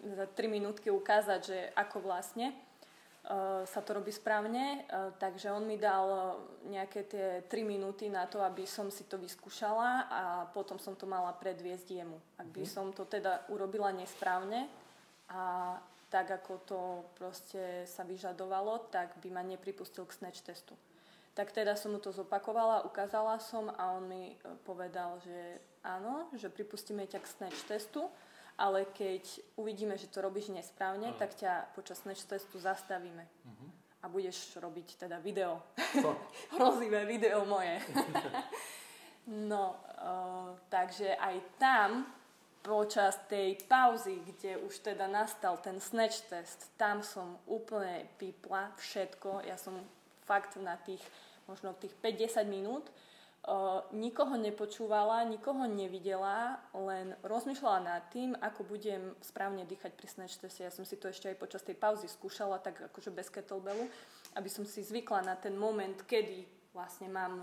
za 0.02 0.26
3 0.26 0.50
minútky 0.50 0.90
ukázať, 0.90 1.40
že 1.46 1.58
ako 1.78 2.02
vlastne 2.02 2.50
sa 3.64 3.80
to 3.80 3.96
robí 3.96 4.12
správne. 4.12 4.84
Uh, 4.84 5.08
takže 5.16 5.48
on 5.48 5.64
mi 5.64 5.80
dal 5.80 6.36
nejaké 6.68 7.08
tie 7.08 7.28
3 7.48 7.64
minúty 7.64 8.12
na 8.12 8.28
to, 8.28 8.44
aby 8.44 8.68
som 8.68 8.92
si 8.92 9.08
to 9.08 9.16
vyskúšala 9.16 10.12
a 10.12 10.22
potom 10.52 10.76
som 10.76 10.92
to 10.92 11.08
mala 11.08 11.32
predviesť 11.32 11.88
jemu. 12.04 12.20
Ak 12.36 12.48
by 12.52 12.62
mm. 12.64 12.70
som 12.70 12.92
to 12.92 13.08
teda 13.08 13.48
urobila 13.48 13.88
nesprávne 13.96 14.68
a 15.32 15.76
tak, 16.12 16.30
ako 16.30 16.52
to 16.68 16.80
proste 17.16 17.88
sa 17.88 18.04
vyžadovalo, 18.04 18.92
tak 18.92 19.16
by 19.24 19.32
ma 19.32 19.42
nepripustil 19.42 20.04
k 20.04 20.14
snatch 20.14 20.44
testu. 20.44 20.76
Tak 21.34 21.50
teda 21.50 21.74
som 21.74 21.90
mu 21.90 21.98
to 21.98 22.14
zopakovala, 22.14 22.86
ukázala 22.86 23.42
som 23.42 23.66
a 23.66 23.98
on 23.98 24.06
mi 24.06 24.30
e, 24.30 24.36
povedal, 24.62 25.18
že 25.26 25.58
áno, 25.82 26.30
že 26.38 26.46
pripustíme 26.46 27.02
ťa 27.10 27.18
k 27.18 27.26
snatch 27.26 27.66
testu, 27.66 28.06
ale 28.58 28.86
keď 28.94 29.42
uvidíme, 29.58 29.98
že 29.98 30.10
to 30.10 30.22
robíš 30.22 30.54
nesprávne, 30.54 31.10
uh-huh. 31.10 31.20
tak 31.20 31.34
ťa 31.34 31.74
počas 31.74 32.02
snatch 32.02 32.26
testu 32.26 32.58
zastavíme. 32.62 33.24
Uh-huh. 33.26 33.68
A 34.02 34.08
budeš 34.08 34.54
robiť 34.60 35.00
teda 35.00 35.18
video. 35.18 35.62
Hrozivé 36.54 37.08
video 37.08 37.42
moje. 37.48 37.80
no, 39.50 39.74
uh, 39.98 40.54
takže 40.68 41.16
aj 41.16 41.36
tam 41.58 42.06
počas 42.64 43.20
tej 43.28 43.60
pauzy, 43.68 44.24
kde 44.24 44.56
už 44.64 44.80
teda 44.80 45.04
nastal 45.04 45.60
ten 45.60 45.80
snatch 45.80 46.24
test, 46.32 46.72
tam 46.80 47.04
som 47.04 47.36
úplne 47.44 48.08
pípla 48.16 48.72
všetko. 48.80 49.44
Ja 49.44 49.60
som 49.60 49.76
fakt 50.24 50.56
na 50.56 50.80
tých 50.80 51.02
možno 51.44 51.76
tých 51.76 51.92
5-10 52.00 52.48
minút 52.48 52.88
uh, 52.88 53.13
nikoho 53.92 54.40
nepočúvala, 54.40 55.28
nikoho 55.28 55.68
nevidela, 55.68 56.56
len 56.72 57.12
rozmýšľala 57.20 57.80
nad 57.84 58.02
tým, 58.08 58.32
ako 58.40 58.64
budem 58.64 59.12
správne 59.20 59.68
dýchať 59.68 59.92
pri 59.92 60.08
snatch 60.08 60.40
teste. 60.40 60.64
Ja 60.64 60.72
som 60.72 60.88
si 60.88 60.96
to 60.96 61.12
ešte 61.12 61.28
aj 61.28 61.36
počas 61.36 61.60
tej 61.60 61.76
pauzy 61.76 62.08
skúšala, 62.08 62.56
tak 62.64 62.80
akože 62.88 63.12
bez 63.12 63.28
kettlebellu, 63.28 63.84
aby 64.40 64.48
som 64.48 64.64
si 64.64 64.80
zvykla 64.80 65.28
na 65.28 65.36
ten 65.36 65.52
moment, 65.60 66.00
kedy 66.08 66.48
vlastne 66.72 67.12
mám 67.12 67.34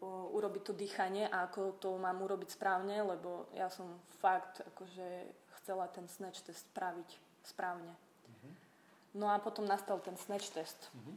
uh, 0.00 0.32
urobiť 0.36 0.62
to 0.68 0.72
dýchanie 0.76 1.24
a 1.32 1.48
ako 1.48 1.80
to 1.80 1.96
mám 1.96 2.20
urobiť 2.20 2.52
správne, 2.52 3.00
lebo 3.00 3.48
ja 3.56 3.72
som 3.72 4.00
fakt 4.20 4.60
akože 4.60 5.08
chcela 5.60 5.88
ten 5.88 6.04
snatch 6.12 6.44
test 6.44 6.68
spraviť 6.72 7.08
správne. 7.48 7.92
Uh-huh. 7.92 8.52
No 9.16 9.32
a 9.32 9.40
potom 9.40 9.64
nastal 9.64 9.96
ten 10.04 10.16
snatch 10.20 10.52
test. 10.52 10.92
Uh-huh. 10.92 11.16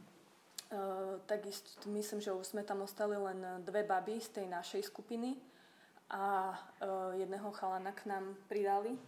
Uh, 0.74 1.22
takisto 1.30 1.86
myslím, 1.86 2.18
že 2.18 2.34
už 2.34 2.50
sme 2.50 2.66
tam 2.66 2.82
ostali 2.82 3.14
len 3.14 3.62
dve 3.62 3.86
baby 3.86 4.18
z 4.18 4.42
tej 4.42 4.46
našej 4.50 4.90
skupiny 4.90 5.38
a 6.10 6.50
uh, 6.50 7.14
jedného 7.14 7.46
chalana 7.54 7.94
k 7.94 8.10
nám 8.10 8.34
pridali 8.50 8.98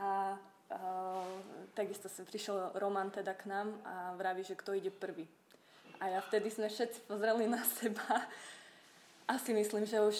a 0.00 0.32
uh, 0.32 1.28
takisto 1.76 2.08
sa 2.08 2.24
prišiel 2.24 2.72
Roman 2.72 3.12
teda 3.12 3.36
k 3.36 3.52
nám 3.52 3.68
a 3.84 4.16
vraví, 4.16 4.40
že 4.40 4.56
kto 4.56 4.72
ide 4.72 4.88
prvý. 4.88 5.28
A 6.00 6.08
ja 6.08 6.24
vtedy 6.24 6.48
sme 6.48 6.72
všetci 6.72 7.04
pozreli 7.04 7.44
na 7.44 7.60
seba 7.68 8.24
a 9.28 9.36
si 9.36 9.52
myslím, 9.52 9.84
že 9.84 10.00
už 10.00 10.16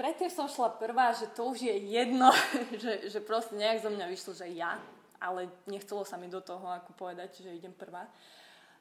predtým 0.00 0.32
som 0.32 0.48
šla 0.48 0.80
prvá, 0.80 1.12
že 1.12 1.28
to 1.36 1.52
už 1.52 1.60
je 1.60 1.76
jedno, 1.92 2.32
že, 2.82 3.12
že 3.12 3.20
proste 3.20 3.52
nejak 3.52 3.84
zo 3.84 3.92
mňa 3.92 4.06
vyšlo, 4.08 4.32
že 4.32 4.48
ja, 4.56 4.80
ale 5.20 5.52
nechcelo 5.68 6.08
sa 6.08 6.16
mi 6.16 6.32
do 6.32 6.40
toho 6.40 6.64
ako 6.72 6.96
povedať, 6.96 7.44
že 7.44 7.52
idem 7.52 7.76
prvá. 7.76 8.08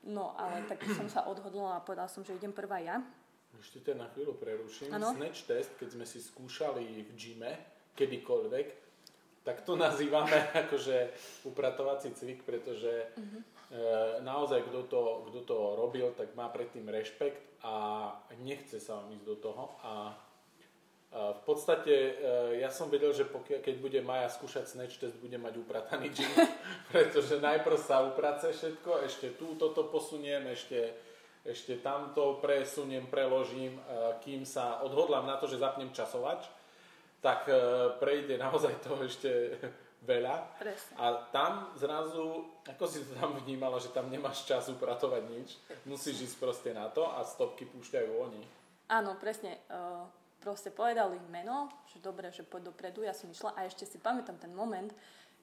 No 0.06 0.38
ale 0.38 0.64
tak 0.70 0.86
som 0.94 1.10
sa 1.10 1.26
odhodla 1.26 1.80
a 1.80 1.84
povedala 1.84 2.12
som, 2.12 2.22
že 2.22 2.38
idem 2.38 2.54
prvá 2.54 2.78
ja. 2.80 3.02
Ešte 3.58 3.82
ťa 3.90 3.94
na 3.98 4.08
chvíľu 4.14 4.38
preruším. 4.38 4.94
Ano? 4.94 5.18
Snatch 5.18 5.50
test, 5.50 5.74
keď 5.82 5.98
sme 5.98 6.06
si 6.06 6.22
skúšali 6.22 7.10
v 7.10 7.12
gyme, 7.18 7.52
kedykoľvek, 7.98 8.68
tak 9.42 9.64
to 9.64 9.80
nazývame 9.80 10.36
akože 10.68 11.16
upratovací 11.48 12.12
cvik, 12.12 12.44
pretože 12.44 13.10
uh-huh. 13.16 13.42
e, 13.72 13.84
naozaj 14.22 14.68
kto 14.68 14.80
to, 14.92 15.02
kto 15.32 15.40
to 15.48 15.58
robil, 15.80 16.12
tak 16.14 16.36
má 16.36 16.52
predtým 16.52 16.86
rešpekt 16.86 17.64
a 17.64 18.12
nechce 18.44 18.78
sa 18.78 19.02
vám 19.02 19.16
ísť 19.16 19.26
do 19.26 19.36
toho 19.40 19.64
a 19.82 20.14
v 21.12 21.42
podstate 21.48 21.94
e, 21.96 22.14
ja 22.60 22.68
som 22.68 22.92
vedel, 22.92 23.16
že 23.16 23.24
pokiaľ, 23.24 23.64
keď 23.64 23.76
bude 23.80 24.00
Maja 24.04 24.28
skúšať 24.28 24.68
snatch 24.68 25.00
test, 25.00 25.16
bude 25.24 25.40
mať 25.40 25.56
uprataný 25.56 26.12
gym, 26.12 26.28
pretože 26.92 27.40
najprv 27.40 27.80
sa 27.80 28.04
uprace 28.04 28.52
všetko, 28.52 29.08
ešte 29.08 29.34
tu 29.40 29.56
toto 29.56 29.88
posuniem, 29.88 30.52
ešte, 30.52 30.92
ešte 31.48 31.80
tamto 31.80 32.44
presuniem, 32.44 33.08
preložím, 33.08 33.80
e, 33.80 33.82
kým 34.20 34.44
sa 34.44 34.84
odhodlám 34.84 35.24
na 35.24 35.40
to, 35.40 35.48
že 35.48 35.64
zapnem 35.64 35.96
časovač, 35.96 36.44
tak 37.24 37.48
e, 37.48 37.56
prejde 38.04 38.36
naozaj 38.36 38.76
to 38.84 39.00
ešte 39.08 39.32
veľa. 40.04 40.60
Presne. 40.60 40.94
A 41.00 41.24
tam 41.32 41.72
zrazu, 41.80 42.52
ako 42.68 42.84
si 42.84 43.02
to 43.08 43.16
tam 43.16 43.34
vnímala, 43.48 43.80
že 43.80 43.96
tam 43.96 44.12
nemáš 44.12 44.44
čas 44.44 44.68
upratovať 44.68 45.24
nič, 45.32 45.50
musíš 45.88 46.30
ísť 46.30 46.38
proste 46.38 46.70
na 46.76 46.92
to 46.92 47.08
a 47.08 47.24
stopky 47.24 47.64
púšťajú 47.64 48.12
oni. 48.12 48.44
Áno, 48.92 49.16
presne. 49.20 49.56
Proste 50.38 50.70
povedali 50.70 51.18
meno, 51.34 51.68
že 51.90 51.98
dobre, 52.00 52.30
že 52.30 52.46
poď 52.46 52.70
dopredu, 52.70 53.02
ja 53.02 53.12
som 53.12 53.28
išla 53.28 53.58
a 53.58 53.66
ešte 53.66 53.90
si 53.90 53.98
pamätám 53.98 54.38
ten 54.38 54.54
moment, 54.54 54.94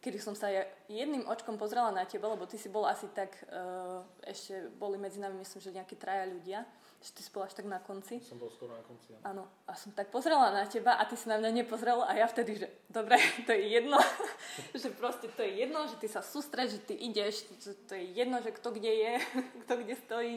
kedy 0.04 0.20
som 0.20 0.36
sa 0.36 0.52
jedným 0.84 1.24
očkom 1.24 1.56
pozrela 1.56 1.88
na 1.88 2.04
teba, 2.04 2.28
lebo 2.28 2.44
ty 2.44 2.60
si 2.60 2.68
bol 2.68 2.84
asi 2.84 3.08
tak, 3.16 3.32
uh, 3.48 4.04
ešte 4.20 4.68
boli 4.76 5.00
medzi 5.00 5.16
nami, 5.16 5.40
myslím, 5.40 5.60
že 5.64 5.72
nejakí 5.72 5.96
traja 5.96 6.28
ľudia, 6.28 6.60
že 7.00 7.10
ty 7.16 7.20
si 7.24 7.32
bol 7.32 7.40
až 7.40 7.56
tak 7.56 7.64
na 7.64 7.80
konci. 7.80 8.20
Som 8.20 8.36
bol 8.36 8.52
skoro 8.52 8.76
na 8.76 8.84
konci, 8.84 9.16
áno. 9.24 9.48
a 9.64 9.72
som 9.72 9.96
tak 9.96 10.12
pozrela 10.12 10.52
na 10.52 10.68
teba 10.68 11.00
a 11.00 11.08
ty 11.08 11.16
si 11.16 11.24
na 11.24 11.40
mňa 11.40 11.64
nepozrel 11.64 12.04
a 12.04 12.12
ja 12.20 12.28
vtedy, 12.28 12.64
že 12.64 12.68
dobre, 12.92 13.16
to 13.48 13.56
je 13.56 13.64
jedno, 13.80 13.96
že 14.76 14.92
proste 14.92 15.32
to 15.32 15.40
je 15.40 15.52
jedno, 15.64 15.88
že 15.88 15.96
ty 15.96 16.08
sa 16.12 16.20
sústreď, 16.20 16.68
že 16.68 16.80
ty 16.84 16.94
ideš, 17.00 17.48
že 17.64 17.72
to 17.88 17.96
je 17.96 18.04
jedno, 18.12 18.44
že 18.44 18.52
kto 18.52 18.76
kde 18.76 18.92
je, 18.92 19.12
kto 19.64 19.72
kde 19.80 19.94
stojí. 20.04 20.36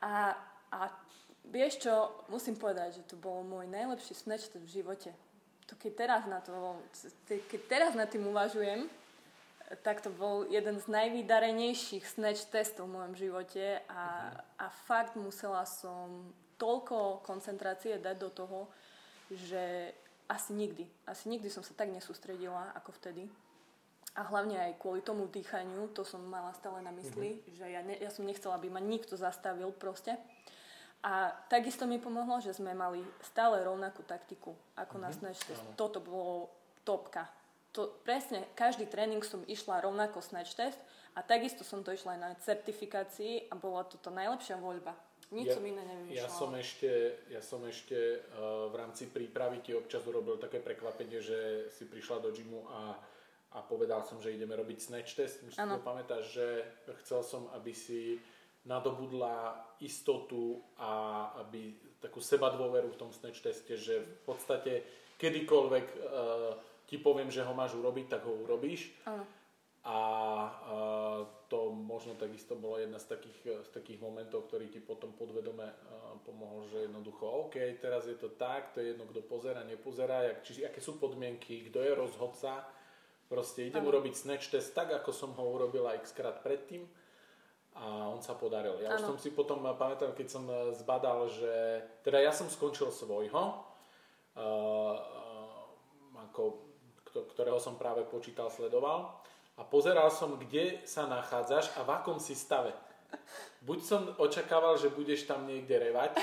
A, 0.00 0.32
a 0.72 0.92
Vieš 1.46 1.86
čo, 1.86 1.94
musím 2.26 2.58
povedať, 2.58 3.00
že 3.00 3.06
to 3.06 3.14
bol 3.14 3.46
môj 3.46 3.70
najlepší 3.70 4.14
snatch 4.18 4.50
v 4.54 4.66
živote. 4.66 5.14
To 5.66 5.74
keď 5.78 5.92
teraz 5.94 6.22
na 6.26 6.38
to, 6.42 6.78
keď 7.26 7.60
teraz 7.66 7.92
na 7.94 8.06
tým 8.06 8.26
uvažujem, 8.30 8.86
tak 9.82 9.98
to 9.98 10.14
bol 10.14 10.46
jeden 10.46 10.78
z 10.78 10.86
najvydarenejších 10.86 12.06
snatch 12.06 12.46
testov 12.54 12.86
v 12.86 13.02
mojom 13.02 13.14
živote 13.18 13.82
a, 13.90 14.30
a 14.62 14.66
fakt 14.86 15.18
musela 15.18 15.66
som 15.66 16.30
toľko 16.56 17.26
koncentrácie 17.26 17.98
dať 17.98 18.16
do 18.16 18.30
toho, 18.30 18.58
že 19.30 19.90
asi 20.30 20.54
nikdy, 20.54 20.86
asi 21.06 21.26
nikdy 21.26 21.50
som 21.50 21.66
sa 21.66 21.74
tak 21.74 21.90
nesústredila 21.90 22.70
ako 22.78 22.94
vtedy. 23.02 23.26
A 24.16 24.24
hlavne 24.24 24.56
aj 24.56 24.80
kvôli 24.80 25.04
tomu 25.04 25.28
dýchaniu, 25.28 25.92
to 25.92 26.00
som 26.00 26.24
mala 26.24 26.54
stále 26.56 26.80
na 26.80 26.88
mysli, 26.94 27.36
mm-hmm. 27.36 27.52
že 27.52 27.64
ja, 27.68 27.80
ne, 27.84 27.94
ja 28.00 28.08
som 28.08 28.24
nechcela, 28.24 28.56
aby 28.56 28.72
ma 28.72 28.80
nikto 28.80 29.12
zastavil 29.12 29.68
proste. 29.76 30.16
A 31.02 31.30
takisto 31.52 31.84
mi 31.86 32.00
pomohlo, 32.00 32.40
že 32.42 32.56
sme 32.56 32.74
mali 32.74 33.04
stále 33.22 33.62
rovnakú 33.62 34.02
taktiku 34.02 34.56
ako 34.74 34.96
mm-hmm. 34.98 35.04
na 35.04 35.10
Snatch 35.12 35.42
Test. 35.44 35.62
Toto 35.78 36.02
bolo 36.02 36.50
topka. 36.82 37.28
To, 37.76 37.92
presne, 38.02 38.48
každý 38.56 38.88
tréning 38.88 39.20
som 39.20 39.44
išla 39.44 39.84
rovnako 39.84 40.24
Snatch 40.24 40.56
Test 40.56 40.80
a 41.12 41.20
takisto 41.20 41.62
som 41.62 41.84
to 41.84 41.92
išla 41.92 42.16
aj 42.16 42.20
na 42.20 42.30
certifikácii 42.40 43.52
a 43.52 43.54
bola 43.54 43.84
to 43.84 44.00
tá 44.00 44.08
najlepšia 44.08 44.56
voľba. 44.56 44.96
Nič 45.34 45.50
ja, 45.50 45.54
som 45.58 45.64
iné 45.66 45.82
nevyšla. 45.82 46.22
Ja 46.22 46.28
som 46.30 46.50
ešte, 46.54 46.90
ja 47.34 47.42
som 47.42 47.60
ešte 47.66 47.98
uh, 48.38 48.70
v 48.70 48.74
rámci 48.78 49.10
prípravy 49.10 49.58
ti 49.58 49.74
občas 49.74 50.06
urobil 50.06 50.38
také 50.38 50.62
prekvapenie, 50.62 51.18
že 51.18 51.66
si 51.74 51.90
prišla 51.90 52.22
do 52.22 52.30
gymu 52.30 52.62
a, 52.70 52.94
a 53.54 53.58
povedal 53.66 54.06
som, 54.06 54.22
že 54.22 54.30
ideme 54.30 54.54
robiť 54.54 54.78
snatch 54.78 55.18
test. 55.18 55.42
Myslím, 55.42 55.66
si 55.66 55.74
to 55.74 55.82
pamätáš, 55.82 56.30
že 56.30 56.46
chcel 57.02 57.26
som, 57.26 57.50
aby 57.58 57.74
si 57.74 58.22
nadobudla 58.66 59.54
istotu 59.80 60.58
a 60.76 61.30
aby 61.46 61.74
takú 62.02 62.18
seba 62.20 62.52
dôveru 62.52 62.92
v 62.92 63.00
tom 63.00 63.10
snatch 63.14 63.40
teste, 63.40 63.78
že 63.78 64.02
v 64.02 64.20
podstate 64.26 64.72
kedykoľvek 65.16 65.86
uh, 65.96 66.52
ti 66.86 67.00
poviem, 67.00 67.32
že 67.32 67.42
ho 67.46 67.54
máš 67.56 67.78
urobiť, 67.78 68.06
tak 68.18 68.22
ho 68.26 68.34
urobíš. 68.46 68.92
Ano. 69.08 69.24
A 69.86 69.98
uh, 70.50 71.20
to 71.46 71.70
možno 71.70 72.18
takisto 72.18 72.58
bolo 72.58 72.82
jedna 72.82 72.98
z 72.98 73.06
takých, 73.06 73.38
z 73.62 73.70
takých 73.70 74.02
momentov, 74.02 74.50
ktorý 74.50 74.66
ti 74.66 74.82
potom 74.82 75.14
podvedome 75.14 75.62
uh, 75.62 76.18
pomohol, 76.26 76.66
že 76.66 76.90
jednoducho, 76.90 77.46
OK, 77.46 77.54
teraz 77.78 78.10
je 78.10 78.18
to 78.18 78.34
tak, 78.34 78.74
to 78.74 78.82
je 78.82 78.92
jedno, 78.92 79.06
kto 79.06 79.22
pozera, 79.22 79.62
nepozerá, 79.62 80.26
jak, 80.26 80.38
či, 80.42 80.66
aké 80.66 80.82
sú 80.82 80.98
podmienky, 80.98 81.70
kto 81.70 81.86
je 81.86 81.92
rozhodca. 81.94 82.66
Proste 83.26 83.66
idem 83.66 83.82
ano. 83.82 83.90
urobiť 83.94 84.14
snatch 84.14 84.50
test 84.50 84.74
tak, 84.74 84.90
ako 84.90 85.10
som 85.14 85.30
ho 85.34 85.44
urobila 85.54 85.94
x 85.98 86.14
krát 86.14 86.42
predtým 86.42 86.86
a 87.76 88.08
on 88.08 88.20
sa 88.24 88.32
podaril. 88.32 88.80
Ja 88.80 88.96
ano. 88.96 88.96
už 88.96 89.02
som 89.12 89.16
si 89.20 89.30
potom, 89.32 89.60
eh, 89.64 89.76
pamätám, 89.76 90.16
keď 90.16 90.26
som 90.28 90.44
eh, 90.48 90.72
zbadal, 90.72 91.28
že 91.28 91.84
teda 92.00 92.24
ja 92.24 92.32
som 92.32 92.48
skončil 92.48 92.88
svojho, 92.88 93.44
uh, 94.36 94.94
ako, 96.30 96.60
ktorého 97.32 97.60
som 97.60 97.80
práve 97.80 98.04
počítal, 98.04 98.52
sledoval 98.52 99.16
a 99.56 99.62
pozeral 99.64 100.12
som, 100.12 100.36
kde 100.36 100.84
sa 100.84 101.08
nachádzaš 101.08 101.72
a 101.76 101.84
v 101.84 101.90
akom 101.96 102.20
si 102.20 102.36
stave. 102.36 102.72
Buď 103.64 103.78
som 103.82 104.02
očakával, 104.20 104.76
že 104.76 104.92
budeš 104.92 105.24
tam 105.24 105.48
niekde 105.48 105.80
revať 105.80 106.20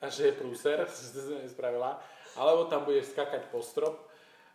a 0.00 0.08
že 0.08 0.32
je 0.32 0.38
prúser, 0.38 0.80
nespravila, 1.44 2.00
alebo 2.34 2.66
tam 2.66 2.88
budeš 2.88 3.12
skakať 3.12 3.52
po 3.52 3.60
strop 3.60 4.09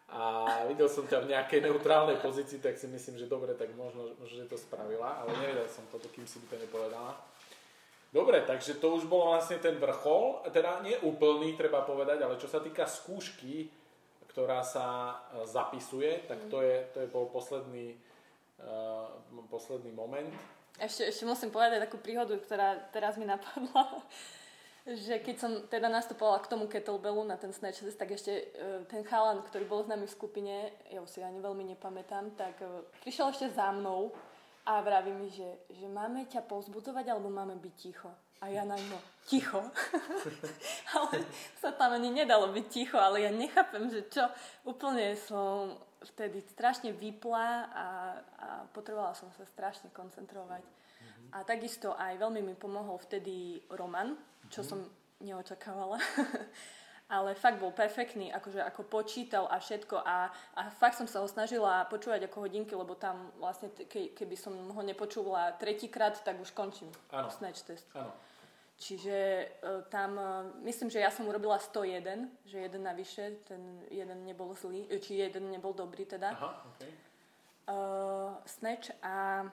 a 0.05 0.21
videl 0.69 0.85
som 0.85 1.09
ťa 1.09 1.25
v 1.25 1.31
nejakej 1.33 1.65
neutrálnej 1.65 2.21
pozícii, 2.21 2.61
tak 2.61 2.77
si 2.77 2.85
myslím, 2.85 3.17
že 3.17 3.25
dobre, 3.25 3.57
tak 3.57 3.73
možno, 3.73 4.13
že 4.29 4.45
to 4.45 4.53
spravila, 4.53 5.25
ale 5.25 5.33
nevedel 5.41 5.65
som 5.65 5.81
to, 5.89 5.97
kým 6.13 6.29
si 6.29 6.37
by 6.45 6.53
to 6.53 6.57
nepovedala. 6.61 7.17
Dobre, 8.13 8.45
takže 8.47 8.79
to 8.79 8.95
už 8.95 9.11
bol 9.11 9.33
vlastne 9.33 9.59
ten 9.59 9.75
vrchol, 9.75 10.45
teda 10.53 10.79
nie 10.85 10.95
úplný, 11.03 11.57
treba 11.57 11.83
povedať, 11.83 12.21
ale 12.21 12.39
čo 12.39 12.47
sa 12.47 12.61
týka 12.61 12.87
skúšky, 12.87 13.67
ktorá 14.31 14.63
sa 14.63 14.87
e, 15.35 15.43
zapisuje, 15.43 16.23
tak 16.29 16.47
to 16.47 16.63
je, 16.63 16.85
to 16.95 17.03
je 17.03 17.07
bol 17.11 17.27
posledný, 17.31 17.95
uh, 18.63 19.07
posledný 19.47 19.95
moment. 19.95 20.27
Ešte, 20.75 21.07
ešte 21.07 21.23
musím 21.23 21.55
povedať 21.55 21.87
takú 21.87 21.99
príhodu, 22.03 22.35
ktorá 22.39 22.75
teraz 22.91 23.15
mi 23.15 23.23
napadla 23.23 24.03
že 24.85 25.17
keď 25.17 25.35
som 25.41 25.51
teda 25.65 25.89
nastupovala 25.89 26.45
k 26.45 26.51
tomu 26.53 26.69
kettlebellu 26.69 27.25
na 27.25 27.41
ten 27.41 27.49
snatch 27.49 27.81
test, 27.81 27.97
tak 27.97 28.13
ešte 28.13 28.53
uh, 28.53 28.85
ten 28.85 29.01
chalan, 29.01 29.41
ktorý 29.41 29.65
bol 29.65 29.81
s 29.81 29.89
nami 29.89 30.05
v 30.05 30.13
skupine, 30.13 30.55
ja 30.93 31.01
už 31.01 31.09
si 31.09 31.19
ani 31.25 31.41
veľmi 31.41 31.65
nepamätám, 31.73 32.37
tak 32.37 32.61
uh, 32.61 32.85
prišiel 33.01 33.33
ešte 33.33 33.49
za 33.49 33.73
mnou 33.73 34.13
a 34.69 34.81
vraví 34.85 35.09
mi, 35.09 35.33
že, 35.33 35.65
že 35.73 35.89
máme 35.89 36.29
ťa 36.29 36.45
povzbudzovať 36.45 37.05
alebo 37.09 37.33
máme 37.33 37.57
byť 37.57 37.73
ticho. 37.73 38.13
A 38.43 38.51
ja 38.53 38.61
na 38.61 38.77
ňo, 38.77 38.99
ticho. 39.25 39.57
ale 40.93 41.25
sa 41.57 41.73
tam 41.73 41.97
ani 41.97 42.13
nedalo 42.13 42.53
byť 42.53 42.65
ticho, 42.69 43.01
ale 43.01 43.25
ja 43.25 43.31
nechápem, 43.33 43.89
že 43.89 44.05
čo. 44.05 44.29
Úplne 44.69 45.17
som 45.17 45.81
vtedy 46.13 46.45
strašne 46.53 46.93
vypla 46.93 47.47
a, 47.73 47.87
a 48.37 48.47
potrebovala 48.69 49.17
som 49.17 49.33
sa 49.33 49.49
strašne 49.49 49.89
koncentrovať. 49.89 50.61
Mm-hmm. 50.61 51.27
A 51.33 51.37
takisto 51.41 51.97
aj 51.97 52.21
veľmi 52.21 52.45
mi 52.45 52.53
pomohol 52.53 53.01
vtedy 53.01 53.65
Roman, 53.73 54.13
čo 54.49 54.61
mm. 54.63 54.67
som 54.67 54.79
neočakávala. 55.21 55.97
ale 57.05 57.37
fakt 57.37 57.61
bol 57.61 57.69
perfektný, 57.69 58.33
akože 58.33 58.65
ako 58.65 58.81
počítal 58.89 59.45
a 59.45 59.61
všetko 59.61 60.01
a, 60.01 60.33
a 60.57 60.61
fakt 60.73 60.97
som 60.97 61.05
sa 61.05 61.21
ho 61.21 61.29
snažila 61.29 61.85
počúvať 61.85 62.25
ako 62.25 62.49
hodinky, 62.49 62.73
lebo 62.73 62.97
tam 62.97 63.29
vlastne, 63.37 63.69
ke, 63.69 64.17
keby 64.17 64.33
som 64.33 64.57
ho 64.57 64.81
nepočúvala 64.81 65.53
tretíkrát, 65.61 66.17
tak 66.25 66.41
už 66.41 66.49
končím 66.57 66.89
ano. 67.13 67.29
snatch 67.29 67.61
test. 67.61 67.85
Ano. 67.93 68.09
Čiže 68.75 69.47
uh, 69.63 69.87
tam, 69.87 70.17
uh, 70.17 70.49
myslím, 70.65 70.89
že 70.89 70.99
ja 70.99 71.13
som 71.13 71.29
urobila 71.29 71.61
101, 71.61 72.27
že 72.43 72.57
jeden 72.59 72.83
navyše, 72.83 73.47
ten 73.47 73.85
jeden 73.87 74.25
nebol 74.25 74.51
zlý, 74.57 74.89
či 74.99 75.21
jeden 75.21 75.53
nebol 75.53 75.71
dobrý 75.77 76.03
teda. 76.09 76.33
Aha, 76.35 76.51
okay. 76.73 76.91
uh, 77.69 78.35
snatch 78.49 78.91
a 79.05 79.45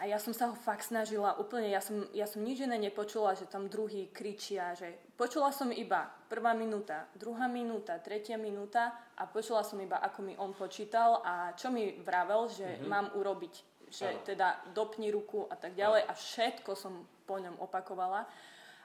A 0.00 0.08
ja 0.08 0.16
som 0.16 0.32
sa 0.32 0.48
ho 0.48 0.56
fakt 0.56 0.88
snažila 0.88 1.36
úplne, 1.36 1.68
ja 1.68 1.84
som, 1.84 2.08
ja 2.16 2.24
som 2.24 2.40
nič 2.40 2.64
iné 2.64 2.80
nepočula, 2.80 3.36
že 3.36 3.44
tam 3.44 3.68
druhý 3.68 4.08
kričia, 4.08 4.72
že 4.72 4.88
počula 5.20 5.52
som 5.52 5.68
iba 5.68 6.08
prvá 6.32 6.56
minúta, 6.56 7.06
druhá 7.12 7.44
minúta, 7.44 8.00
tretia 8.00 8.40
minúta 8.40 8.96
a 9.14 9.28
počula 9.28 9.60
som 9.60 9.76
iba, 9.84 10.00
ako 10.00 10.18
mi 10.24 10.34
on 10.40 10.56
počítal 10.56 11.20
a 11.20 11.52
čo 11.52 11.68
mi 11.68 12.00
vravel, 12.00 12.48
že 12.48 12.64
mm-hmm. 12.64 12.88
mám 12.88 13.06
urobiť, 13.12 13.54
že 13.92 14.08
ano. 14.08 14.24
teda 14.24 14.48
dopni 14.72 15.12
ruku 15.12 15.44
a 15.52 15.60
tak 15.60 15.76
ďalej 15.76 16.08
a 16.08 16.12
všetko 16.16 16.72
som 16.72 17.04
po 17.28 17.36
ňom 17.36 17.60
opakovala. 17.60 18.24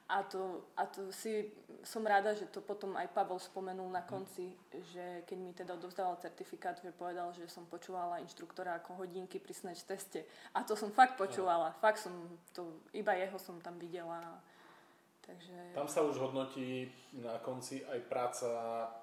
A 0.08 0.24
to, 0.24 0.64
a 0.80 0.88
to 0.88 1.12
si 1.12 1.52
som 1.84 2.00
rada, 2.08 2.32
že 2.32 2.48
to 2.48 2.64
potom 2.64 2.96
aj 2.96 3.12
Pavel 3.12 3.40
spomenul 3.44 3.92
na 3.92 4.08
konci, 4.08 4.56
že 4.96 5.28
keď 5.28 5.38
mi 5.38 5.52
teda 5.52 5.76
odovzdával 5.76 6.16
certifikát, 6.24 6.80
že 6.80 6.96
povedal, 6.96 7.36
že 7.36 7.44
som 7.52 7.68
počúvala 7.68 8.24
inštruktora 8.24 8.80
ako 8.80 9.04
hodinky 9.04 9.36
pri 9.40 9.52
snatch 9.52 9.84
teste. 9.84 10.24
A 10.56 10.64
to 10.64 10.80
som 10.80 10.96
fakt 10.96 11.20
počúvala. 11.20 11.76
No. 11.76 11.80
Fakt 11.84 12.00
som 12.00 12.16
to, 12.56 12.80
iba 12.96 13.20
jeho 13.20 13.36
som 13.36 13.60
tam 13.60 13.76
videla. 13.76 14.40
Takže... 15.28 15.76
Tam 15.76 15.92
sa 15.92 16.08
už 16.08 16.16
hodnotí 16.24 16.88
na 17.20 17.36
konci 17.44 17.84
aj 17.84 18.00
práca 18.08 18.48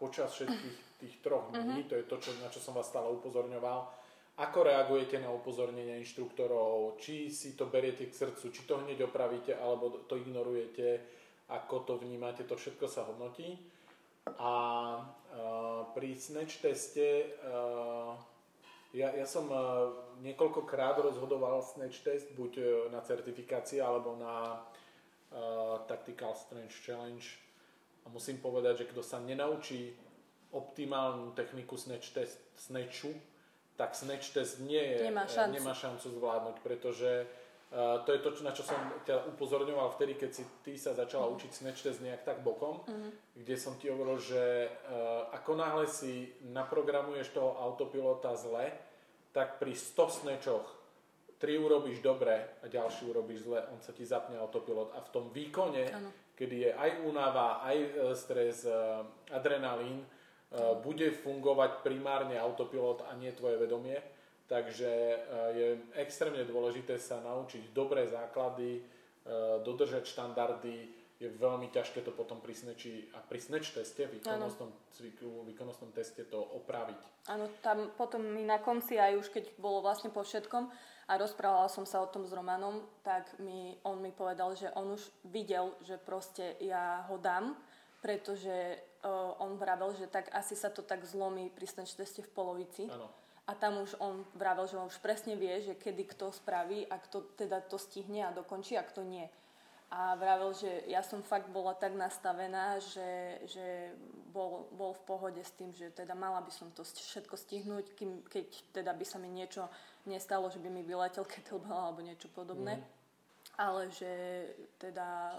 počas 0.00 0.32
všetkých 0.32 0.76
tých 1.04 1.14
troch 1.20 1.52
dní. 1.52 1.84
Mm-hmm. 1.84 1.88
To 1.92 1.94
je 2.00 2.04
to, 2.08 2.16
čo, 2.16 2.30
na 2.40 2.48
čo 2.48 2.64
som 2.64 2.72
vás 2.72 2.88
stále 2.88 3.12
upozorňoval 3.12 4.03
ako 4.34 4.66
reagujete 4.66 5.22
na 5.22 5.30
upozornenia 5.30 5.94
inštruktorov? 6.02 6.98
Či 6.98 7.30
si 7.30 7.54
to 7.54 7.70
beriete 7.70 8.10
k 8.10 8.14
srdcu, 8.14 8.50
či 8.50 8.62
to 8.66 8.82
hneď 8.82 9.06
opravíte, 9.06 9.54
alebo 9.54 10.02
to 10.10 10.18
ignorujete? 10.18 10.98
Ako 11.54 11.86
to 11.86 11.94
vnímate? 12.02 12.42
To 12.42 12.58
všetko 12.58 12.90
sa 12.90 13.06
hodnotí. 13.06 13.54
A 14.40 14.52
uh, 14.98 15.92
pri 15.94 16.16
snatch 16.16 16.64
teste 16.64 17.36
uh, 17.44 18.16
ja, 18.94 19.10
ja 19.14 19.26
som 19.26 19.46
uh, 19.50 19.90
niekoľkokrát 20.22 20.98
rozhodoval 21.02 21.62
snatch 21.62 22.02
test, 22.06 22.30
buď 22.34 22.86
na 22.94 23.02
certifikácii, 23.02 23.82
alebo 23.82 24.14
na 24.18 24.58
uh, 24.58 25.82
Tactical 25.86 26.34
Strength 26.34 26.78
Challenge. 26.86 27.26
A 28.02 28.10
musím 28.10 28.38
povedať, 28.38 28.82
že 28.82 28.88
kto 28.90 29.02
sa 29.02 29.18
nenaučí 29.18 29.94
optimálnu 30.54 31.34
techniku 31.34 31.74
snatch 31.74 32.14
test, 32.14 32.38
snatchu, 32.54 33.10
tak 33.74 33.98
snatch 33.98 34.30
test 34.30 34.62
nie 34.62 34.78
je, 34.78 35.10
nemá, 35.10 35.26
šancu. 35.26 35.54
nemá 35.54 35.74
šancu 35.74 36.06
zvládnuť, 36.14 36.56
pretože 36.62 37.26
uh, 37.26 38.06
to 38.06 38.14
je 38.14 38.20
to, 38.22 38.30
na 38.46 38.54
čo 38.54 38.62
som 38.62 38.78
ťa 39.02 39.34
upozorňoval 39.34 39.98
vtedy, 39.98 40.14
keď 40.14 40.30
si 40.30 40.44
ty 40.62 40.78
sa 40.78 40.94
začala 40.94 41.26
mm. 41.26 41.32
učiť 41.34 41.50
snatch 41.50 41.82
test 41.82 41.98
nejak 41.98 42.22
tak 42.22 42.46
bokom, 42.46 42.86
mm. 42.86 43.10
kde 43.42 43.54
som 43.58 43.74
ti 43.74 43.90
hovoril, 43.90 44.22
že 44.22 44.70
uh, 44.70 45.34
ako 45.34 45.58
náhle 45.58 45.86
si 45.90 46.30
naprogramuješ 46.54 47.34
toho 47.34 47.58
autopilota 47.58 48.38
zle, 48.38 48.70
tak 49.34 49.58
pri 49.58 49.74
100 49.74 50.22
snatchoch 50.22 50.66
3 51.42 51.58
urobíš 51.58 51.98
dobre 51.98 52.46
a 52.62 52.70
ďalší 52.70 53.10
urobíš 53.10 53.50
zle, 53.50 53.66
on 53.74 53.82
sa 53.82 53.90
ti 53.90 54.06
zapne 54.06 54.38
autopilot 54.38 54.94
a 54.94 55.02
v 55.02 55.10
tom 55.10 55.34
výkone, 55.34 55.90
ano. 55.90 56.10
kedy 56.38 56.56
je 56.56 56.70
aj 56.70 56.90
únava, 57.02 57.58
aj 57.66 57.76
e, 57.76 57.88
stres, 58.14 58.62
adrenalín, 59.28 60.06
bude 60.86 61.10
fungovať 61.10 61.82
primárne 61.82 62.38
autopilot 62.38 63.02
a 63.10 63.18
nie 63.18 63.34
tvoje 63.34 63.58
vedomie. 63.58 63.98
Takže 64.44 64.90
eh, 64.90 65.18
je 65.56 65.66
extrémne 65.96 66.44
dôležité 66.44 67.00
sa 67.00 67.20
naučiť 67.24 67.72
dobré 67.72 68.04
základy, 68.04 68.80
eh, 68.80 68.84
dodržať 69.64 70.04
štandardy. 70.04 71.02
Je 71.14 71.30
veľmi 71.30 71.70
ťažké 71.70 72.04
to 72.04 72.12
potom 72.12 72.42
pri 72.42 72.52
sneči 72.52 73.08
a 73.16 73.22
pri 73.22 73.40
sneč 73.40 73.70
teste, 73.70 74.04
výkonnostnom, 74.10 74.68
cviku, 74.92 75.46
výkonnostnom 75.46 75.94
teste 75.94 76.26
to 76.26 76.42
opraviť. 76.42 77.30
Áno, 77.30 77.48
tam 77.62 77.94
potom 77.94 78.20
mi 78.20 78.44
na 78.44 78.58
konci 78.60 78.98
aj 78.98 79.22
už 79.22 79.26
keď 79.30 79.44
bolo 79.56 79.80
vlastne 79.80 80.10
po 80.10 80.26
všetkom 80.26 80.68
a 81.08 81.12
rozprávala 81.14 81.70
som 81.70 81.86
sa 81.86 82.02
o 82.02 82.10
tom 82.10 82.26
s 82.26 82.34
Romanom, 82.34 82.82
tak 83.06 83.30
mi, 83.40 83.78
on 83.86 84.02
mi 84.02 84.10
povedal, 84.10 84.58
že 84.58 84.68
on 84.74 84.98
už 84.98 85.06
videl, 85.30 85.72
že 85.86 86.02
proste 86.02 86.58
ja 86.60 87.06
ho 87.08 87.16
dám, 87.16 87.56
pretože 88.02 88.82
uh, 89.04 89.36
on 89.38 89.60
vravel, 89.60 89.92
že 89.94 90.08
tak 90.08 90.32
asi 90.32 90.56
sa 90.56 90.72
to 90.72 90.80
tak 90.80 91.04
zlomí 91.04 91.52
pri 91.52 91.68
teste 91.68 92.24
v 92.24 92.30
polovici. 92.32 92.88
Ano. 92.88 93.12
A 93.44 93.52
tam 93.52 93.84
už 93.84 94.00
on 94.00 94.24
vravel, 94.32 94.64
že 94.64 94.80
on 94.80 94.88
už 94.88 95.04
presne 95.04 95.36
vie, 95.36 95.60
že 95.60 95.76
kedy 95.76 96.08
kto 96.16 96.32
spraví 96.32 96.88
a 96.88 96.96
kto 96.96 97.36
teda 97.36 97.60
to 97.60 97.76
stihne 97.76 98.24
a 98.24 98.32
dokončí 98.32 98.72
a 98.80 98.82
kto 98.82 99.04
nie. 99.04 99.28
A 99.92 100.16
vravel, 100.16 100.56
že 100.56 100.88
ja 100.88 101.04
som 101.04 101.20
fakt 101.20 101.52
bola 101.52 101.76
tak 101.76 101.92
nastavená, 101.92 102.80
že, 102.80 103.38
že 103.44 103.92
bol, 104.32 104.66
bol 104.72 104.96
v 104.96 105.04
pohode 105.04 105.42
s 105.44 105.52
tým, 105.54 105.76
že 105.76 105.92
teda 105.92 106.16
mala 106.16 106.40
by 106.40 106.50
som 106.50 106.72
to 106.72 106.82
všetko 106.82 107.36
stihnúť, 107.36 107.92
kým, 107.94 108.24
keď 108.26 108.48
teda 108.72 108.96
by 108.96 109.04
sa 109.04 109.20
mi 109.20 109.28
niečo 109.28 109.68
nestalo, 110.08 110.48
že 110.48 110.58
by 110.58 110.72
mi 110.72 110.80
vyletel 110.80 111.28
kettlebell 111.28 111.92
alebo 111.92 112.00
niečo 112.00 112.32
podobné. 112.32 112.80
Mm. 112.80 112.84
Ale 113.54 113.82
že 113.92 114.12
teda 114.82 115.38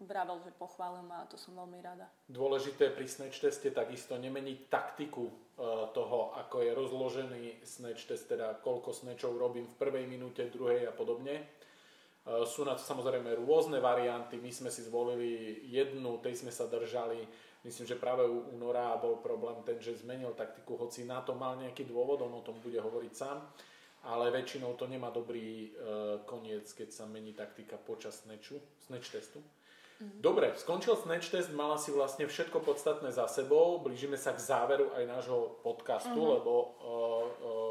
vravel, 0.00 0.40
že 0.44 0.52
pochválil 0.52 1.00
ma 1.04 1.24
a 1.24 1.28
to 1.28 1.40
som 1.40 1.56
veľmi 1.56 1.80
rada. 1.80 2.04
Dôležité 2.28 2.92
pri 2.92 3.08
snatch 3.08 3.40
teste 3.40 3.72
takisto 3.72 4.20
nemeniť 4.20 4.68
taktiku 4.68 5.24
uh, 5.24 5.88
toho, 5.96 6.36
ako 6.36 6.60
je 6.60 6.70
rozložený 6.76 7.42
snatch 7.64 8.04
test, 8.04 8.28
teda 8.28 8.60
koľko 8.60 8.92
snatchov 8.92 9.40
robím 9.40 9.64
v 9.64 9.78
prvej 9.80 10.04
minúte, 10.04 10.44
druhej 10.52 10.84
a 10.84 10.92
podobne. 10.92 11.48
Uh, 12.28 12.44
sú 12.44 12.68
na 12.68 12.76
to 12.76 12.84
samozrejme 12.84 13.32
rôzne 13.40 13.80
varianty, 13.80 14.36
my 14.36 14.52
sme 14.52 14.68
si 14.68 14.84
zvolili 14.84 15.64
jednu, 15.64 16.20
tej 16.20 16.44
sme 16.44 16.52
sa 16.52 16.68
držali. 16.68 17.24
Myslím, 17.64 17.88
že 17.88 17.98
práve 17.98 18.22
u 18.28 18.54
Nora 18.54 18.94
bol 19.00 19.18
problém 19.18 19.58
ten, 19.66 19.80
že 19.82 19.98
zmenil 19.98 20.36
taktiku, 20.36 20.76
hoci 20.78 21.02
na 21.08 21.24
to 21.24 21.34
mal 21.34 21.56
nejaký 21.58 21.88
dôvod, 21.88 22.22
on 22.22 22.36
o 22.36 22.44
tom 22.44 22.60
bude 22.60 22.78
hovoriť 22.78 23.14
sám 23.16 23.40
ale 24.06 24.30
väčšinou 24.30 24.78
to 24.78 24.86
nemá 24.86 25.10
dobrý 25.10 25.74
uh, 25.74 26.22
koniec, 26.30 26.70
keď 26.70 26.94
sa 26.94 27.10
mení 27.10 27.34
taktika 27.34 27.74
počas 27.74 28.22
snatchu, 28.22 28.62
snatch 28.86 29.10
testu. 29.10 29.42
Mm. 29.96 30.20
Dobre, 30.20 30.52
skončil 30.60 30.92
Snatch 30.92 31.32
Test, 31.32 31.48
mala 31.56 31.80
si 31.80 31.88
vlastne 31.88 32.28
všetko 32.28 32.60
podstatné 32.60 33.08
za 33.16 33.24
sebou, 33.32 33.80
blížime 33.80 34.20
sa 34.20 34.36
k 34.36 34.44
záveru 34.44 34.92
aj 34.92 35.04
nášho 35.08 35.56
podcastu, 35.64 36.12
mm-hmm. 36.12 36.34
lebo 36.36 36.52
uh, 36.52 36.68
uh, 36.68 37.24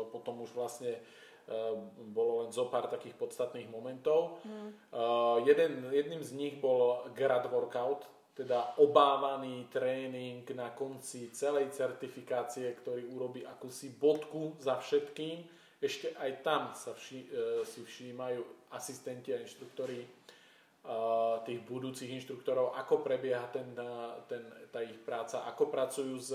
potom 0.09 0.41
už 0.41 0.49
vlastne 0.57 0.97
uh, 0.97 1.77
bolo 2.09 2.41
len 2.41 2.49
zo 2.49 2.65
pár 2.65 2.89
takých 2.89 3.13
podstatných 3.13 3.69
momentov. 3.69 4.41
Mm. 4.41 4.73
Uh, 4.89 5.37
jeden, 5.45 5.85
jedným 5.93 6.25
z 6.25 6.31
nich 6.33 6.57
bol 6.57 7.05
grad 7.13 7.45
workout, 7.45 8.09
teda 8.33 8.73
obávaný 8.81 9.69
tréning 9.69 10.43
na 10.57 10.73
konci 10.73 11.29
celej 11.29 11.77
certifikácie, 11.77 12.73
ktorý 12.73 13.05
urobí 13.13 13.45
akúsi 13.45 13.93
bodku 13.93 14.57
za 14.57 14.81
všetkým. 14.81 15.45
Ešte 15.77 16.09
aj 16.17 16.31
tam 16.41 16.73
sa 16.73 16.97
vši, 16.97 17.29
uh, 17.29 17.61
si 17.61 17.85
všímajú 17.85 18.41
asistenti 18.73 19.29
a 19.29 19.37
inštruktori 19.37 20.24
tých 21.45 21.65
budúcich 21.65 22.09
inštruktorov, 22.13 22.77
ako 22.77 23.01
prebieha 23.01 23.49
ten, 23.49 23.73
ten, 24.29 24.43
tá 24.69 24.85
ich 24.85 24.97
práca, 25.01 25.45
ako 25.49 25.73
pracujú 25.73 26.15
s 26.17 26.31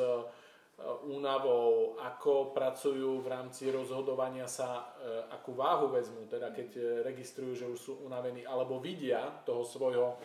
únavou, 1.06 2.00
ako 2.00 2.56
pracujú 2.56 3.20
v 3.20 3.28
rámci 3.28 3.68
rozhodovania 3.68 4.48
sa, 4.48 4.96
e, 4.96 5.28
akú 5.28 5.52
váhu 5.52 5.92
vezmú, 5.92 6.24
teda 6.24 6.56
keď 6.56 6.68
e, 6.76 6.82
registrujú, 7.04 7.52
že 7.52 7.66
už 7.68 7.78
sú 7.80 7.92
unavení, 8.08 8.48
alebo 8.48 8.80
vidia 8.80 9.20
toho 9.44 9.60
svojho 9.60 10.08
e, 10.08 10.16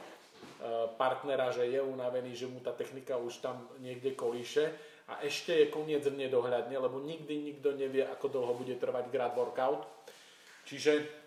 partnera, 0.96 1.52
že 1.52 1.68
je 1.68 1.84
unavený, 1.84 2.32
že 2.32 2.48
mu 2.48 2.64
tá 2.64 2.72
technika 2.72 3.20
už 3.20 3.44
tam 3.44 3.68
niekde 3.84 4.16
kolíše 4.16 4.72
a 5.12 5.22
ešte 5.28 5.52
je 5.54 5.72
koniec 5.72 6.08
v 6.08 6.24
nedohľadne, 6.24 6.76
lebo 6.80 7.04
nikdy 7.04 7.52
nikto 7.52 7.76
nevie, 7.76 8.08
ako 8.08 8.32
dlho 8.32 8.54
bude 8.56 8.80
trvať 8.80 9.12
grad 9.12 9.36
workout. 9.36 9.84
Čiže 10.66 11.25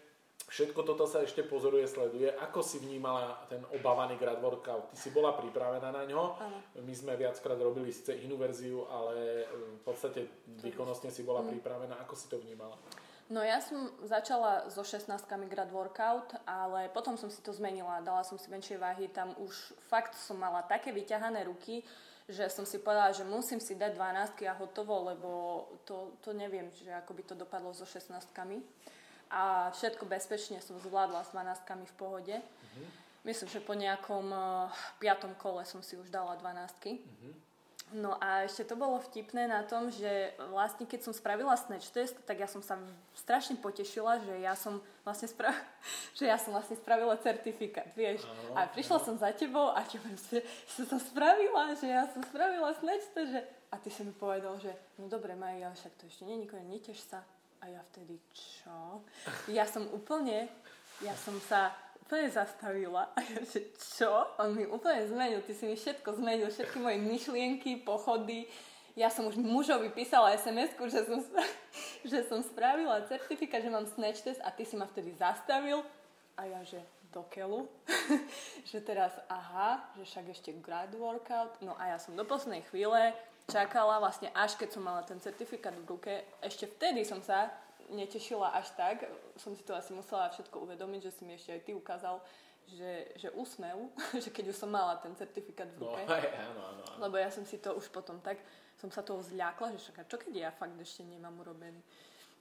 Všetko 0.49 0.81
toto 0.81 1.05
sa 1.05 1.21
ešte 1.21 1.45
pozoruje, 1.45 1.85
sleduje. 1.85 2.33
Ako 2.33 2.65
si 2.65 2.81
vnímala 2.81 3.37
ten 3.53 3.61
obávaný 3.69 4.17
grad 4.17 4.41
workout? 4.41 4.89
Ty 4.89 4.97
si 4.97 5.13
bola 5.13 5.37
pripravená 5.37 5.93
na 5.93 6.09
ňo. 6.09 6.41
Ano. 6.41 6.59
My 6.81 6.95
sme 6.97 7.21
viackrát 7.21 7.61
robili 7.61 7.93
sice 7.93 8.17
inú 8.17 8.41
verziu, 8.41 8.89
ale 8.89 9.45
v 9.53 9.83
podstate 9.85 10.25
výkonnostne 10.65 11.13
si 11.13 11.21
bola 11.21 11.45
mm. 11.45 11.49
pripravená. 11.53 11.95
Ako 12.01 12.17
si 12.17 12.33
to 12.33 12.41
vnímala? 12.41 12.81
No 13.29 13.45
ja 13.45 13.61
som 13.61 13.93
začala 14.09 14.73
so 14.73 14.81
16 14.81 15.13
grad 15.53 15.69
workout, 15.69 16.33
ale 16.49 16.89
potom 16.97 17.21
som 17.21 17.29
si 17.29 17.45
to 17.45 17.53
zmenila. 17.53 18.01
Dala 18.01 18.25
som 18.25 18.41
si 18.41 18.49
menšie 18.49 18.81
váhy. 18.81 19.13
Tam 19.13 19.37
už 19.37 19.77
fakt 19.93 20.17
som 20.17 20.41
mala 20.41 20.65
také 20.65 20.97
vyťahané 20.97 21.45
ruky, 21.45 21.85
že 22.25 22.49
som 22.49 22.65
si 22.65 22.81
povedala, 22.81 23.13
že 23.13 23.29
musím 23.29 23.61
si 23.61 23.77
dať 23.77 23.93
12 23.93 24.49
a 24.49 24.57
hotovo, 24.57 25.13
lebo 25.13 25.31
to, 25.85 26.17
to 26.25 26.33
neviem, 26.33 26.73
že 26.73 26.89
ako 26.89 27.13
by 27.13 27.23
to 27.29 27.35
dopadlo 27.37 27.77
so 27.77 27.85
16 27.85 28.33
a 29.31 29.69
všetko 29.73 30.09
bezpečne 30.09 30.61
som 30.65 30.81
zvládla 30.81 31.25
s 31.25 31.33
12 31.33 31.89
v 31.89 31.95
pohode. 32.01 32.37
Uh-huh. 32.41 32.89
Myslím, 33.25 33.49
že 33.53 33.61
po 33.61 33.77
nejakom 33.77 34.27
uh, 34.33 34.73
piatom 35.01 35.37
kole 35.37 35.65
som 35.69 35.85
si 35.85 36.01
už 36.01 36.09
dala 36.09 36.37
12 36.41 36.49
uh-huh. 36.49 37.35
No 37.89 38.21
a 38.21 38.45
ešte 38.45 38.69
to 38.69 38.77
bolo 38.77 39.01
vtipné 39.01 39.49
na 39.49 39.65
tom, 39.65 39.89
že 39.89 40.37
vlastne 40.53 40.85
keď 40.85 41.09
som 41.09 41.17
spravila 41.17 41.57
snatch 41.57 41.89
test, 41.89 42.21
tak 42.29 42.37
ja 42.37 42.45
som 42.45 42.61
sa 42.61 42.77
strašne 43.17 43.57
potešila, 43.57 44.21
že 44.21 44.45
ja 44.45 44.53
som 44.53 44.85
vlastne, 45.09 45.25
spra- 45.25 45.57
že 46.19 46.29
ja 46.29 46.37
som 46.37 46.53
vlastne 46.53 46.77
spravila 46.77 47.17
certifikát, 47.17 47.89
vieš. 47.97 48.29
Áno, 48.29 48.61
a 48.61 48.69
prišla 48.69 49.01
áno. 49.01 49.07
som 49.09 49.15
za 49.17 49.33
tebou 49.33 49.73
a 49.73 49.81
čo 49.89 49.97
že 50.05 50.45
som 50.69 50.85
to 50.85 51.01
spravila, 51.01 51.73
že 51.81 51.89
ja 51.89 52.05
som 52.13 52.21
spravila 52.29 52.77
snatch 52.77 53.09
test, 53.17 53.33
že... 53.33 53.41
A 53.69 53.77
ty 53.77 53.93
si 53.93 54.01
mi 54.01 54.17
povedal, 54.17 54.57
že 54.61 54.73
no 54.97 55.13
dobre 55.13 55.37
Maja, 55.37 55.73
však 55.77 55.93
to 56.01 56.09
ešte 56.09 56.25
nie, 56.25 56.41
nikoho 56.41 56.65
neteš 56.65 57.05
sa 57.05 57.21
A 57.59 57.65
ja 57.67 57.83
vtedy, 57.91 58.19
čo? 58.31 59.03
Ja 59.51 59.67
som 59.67 59.87
úplne, 59.91 60.47
ja 61.03 61.15
som 61.19 61.35
sa 61.43 61.75
úplne 62.09 62.33
zastavila. 62.33 63.13
A 63.13 63.21
ja, 63.21 63.45
že 63.45 63.75
čo? 63.77 64.09
On 64.41 64.55
mi 64.57 64.65
úplne 64.65 65.05
zmenil. 65.05 65.45
Ty 65.45 65.53
si 65.53 65.65
mi 65.69 65.77
všetko 65.77 66.17
zmenil. 66.17 66.49
Všetky 66.49 66.81
moje 66.81 66.97
myšlienky, 67.03 67.85
pochody. 67.85 68.49
Ja 68.97 69.13
som 69.13 69.29
už 69.29 69.39
mužovi 69.39 69.95
písala 69.95 70.35
sms 70.35 70.75
že 70.91 71.07
som, 71.07 71.21
že 72.11 72.19
som 72.27 72.41
spravila 72.43 73.07
certifikát, 73.07 73.63
že 73.63 73.71
mám 73.71 73.87
snatch 73.87 74.27
test 74.27 74.43
a 74.43 74.51
ty 74.51 74.65
si 74.65 74.75
ma 74.75 74.89
vtedy 74.89 75.15
zastavil. 75.15 75.85
A 76.35 76.49
ja, 76.49 76.65
že 76.65 76.81
do 77.13 77.25
keľu. 77.29 77.69
že 78.71 78.81
teraz, 78.81 79.13
aha, 79.29 79.85
že 79.97 80.09
však 80.09 80.25
ešte 80.33 80.51
grad 80.65 80.93
workout. 80.97 81.61
No 81.61 81.77
a 81.77 81.93
ja 81.93 81.99
som 82.01 82.17
do 82.17 82.25
poslednej 82.25 82.65
chvíle 82.73 83.13
čakala 83.49 83.97
vlastne 83.99 84.29
až 84.37 84.55
keď 84.61 84.69
som 84.77 84.85
mala 84.85 85.01
ten 85.03 85.17
certifikát 85.19 85.73
v 85.73 85.89
ruke. 85.89 86.13
Ešte 86.45 86.69
vtedy 86.69 87.03
som 87.03 87.25
sa 87.25 87.49
netešila 87.89 88.53
až 88.53 88.77
tak. 88.77 89.09
Som 89.41 89.57
si 89.57 89.65
to 89.65 89.73
asi 89.73 89.97
musela 89.97 90.29
všetko 90.29 90.61
uvedomiť, 90.69 91.01
že 91.09 91.13
si 91.17 91.23
mi 91.25 91.35
ešte 91.35 91.57
aj 91.57 91.63
ty 91.65 91.73
ukázal, 91.73 92.21
že, 92.69 92.93
že 93.17 93.29
úsmev, 93.33 93.89
že 94.23 94.29
keď 94.29 94.53
už 94.53 94.57
som 94.61 94.69
mala 94.69 95.01
ten 95.01 95.17
certifikát 95.17 95.67
v 95.73 95.81
no, 95.81 95.89
ruke. 95.89 96.05
No, 96.05 96.13
aj, 96.13 96.29
áno, 96.29 96.61
áno, 96.61 96.83
áno. 96.85 97.01
Lebo 97.09 97.17
ja 97.17 97.33
som 97.33 97.49
si 97.49 97.57
to 97.57 97.73
už 97.73 97.89
potom 97.89 98.21
tak, 98.21 98.37
som 98.77 98.93
sa 98.93 99.01
toho 99.01 99.25
zľakla, 99.25 99.75
že 99.75 99.81
však, 99.81 100.07
čo 100.07 100.21
keď 100.21 100.33
ja 100.37 100.51
fakt 100.53 100.77
ešte 100.77 101.03
nemám 101.09 101.41
urobený. 101.41 101.81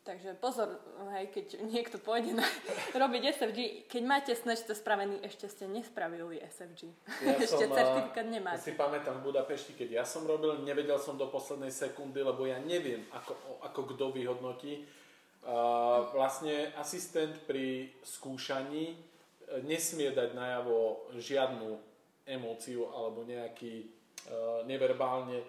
Takže 0.07 0.39
pozor, 0.39 0.79
hej, 1.19 1.27
keď 1.35 1.67
niekto 1.67 1.99
pôjde 1.99 2.31
na, 2.31 2.47
robiť 3.03 3.21
SFG, 3.35 3.59
keď 3.91 4.01
máte 4.07 4.31
snatch 4.31 4.71
spravený, 4.71 5.19
ešte 5.19 5.51
ste 5.51 5.67
nespravili 5.67 6.39
SFG. 6.47 6.87
Ja 7.27 7.35
ešte 7.43 7.67
som, 7.67 7.75
certifikát 7.75 8.27
nemáte. 8.31 8.63
Ja 8.63 8.67
si 8.71 8.79
pamätám 8.79 9.19
v 9.19 9.35
Budapešti, 9.35 9.75
keď 9.75 9.99
ja 9.99 10.03
som 10.07 10.23
robil, 10.23 10.63
nevedel 10.63 10.95
som 10.95 11.19
do 11.19 11.27
poslednej 11.27 11.75
sekundy, 11.75 12.23
lebo 12.23 12.47
ja 12.47 12.55
neviem, 12.63 13.03
ako, 13.11 13.35
ako 13.67 13.81
kto 13.91 14.15
vyhodnotí 14.15 14.87
vlastne 16.11 16.75
asistent 16.75 17.39
pri 17.47 17.87
skúšaní 18.03 18.85
e, 18.91 18.95
nesmie 19.63 20.11
dať 20.11 20.35
najavo 20.35 21.07
žiadnu 21.15 21.69
emóciu 22.27 22.91
alebo 22.91 23.23
nejaký 23.23 23.87
uh, 24.27 24.67
neverbálne 24.67 25.39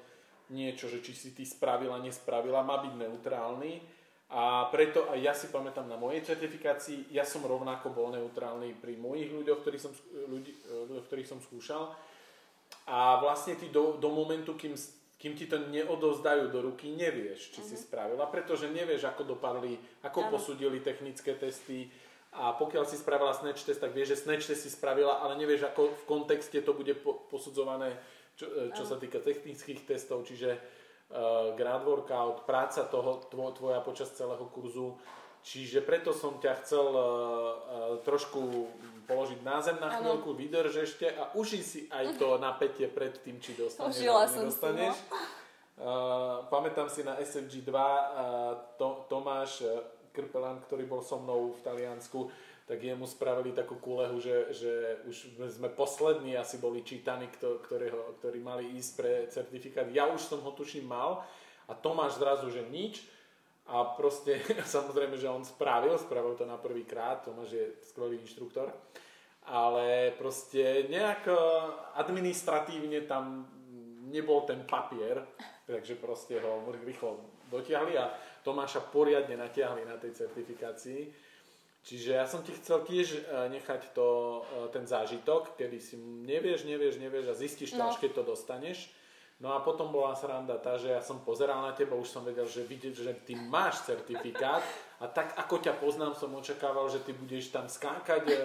niečo, 0.55 0.87
že 0.87 1.03
či 1.03 1.11
si 1.11 1.31
ty 1.35 1.43
spravila, 1.43 1.99
nespravila, 1.99 2.63
má 2.63 2.79
byť 2.87 2.95
neutrálny. 2.95 3.83
A 4.29 4.69
preto 4.69 5.09
aj 5.09 5.19
ja 5.25 5.33
si 5.33 5.49
pamätám 5.49 5.89
na 5.89 5.97
mojej 5.97 6.21
certifikácii, 6.21 7.09
ja 7.09 7.25
som 7.25 7.41
rovnako 7.41 7.97
bol 7.97 8.13
neutrálny 8.13 8.77
pri 8.77 9.01
mojich 9.01 9.33
ľuďoch, 9.33 9.65
ktorých 9.65 9.83
som, 9.83 9.93
ľudí, 10.29 10.53
e, 10.53 10.85
ľuďoch, 10.85 11.07
ktorých 11.09 11.31
som 11.33 11.41
skúšal. 11.41 11.97
A 12.85 13.17
vlastne 13.25 13.57
ty 13.57 13.73
do, 13.73 13.97
do 13.97 14.13
momentu, 14.13 14.53
kým 14.53 14.77
kým 15.19 15.35
ti 15.35 15.51
to 15.51 15.59
neodozdajú 15.59 16.47
do 16.55 16.63
ruky, 16.63 16.95
nevieš, 16.95 17.51
či 17.51 17.59
uh-huh. 17.59 17.71
si 17.75 17.77
mhm. 17.77 17.83
spravila, 17.91 18.25
pretože 18.31 18.71
nevieš, 18.71 19.11
ako 19.11 19.35
dopadli, 19.35 19.75
ako 20.07 20.19
ano. 20.23 20.31
posúdili 20.39 20.79
technické 20.79 21.35
testy 21.35 21.91
a 22.31 22.55
pokiaľ 22.55 22.87
si 22.87 22.95
spravila 22.95 23.35
snatch 23.35 23.67
test, 23.67 23.83
tak 23.83 23.97
vieš, 23.97 24.15
že 24.15 24.23
snatch 24.23 24.47
test 24.47 24.63
si 24.63 24.71
spravila, 24.71 25.19
ale 25.19 25.35
nevieš, 25.41 25.67
ako 25.67 25.91
v 25.91 26.05
kontexte 26.07 26.63
to 26.63 26.71
bude 26.71 26.95
po, 27.03 27.27
posudzované, 27.27 27.99
čo, 28.39 28.47
e, 28.47 28.71
čo 28.71 28.87
sa 28.87 28.95
týka 28.95 29.19
technických 29.19 29.89
testov, 29.89 30.23
čiže 30.23 30.55
uh, 31.11 31.55
grad 31.57 31.85
workout, 31.85 32.45
práca 32.45 32.85
toho, 32.85 33.25
tvo, 33.29 33.53
tvoja 33.53 33.81
počas 33.81 34.13
celého 34.13 34.45
kurzu, 34.53 34.97
Čiže 35.39 35.87
preto 35.87 36.11
som 36.11 36.37
ťa 36.43 36.53
chcel 36.61 36.87
uh, 36.93 36.99
uh, 36.99 37.13
trošku 38.03 38.69
položiť 39.07 39.41
na 39.41 39.63
zem 39.65 39.79
na 39.81 39.97
chvíľku, 39.97 40.35
vydrž 40.35 40.85
ešte 40.85 41.09
a 41.09 41.33
uži 41.39 41.63
si 41.63 41.81
aj 41.89 42.21
to 42.21 42.37
napätie 42.43 42.91
pred 42.91 43.17
tým, 43.23 43.41
či 43.41 43.57
dostaneš 43.57 43.97
Užila 43.97 44.27
som 44.29 44.45
nedostaneš. 44.45 44.99
Si, 44.99 45.05
no. 45.79 46.43
pamätám 46.51 46.91
si 46.91 47.07
na 47.07 47.17
SFG 47.23 47.65
2 47.65 47.71
uh, 47.71 47.97
to, 48.77 49.07
Tomáš 49.09 49.65
Krpelan, 50.13 50.59
ktorý 50.67 50.85
bol 50.91 51.01
so 51.01 51.23
mnou 51.23 51.55
v 51.55 51.61
Taliansku, 51.63 52.29
tak 52.69 52.85
jemu 52.85 53.09
spravili 53.09 53.57
takú 53.57 53.81
kúlehu, 53.81 54.21
že, 54.21 54.53
že 54.53 55.01
už 55.09 55.41
sme 55.57 55.73
poslední 55.73 56.37
asi 56.37 56.61
boli 56.61 56.85
čítaní, 56.85 57.33
ktorého, 57.65 58.21
ktorí 58.21 58.45
mali 58.45 58.77
ísť 58.77 58.93
pre 58.93 59.13
certifikát. 59.33 59.89
Ja 59.89 60.05
už 60.13 60.21
som 60.21 60.45
ho 60.45 60.53
tuším 60.53 60.85
mal 60.85 61.25
a 61.65 61.73
Tomáš 61.73 62.21
zrazu, 62.21 62.53
že 62.53 62.69
nič 62.69 63.09
a 63.65 63.97
proste, 63.97 64.45
samozrejme, 64.77 65.17
že 65.17 65.33
on 65.33 65.49
spravil, 65.49 65.97
spravil 65.97 66.37
to 66.37 66.45
na 66.45 66.61
prvý 66.61 66.85
krát, 66.85 67.25
Tomáš 67.25 67.57
je 67.57 67.65
skvelý 67.89 68.21
inštruktor, 68.21 68.69
ale 69.49 70.13
proste 70.21 70.93
nejak 70.93 71.25
eh, 71.25 71.41
administratívne 71.97 73.09
tam 73.09 73.49
nebol 74.13 74.45
ten 74.45 74.69
papier, 74.69 75.25
takže 75.65 75.97
proste 75.97 76.37
ho 76.41 76.69
rýchlo 76.85 77.17
dotiahli 77.49 77.97
a 77.97 78.13
Tomáša 78.45 78.93
poriadne 78.93 79.41
natiahli 79.41 79.89
na 79.89 79.97
tej 79.97 80.13
certifikácii. 80.17 81.28
Čiže 81.87 82.11
ja 82.19 82.27
som 82.27 82.45
ti 82.45 82.53
chcel 82.57 82.85
tiež 82.85 83.09
eh, 83.17 83.49
nechať 83.49 83.95
to, 83.95 84.43
eh, 84.43 84.69
ten 84.75 84.85
zážitok, 84.85 85.57
kedy 85.57 85.79
si 85.79 85.97
nevieš, 86.01 86.67
nevieš, 86.69 86.99
nevieš 86.99 87.27
a 87.31 87.35
zistíš 87.35 87.75
to, 87.75 87.83
no. 87.83 87.91
až 87.91 88.03
keď 88.03 88.21
to 88.21 88.23
dostaneš. 88.35 88.91
No 89.39 89.55
a 89.55 89.63
potom 89.63 89.95
bola 89.95 90.19
sranda 90.19 90.59
tá, 90.59 90.75
že 90.83 90.91
ja 90.91 90.99
som 90.99 91.23
pozeral 91.23 91.63
na 91.63 91.71
teba, 91.71 91.95
už 91.95 92.11
som 92.11 92.27
vedel, 92.27 92.51
že 92.51 92.67
vidieť, 92.67 92.95
že 92.99 93.15
ty 93.23 93.39
máš 93.39 93.87
certifikát 93.87 94.67
a 94.99 95.07
tak 95.07 95.31
ako 95.39 95.63
ťa 95.63 95.79
poznám, 95.79 96.19
som 96.19 96.35
očakával, 96.35 96.91
že 96.91 96.99
ty 97.07 97.15
budeš 97.15 97.55
tam 97.55 97.71
skákať 97.71 98.27
e, 98.27 98.37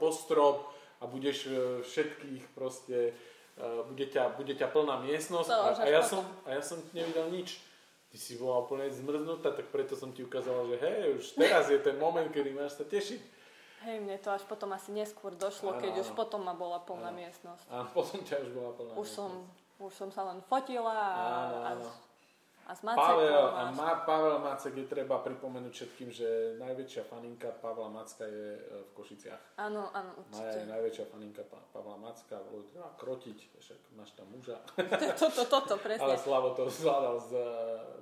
po 0.00 0.08
strop 0.08 0.72
a 0.96 1.04
budeš 1.04 1.44
e, 1.44 1.84
všetkých 1.84 2.56
proste, 2.56 3.12
e, 3.12 3.64
bude, 3.92 4.08
ťa, 4.08 4.32
bude 4.40 4.56
ťa 4.56 4.72
plná 4.72 5.04
miestnosť 5.04 5.50
a, 5.52 5.60
a, 5.76 5.84
ja 5.92 6.00
som, 6.00 6.24
a 6.48 6.56
ja 6.56 6.64
som 6.64 6.80
nevidel 6.96 7.28
nič. 7.28 7.60
Ty 8.10 8.16
si 8.18 8.34
bola 8.34 8.66
úplne 8.66 8.90
zmrznutá, 8.90 9.54
tak 9.54 9.70
preto 9.70 9.94
som 9.94 10.10
ti 10.10 10.26
ukázala, 10.26 10.66
že 10.66 10.82
hej, 10.82 11.22
už 11.22 11.24
teraz 11.38 11.70
je 11.70 11.78
ten 11.78 11.94
moment, 11.94 12.26
kedy 12.26 12.50
máš 12.50 12.74
sa 12.74 12.82
tešiť. 12.82 13.22
Hej, 13.86 13.96
mne 14.02 14.18
to 14.20 14.34
až 14.34 14.42
potom 14.44 14.74
asi 14.74 14.90
neskôr 14.92 15.32
došlo, 15.38 15.72
áno, 15.72 15.80
keď 15.80 15.92
áno. 15.94 16.02
už 16.04 16.08
potom 16.18 16.42
ma 16.42 16.52
bola 16.52 16.82
plná 16.82 17.14
áno. 17.14 17.18
miestnosť. 17.22 17.64
Áno, 17.70 17.88
potom 17.96 18.18
ťa 18.26 18.36
už 18.44 18.50
bola 18.50 18.70
plná 18.74 18.92
Už 18.98 19.06
miestnosť. 19.06 19.14
som 19.14 19.30
už 19.80 19.92
som 19.96 20.10
sa 20.12 20.28
len 20.28 20.44
fotila 20.44 20.92
a, 20.92 21.08
áno, 21.48 21.56
áno. 21.64 21.88
a 21.88 22.09
a 22.66 22.72
s 22.74 22.82
Macekom. 22.86 23.06
Pavel, 23.18 23.46
a 23.50 23.62
Ma, 23.74 23.90
Pavel 24.06 24.36
Macek 24.38 24.74
je 24.76 24.86
treba 24.86 25.18
pripomenúť 25.24 25.72
všetkým, 25.72 26.08
že 26.12 26.54
najväčšia 26.60 27.02
faninka 27.08 27.50
Pavla 27.58 27.90
Macka 27.90 28.28
je 28.28 28.48
e, 28.56 28.62
v 28.86 28.90
Košiciach. 28.94 29.58
Áno, 29.58 29.90
áno, 29.90 30.14
určite. 30.20 30.66
Naj, 30.66 30.78
najväčšia 30.78 31.04
faninka 31.10 31.42
pa, 31.50 31.58
Pavla 31.74 31.98
Macka, 31.98 32.38
bolo 32.46 32.66
treba 32.70 32.94
krotiť, 32.94 33.38
však 33.58 33.80
máš 33.98 34.14
tam 34.14 34.30
muža. 34.30 34.60
Toto, 35.20 35.42
toto, 35.48 35.74
presne. 35.82 36.04
Ale 36.04 36.14
Slavo 36.20 36.54
to 36.54 36.70
zvládal 36.70 37.16
s 37.18 37.30
uh, 37.34 37.42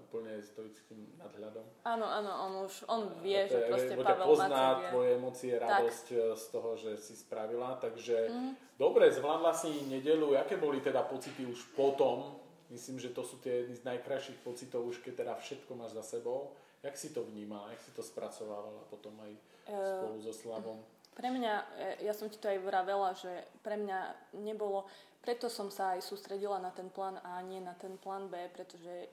úplne 0.09 0.41
stoickým 0.41 1.17
nadhľadom. 1.17 1.65
Áno, 1.89 2.07
áno, 2.07 2.31
on 2.49 2.53
už, 2.69 2.75
on 2.93 3.03
vie, 3.25 3.49
že 3.49 3.69
proste 3.69 3.95
Pavel 3.97 4.27
Macek 4.27 4.29
pozná 4.29 4.67
je. 4.69 4.87
tvoje 4.93 5.11
emócie, 5.17 5.53
radosť. 5.57 6.07
E, 6.13 6.17
z 6.37 6.45
toho, 6.53 6.71
že 6.77 6.91
si 7.01 7.17
spravila, 7.17 7.81
takže 7.81 8.29
mm. 8.29 8.53
dobre, 8.77 9.09
zvládla 9.09 9.53
si 9.57 9.73
nedelu, 9.89 10.37
aké 10.37 10.61
boli 10.61 10.85
teda 10.85 11.05
pocity 11.09 11.49
už 11.49 11.73
potom, 11.73 12.48
Myslím, 12.69 13.01
že 13.01 13.09
to 13.09 13.25
sú 13.25 13.41
tie 13.41 13.65
jedny 13.65 13.77
z 13.81 13.85
najkrajších 13.89 14.45
pocitov 14.45 14.85
už 14.85 15.01
keď 15.01 15.25
teda 15.25 15.35
všetko 15.41 15.73
máš 15.73 15.97
za 15.97 16.05
sebou. 16.05 16.53
Jak 16.85 16.95
si 16.95 17.11
to 17.11 17.25
vnímala, 17.25 17.73
jak 17.75 17.83
si 17.83 17.91
to 17.91 18.03
spracovávala 18.05 18.87
potom 18.93 19.17
aj 19.25 19.33
uh, 19.35 20.05
spolu 20.05 20.19
so 20.23 20.33
Slavom? 20.33 20.79
Pre 21.19 21.29
mňa, 21.35 21.55
e, 21.75 22.07
ja 22.07 22.15
som 22.15 22.31
ti 22.31 22.39
to 22.39 22.47
aj 22.47 22.63
vravela, 22.63 23.11
že 23.19 23.43
pre 23.67 23.75
mňa 23.75 24.15
nebolo, 24.47 24.87
preto 25.19 25.51
som 25.51 25.67
sa 25.75 25.99
aj 25.99 26.07
sústredila 26.07 26.63
na 26.63 26.71
ten 26.71 26.87
plán 26.87 27.19
A, 27.27 27.43
nie 27.43 27.59
na 27.59 27.75
ten 27.75 27.99
plán 27.99 28.31
B, 28.31 28.39
pretože 28.55 29.11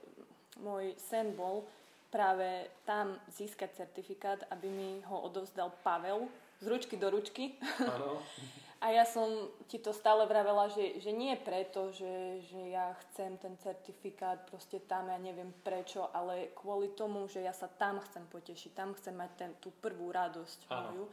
môj 0.62 0.94
sen 1.02 1.34
bol 1.34 1.66
práve 2.14 2.70
tam 2.86 3.18
získať 3.34 3.74
certifikát, 3.74 4.46
aby 4.54 4.70
mi 4.70 5.02
ho 5.10 5.26
odovzdal 5.26 5.74
Pavel 5.82 6.30
z 6.62 6.70
ručky 6.70 6.94
do 6.94 7.10
ručky. 7.10 7.58
Áno. 7.82 8.22
A 8.86 8.94
ja 8.94 9.02
som 9.02 9.50
ti 9.66 9.82
to 9.82 9.90
stále 9.90 10.22
vravela, 10.30 10.70
že, 10.70 11.02
že 11.02 11.10
nie 11.10 11.34
preto, 11.34 11.90
že, 11.90 12.38
že 12.46 12.70
ja 12.70 12.94
chcem 13.02 13.34
ten 13.34 13.58
certifikát 13.58 14.46
proste 14.46 14.78
tam, 14.78 15.10
ja 15.10 15.18
neviem 15.18 15.50
prečo, 15.66 16.06
ale 16.14 16.54
kvôli 16.54 16.94
tomu, 16.94 17.26
že 17.26 17.42
ja 17.42 17.50
sa 17.50 17.66
tam 17.66 17.98
chcem 18.06 18.22
potešiť, 18.30 18.70
tam 18.78 18.94
chcem 18.94 19.10
mať 19.18 19.30
ten, 19.34 19.50
tú 19.58 19.74
prvú 19.82 20.14
radosť 20.14 20.70
moju. 20.70 21.10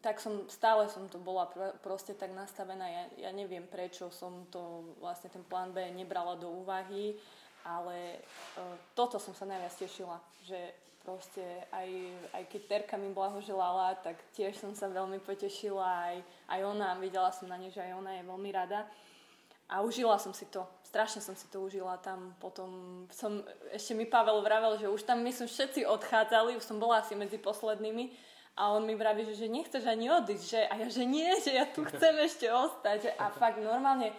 Tak 0.00 0.16
som, 0.16 0.48
stále 0.48 0.88
som 0.88 1.12
to 1.12 1.20
bola 1.20 1.44
pr- 1.52 1.76
proste 1.84 2.16
tak 2.16 2.32
nastavená, 2.32 2.88
ja, 2.88 3.28
ja 3.28 3.30
neviem 3.36 3.68
prečo 3.68 4.08
som 4.08 4.48
to, 4.48 4.96
vlastne 4.96 5.28
ten 5.28 5.44
plán 5.44 5.76
B 5.76 5.92
nebrala 5.92 6.40
do 6.40 6.48
úvahy, 6.48 7.20
ale 7.68 8.24
uh, 8.56 8.80
toto 8.96 9.20
som 9.20 9.36
sa 9.36 9.44
najviac 9.44 9.76
tešila, 9.76 10.16
že 10.48 10.81
proste 11.02 11.42
aj, 11.74 11.88
aj 12.32 12.42
keď 12.46 12.60
Terka 12.66 12.94
mi 12.96 13.10
blahoželala, 13.10 13.98
tak 14.02 14.18
tiež 14.34 14.58
som 14.58 14.72
sa 14.74 14.86
veľmi 14.86 15.18
potešila, 15.22 16.14
aj, 16.14 16.16
aj 16.48 16.60
ona, 16.62 16.98
videla 16.98 17.30
som 17.34 17.50
na 17.50 17.58
nej, 17.58 17.74
že 17.74 17.82
aj 17.82 17.92
ona 17.98 18.18
je 18.18 18.22
veľmi 18.26 18.50
rada. 18.54 18.86
A 19.72 19.80
užila 19.80 20.20
som 20.20 20.36
si 20.36 20.44
to, 20.52 20.62
strašne 20.84 21.24
som 21.24 21.32
si 21.32 21.48
to 21.48 21.64
užila 21.64 21.96
tam 21.98 22.36
potom, 22.38 23.04
som, 23.08 23.40
ešte 23.72 23.96
mi 23.96 24.04
Pavel 24.04 24.44
vravel, 24.44 24.76
že 24.76 24.90
už 24.90 25.02
tam 25.02 25.24
myslím 25.24 25.48
všetci 25.48 25.88
odchádzali, 25.88 26.60
už 26.60 26.64
som 26.66 26.76
bola 26.76 27.00
asi 27.00 27.16
medzi 27.16 27.40
poslednými 27.40 28.12
a 28.52 28.76
on 28.76 28.84
mi 28.84 28.92
vraví, 28.92 29.24
že, 29.24 29.34
že 29.34 29.48
nechceš 29.48 29.88
ani 29.88 30.12
odísť, 30.12 30.44
že? 30.44 30.60
A 30.68 30.76
ja, 30.76 30.86
že 30.92 31.04
nie, 31.08 31.28
že 31.40 31.56
ja 31.56 31.64
tu 31.64 31.88
chcem 31.88 32.12
ešte 32.20 32.52
ostať. 32.52 33.16
A 33.16 33.32
fakt 33.32 33.56
normálne 33.64 34.12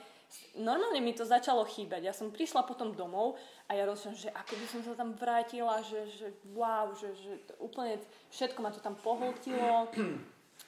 normálne 0.58 1.02
mi 1.02 1.14
to 1.14 1.26
začalo 1.26 1.66
chýbať. 1.66 2.02
Ja 2.06 2.14
som 2.14 2.34
prišla 2.34 2.66
potom 2.66 2.94
domov 2.94 3.38
a 3.70 3.78
ja 3.78 3.86
rozumiem, 3.86 4.18
že 4.18 4.30
ako 4.34 4.54
by 4.58 4.66
som 4.70 4.82
sa 4.86 4.94
tam 4.94 5.18
vrátila, 5.18 5.82
že, 5.82 6.06
že 6.14 6.28
wow, 6.54 6.94
že, 6.94 7.14
že 7.18 7.34
úplne 7.58 7.98
všetko 8.30 8.60
ma 8.62 8.70
to 8.70 8.82
tam 8.82 8.94
pohltilo 9.00 9.90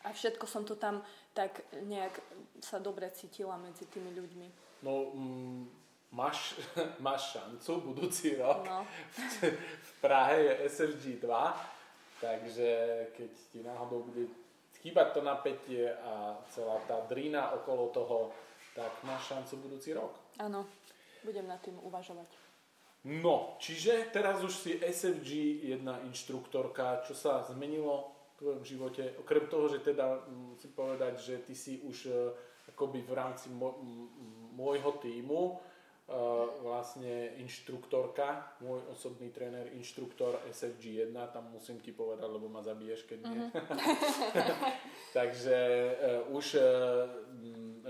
a 0.06 0.08
všetko 0.10 0.46
som 0.46 0.66
to 0.66 0.78
tam 0.78 1.02
tak 1.36 1.68
nejak 1.84 2.16
sa 2.64 2.80
dobre 2.80 3.12
cítila 3.12 3.60
medzi 3.60 3.86
tými 3.92 4.16
ľuďmi. 4.16 4.48
No, 4.88 5.12
mm, 5.12 5.62
máš, 6.16 6.56
máš 7.06 7.36
šancu 7.36 7.92
budúci 7.92 8.40
rok. 8.40 8.64
No. 8.64 8.88
v, 9.12 9.52
v 9.90 9.92
Prahe 10.00 10.38
je 10.42 10.54
SFG 10.72 11.20
2, 11.20 12.24
takže 12.24 12.70
keď 13.18 13.32
ti 13.52 13.60
náhodou 13.62 14.08
bude 14.08 14.32
chýbať 14.86 15.18
to 15.18 15.22
napätie 15.26 15.90
a 15.90 16.38
celá 16.54 16.78
tá 16.86 17.02
drína 17.10 17.52
okolo 17.58 17.90
toho, 17.90 18.18
tak 18.76 18.92
máš 19.08 19.32
šancu 19.32 19.64
budúci 19.64 19.96
rok. 19.96 20.12
Áno, 20.36 20.68
budem 21.24 21.48
nad 21.48 21.64
tým 21.64 21.80
uvažovať. 21.80 22.28
No, 23.06 23.56
čiže 23.62 24.10
teraz 24.10 24.42
už 24.42 24.52
si 24.52 24.72
SFG 24.82 25.62
jedna 25.72 26.02
inštruktorka, 26.10 27.06
čo 27.08 27.14
sa 27.14 27.46
zmenilo 27.46 28.12
v 28.36 28.38
tvojom 28.42 28.64
živote, 28.66 29.04
okrem 29.22 29.46
toho, 29.48 29.70
že 29.72 29.80
teda 29.80 30.26
musím 30.28 30.74
povedať, 30.74 31.14
že 31.22 31.36
ty 31.46 31.54
si 31.56 31.80
už 31.86 31.98
uh, 32.10 32.34
akoby 32.74 33.06
v 33.06 33.14
rámci 33.16 33.48
môjho 34.54 34.92
týmu 35.00 35.62
Uh, 36.06 36.46
vlastne 36.62 37.34
inštruktorka, 37.42 38.54
môj 38.62 38.78
osobný 38.94 39.34
tréner, 39.34 39.74
inštruktor 39.74 40.38
SFG 40.54 41.10
1, 41.10 41.34
tam 41.34 41.50
musím 41.50 41.82
ti 41.82 41.98
povedať, 41.98 42.30
lebo 42.30 42.46
ma 42.46 42.62
zabiješ, 42.62 43.10
keď 43.10 43.20
nie. 43.26 43.42
Mm-hmm. 43.50 44.70
Takže 45.18 45.58
uh, 46.30 46.38
už 46.38 46.62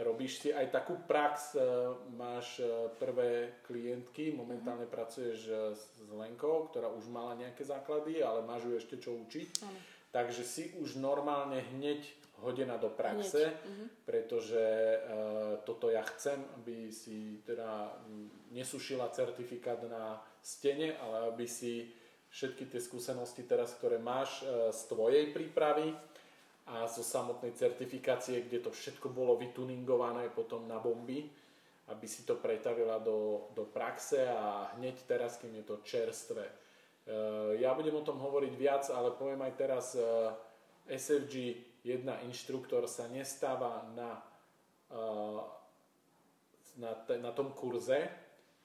robíš 0.04 0.44
si 0.44 0.50
aj 0.52 0.74
takú 0.74 1.00
prax, 1.08 1.56
uh, 1.56 1.96
máš 2.16 2.60
uh, 2.60 2.92
prvé 3.00 3.62
klientky, 3.64 4.36
momentálne 4.36 4.90
mm-hmm. 4.90 4.98
pracuješ 5.00 5.40
uh, 5.48 5.72
s 5.72 6.04
Lenkou, 6.12 6.68
ktorá 6.68 6.92
už 6.92 7.08
mala 7.08 7.40
nejaké 7.40 7.64
základy, 7.64 8.20
ale 8.20 8.44
máš 8.44 8.68
ju 8.68 8.74
ešte 8.76 8.96
čo 9.00 9.16
učiť. 9.16 9.50
Mm-hmm. 9.62 9.82
Takže 10.16 10.44
si 10.48 10.72
už 10.80 10.96
normálne 10.96 11.60
hneď 11.76 12.08
hodená 12.40 12.76
do 12.80 12.92
praxe, 12.92 13.52
uh-huh. 13.52 13.88
pretože 14.04 14.60
uh, 14.60 15.60
toto 15.64 15.88
ja 15.92 16.04
chcem, 16.16 16.40
aby 16.60 16.92
si 16.92 17.40
teda 17.48 17.96
nesušila 18.52 19.12
certifikát 19.12 19.80
na 19.88 20.20
stene, 20.44 20.96
ale 21.00 21.32
aby 21.32 21.48
si 21.48 21.92
všetky 22.32 22.68
tie 22.68 22.80
skúsenosti 22.84 23.48
teraz, 23.48 23.76
ktoré 23.80 24.00
máš 24.00 24.44
uh, 24.44 24.72
z 24.76 24.82
tvojej 24.92 25.32
prípravy 25.32 25.96
a 26.66 26.90
zo 26.90 27.06
samotnej 27.06 27.54
certifikácie, 27.54 28.42
kde 28.42 28.66
to 28.66 28.72
všetko 28.74 29.14
bolo 29.14 29.38
vytuningované 29.38 30.34
potom 30.34 30.66
na 30.66 30.82
bomby, 30.82 31.30
aby 31.94 32.06
si 32.10 32.26
to 32.26 32.42
pretavila 32.42 32.98
do, 32.98 33.50
do 33.54 33.70
praxe 33.70 34.26
a 34.26 34.74
hneď 34.78 35.06
teraz, 35.06 35.38
kým 35.38 35.54
je 35.62 35.66
to 35.70 35.86
čerstvé. 35.86 36.46
Uh, 37.06 37.54
ja 37.62 37.78
budem 37.78 37.94
o 37.94 38.02
tom 38.02 38.18
hovoriť 38.18 38.54
viac, 38.58 38.90
ale 38.90 39.14
poviem 39.14 39.46
aj 39.46 39.54
teraz 39.54 39.94
uh, 39.94 40.34
SFG 40.90 41.54
jedna 41.86 42.18
inštruktor 42.26 42.90
sa 42.90 43.06
nestáva 43.06 43.86
na, 43.94 44.18
eh, 44.90 45.42
na, 46.82 46.92
na 47.22 47.32
tom 47.32 47.54
kurze, 47.54 48.10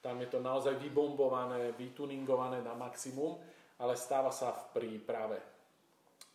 tam 0.00 0.16
je 0.24 0.32
to 0.32 0.40
naozaj 0.40 0.80
vybombované, 0.80 1.76
vytuningované 1.76 2.64
na 2.64 2.72
maximum, 2.72 3.36
ale 3.76 3.92
stáva 4.00 4.32
sa 4.32 4.56
v 4.56 4.62
príprave. 4.72 5.36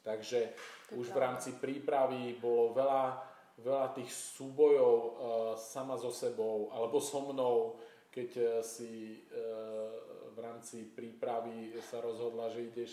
Takže 0.06 0.54
už 0.94 1.10
v 1.10 1.18
rámci 1.18 1.58
prípravy 1.58 2.38
bolo 2.38 2.78
veľa, 2.78 3.18
veľa 3.58 3.88
tých 3.98 4.12
súbojov 4.14 4.94
uh, 4.94 5.12
sama 5.58 5.98
so 5.98 6.14
sebou 6.14 6.70
alebo 6.70 7.02
so 7.02 7.26
mnou, 7.26 7.82
keď 8.14 8.30
uh, 8.38 8.46
si 8.62 9.26
uh, 9.34 9.90
v 10.36 10.38
rámci 10.44 10.86
prípravy 10.94 11.74
sa 11.82 12.04
rozhodla, 12.04 12.52
že 12.52 12.68
ideš 12.68 12.92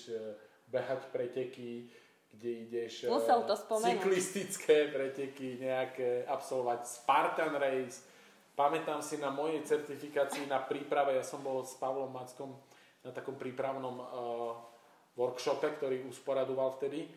behať 0.70 1.10
preteky, 1.10 1.90
kde 2.32 2.50
ideš 2.64 3.10
Musel 3.10 3.44
to 3.44 3.58
spomenúť. 3.58 3.98
cyklistické 3.98 4.88
preteky, 4.88 5.60
nejaké 5.60 6.24
absolvovať 6.24 6.80
Spartan 6.86 7.58
Race. 7.58 8.06
Pamätám 8.54 9.02
si 9.02 9.18
na 9.18 9.34
mojej 9.34 9.60
certifikácii 9.66 10.46
na 10.46 10.62
príprave, 10.62 11.18
ja 11.18 11.24
som 11.26 11.42
bol 11.42 11.66
s 11.66 11.74
Pavlom 11.76 12.14
Mackom 12.14 12.56
na 13.02 13.10
takom 13.10 13.34
prípravnom 13.34 13.96
uh, 13.98 14.06
workshope, 15.18 15.66
ktorý 15.76 16.06
usporadoval 16.08 16.78
vtedy 16.78 17.10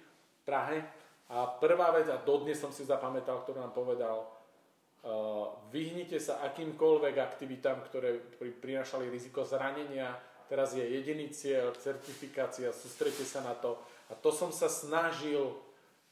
Prahe. 0.45 0.85
A 1.34 1.49
prvá 1.57 1.89
vec, 1.89 2.05
a 2.07 2.22
dodnes 2.22 2.61
som 2.61 2.69
si 2.69 2.85
zapamätal, 2.85 3.41
ktorú 3.41 3.57
nám 3.57 3.73
povedal, 3.73 4.30
uh, 4.30 5.57
vyhnite 5.73 6.22
sa 6.22 6.45
akýmkoľvek 6.45 7.15
aktivitám, 7.17 7.81
ktoré 7.89 8.22
prinašali 8.61 9.09
riziko 9.09 9.41
zranenia. 9.41 10.13
Teraz 10.45 10.77
je 10.77 10.85
jediný 10.85 11.34
cieľ, 11.34 11.73
certifikácia, 11.73 12.69
sústrete 12.69 13.26
sa 13.26 13.41
na 13.41 13.57
to 13.57 13.81
a 14.09 14.13
to 14.13 14.30
som 14.30 14.53
sa 14.53 14.69
snažil 14.69 15.57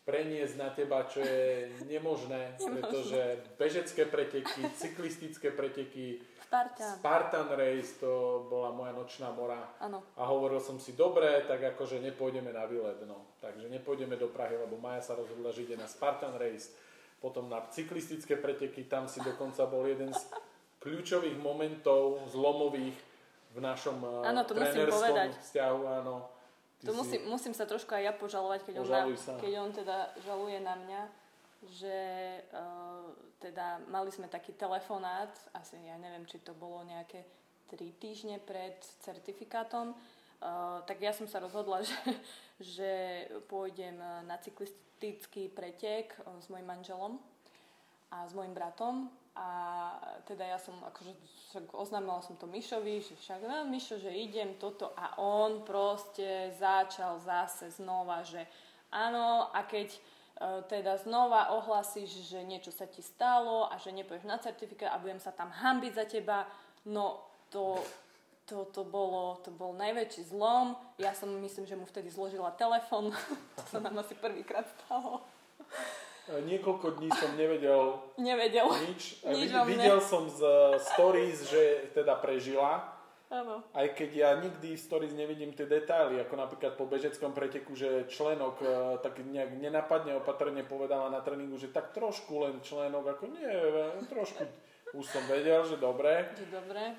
preniesť 0.03 0.55
na 0.59 0.69
teba, 0.71 1.07
čo 1.07 1.23
je 1.23 1.71
nemožné, 1.91 2.59
pretože 2.59 3.19
bežecké 3.55 4.07
preteky, 4.07 4.61
cyklistické 4.75 5.51
preteky, 5.51 6.19
Spartan. 6.53 6.93
Spartan 7.01 7.49
Race, 7.57 7.97
to 7.97 8.45
bola 8.45 8.69
moja 8.69 8.93
nočná 8.93 9.33
mora. 9.33 9.73
Ano. 9.81 10.05
A 10.13 10.21
hovoril 10.29 10.61
som 10.61 10.77
si, 10.77 10.93
dobre, 10.93 11.25
tak 11.49 11.57
akože 11.73 11.97
nepôjdeme 11.97 12.53
na 12.53 12.69
výlet, 12.69 13.01
no. 13.09 13.25
Takže 13.41 13.73
nepôjdeme 13.73 14.13
do 14.21 14.29
Prahy, 14.29 14.61
lebo 14.61 14.77
Maja 14.77 15.01
sa 15.01 15.17
rozhodla, 15.17 15.49
že 15.49 15.65
ide 15.65 15.81
na 15.81 15.89
Spartan 15.89 16.37
Race, 16.37 16.77
potom 17.17 17.49
na 17.49 17.57
cyklistické 17.73 18.37
preteky, 18.37 18.85
tam 18.85 19.09
si 19.09 19.17
dokonca 19.25 19.65
bol 19.65 19.81
jeden 19.89 20.13
z 20.13 20.21
kľúčových 20.77 21.41
momentov 21.41 22.21
zlomových 22.29 22.93
v 23.53 23.57
našom 23.57 24.05
ano, 24.21 24.45
to 24.45 24.53
trénerskom 24.53 25.33
vzťahu, 25.33 25.81
áno 26.05 26.32
to 26.83 26.91
musím, 26.91 27.21
musím 27.31 27.53
sa 27.55 27.63
trošku 27.63 27.95
aj 27.95 28.03
ja 28.03 28.13
požalovať, 28.13 28.67
keď 28.67 28.75
on, 28.83 28.87
na, 28.91 29.01
keď 29.39 29.53
on 29.59 29.71
teda 29.71 29.97
žaluje 30.23 30.59
na 30.59 30.75
mňa, 30.75 31.01
že 31.79 31.97
uh, 32.51 33.07
teda 33.39 33.79
mali 33.87 34.11
sme 34.11 34.27
taký 34.27 34.51
telefonát, 34.51 35.31
asi 35.55 35.79
ja 35.79 35.95
neviem, 35.95 36.27
či 36.27 36.43
to 36.43 36.51
bolo 36.51 36.83
nejaké 36.83 37.23
3 37.71 38.03
týždne 38.03 38.35
pred 38.43 38.75
certifikátom, 38.99 39.95
uh, 39.95 40.83
tak 40.83 40.99
ja 40.99 41.15
som 41.15 41.23
sa 41.23 41.39
rozhodla, 41.39 41.81
že, 41.87 41.99
že 42.59 42.91
pôjdem 43.47 43.95
na 44.27 44.35
cyklistický 44.43 45.47
pretek 45.47 46.11
uh, 46.27 46.35
s 46.43 46.51
mojim 46.51 46.67
manželom 46.67 47.15
a 48.13 48.29
s 48.29 48.33
mojim 48.37 48.53
bratom 48.53 49.09
a 49.33 49.49
teda 50.29 50.45
ja 50.45 50.61
som 50.61 50.77
akože 50.85 51.17
oznámila 51.73 52.21
som 52.21 52.37
to 52.37 52.45
Mišovi, 52.45 53.01
že 53.01 53.17
však 53.17 53.41
no, 53.49 53.65
Mišo, 53.65 53.97
že 53.97 54.13
idem 54.13 54.61
toto 54.61 54.93
a 54.93 55.17
on 55.17 55.65
proste 55.65 56.53
začal 56.53 57.17
zase 57.17 57.73
znova, 57.73 58.21
že 58.21 58.45
áno 58.93 59.49
a 59.49 59.65
keď 59.65 59.89
e, 59.89 59.99
teda 60.69 61.01
znova 61.01 61.49
ohlasíš, 61.57 62.29
že 62.29 62.45
niečo 62.45 62.69
sa 62.69 62.85
ti 62.85 63.01
stalo 63.01 63.73
a 63.73 63.81
že 63.81 63.89
nepoješ 63.89 64.29
na 64.29 64.37
certifikát 64.37 64.93
a 64.93 65.01
budem 65.01 65.17
sa 65.17 65.33
tam 65.33 65.49
hambiť 65.49 65.93
za 65.97 66.05
teba, 66.05 66.45
no 66.85 67.25
to, 67.49 67.81
to, 68.45 68.69
to, 68.69 68.85
bolo, 68.85 69.41
to 69.41 69.49
bol 69.49 69.73
najväčší 69.73 70.29
zlom. 70.29 70.77
Ja 71.01 71.17
som 71.17 71.33
myslím, 71.41 71.65
že 71.65 71.73
mu 71.73 71.89
vtedy 71.89 72.13
zložila 72.13 72.53
telefon. 72.53 73.09
to 73.57 73.63
sa 73.65 73.81
nám 73.81 73.97
asi 73.97 74.13
prvýkrát 74.13 74.69
stalo. 74.85 75.25
Niekoľko 76.23 77.03
dní 77.03 77.11
som 77.11 77.35
nevedel, 77.35 77.99
nevedel. 78.15 78.63
nič. 78.87 79.19
nič 79.27 79.51
Videl 79.51 79.99
som 79.99 80.31
z 80.31 80.39
stories, 80.79 81.51
že 81.51 81.91
teda 81.91 82.15
prežila. 82.15 82.93
Áno. 83.33 83.65
Aj 83.73 83.89
keď 83.97 84.09
ja 84.13 84.29
nikdy 84.37 84.77
v 84.77 84.85
stories 84.85 85.17
nevidím 85.17 85.57
tie 85.57 85.65
detaily, 85.65 86.21
ako 86.21 86.37
napríklad 86.37 86.77
po 86.77 86.85
bežeckom 86.85 87.33
preteku, 87.33 87.73
že 87.73 88.05
členok 88.05 88.61
e, 88.61 89.01
tak 89.01 89.25
nejak 89.25 89.57
nenapadne 89.57 90.21
opatrne 90.21 90.61
povedala 90.61 91.09
na 91.09 91.17
tréningu, 91.17 91.57
že 91.57 91.73
tak 91.73 91.97
trošku 91.97 92.45
len 92.45 92.61
členok, 92.61 93.17
ako 93.17 93.33
nie, 93.33 93.49
trošku 94.05 94.45
už 94.93 95.05
som 95.09 95.25
vedel, 95.25 95.65
že 95.65 95.81
dobre. 95.81 96.29
Že 96.37 96.61
dobre. 96.61 96.93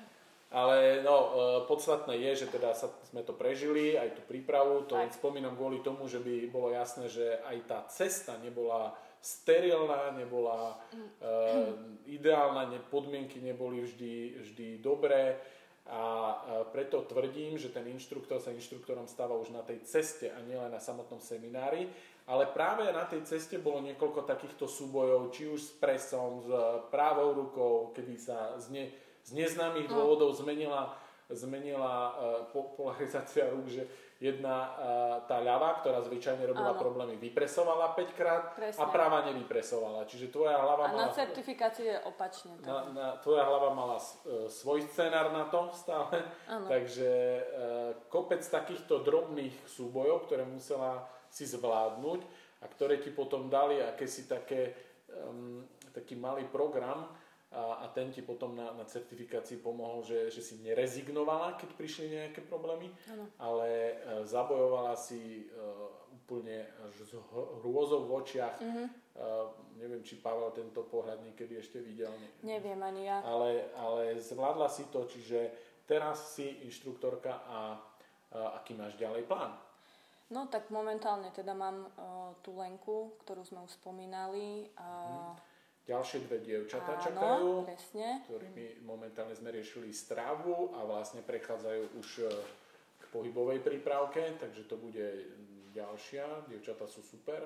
Ale 0.51 0.99
no, 1.07 1.15
e, 1.15 1.31
podstatné 1.71 2.19
je, 2.19 2.43
že 2.43 2.47
teda 2.51 2.75
sa, 2.75 2.91
sme 3.07 3.23
to 3.23 3.31
prežili, 3.31 3.95
aj 3.95 4.19
tú 4.19 4.21
prípravu, 4.27 4.83
to 4.91 4.99
len 4.99 5.15
spomínam 5.15 5.55
kvôli 5.55 5.79
tomu, 5.79 6.03
že 6.11 6.19
by 6.19 6.51
bolo 6.51 6.75
jasné, 6.75 7.07
že 7.07 7.39
aj 7.47 7.57
tá 7.63 7.79
cesta 7.87 8.35
nebola 8.43 8.91
sterilná, 9.25 10.13
nebola 10.13 10.77
uh, 10.93 11.73
ideálna, 12.05 12.69
ne, 12.69 12.77
podmienky 12.77 13.41
neboli 13.41 13.81
vždy, 13.81 14.45
vždy 14.45 14.67
dobré. 14.85 15.41
A 15.89 16.01
uh, 16.01 16.69
preto 16.69 17.01
tvrdím, 17.01 17.57
že 17.57 17.73
ten 17.73 17.89
inštruktor 17.89 18.37
sa 18.37 18.53
inštruktorom 18.53 19.09
stáva 19.09 19.33
už 19.33 19.49
na 19.49 19.65
tej 19.65 19.81
ceste 19.81 20.29
a 20.29 20.37
nielen 20.45 20.69
na 20.69 20.77
samotnom 20.77 21.17
seminári, 21.17 21.89
ale 22.29 22.45
práve 22.49 22.85
na 22.93 23.05
tej 23.05 23.25
ceste 23.25 23.57
bolo 23.57 23.81
niekoľko 23.81 24.29
takýchto 24.29 24.69
súbojov, 24.69 25.33
či 25.33 25.49
už 25.49 25.61
s 25.61 25.71
presom, 25.77 26.41
s 26.45 26.49
pravou 26.93 27.33
rukou, 27.33 27.93
kedy 27.97 28.17
sa 28.17 28.57
z, 28.61 28.69
ne, 28.73 28.85
z 29.25 29.29
neznámych 29.33 29.89
no. 29.89 29.93
dôvodov 29.93 30.37
zmenila 30.37 30.93
zmenila 31.29 32.13
polarizácia 32.53 33.49
rúk, 33.49 33.65
že 33.65 33.89
jedna 34.25 34.57
uh, 34.57 34.69
tá 35.29 35.37
ľava, 35.37 35.85
ktorá 35.85 36.01
zvyčajne 36.01 36.41
robila 36.49 36.73
Áno. 36.73 36.81
problémy, 36.81 37.21
vypresovala 37.21 37.93
5 37.93 38.17
krát 38.17 38.43
Presne. 38.57 38.81
a 38.81 38.89
práva 38.89 39.21
nevypresovala. 39.29 40.09
Čiže 40.09 40.33
tvoja 40.33 40.57
hlava 40.57 40.89
a 40.89 40.91
mala... 40.91 41.01
na 41.05 41.07
certifikácii 41.13 41.85
je 41.85 41.97
opačne. 42.09 42.57
Na, 42.65 42.89
na, 42.89 43.07
tvoja 43.21 43.45
hlava 43.45 43.77
mala 43.77 44.01
uh, 44.01 44.49
svoj 44.49 44.81
scenár 44.89 45.29
na 45.29 45.45
to 45.53 45.69
stále. 45.77 46.25
Áno. 46.49 46.65
Takže 46.65 47.11
uh, 47.11 47.43
kopec 48.09 48.41
takýchto 48.41 49.05
drobných 49.05 49.53
súbojov, 49.69 50.25
ktoré 50.25 50.41
musela 50.47 51.05
si 51.29 51.45
zvládnuť 51.45 52.21
a 52.63 52.65
ktoré 52.65 52.97
ti 52.97 53.13
potom 53.13 53.51
dali 53.51 53.77
akési 53.83 54.25
také, 54.25 54.73
um, 55.11 55.61
taký 55.93 56.17
malý 56.17 56.49
program, 56.49 57.11
a, 57.55 57.63
a 57.81 57.85
ten 57.87 58.11
ti 58.11 58.19
potom 58.19 58.51
na, 58.51 58.75
na 58.75 58.83
certifikácii 58.83 59.63
pomohol, 59.63 60.03
že, 60.03 60.27
že 60.27 60.43
si 60.43 60.59
nerezignovala, 60.59 61.55
keď 61.55 61.69
prišli 61.79 62.05
nejaké 62.11 62.43
problémy, 62.43 62.91
ano. 63.07 63.31
ale 63.39 63.69
e, 63.71 63.93
zabojovala 64.27 64.91
si 64.99 65.47
e, 65.47 65.63
úplne 66.11 66.67
až 66.83 66.95
s 67.07 67.11
hrôzou 67.63 68.03
v 68.03 68.11
očiach. 68.19 68.59
Mm-hmm. 68.59 68.87
E, 68.87 69.27
neviem, 69.79 70.03
či 70.03 70.19
Pavel 70.19 70.51
tento 70.51 70.83
pohľad 70.83 71.23
niekedy 71.23 71.55
ešte 71.55 71.79
videl. 71.79 72.11
Ne, 72.43 72.59
Neviem 72.59 72.83
ani 72.83 73.07
ja. 73.07 73.23
Ale, 73.23 73.71
ale 73.79 74.19
zvládla 74.19 74.67
si 74.67 74.91
to, 74.91 75.07
čiže 75.07 75.55
teraz 75.87 76.35
si 76.35 76.59
inštruktorka 76.67 77.47
a, 77.47 77.79
a 78.35 78.59
aký 78.59 78.75
máš 78.75 78.99
ďalej 78.99 79.23
plán? 79.31 79.55
No 80.27 80.49
tak 80.49 80.73
momentálne 80.73 81.29
teda 81.29 81.53
mám 81.53 81.85
uh, 81.85 82.33
tú 82.41 82.57
Lenku, 82.57 83.13
ktorú 83.21 83.45
sme 83.45 83.61
už 83.61 83.77
spomínali. 83.77 84.73
Uh, 84.73 85.31
mm 85.31 85.54
Ďalšie 85.85 86.25
dve 86.25 86.41
dievčatá 86.41 86.97
čakajú, 86.97 87.61
presne. 87.61 88.25
ktorými 88.25 88.81
momentálne 88.89 89.37
sme 89.37 89.53
riešili 89.53 89.93
stravu 89.93 90.73
a 90.73 90.81
vlastne 90.81 91.21
prechádzajú 91.21 91.83
už 92.01 92.25
e, 92.25 92.29
k 92.97 93.03
pohybovej 93.13 93.61
prípravke, 93.61 94.33
takže 94.41 94.65
to 94.65 94.81
bude 94.81 95.05
ďalšia. 95.77 96.49
Dievčatá 96.49 96.89
sú 96.89 97.05
super. 97.05 97.45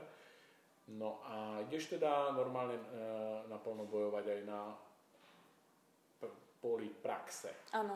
No 0.87 1.19
a 1.27 1.59
ideš 1.67 1.99
teda 1.99 2.31
normálne 2.31 2.79
e, 2.79 2.83
naplno 3.51 3.83
bojovať 3.91 4.25
aj 4.31 4.41
na 4.47 4.71
poli 6.63 6.91
praxe. 6.91 7.51
Áno. 7.75 7.95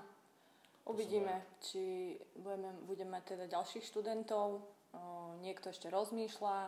Uvidíme, 0.84 1.56
či 1.64 2.12
budeme, 2.36 2.76
budeme 2.84 3.16
mať 3.16 3.24
teda 3.36 3.46
ďalších 3.48 3.88
študentov. 3.88 4.60
niekto 5.40 5.72
ešte 5.72 5.88
rozmýšľa, 5.88 6.68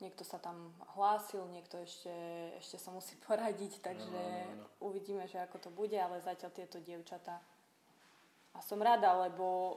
niekto 0.00 0.24
sa 0.24 0.36
tam 0.36 0.72
hlásil, 0.96 1.44
niekto 1.52 1.80
ešte, 1.80 2.12
ešte 2.60 2.76
sa 2.76 2.92
musí 2.92 3.16
poradiť, 3.26 3.80
takže 3.80 4.22
no, 4.22 4.56
no, 4.56 4.64
no. 4.64 4.66
uvidíme, 4.92 5.24
že 5.28 5.40
ako 5.40 5.56
to 5.58 5.70
bude, 5.72 5.96
ale 5.96 6.24
zatiaľ 6.24 6.50
tieto 6.52 6.78
dievčatá. 6.80 7.40
A 8.56 8.64
som 8.64 8.80
rada, 8.80 9.12
lebo 9.28 9.44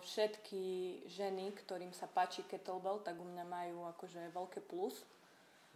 všetky 0.00 1.04
ženy, 1.12 1.52
ktorým 1.52 1.92
sa 1.92 2.08
páči 2.08 2.40
kettlebell, 2.48 3.04
tak 3.04 3.20
u 3.20 3.28
mňa 3.28 3.44
majú 3.44 3.84
akože 3.92 4.32
veľké 4.32 4.64
plus. 4.64 5.04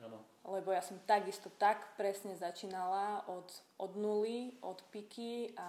Ano. 0.01 0.25
Lebo 0.49 0.73
ja 0.73 0.81
som 0.81 0.97
takisto 1.05 1.53
tak 1.61 1.97
presne 2.01 2.33
začínala 2.35 3.29
od, 3.29 3.47
od 3.77 3.93
nuly, 3.95 4.57
od 4.65 4.81
piky 4.89 5.53
a 5.55 5.69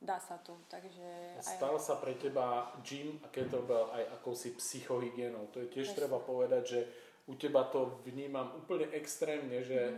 dá 0.00 0.18
sa 0.18 0.38
to. 0.38 0.58
Takže 0.70 1.38
Stal 1.42 1.74
aj... 1.74 1.82
sa 1.82 1.94
pre 1.98 2.14
teba 2.14 2.70
gym 2.86 3.18
a 3.22 3.28
kettlebell 3.30 3.90
aj 3.94 4.04
akousi 4.18 4.54
psychohygienou. 4.54 5.50
To 5.54 5.62
je 5.62 5.68
tiež 5.70 5.90
Presne. 5.92 5.98
treba 5.98 6.18
povedať, 6.22 6.62
že 6.66 6.80
u 7.28 7.34
teba 7.34 7.68
to 7.68 8.00
vnímam 8.08 8.56
úplne 8.56 8.88
extrémne, 8.96 9.60
že 9.60 9.76
mm. 9.76 9.96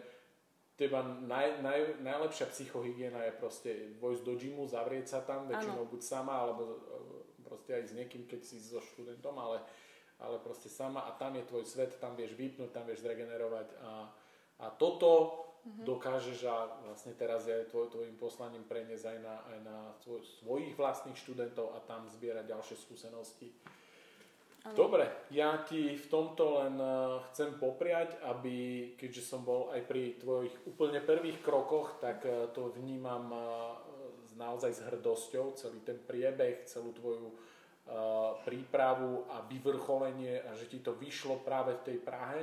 teba 0.74 1.04
naj, 1.04 1.62
naj, 1.62 1.80
najlepšia 2.02 2.50
psychohygiena 2.50 3.22
je 3.30 3.38
proste 3.38 3.70
vojsť 4.02 4.22
do 4.26 4.34
gymu, 4.34 4.66
zavrieť 4.66 5.06
sa 5.06 5.18
tam, 5.22 5.46
väčšinou 5.46 5.86
buď 5.86 6.00
sama, 6.02 6.34
alebo 6.42 6.62
e, 6.66 6.76
proste 7.46 7.78
aj 7.78 7.84
s 7.86 7.92
niekým, 7.94 8.26
keď 8.26 8.40
si 8.42 8.58
so 8.58 8.82
študentom, 8.82 9.36
ale, 9.38 9.62
ale 10.18 10.42
proste 10.42 10.66
sama 10.66 11.06
a 11.06 11.14
tam 11.14 11.38
je 11.38 11.46
tvoj 11.46 11.62
svet, 11.62 12.02
tam 12.02 12.18
vieš 12.18 12.34
vypnúť, 12.34 12.74
tam 12.74 12.88
vieš 12.90 13.06
zregenerovať 13.06 13.68
a, 13.78 13.92
a 14.58 14.66
toto 14.74 15.49
mm-hmm. 15.64 15.84
dokážeš 15.84 16.38
a 16.48 16.68
vlastne 16.88 17.12
teraz 17.16 17.44
je 17.46 17.56
tvoj, 17.68 17.92
tvojim 17.92 18.16
poslaním 18.16 18.64
preniesť 18.64 19.04
aj 19.04 19.18
na, 19.20 19.36
aj 19.50 19.58
na 19.64 19.78
tvoj, 20.04 20.20
svojich 20.42 20.74
vlastných 20.76 21.18
študentov 21.18 21.76
a 21.76 21.84
tam 21.84 22.08
zbierať 22.08 22.44
ďalšie 22.48 22.76
skúsenosti. 22.78 23.52
Ano. 24.60 24.76
Dobre, 24.76 25.08
ja 25.32 25.64
ti 25.64 25.96
v 25.96 26.06
tomto 26.12 26.60
len 26.60 26.76
uh, 26.76 27.24
chcem 27.32 27.56
popriať, 27.56 28.20
aby, 28.28 28.92
keďže 28.92 29.24
som 29.24 29.40
bol 29.40 29.72
aj 29.72 29.88
pri 29.88 30.20
tvojich 30.20 30.52
úplne 30.68 31.00
prvých 31.00 31.40
krokoch, 31.40 31.96
tak 31.96 32.28
uh, 32.28 32.52
to 32.52 32.68
vnímam 32.76 33.24
uh, 33.32 33.40
naozaj 34.36 34.76
s 34.76 34.84
hrdosťou, 34.84 35.56
celý 35.56 35.80
ten 35.80 35.96
priebeh, 35.96 36.68
celú 36.68 36.92
tvoju 36.92 37.32
prípravu 38.46 39.26
a 39.34 39.42
vyvrcholenie 39.50 40.46
a 40.46 40.54
že 40.54 40.70
ti 40.70 40.78
to 40.78 40.94
vyšlo 40.94 41.42
práve 41.42 41.74
v 41.74 41.84
tej 41.90 41.98
Prahe 41.98 42.40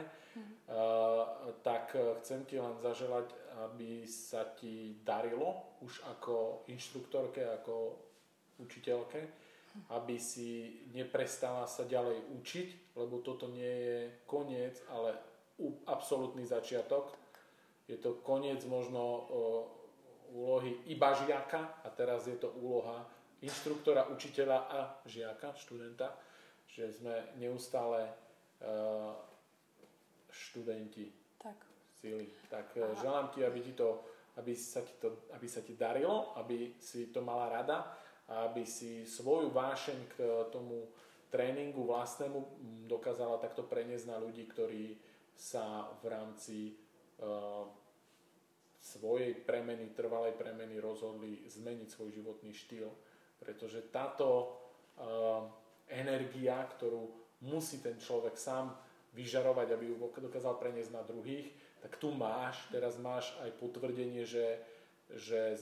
tak 1.64 1.96
eh, 1.96 2.16
chcem 2.22 2.46
ti 2.46 2.60
len 2.60 2.78
zaželať, 2.80 3.34
aby 3.68 4.06
sa 4.06 4.46
ti 4.54 5.00
darilo 5.02 5.80
už 5.82 6.04
ako 6.18 6.68
inštruktorke, 6.70 7.42
ako 7.42 7.98
učiteľke, 8.62 9.22
aby 9.94 10.18
si 10.18 10.82
neprestala 10.94 11.70
sa 11.70 11.86
ďalej 11.86 12.26
učiť, 12.42 12.98
lebo 12.98 13.22
toto 13.22 13.46
nie 13.50 13.74
je 13.86 13.98
koniec, 14.26 14.82
ale 14.90 15.14
absolútny 15.86 16.46
začiatok. 16.46 17.14
Je 17.86 17.98
to 18.02 18.18
koniec 18.26 18.66
možno 18.66 19.30
úlohy 20.34 20.82
iba 20.90 21.14
žiaka 21.14 21.86
a 21.86 21.88
teraz 21.94 22.26
je 22.26 22.36
to 22.42 22.50
úloha 22.58 23.06
inštruktora, 23.42 24.10
učiteľa 24.10 24.60
a 24.70 24.80
žiaka, 25.06 25.54
študenta, 25.58 26.18
že 26.68 26.90
sme 26.94 27.38
neustále 27.38 28.10
uh, 28.62 29.14
študenti 30.30 31.10
tak. 31.42 31.58
síly. 32.02 32.30
Tak 32.50 32.78
Aha. 32.78 32.94
želám 32.98 33.28
ti, 33.34 33.46
aby, 33.46 33.60
ti 33.62 33.74
to, 33.74 34.06
aby, 34.38 34.54
sa 34.56 34.82
ti 34.82 34.94
to, 35.02 35.30
aby 35.34 35.48
sa 35.50 35.62
ti 35.62 35.74
darilo, 35.74 36.38
aby 36.38 36.78
si 36.82 37.10
to 37.10 37.22
mala 37.22 37.50
rada 37.50 37.98
a 38.28 38.50
aby 38.52 38.66
si 38.66 39.06
svoju 39.06 39.50
vášeň 39.54 40.00
k 40.12 40.16
tomu 40.52 40.90
tréningu 41.28 41.84
vlastnému 41.84 42.60
dokázala 42.88 43.40
takto 43.40 43.68
preniesť 43.68 44.06
na 44.08 44.18
ľudí, 44.20 44.48
ktorí 44.48 44.96
sa 45.38 45.92
v 46.02 46.06
rámci 46.10 46.58
uh, 47.22 47.68
svojej 48.80 49.36
premeny, 49.36 49.92
trvalej 49.92 50.40
premeny 50.40 50.80
rozhodli 50.80 51.44
zmeniť 51.46 51.88
svoj 51.92 52.10
životný 52.16 52.56
štýl. 52.56 52.88
Pretože 53.38 53.86
táto 53.94 54.28
uh, 54.98 55.46
energia, 55.88 56.60
ktorú 56.78 57.10
musí 57.48 57.80
ten 57.80 57.96
človek 58.02 58.36
sám 58.36 58.74
vyžarovať, 59.14 59.68
aby 59.74 59.86
ju 59.90 59.96
dokázal 59.98 60.58
preniesť 60.62 60.92
na 60.94 61.04
druhých, 61.06 61.50
tak 61.82 61.98
tu 61.98 62.14
máš, 62.14 62.58
teraz 62.74 62.98
máš 62.98 63.34
aj 63.42 63.54
potvrdenie, 63.62 64.26
že, 64.26 64.62
že 65.14 65.54
e, 65.54 65.58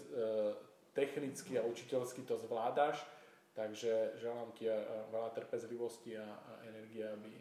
technicky 0.95 1.59
a 1.59 1.67
učiteľsky 1.67 2.23
to 2.23 2.39
zvládaš, 2.39 3.03
takže 3.55 4.15
želám 4.19 4.51
ti 4.55 4.67
e, 4.67 4.75
veľa 5.11 5.35
trpezlivosti 5.35 6.15
a, 6.15 6.27
a 6.27 6.51
energie, 6.67 7.03
aby 7.03 7.31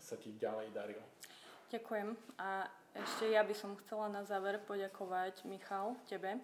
sa 0.00 0.16
ti 0.16 0.32
ďalej 0.36 0.72
darilo. 0.72 1.04
Ďakujem. 1.72 2.12
A 2.36 2.68
ešte 2.92 3.32
ja 3.32 3.40
by 3.40 3.54
som 3.56 3.78
chcela 3.84 4.12
na 4.12 4.24
záver 4.28 4.60
poďakovať 4.64 5.48
Michal, 5.48 5.96
tebe, 6.04 6.36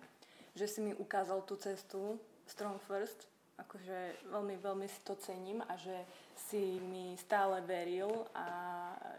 že 0.57 0.65
si 0.65 0.81
mi 0.81 0.97
ukázal 0.97 1.45
tú 1.45 1.61
cestu 1.61 2.17
Strong 2.49 2.81
First, 2.81 3.29
akože 3.59 4.31
veľmi, 4.31 4.55
veľmi 4.63 4.87
si 4.87 5.01
to 5.03 5.19
cením 5.19 5.59
a 5.67 5.75
že 5.75 5.95
si 6.39 6.79
mi 6.79 7.19
stále 7.19 7.59
veril 7.67 8.27
a 8.31 8.47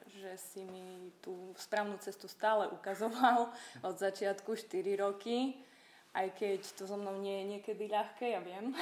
že 0.07 0.39
si 0.39 0.63
mi 0.63 1.11
tú 1.19 1.51
správnu 1.59 1.99
cestu 1.99 2.31
stále 2.31 2.71
ukazoval 2.71 3.51
od 3.87 3.95
začiatku 3.99 4.55
4 4.55 5.03
roky, 5.03 5.59
aj 6.15 6.33
keď 6.33 6.59
to 6.73 6.89
so 6.89 6.97
mnou 6.97 7.19
nie 7.21 7.43
je 7.43 7.45
niekedy 7.57 7.85
ľahké, 7.85 8.33
ja 8.33 8.41
viem, 8.41 8.73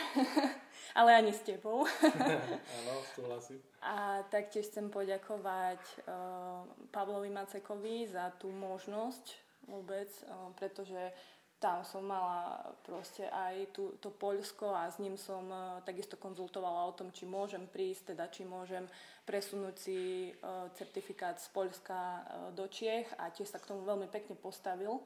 ale 0.99 1.17
ani 1.17 1.33
s 1.35 1.43
tebou. 1.43 1.83
Áno, 2.77 2.93
súhlasím. 3.11 3.59
A 3.83 4.23
taktiež 4.31 4.71
chcem 4.71 4.87
poďakovať 4.87 5.81
uh, 6.07 6.63
Pavlovi 6.93 7.27
Macekovi 7.33 8.07
za 8.07 8.31
tú 8.39 8.53
možnosť 8.53 9.43
vôbec, 9.67 10.07
uh, 10.23 10.55
pretože 10.55 11.11
tam 11.57 11.81
som 11.81 12.05
mala 12.05 12.61
proste 12.85 13.25
aj 13.25 13.73
tú, 13.73 13.97
to 13.97 14.13
Poľsko 14.13 14.77
a 14.77 14.85
s 14.85 15.01
ním 15.01 15.17
som 15.17 15.41
uh, 15.49 15.81
takisto 15.81 16.13
konzultovala 16.13 16.85
o 16.85 16.93
tom, 16.93 17.09
či 17.09 17.25
môžem 17.25 17.65
prísť, 17.65 18.13
teda 18.13 18.29
či 18.29 18.45
môžem 18.45 18.85
presunúť 19.25 19.75
si 19.75 20.29
uh, 20.29 20.69
certifikát 20.77 21.41
z 21.41 21.49
Poľska 21.49 21.97
uh, 21.97 22.21
do 22.53 22.69
Čiech 22.69 23.09
a 23.17 23.33
tiež 23.33 23.49
sa 23.49 23.57
k 23.57 23.73
tomu 23.73 23.81
veľmi 23.89 24.05
pekne 24.05 24.37
postavil. 24.37 25.01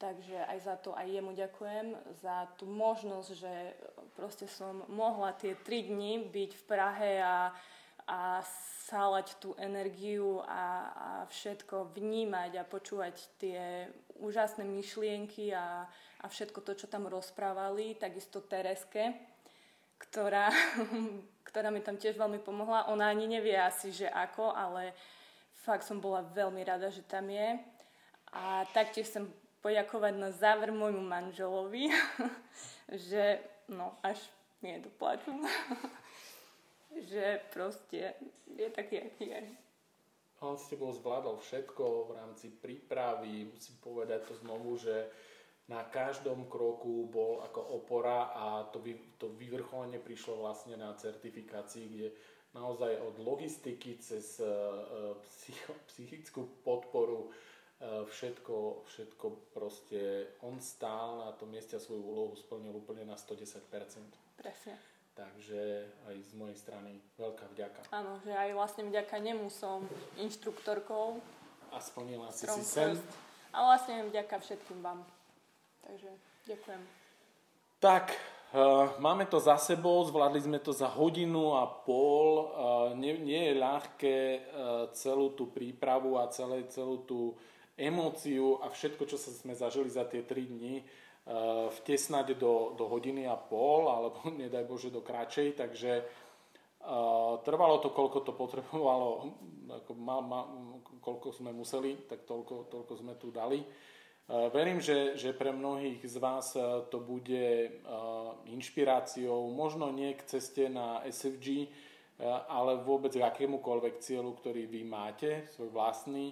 Takže 0.00 0.36
aj 0.50 0.58
za 0.64 0.74
to 0.80 0.90
aj 0.96 1.06
jemu 1.06 1.32
ďakujem, 1.38 1.86
za 2.18 2.50
tú 2.58 2.66
možnosť, 2.66 3.30
že 3.30 3.54
proste 4.18 4.50
som 4.50 4.82
mohla 4.90 5.30
tie 5.38 5.54
tri 5.54 5.86
dni 5.86 6.28
byť 6.34 6.50
v 6.50 6.64
Prahe 6.66 7.12
a, 7.22 7.54
a 8.10 8.42
sálať 8.90 9.38
tú 9.38 9.54
energiu 9.54 10.42
a, 10.44 10.64
a 10.90 11.10
všetko 11.30 11.94
vnímať 11.94 12.58
a 12.58 12.68
počúvať 12.68 13.16
tie 13.38 13.86
úžasné 14.24 14.64
myšlienky 14.64 15.52
a, 15.52 15.84
a 16.20 16.26
všetko 16.26 16.64
to, 16.64 16.72
čo 16.72 16.86
tam 16.88 17.04
rozprávali, 17.06 18.00
takisto 18.00 18.40
Tereske, 18.40 19.12
ktorá, 20.00 20.48
ktorá 21.48 21.68
mi 21.68 21.84
tam 21.84 22.00
tiež 22.00 22.16
veľmi 22.16 22.40
pomohla. 22.40 22.88
Ona 22.88 23.12
ani 23.12 23.28
nevie 23.28 23.54
asi, 23.54 23.92
že 23.92 24.08
ako, 24.08 24.56
ale 24.56 24.96
fakt 25.64 25.84
som 25.84 26.00
bola 26.00 26.24
veľmi 26.24 26.64
rada, 26.64 26.88
že 26.88 27.04
tam 27.04 27.28
je. 27.28 27.60
A 28.32 28.66
taktiež 28.72 29.06
chcem 29.06 29.28
poďakovať 29.64 30.12
na 30.16 30.28
záver 30.32 30.68
môjmu 30.72 31.00
manželovi, 31.00 31.92
že 33.08 33.40
no, 33.68 33.96
až 34.04 34.20
nie 34.60 34.80
doplaču, 34.80 35.32
že 37.12 37.40
proste 37.52 38.16
je 38.48 38.68
taký, 38.72 39.08
aký 39.08 39.24
je. 39.28 39.63
On 40.44 40.60
s 40.60 40.68
tebou 40.68 40.92
zvládol 40.92 41.40
všetko 41.40 42.12
v 42.12 42.20
rámci 42.20 42.52
prípravy, 42.52 43.48
musím 43.48 43.80
povedať 43.80 44.28
to 44.28 44.34
znovu, 44.44 44.76
že 44.76 45.08
na 45.72 45.80
každom 45.88 46.44
kroku 46.52 47.08
bol 47.08 47.40
ako 47.40 47.80
opora 47.80 48.28
a 48.36 48.68
to, 48.68 48.84
vy, 48.84 49.16
to 49.16 49.32
vyvrcholenie 49.32 49.96
prišlo 49.96 50.44
vlastne 50.44 50.76
na 50.76 50.92
certifikácii, 50.92 51.84
kde 51.88 52.08
naozaj 52.52 53.00
od 53.00 53.16
logistiky 53.24 53.96
cez 53.96 54.36
uh, 54.44 55.16
psycho, 55.24 55.72
psychickú 55.88 56.60
podporu 56.60 57.32
uh, 57.32 58.04
všetko, 58.04 58.84
všetko 58.84 59.56
proste 59.56 60.28
on 60.44 60.60
stál 60.60 61.24
na 61.24 61.32
tom 61.32 61.48
mieste 61.48 61.80
a 61.80 61.82
svoju 61.82 62.04
úlohu 62.04 62.36
splnil 62.36 62.76
úplne 62.76 63.08
na 63.08 63.16
110%. 63.16 63.64
Presne. 64.36 64.93
Takže 65.14 65.86
aj 66.10 66.16
z 66.26 66.32
mojej 66.34 66.58
strany 66.58 66.98
veľká 67.14 67.46
vďaka. 67.54 67.80
Áno, 67.94 68.18
že 68.26 68.34
aj 68.34 68.50
vlastne 68.58 68.82
vďaka 68.90 69.14
nemu 69.22 69.46
som 69.46 69.86
inštruktorkou. 70.18 71.22
A 71.70 71.78
splnila 71.78 72.34
si 72.34 72.50
si 72.50 72.62
sen. 72.66 72.98
A 73.54 73.58
vlastne 73.62 74.10
vďaka 74.10 74.42
všetkým 74.42 74.82
vám. 74.82 75.06
Takže 75.86 76.10
ďakujem. 76.50 76.82
Tak, 77.78 78.10
uh, 78.10 78.90
máme 78.98 79.30
to 79.30 79.38
za 79.38 79.54
sebou, 79.54 80.02
zvládli 80.02 80.42
sme 80.42 80.58
to 80.58 80.74
za 80.74 80.90
hodinu 80.90 81.62
a 81.62 81.70
pol. 81.70 82.50
Uh, 82.50 82.98
nie, 82.98 83.14
nie 83.22 83.54
je 83.54 83.54
ľahké 83.54 84.18
uh, 84.18 84.40
celú 84.98 85.30
tú 85.38 85.46
prípravu 85.46 86.18
a 86.18 86.26
celé, 86.34 86.66
celú 86.74 87.06
tú 87.06 87.38
emóciu 87.78 88.58
a 88.62 88.70
všetko, 88.70 89.06
čo 89.06 89.14
sa 89.14 89.30
sme 89.30 89.54
zažili 89.54 89.90
za 89.90 90.06
tie 90.06 90.22
3 90.22 90.50
dni, 90.50 90.82
vtesnať 91.80 92.36
do, 92.36 92.76
do 92.76 92.84
hodiny 92.84 93.24
a 93.24 93.32
pol, 93.32 93.88
alebo 93.88 94.28
nedaj 94.40 94.68
Bože 94.68 94.92
do 94.92 95.00
kratšej, 95.00 95.56
takže 95.56 95.92
uh, 96.04 97.40
trvalo 97.40 97.80
to, 97.80 97.88
koľko 97.96 98.28
to 98.28 98.36
potrebovalo, 98.36 99.32
ako 99.80 99.90
ma, 99.96 100.20
ma, 100.20 100.40
koľko 101.00 101.32
sme 101.32 101.56
museli, 101.56 102.04
tak 102.04 102.28
toľko, 102.28 102.68
toľko 102.68 102.92
sme 103.00 103.16
tu 103.16 103.32
dali. 103.32 103.64
Eh, 104.24 104.48
verím, 104.48 104.80
že, 104.80 105.20
že 105.20 105.36
pre 105.36 105.52
mnohých 105.52 106.00
z 106.08 106.16
vás 106.16 106.56
eh, 106.56 106.64
to 106.88 106.96
bude 106.96 107.28
eh, 107.28 107.70
inšpiráciou, 108.48 109.52
možno 109.52 109.92
nie 109.92 110.16
k 110.16 110.24
ceste 110.24 110.72
na 110.72 111.04
SFG, 111.04 111.68
ale 112.46 112.78
vôbec 112.78 113.10
k 113.10 113.26
akémukoľvek 113.26 113.98
cieľu, 113.98 114.38
ktorý 114.38 114.70
vy 114.70 114.86
máte, 114.86 115.50
svoj 115.50 115.74
vlastný. 115.74 116.30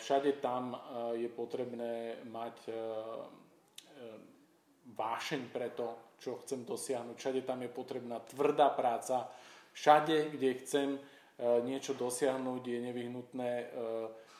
Všade 0.00 0.40
tam 0.40 0.72
je 1.12 1.28
potrebné 1.28 2.24
mať 2.24 2.72
vášeň 4.96 5.42
pre 5.52 5.70
to, 5.72 5.94
čo 6.18 6.38
chcem 6.42 6.66
dosiahnuť. 6.66 7.16
Všade 7.18 7.42
tam 7.42 7.62
je 7.62 7.70
potrebná 7.70 8.18
tvrdá 8.22 8.70
práca. 8.70 9.30
Všade, 9.72 10.30
kde 10.34 10.48
chcem 10.62 10.88
niečo 11.64 11.94
dosiahnuť, 11.94 12.62
je 12.66 12.78
nevyhnutné 12.78 13.50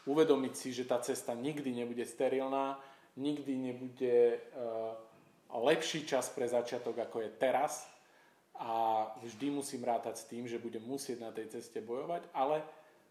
uvedomiť 0.06 0.54
si, 0.54 0.74
že 0.74 0.84
tá 0.84 0.98
cesta 0.98 1.34
nikdy 1.34 1.72
nebude 1.72 2.04
sterilná, 2.06 2.78
nikdy 3.16 3.54
nebude 3.56 4.38
lepší 5.52 6.06
čas 6.06 6.28
pre 6.30 6.48
začiatok, 6.48 6.98
ako 6.98 7.22
je 7.22 7.30
teraz 7.38 7.86
a 8.58 9.04
vždy 9.24 9.50
musím 9.50 9.82
rátať 9.84 10.16
s 10.20 10.28
tým, 10.28 10.44
že 10.46 10.62
budem 10.62 10.84
musieť 10.84 11.18
na 11.20 11.30
tej 11.32 11.48
ceste 11.48 11.80
bojovať, 11.80 12.28
ale 12.34 12.62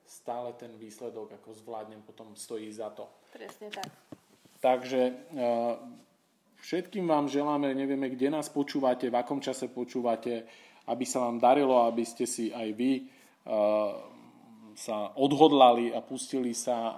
stále 0.05 0.53
ten 0.53 0.71
výsledok, 0.77 1.31
ako 1.41 1.53
zvládnem, 1.53 2.01
potom 2.01 2.35
stojí 2.35 2.71
za 2.71 2.89
to. 2.91 3.07
Presne 3.33 3.69
tak. 3.71 3.87
Takže 4.61 5.31
všetkým 6.61 7.09
vám 7.09 7.25
želáme, 7.27 7.73
nevieme, 7.73 8.07
kde 8.13 8.29
nás 8.29 8.47
počúvate, 8.47 9.09
v 9.09 9.17
akom 9.17 9.41
čase 9.41 9.67
počúvate, 9.67 10.45
aby 10.87 11.05
sa 11.05 11.25
vám 11.25 11.41
darilo, 11.41 11.81
aby 11.83 12.05
ste 12.05 12.29
si 12.29 12.53
aj 12.53 12.69
vy 12.77 12.91
uh, 13.01 13.97
sa 14.75 15.11
odhodlali 15.19 15.91
a 15.91 15.99
pustili 15.99 16.55
sa 16.55 16.95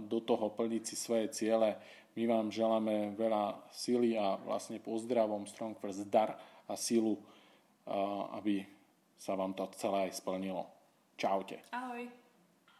do 0.00 0.24
toho 0.24 0.48
plniť 0.52 0.82
si 0.82 0.96
svoje 0.96 1.28
ciele. 1.28 1.76
My 2.16 2.28
vám 2.28 2.52
želáme 2.52 3.16
veľa 3.16 3.68
síly 3.72 4.16
a 4.16 4.36
vlastne 4.40 4.80
pozdravom 4.80 5.48
Strong 5.48 5.80
First 5.80 6.08
dar 6.12 6.36
a 6.68 6.74
sílu, 6.76 7.20
aby 8.36 8.64
sa 9.16 9.36
vám 9.36 9.56
to 9.56 9.68
celé 9.76 10.08
aj 10.08 10.20
splnilo. 10.20 10.68
Čaute. 11.16 11.62
Ahoj. 11.72 12.21